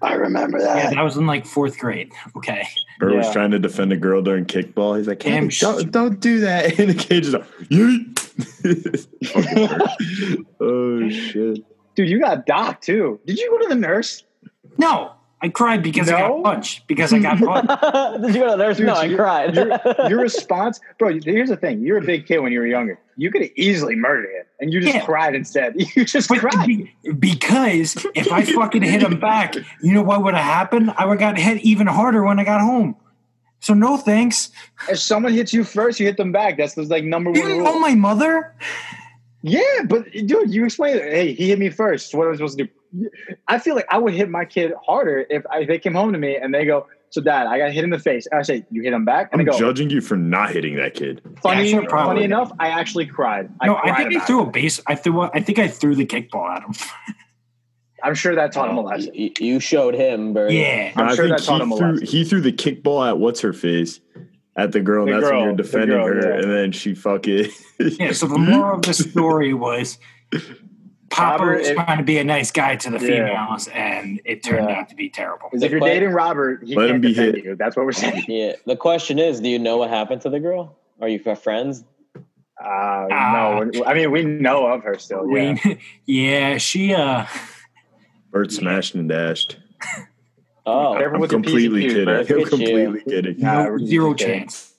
I 0.00 0.14
remember 0.14 0.60
that. 0.60 0.76
Yeah, 0.76 0.82
that. 0.90 0.94
that 0.96 1.02
was 1.02 1.16
in 1.16 1.26
like 1.26 1.46
fourth 1.46 1.78
grade. 1.78 2.12
Okay. 2.36 2.66
Bert 2.98 3.14
was 3.14 3.32
trying 3.32 3.50
to 3.52 3.58
defend 3.58 3.92
a 3.92 3.96
girl 3.96 4.22
during 4.22 4.44
kickball. 4.44 4.96
He's 4.96 5.08
like, 5.08 5.20
Damn 5.20 5.50
"Hey, 5.50 5.56
don't, 5.60 5.90
don't 5.90 6.20
do 6.20 6.40
that. 6.40 6.78
And 6.78 6.90
the 6.90 6.94
cage 6.94 7.26
is 7.26 7.34
like, 7.34 7.46
yeet. 7.68 8.18
Fucking 9.26 10.46
Bert. 10.58 10.60
oh, 10.60 11.08
shit. 11.08 11.64
Dude, 11.94 12.08
you 12.08 12.18
got 12.20 12.46
docked 12.46 12.84
too. 12.84 13.20
Did 13.26 13.38
you 13.38 13.50
go 13.50 13.58
to 13.58 13.68
the 13.68 13.74
nurse? 13.74 14.24
No, 14.78 15.12
I 15.44 15.48
cried 15.48 15.82
because 15.82 16.08
I 16.08 16.20
got 16.20 16.42
punched. 16.44 16.86
Because 16.86 17.12
I 17.12 17.18
got 17.18 17.38
punched. 17.40 18.22
Did 18.22 18.34
you 18.34 18.40
go 18.42 18.50
to 18.52 18.56
the 18.56 18.56
nurse? 18.58 18.76
Dude, 18.76 18.86
no, 18.86 18.94
I 18.94 19.04
you- 19.04 19.16
cried. 19.16 19.54
Your, 19.56 19.78
your 20.08 20.20
response, 20.28 20.78
bro. 20.98 21.18
Here's 21.18 21.48
the 21.48 21.56
thing: 21.56 21.82
you're 21.84 21.98
a 21.98 22.02
big 22.02 22.26
kid 22.26 22.38
when 22.38 22.52
you 22.52 22.60
were 22.60 22.66
younger. 22.66 22.98
You 23.16 23.30
could 23.30 23.42
have 23.42 23.50
easily 23.56 23.96
murdered 23.96 24.30
him, 24.30 24.44
and 24.60 24.72
you 24.72 24.80
just 24.80 24.94
Yeah. 24.94 25.04
cried 25.04 25.34
instead. 25.34 25.74
You 25.96 26.04
just 26.04 26.28
But 26.28 26.38
cried. 26.38 26.66
be- 26.66 26.94
because 27.18 28.06
if 28.14 28.30
I 28.32 28.44
fucking 28.44 28.82
hit 28.82 29.02
him 29.02 29.18
back, 29.18 29.54
you 29.82 29.92
know 29.92 30.02
what 30.02 30.22
would 30.22 30.34
have 30.34 30.44
happened? 30.44 30.92
I 30.96 31.04
would 31.06 31.20
have 31.20 31.34
got 31.34 31.38
hit 31.42 31.58
even 31.62 31.86
harder 31.88 32.22
when 32.24 32.38
I 32.38 32.44
got 32.44 32.60
home. 32.60 32.94
So 33.60 33.74
no 33.74 33.96
thanks. 33.96 34.50
If 34.88 34.98
someone 35.00 35.32
hits 35.32 35.52
you 35.52 35.62
first, 35.64 35.98
you 36.00 36.06
hit 36.06 36.16
them 36.16 36.32
back. 36.32 36.56
That's 36.56 36.74
the 36.74 36.82
like 36.84 37.04
number 37.04 37.30
You 37.30 37.40
one 37.40 37.48
didn't 37.50 37.64
know 37.64 37.72
rule. 37.72 37.80
my 37.80 37.94
mother? 37.94 38.54
Yeah, 39.42 39.60
but 39.86 40.10
dude, 40.12 40.54
you 40.54 40.64
explained 40.64 41.00
it. 41.00 41.12
Hey, 41.12 41.32
he 41.34 41.48
hit 41.48 41.58
me 41.58 41.68
first. 41.68 42.14
What 42.14 42.26
am 42.28 42.32
I 42.32 42.36
supposed 42.36 42.58
to 42.58 42.64
do? 42.64 42.70
I 43.48 43.58
feel 43.58 43.74
like 43.74 43.86
I 43.90 43.98
would 43.98 44.12
hit 44.14 44.28
my 44.28 44.44
kid 44.44 44.72
harder 44.84 45.24
if, 45.30 45.44
I, 45.50 45.60
if 45.60 45.68
they 45.68 45.78
came 45.78 45.94
home 45.94 46.12
to 46.12 46.18
me 46.18 46.36
and 46.36 46.52
they 46.52 46.64
go, 46.66 46.86
"So, 47.10 47.20
Dad, 47.20 47.46
I 47.46 47.58
got 47.58 47.72
hit 47.72 47.84
in 47.84 47.90
the 47.90 47.98
face." 47.98 48.26
And 48.30 48.38
I 48.38 48.42
say, 48.42 48.64
"You 48.70 48.82
hit 48.82 48.92
him 48.92 49.04
back," 49.04 49.30
and 49.32 49.40
I'm 49.40 49.46
go, 49.46 49.58
judging 49.58 49.88
you 49.90 50.00
for 50.00 50.16
not 50.16 50.50
hitting 50.50 50.76
that 50.76 50.94
kid. 50.94 51.22
"Funny, 51.42 51.70
Yeah, 51.70 51.80
sure, 51.80 51.88
funny 51.88 52.24
enough, 52.24 52.52
I 52.60 52.68
actually 52.68 53.06
cried. 53.06 53.50
I 53.60 53.66
no, 53.66 53.76
I 53.82 53.96
think 53.96 54.16
I 54.20 54.24
threw 54.26 54.42
it. 54.42 54.48
a 54.48 54.50
base. 54.50 54.80
I 54.86 54.94
threw. 54.94 55.22
A, 55.22 55.30
I 55.32 55.40
think 55.40 55.58
I 55.58 55.68
threw 55.68 55.94
the 55.94 56.06
kickball 56.06 56.48
at 56.54 56.62
him. 56.62 56.72
I'm 58.04 58.14
sure 58.16 58.34
that 58.34 58.50
taught 58.52 58.68
him 58.68 58.76
a 58.78 58.80
Oh, 58.80 58.84
lesson. 58.84 59.14
you, 59.14 59.30
you 59.38 59.60
showed 59.60 59.94
him, 59.94 60.32
Bert. 60.34 60.50
Yeah. 60.50 60.92
I'm 60.96 61.06
I 61.10 61.14
sure 61.14 61.26
think 61.28 61.38
that 61.38 61.44
taught 61.46 61.60
him 61.60 61.70
a 61.70 61.76
threw, 61.76 61.90
lesson. 61.92 62.06
he 62.06 62.24
threw 62.24 62.40
the 62.40 62.52
kickball 62.52 63.08
at 63.08 63.18
what's 63.18 63.40
her 63.42 63.52
face 63.52 64.00
at 64.56 64.72
the 64.72 64.80
girl. 64.80 65.06
The 65.06 65.12
and 65.14 65.22
that's 65.22 65.30
when 65.32 65.40
you're 65.44 65.52
defending 65.54 65.90
girl, 65.90 66.06
her, 66.08 66.20
yeah. 66.20 66.42
and 66.42 66.52
then 66.52 66.72
she 66.72 66.94
fucking 66.94 67.46
Yeah. 67.78 68.10
So 68.12 68.26
the 68.26 68.38
moral 68.38 68.78
of 68.78 68.82
the 68.82 68.92
story 68.92 69.54
was 69.54 69.98
Papa 71.12 71.44
Robert, 71.44 71.58
was 71.60 71.70
trying 71.70 71.98
to 71.98 72.04
be 72.04 72.18
a 72.18 72.24
nice 72.24 72.50
guy 72.50 72.76
to 72.76 72.90
the 72.90 72.98
Yeah. 72.98 73.26
females, 73.26 73.68
and 73.68 74.20
it 74.24 74.42
turned 74.42 74.68
Yeah. 74.68 74.80
out 74.80 74.88
to 74.88 74.94
be 74.96 75.08
terrible. 75.08 75.48
Is 75.52 75.62
if 75.62 75.70
you're 75.70 75.80
But- 75.80 75.86
dating 75.86 76.10
Robert, 76.10 76.62
he 76.64 76.74
Let 76.74 76.86
him 76.90 76.92
can't 76.94 77.02
be 77.02 77.12
hit. 77.14 77.44
you. 77.44 77.56
That's 77.56 77.76
what 77.76 77.84
we're 77.86 77.92
saying. 77.92 78.24
Yeah. 78.28 78.52
The 78.66 78.76
question 78.76 79.18
is, 79.18 79.40
do 79.40 79.48
you 79.48 79.58
know 79.58 79.76
what 79.76 79.90
happened 79.90 80.20
to 80.22 80.30
the 80.30 80.40
girl? 80.40 80.76
Are 81.00 81.08
you 81.08 81.18
friends? 81.18 81.84
Uh, 82.62 83.08
Ah. 83.10 83.32
no, 83.72 83.84
I 83.84 83.94
mean 83.94 84.10
we 84.12 84.22
know 84.24 84.66
of 84.66 84.84
her 84.84 84.96
still. 84.98 85.26
Yeah. 85.30 85.56
We- 85.64 85.78
yeah, 86.06 86.58
she 86.58 86.94
uh 86.94 87.26
Bert 88.30 88.52
smashed 88.52 88.94
and 88.94 89.08
dashed. 89.08 89.58
Oh, 90.64 90.94
Careful 90.96 91.16
I'm 91.16 91.20
with 91.20 91.32
your 91.32 91.40
P's 91.40 91.52
and 91.52 91.60
completely 91.62 91.80
Q's, 91.82 91.92
kidding. 91.92 92.04
Bert. 92.06 92.30
I'm 92.30 92.36
Look 92.38 92.50
you. 92.52 92.56
completely 92.56 93.00
kidding. 93.02 93.38
Nah, 93.40 93.64
no- 93.64 93.78
zero 93.78 94.14
chance. 94.14 94.74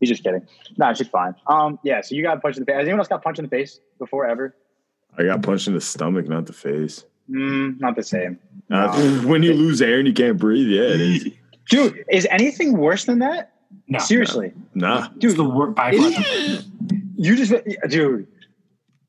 He's 0.00 0.08
just 0.08 0.24
kidding. 0.24 0.46
No, 0.78 0.92
she's 0.94 1.08
fine. 1.08 1.34
Um, 1.46 1.78
yeah. 1.84 2.00
So 2.00 2.14
you 2.14 2.22
got 2.22 2.40
punched 2.42 2.58
in 2.58 2.62
the 2.64 2.66
face. 2.66 2.76
Has 2.76 2.84
anyone 2.84 3.00
else 3.00 3.08
got 3.08 3.22
punched 3.22 3.38
in 3.38 3.44
the 3.44 3.50
face 3.50 3.80
before 3.98 4.26
ever? 4.26 4.54
I 5.18 5.24
got 5.24 5.42
punched 5.42 5.68
in 5.68 5.74
the 5.74 5.80
stomach, 5.80 6.28
not 6.28 6.46
the 6.46 6.52
face. 6.52 7.04
Mm, 7.30 7.80
not 7.80 7.96
the 7.96 8.02
same. 8.02 8.38
Uh, 8.70 9.20
when 9.24 9.42
you 9.42 9.54
lose 9.54 9.80
air 9.80 9.98
and 9.98 10.06
you 10.08 10.14
can't 10.14 10.38
breathe, 10.38 10.68
yeah, 10.68 10.82
it 10.94 11.00
is. 11.00 11.28
Dude, 11.70 12.04
is 12.10 12.26
anything 12.30 12.76
worse 12.76 13.04
than 13.06 13.20
that? 13.20 13.52
No, 13.88 13.98
Seriously, 13.98 14.52
Nah. 14.74 15.08
it's 15.20 15.34
the 15.34 15.44
work 15.44 15.74
by 15.74 15.92
you 15.92 17.36
just, 17.36 17.54
dude. 17.88 18.26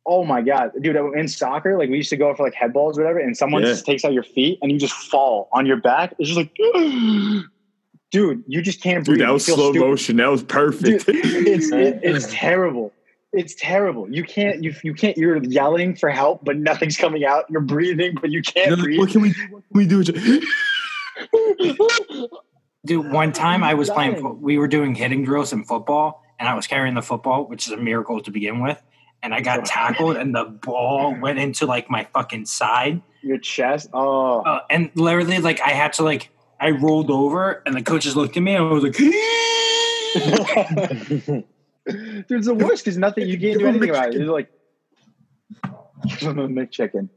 Oh 0.05 0.23
my 0.23 0.41
god, 0.41 0.71
dude! 0.81 0.95
In 1.15 1.27
soccer, 1.27 1.77
like 1.77 1.89
we 1.89 1.97
used 1.97 2.09
to 2.11 2.17
go 2.17 2.33
for 2.35 2.43
like 2.43 2.53
head 2.53 2.71
balls 2.73 2.97
or 2.97 3.01
whatever, 3.01 3.19
and 3.19 3.35
someone 3.35 3.61
Yeah. 3.63 3.69
just 3.69 3.85
takes 3.85 4.05
out 4.05 4.13
your 4.13 4.23
feet 4.23 4.59
and 4.61 4.71
you 4.71 4.77
just 4.79 4.93
fall 4.93 5.49
on 5.51 5.65
your 5.65 5.77
back. 5.77 6.13
It's 6.19 6.29
just 6.29 6.37
like, 6.37 6.53
dude, 8.11 8.43
you 8.47 8.61
just 8.61 8.81
can't 8.81 9.03
breathe. 9.05 9.19
Dude, 9.19 9.27
that 9.27 9.33
was 9.33 9.45
slow 9.45 9.71
stupid. 9.71 9.79
motion. 9.87 10.17
That 10.17 10.27
was 10.27 10.41
Dude, 10.41 10.49
perfect. 10.49 11.05
it's 11.07 11.71
it, 11.71 11.99
it's 12.03 12.27
terrible. 12.31 12.93
It's 13.35 13.53
terrible. 13.55 14.09
You 14.09 14.23
can't 14.23 14.63
you 14.63 14.73
you 14.83 14.93
can't. 14.93 15.17
You're 15.17 15.43
yelling 15.43 15.95
for 15.95 16.09
help, 16.09 16.43
but 16.45 16.57
nothing's 16.57 16.95
coming 16.97 17.25
out. 17.25 17.45
You're 17.49 17.61
breathing, 17.61 18.15
but 18.21 18.31
you 18.31 18.41
can't 18.41 18.67
You're 18.67 18.77
like, 18.77 18.83
breathe. 18.85 18.99
what 18.99 19.09
can 19.09 19.21
we 19.21 19.33
do? 19.33 19.41
What 19.51 19.63
can 19.71 19.77
we 19.77 19.85
do? 19.85 20.03
Dude, 22.85 23.11
one 23.11 23.31
time 23.31 23.63
I 23.63 23.73
was 23.73 23.89
playing, 23.89 24.11
Dying. 24.13 24.23
fo- 24.23 24.33
we 24.33 24.57
were 24.59 24.67
doing 24.67 24.93
hitting 24.93 25.23
drills 25.25 25.51
in 25.53 25.63
football, 25.63 26.21
and 26.39 26.47
I 26.47 26.53
was 26.53 26.67
carrying 26.67 26.93
the 26.93 27.01
football, 27.01 27.45
which 27.47 27.65
is 27.65 27.73
a 27.73 27.77
miracle 27.77 28.21
to 28.21 28.29
begin 28.31 28.59
with. 28.61 28.79
And 29.23 29.33
I 29.33 29.41
got 29.41 29.65
tackled, 29.75 30.17
and 30.17 30.35
the 30.35 30.43
ball 30.45 31.15
went 31.19 31.39
into 31.39 31.65
like 31.65 31.89
my 31.89 32.03
fucking 32.13 32.45
side. 32.45 33.01
Your 33.23 33.39
chest. 33.39 33.89
Oh, 33.91 34.41
Uh, 34.41 34.59
and 34.69 34.91
literally, 34.93 35.39
like, 35.39 35.59
I 35.61 35.69
had 35.69 35.93
to, 35.93 36.03
like, 36.03 36.29
I 36.59 36.69
rolled 36.71 37.09
over, 37.09 37.63
and 37.65 37.73
the 37.75 37.81
coaches 37.81 38.15
looked 38.15 38.37
at 38.37 38.43
me, 38.43 38.53
and 38.55 38.65
I 38.65 38.67
was 38.71 38.83
like, 38.83 38.97
dude, 41.89 42.25
it's 42.31 42.47
the 42.47 42.53
worst 42.53 42.83
because 42.83 42.97
nothing. 42.97 43.27
You 43.27 43.39
can't 43.39 43.59
do 43.59 43.67
anything 43.67 43.89
about 43.89 44.13
it. 44.13 44.21
It's 44.21 44.29
like 44.29 44.49
give 46.19 46.19
him 46.31 46.39
a 46.39 46.47
McChicken. 46.47 47.09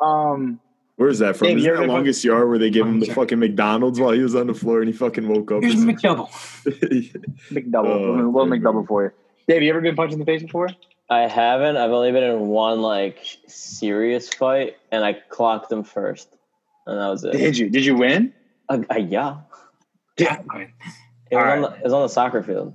Um, 0.00 0.60
Where's 0.96 1.18
that 1.18 1.36
from? 1.36 1.48
Dave, 1.48 1.58
Is 1.58 1.64
you 1.64 1.70
that 1.70 1.76
ever 1.78 1.82
been- 1.86 1.90
longest 1.94 2.24
yard 2.24 2.48
where 2.48 2.58
they 2.58 2.70
give 2.70 2.86
him 2.86 3.00
the 3.00 3.06
fucking 3.06 3.38
McDonald's 3.40 3.98
while 3.98 4.12
he 4.12 4.20
was 4.20 4.34
on 4.36 4.46
the 4.46 4.54
floor 4.54 4.78
and 4.80 4.86
he 4.88 4.92
fucking 4.96 5.26
woke 5.28 5.50
up? 5.50 5.62
here's 5.62 5.84
McDouble. 5.84 6.28
McDouble. 7.50 7.86
Oh, 7.86 7.98
little 8.12 8.32
little 8.32 8.40
okay. 8.52 8.60
McDouble 8.60 8.86
for 8.86 9.04
you. 9.04 9.10
Dave, 9.48 9.62
you 9.62 9.70
ever 9.70 9.80
been 9.80 9.96
punched 9.96 10.12
in 10.14 10.20
the 10.20 10.24
face 10.24 10.42
before? 10.42 10.68
I 11.10 11.22
haven't. 11.28 11.76
I've 11.76 11.90
only 11.90 12.12
been 12.12 12.22
in 12.22 12.46
one 12.48 12.80
like 12.80 13.18
serious 13.48 14.32
fight, 14.32 14.76
and 14.92 15.04
I 15.04 15.14
clocked 15.14 15.68
them 15.68 15.82
first, 15.84 16.34
and 16.86 16.98
that 16.98 17.08
was 17.08 17.24
it. 17.24 17.32
Did 17.32 17.58
you? 17.58 17.68
Did 17.70 17.84
you 17.84 17.96
win? 17.96 18.32
Uh, 18.68 18.78
uh, 18.90 18.96
yeah, 18.96 19.38
Yeah. 20.18 20.38
it 20.38 20.46
was, 20.46 20.68
All 21.32 21.38
on 21.38 21.44
right. 21.44 21.60
the, 21.60 21.76
it 21.78 21.84
was 21.84 21.92
on 21.92 22.02
the 22.02 22.08
soccer 22.08 22.42
field. 22.42 22.72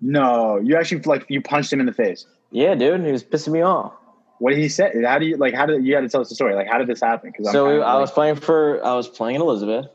No, 0.00 0.58
you 0.58 0.76
actually 0.76 1.02
like 1.02 1.26
you 1.28 1.40
punched 1.40 1.72
him 1.72 1.80
in 1.80 1.86
the 1.86 1.92
face. 1.92 2.26
Yeah, 2.50 2.74
dude, 2.74 3.04
he 3.04 3.12
was 3.12 3.24
pissing 3.24 3.52
me 3.52 3.62
off. 3.62 3.92
What 4.38 4.50
did 4.50 4.60
he 4.60 4.68
say? 4.68 5.02
How 5.04 5.18
do 5.18 5.26
you 5.26 5.36
like? 5.36 5.54
How 5.54 5.66
did 5.66 5.84
you 5.84 5.92
got 5.92 6.00
to 6.00 6.08
tell 6.08 6.20
us 6.20 6.28
the 6.28 6.34
story? 6.34 6.54
Like, 6.54 6.68
how 6.68 6.78
did 6.78 6.86
this 6.86 7.00
happen? 7.00 7.32
Because 7.36 7.52
So 7.52 7.78
we, 7.78 7.82
I 7.82 7.98
was 7.98 8.10
playing 8.10 8.36
for 8.36 8.84
I 8.84 8.94
was 8.94 9.08
playing 9.08 9.36
in 9.36 9.42
Elizabeth, 9.42 9.86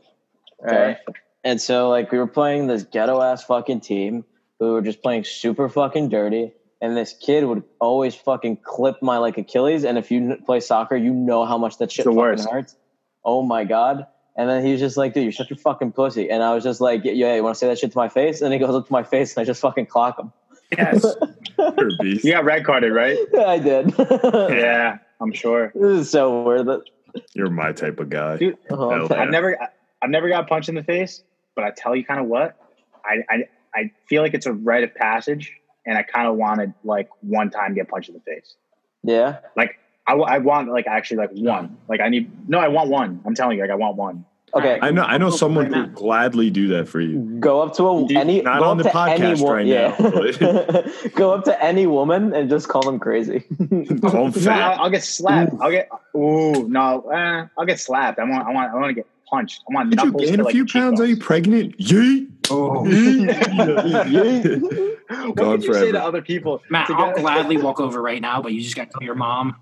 right. 0.60 0.98
and 1.42 1.60
so 1.60 1.88
like 1.88 2.12
we 2.12 2.18
were 2.18 2.26
playing 2.26 2.66
this 2.66 2.82
ghetto 2.82 3.22
ass 3.22 3.44
fucking 3.44 3.80
team. 3.80 4.24
We 4.60 4.70
were 4.70 4.82
just 4.82 5.02
playing 5.02 5.24
super 5.24 5.68
fucking 5.68 6.10
dirty, 6.10 6.52
and 6.82 6.96
this 6.96 7.14
kid 7.18 7.44
would 7.44 7.62
always 7.80 8.14
fucking 8.14 8.58
clip 8.58 9.02
my 9.02 9.16
like 9.18 9.38
Achilles. 9.38 9.84
And 9.84 9.96
if 9.96 10.10
you 10.10 10.36
play 10.44 10.60
soccer, 10.60 10.96
you 10.96 11.12
know 11.14 11.46
how 11.46 11.56
much 11.56 11.78
that 11.78 11.90
shit 11.90 12.04
the 12.04 12.10
fucking 12.10 12.18
worst. 12.18 12.50
hurts. 12.50 12.76
Oh 13.24 13.42
my 13.42 13.64
god. 13.64 14.06
And 14.36 14.50
then 14.50 14.64
he 14.64 14.72
was 14.72 14.80
just 14.80 14.96
like, 14.96 15.14
dude, 15.14 15.22
you're 15.22 15.32
such 15.32 15.50
a 15.52 15.56
fucking 15.56 15.92
pussy. 15.92 16.28
And 16.30 16.42
I 16.42 16.54
was 16.54 16.64
just 16.64 16.80
like, 16.80 17.02
yeah, 17.04 17.34
you 17.36 17.42
want 17.44 17.54
to 17.54 17.58
say 17.58 17.68
that 17.68 17.78
shit 17.78 17.92
to 17.92 17.98
my 17.98 18.08
face? 18.08 18.40
And 18.40 18.52
he 18.52 18.58
goes 18.58 18.74
up 18.74 18.86
to 18.86 18.92
my 18.92 19.04
face 19.04 19.36
and 19.36 19.42
I 19.42 19.44
just 19.44 19.60
fucking 19.60 19.86
clock 19.86 20.18
him. 20.18 20.32
Yes, 20.76 21.04
You're 21.58 21.88
a 21.88 21.96
beast. 22.00 22.24
you 22.24 22.32
got 22.32 22.44
red 22.44 22.64
carded, 22.64 22.92
right? 22.92 23.16
I 23.38 23.58
did. 23.58 23.94
Yeah, 23.98 24.98
I'm 25.20 25.32
sure. 25.32 25.70
This 25.74 26.00
is 26.00 26.10
so 26.10 26.42
worth 26.42 26.66
it. 26.68 27.24
You're 27.34 27.50
my 27.50 27.70
type 27.72 28.00
of 28.00 28.10
guy. 28.10 28.36
Dude, 28.38 28.56
Oh, 28.70 28.90
Hell 29.06 29.12
I've 29.12 29.30
never, 29.30 29.56
I've 30.02 30.10
never 30.10 30.28
got 30.28 30.48
punched 30.48 30.68
in 30.68 30.74
the 30.74 30.82
face, 30.82 31.22
but 31.54 31.62
I 31.64 31.70
tell 31.70 31.94
you 31.94 32.04
kind 32.04 32.18
of 32.18 32.26
what, 32.26 32.56
I, 33.04 33.18
I, 33.30 33.44
I 33.72 33.90
feel 34.08 34.22
like 34.22 34.34
it's 34.34 34.46
a 34.46 34.52
rite 34.52 34.82
of 34.82 34.94
passage, 34.96 35.52
and 35.86 35.96
I 35.96 36.02
kind 36.02 36.26
of 36.26 36.34
wanted 36.36 36.74
like 36.82 37.08
one 37.20 37.50
time 37.50 37.74
get 37.74 37.88
punched 37.88 38.08
in 38.08 38.14
the 38.16 38.20
face. 38.20 38.56
Yeah. 39.04 39.38
Like 39.56 39.78
I, 40.06 40.12
w- 40.12 40.26
I 40.28 40.38
want 40.38 40.70
like 40.70 40.86
actually 40.86 41.18
like 41.18 41.30
one. 41.32 41.76
Like 41.88 42.00
I 42.00 42.08
need 42.08 42.30
no, 42.48 42.58
I 42.58 42.68
want 42.68 42.90
one. 42.90 43.20
I'm 43.24 43.34
telling 43.34 43.56
you, 43.56 43.62
like 43.62 43.70
I 43.70 43.74
want 43.76 43.96
one. 43.96 44.24
Okay. 44.56 44.78
I 44.80 44.92
know. 44.92 45.02
I 45.02 45.18
know 45.18 45.30
someone 45.30 45.72
who 45.72 45.80
would 45.80 45.94
gladly 45.96 46.48
do 46.48 46.68
that 46.68 46.86
for 46.86 47.00
you. 47.00 47.18
Go 47.40 47.60
up 47.60 47.74
to 47.76 47.88
a 47.88 48.06
Dude, 48.06 48.16
any 48.16 48.40
not 48.40 48.60
go 48.60 48.66
on 48.66 48.76
the 48.76 48.84
to 48.84 48.96
any 49.10 49.20
podcast 49.34 49.42
wo- 49.42 49.52
right 49.52 49.66
yeah. 49.66 49.96
now, 49.98 51.08
go 51.16 51.34
up 51.34 51.42
to 51.46 51.64
any 51.64 51.88
woman 51.88 52.32
and 52.32 52.48
just 52.48 52.68
call 52.68 52.82
them 52.82 53.00
crazy. 53.00 53.40
Call 53.40 54.26
him 54.26 54.26
No, 54.26 54.30
fat. 54.30 54.74
I'll, 54.76 54.84
I'll 54.84 54.90
get 54.90 55.02
slapped. 55.02 55.54
I'll 55.60 55.72
get. 55.72 55.88
Ooh, 56.14 56.68
no, 56.68 57.00
eh, 57.10 57.46
I'll 57.58 57.66
get 57.66 57.80
slapped. 57.80 58.20
I 58.20 58.24
want. 58.24 58.46
I 58.46 58.52
want. 58.52 58.72
I 58.72 58.76
want 58.76 58.90
to 58.90 58.94
get 58.94 59.06
punched. 59.28 59.62
I 59.68 59.74
want 59.74 59.90
Did 59.90 60.00
you 60.02 60.12
gain 60.12 60.36
to, 60.36 60.42
a 60.42 60.44
like, 60.44 60.52
few 60.52 60.66
pounds? 60.66 61.00
Are 61.00 61.06
you 61.06 61.16
cheekbones. 61.16 61.26
pregnant? 61.26 61.78
Yeet. 61.78 62.28
Oh, 62.50 62.84
What 65.24 65.36
Gone 65.36 65.48
would 65.48 65.64
you 65.64 65.74
say 65.74 65.92
to 65.92 66.02
other 66.02 66.22
people? 66.22 66.62
Matt, 66.70 66.86
to 66.88 66.94
I'll 66.94 67.12
get- 67.12 67.20
gladly 67.22 67.56
walk 67.56 67.80
over 67.80 68.00
right 68.00 68.20
now, 68.20 68.42
but 68.42 68.52
you 68.52 68.60
just 68.62 68.76
got 68.76 68.90
to 68.90 68.92
tell 68.92 69.02
your 69.02 69.14
mom. 69.14 69.56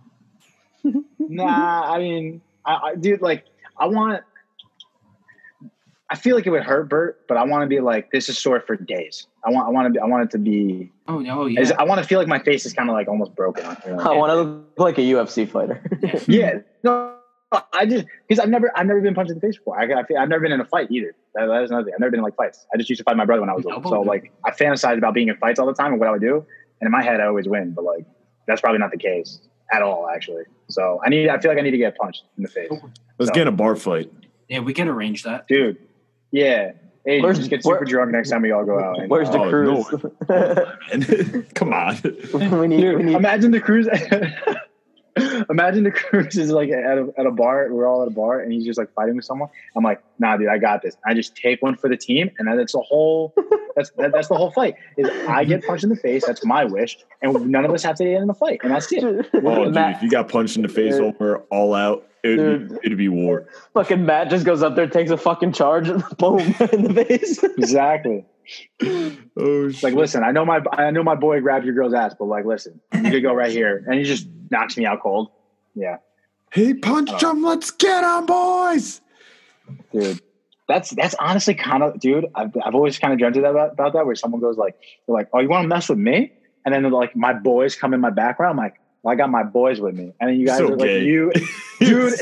Nah, 1.19 1.93
I 1.95 1.99
mean, 1.99 2.43
I, 2.67 2.75
I 2.75 2.95
dude, 2.97 3.23
like, 3.23 3.45
I 3.79 3.87
want. 3.87 4.23
I 6.11 6.15
feel 6.15 6.37
like 6.37 6.47
it 6.47 6.51
would 6.51 6.63
hurt 6.63 6.91
Bert, 6.91 7.27
but 7.27 7.39
I 7.39 7.45
want 7.45 7.63
to 7.63 7.67
be 7.69 7.81
like, 7.81 8.11
this 8.11 8.29
is 8.29 8.39
sore 8.39 8.61
for 8.61 8.77
days. 8.77 9.27
I 9.47 9.51
want. 9.51 9.67
I 9.67 9.71
want 9.71 9.87
to 9.87 9.91
be. 9.93 9.99
I 9.99 10.05
want 10.05 10.25
it 10.25 10.31
to 10.33 10.39
be. 10.39 10.93
Oh, 11.09 11.21
no, 11.21 11.47
is- 11.47 11.71
yeah. 11.71 11.77
I 11.79 11.85
want 11.85 12.03
to 12.03 12.07
feel 12.07 12.19
like 12.19 12.29
my 12.29 12.39
face 12.39 12.67
is 12.67 12.75
kind 12.75 12.91
of 12.91 12.95
like 12.95 13.09
almost 13.09 13.35
broken. 13.35 13.65
you 13.87 13.97
know? 13.97 13.99
I 14.03 14.15
want 14.15 14.31
to 14.31 14.35
look 14.37 14.79
like 14.79 14.99
a 14.99 15.03
UFC 15.03 15.49
fighter. 15.49 15.83
yeah. 16.29 16.59
No, 16.83 17.15
I 17.73 17.87
just 17.87 18.05
because 18.29 18.43
I've 18.43 18.51
never 18.51 18.71
I've 18.77 18.87
never 18.87 19.01
been 19.01 19.15
punched 19.15 19.31
in 19.31 19.37
the 19.37 19.41
face 19.41 19.57
before. 19.57 19.81
I, 19.81 20.01
I 20.01 20.05
feel, 20.05 20.19
I've 20.19 20.29
never 20.29 20.43
been 20.43 20.53
in 20.53 20.61
a 20.61 20.67
fight 20.67 20.91
either. 20.91 21.15
That, 21.35 21.47
that 21.47 21.63
is 21.63 21.71
another 21.71 21.85
thing. 21.85 21.95
I've 21.95 22.01
never 22.01 22.11
been 22.11 22.21
in 22.21 22.25
like 22.25 22.37
fights. 22.37 22.67
I 22.75 22.77
just 22.77 22.91
used 22.91 23.01
to 23.01 23.05
fight 23.05 23.17
my 23.17 23.25
brother 23.25 23.41
when 23.41 23.49
I 23.49 23.55
was 23.55 23.65
little. 23.65 23.83
So 23.83 24.03
like 24.03 24.33
I 24.45 24.51
fantasized 24.51 24.99
about 24.99 25.15
being 25.15 25.29
in 25.29 25.37
fights 25.37 25.59
all 25.59 25.67
the 25.67 25.73
time 25.73 25.93
and 25.93 26.01
what 26.01 26.09
I 26.09 26.13
would 26.13 26.21
do. 26.21 26.45
And 26.81 26.87
in 26.89 26.91
my 26.91 27.03
head, 27.03 27.21
I 27.21 27.27
always 27.27 27.49
win. 27.49 27.73
But 27.73 27.85
like 27.85 28.05
that's 28.47 28.61
probably 28.61 28.81
not 28.81 28.91
the 28.91 28.99
case 28.99 29.41
at 29.73 29.83
all, 29.83 30.09
actually. 30.09 30.45
So 30.69 31.01
I 31.05 31.09
need. 31.09 31.29
I 31.29 31.39
feel 31.41 31.51
like 31.51 31.59
I 31.59 31.63
need 31.63 31.71
to 31.73 31.79
get 31.79 31.97
punched 31.97 32.25
in 32.37 32.43
the 32.45 32.49
face, 32.49 32.71
Let's 33.19 33.31
get 33.33 33.43
in 33.43 33.49
a 33.49 33.53
bar 33.53 33.75
fight. 33.77 34.13
Yeah, 34.49 34.61
we 34.61 34.75
can 34.75 34.89
arrange 34.89 35.23
that. 35.25 35.49
dude. 35.49 35.79
Yeah. 36.31 36.73
Hey, 37.05 37.21
Where's- 37.21 37.37
just 37.39 37.51
get 37.51 37.63
super 37.65 37.77
where- 37.79 37.85
drunk 37.85 38.13
next 38.13 38.31
time 38.31 38.43
we 38.43 38.53
all 38.53 38.65
go 38.65 38.79
out. 38.79 39.01
And, 39.01 39.11
Where's 39.11 39.29
the 39.31 39.41
Oh, 39.41 39.49
cruise? 39.51 39.87
Man, 40.29 41.47
Come 41.55 41.73
on. 41.73 41.97
we 42.61 42.69
need, 42.69 42.97
we 42.97 43.03
need 43.03 43.17
imagine 43.17 43.51
the 43.51 43.61
cruise. 43.61 43.89
imagine 45.51 45.85
the 45.85 45.91
cruise 45.91 46.37
is 46.39 46.51
like 46.51 46.71
at 46.71 46.99
a, 46.99 47.13
at 47.19 47.27
a 47.27 47.31
bar. 47.31 47.69
We're 47.71 47.87
all 47.87 48.03
at 48.03 48.09
a 48.09 48.13
bar, 48.13 48.41
and 48.41 48.53
he's 48.53 48.65
just 48.65 48.79
like 48.79 48.93
fighting 48.95 49.17
with 49.17 49.25
someone. 49.25 49.49
I'm 49.77 49.85
like, 49.85 50.03
nah, 50.19 50.37
dude, 50.37 50.49
I 50.49 50.59
got 50.59 50.83
this. 50.83 50.97
I 51.05 51.15
just 51.15 51.37
take 51.37 51.61
one 51.63 51.77
for 51.77 51.89
the 51.89 51.97
team, 51.97 52.31
and 52.39 52.49
then 52.49 52.59
it's 52.59 52.73
the 52.73 52.81
whole. 52.81 53.35
That's 53.77 53.91
that, 53.93 54.13
that's 54.13 54.29
the 54.29 54.35
whole 54.37 54.51
fight. 54.51 54.77
Is 54.97 55.09
I 55.29 55.45
get 55.45 55.65
punched 55.67 55.85
in 55.85 55.91
the 55.91 55.97
face. 55.97 56.25
That's 56.27 56.45
my 56.45 56.65
wish, 56.65 56.99
and 57.21 57.35
none 57.51 57.65
of 57.65 57.73
us 57.73 57.83
have 57.83 57.97
to 57.97 58.05
get 58.05 58.21
in 58.23 58.27
the 58.27 58.35
fight, 58.35 58.61
and 58.63 58.73
that's 58.73 58.91
it. 58.93 59.05
Oh, 59.05 59.65
dude, 59.65 59.75
Matt, 59.75 59.97
if 59.97 60.03
you 60.03 60.11
got 60.11 60.29
punched 60.29 60.57
in 60.57 60.63
the 60.63 60.69
face 60.69 60.97
Dude. 60.97 61.05
over 61.05 61.39
all 61.51 61.75
out, 61.75 62.07
it'd, 62.23 62.39
be, 62.39 62.69
Dude. 62.69 62.81
it'd 62.85 62.99
be 62.99 63.09
war. 63.09 63.47
fucking 63.75 64.05
Matt 64.07 64.31
just 64.31 64.45
goes 64.47 64.63
up 64.63 64.77
there, 64.77 64.87
takes 64.87 65.11
a 65.11 65.17
fucking 65.17 65.53
charge, 65.53 65.89
and 65.89 66.03
boom 66.19 66.39
in 66.73 66.85
the 66.85 67.05
face. 67.07 67.43
Exactly. 67.43 68.25
Oh, 68.83 69.69
It's 69.69 69.83
like, 69.83 69.95
listen, 69.95 70.25
I 70.25 70.33
know 70.33 70.45
my 70.45 70.61
I 70.73 70.91
know 70.91 71.03
my 71.03 71.15
boy 71.15 71.41
grabbed 71.41 71.65
your 71.65 71.75
girl's 71.75 71.95
ass, 71.95 72.15
but 72.19 72.27
like, 72.27 72.45
listen, 72.45 72.81
you 72.95 73.11
could 73.11 73.23
go 73.23 73.33
right 73.33 73.53
here, 73.53 73.85
and 73.87 73.95
he 73.99 74.05
just 74.05 74.27
knocks 74.53 74.77
me 74.77 74.87
out 74.87 75.03
cold. 75.03 75.31
Yeah. 75.75 75.97
He 76.53 76.75
punched 76.75 77.21
him. 77.23 77.43
Let's 77.43 77.71
get 77.73 78.05
him, 78.05 78.27
boys. 78.27 79.01
dude. 79.91 80.21
That's 80.69 80.91
that's 80.91 81.15
honestly 81.19 81.55
kind 81.55 81.83
of, 81.83 81.99
dude. 81.99 82.27
I've, 82.35 82.55
I've 82.65 82.75
always 82.75 82.99
kind 82.99 83.13
of 83.13 83.19
dreamt 83.19 83.37
of 83.37 83.43
that 83.43 83.51
about, 83.51 83.73
about 83.73 83.93
that, 83.95 84.07
where 84.07 84.15
someone 84.15 84.41
goes 84.41 84.57
like, 84.57 84.77
they're 85.07 85.15
like, 85.15 85.29
"Oh, 85.33 85.41
you 85.41 85.49
want 85.49 85.65
to 85.65 85.69
mess 85.69 85.89
with 85.89 85.99
me?" 85.99 86.33
And 86.65 86.73
then 86.73 86.83
they're 86.83 86.93
like, 86.93 87.17
my 87.17 87.33
boys 87.33 87.75
come 87.75 87.93
in 87.93 88.01
my 88.01 88.11
background. 88.11 88.53
I'm 88.53 88.57
like, 88.65 88.77
well, 89.03 89.13
I 89.13 89.17
got 89.17 89.31
my 89.31 89.43
boys 89.43 89.81
with 89.81 89.97
me, 89.97 90.13
and 90.21 90.31
then 90.31 90.39
you 90.39 90.47
guys 90.47 90.59
So 90.59 90.69
are 90.73 90.77
like, 90.77 90.89
you, 90.89 91.33
dude. 91.81 92.13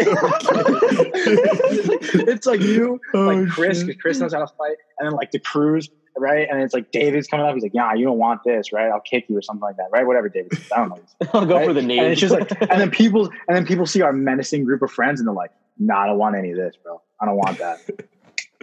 it's 2.28 2.47
like 2.47 2.61
you, 2.61 2.99
Oh, 3.12 3.26
like 3.26 3.49
Chris, 3.51 3.83
because 3.85 4.01
Chris 4.01 4.18
knows 4.18 4.33
how 4.33 4.39
to 4.41 4.47
fight, 4.47 4.76
and 4.99 5.07
then 5.07 5.12
like 5.12 5.31
the 5.31 5.39
crews, 5.41 5.91
right? 6.16 6.48
And 6.50 6.62
it's 6.62 6.74
like 6.74 6.90
David's 6.90 7.26
coming 7.26 7.46
up. 7.46 7.54
He's 7.54 7.62
like, 7.62 7.74
"Yeah, 7.74 7.94
you 7.94 8.04
don't 8.04 8.18
want 8.18 8.42
this, 8.44 8.72
right? 8.72 8.90
I'll 8.90 9.00
kick 9.00 9.26
you 9.28 9.36
or 9.36 9.42
something 9.42 9.62
like 9.62 9.76
that, 9.76 9.88
right? 9.92 10.06
Whatever, 10.06 10.28
David. 10.28 10.54
says. 10.56 10.72
I 10.72 10.76
don't 10.78 10.88
know. 10.90 11.00
I'll 11.34 11.46
go 11.46 11.56
right? 11.56 11.66
for 11.66 11.72
the 11.72 11.82
knee. 11.82 11.98
And 11.98 12.08
it's 12.08 12.20
just 12.20 12.34
like, 12.34 12.50
and 12.61 12.80
then 12.80 12.90
people, 12.90 13.26
and 13.48 13.56
then 13.56 13.66
people 13.66 13.86
see 13.86 14.02
our 14.02 14.12
menacing 14.12 14.64
group 14.64 14.82
of 14.82 14.90
friends, 14.90 15.20
and 15.20 15.26
they're 15.26 15.34
like, 15.34 15.52
"Nah, 15.78 16.02
I 16.02 16.06
don't 16.06 16.18
want 16.18 16.36
any 16.36 16.50
of 16.50 16.56
this, 16.56 16.76
bro. 16.82 17.00
I 17.20 17.26
don't 17.26 17.36
want 17.36 17.58
that." 17.58 17.78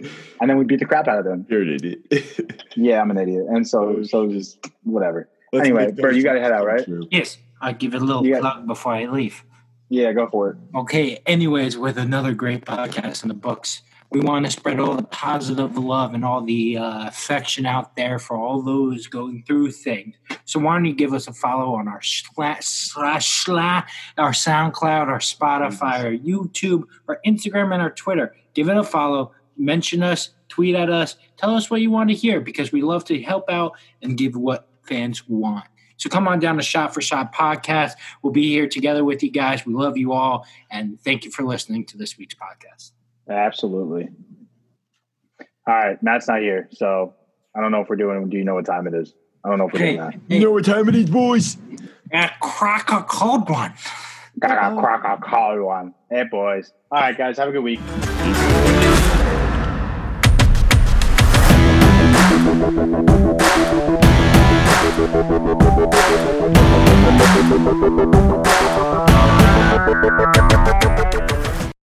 and 0.40 0.48
then 0.48 0.58
we 0.58 0.64
beat 0.64 0.78
the 0.78 0.84
crap 0.84 1.08
out 1.08 1.18
of 1.18 1.24
them. 1.24 1.46
You're 1.48 1.62
an 1.62 1.74
idiot. 1.74 2.54
Yeah, 2.76 3.00
I'm 3.00 3.10
an 3.10 3.18
idiot, 3.18 3.46
and 3.48 3.66
so 3.66 3.96
oh, 3.98 4.02
so 4.04 4.28
just 4.28 4.64
whatever. 4.84 5.28
Let's 5.52 5.66
Anyway, 5.66 5.86
make 5.86 5.96
Bert, 5.96 6.14
you 6.14 6.22
gotta 6.22 6.40
head 6.40 6.52
out, 6.52 6.64
right? 6.64 6.84
true. 6.84 7.08
Yes, 7.10 7.38
I 7.60 7.72
give 7.72 7.94
it 7.94 8.02
a 8.02 8.04
little 8.04 8.22
got- 8.22 8.40
plug 8.40 8.66
before 8.68 8.92
I 8.92 9.06
leave. 9.06 9.42
Yeah, 9.88 10.12
go 10.12 10.28
for 10.28 10.50
it. 10.50 10.56
Okay, 10.76 11.18
anyways, 11.26 11.76
with 11.78 11.96
another 11.98 12.34
great 12.34 12.64
podcast 12.66 13.22
in 13.22 13.28
the 13.28 13.34
books, 13.34 13.82
we 14.10 14.20
want 14.20 14.46
to 14.46 14.50
spread 14.50 14.80
all 14.80 14.94
the 14.94 15.02
positive 15.02 15.76
love 15.76 16.14
and 16.14 16.24
all 16.24 16.42
the 16.42 16.78
uh, 16.78 17.06
affection 17.06 17.66
out 17.66 17.94
there 17.94 18.18
for 18.18 18.36
all 18.36 18.62
those 18.62 19.06
going 19.06 19.42
through 19.46 19.70
things. 19.70 20.16
So 20.46 20.58
why 20.58 20.76
don't 20.76 20.86
you 20.86 20.94
give 20.94 21.12
us 21.12 21.28
a 21.28 21.32
follow 21.32 21.74
on 21.74 21.88
our 21.88 22.00
slash 22.00 22.64
slash 22.64 23.48
our 24.16 24.32
SoundCloud, 24.32 25.08
our 25.08 25.18
Spotify, 25.18 26.04
our 26.04 26.12
YouTube, 26.12 26.84
our 27.06 27.20
Instagram, 27.26 27.72
and 27.72 27.82
our 27.82 27.90
Twitter. 27.90 28.34
Give 28.54 28.68
it 28.68 28.76
a 28.76 28.84
follow. 28.84 29.32
Mention 29.58 30.02
us, 30.02 30.30
tweet 30.48 30.74
at 30.74 30.88
us, 30.88 31.16
tell 31.36 31.54
us 31.54 31.68
what 31.70 31.82
you 31.82 31.90
want 31.90 32.08
to 32.10 32.16
hear 32.16 32.40
because 32.40 32.72
we 32.72 32.80
love 32.80 33.04
to 33.06 33.20
help 33.20 33.50
out 33.50 33.72
and 34.02 34.16
give 34.16 34.36
what 34.36 34.68
fans 34.82 35.28
want. 35.28 35.66
So 35.98 36.08
come 36.08 36.28
on 36.28 36.38
down 36.38 36.56
to 36.56 36.62
Shot 36.62 36.94
for 36.94 37.00
Shot 37.00 37.34
podcast. 37.34 37.92
We'll 38.22 38.32
be 38.32 38.48
here 38.48 38.68
together 38.68 39.04
with 39.04 39.22
you 39.22 39.30
guys. 39.30 39.66
We 39.66 39.74
love 39.74 39.98
you 39.98 40.12
all, 40.12 40.46
and 40.70 40.98
thank 41.02 41.24
you 41.24 41.32
for 41.32 41.42
listening 41.42 41.84
to 41.86 41.98
this 41.98 42.16
week's 42.16 42.36
podcast. 42.36 42.92
Absolutely. 43.28 44.08
All 45.66 45.74
right, 45.74 46.02
Matt's 46.02 46.28
not 46.28 46.40
here, 46.40 46.68
so 46.72 47.14
I 47.54 47.60
don't 47.60 47.70
know 47.72 47.82
if 47.82 47.88
we're 47.88 47.96
doing. 47.96 48.28
Do 48.30 48.36
you 48.38 48.44
know 48.44 48.54
what 48.54 48.64
time 48.64 48.86
it 48.86 48.94
is? 48.94 49.12
I 49.44 49.50
don't 49.50 49.58
know 49.58 49.66
if 49.68 49.74
we're 49.74 49.80
Hey, 49.80 49.96
doing 49.96 50.10
that. 50.10 50.20
You 50.28 50.40
know 50.40 50.52
what 50.52 50.64
time 50.64 50.88
it 50.88 50.94
is, 50.94 51.10
boys? 51.10 51.56
a 52.12 52.30
crack 52.40 52.90
a 52.90 53.02
cold 53.02 53.50
one. 53.50 53.74
Crack, 54.40 54.72
a, 54.72 54.80
crack, 54.80 55.00
crack, 55.02 55.20
call 55.20 55.62
one. 55.62 55.94
Hey, 56.10 56.24
boys. 56.30 56.72
All 56.90 57.00
right, 57.00 57.16
guys, 57.16 57.36
have 57.38 57.48
a 57.48 57.52
good 57.52 57.62
week. 57.62 57.80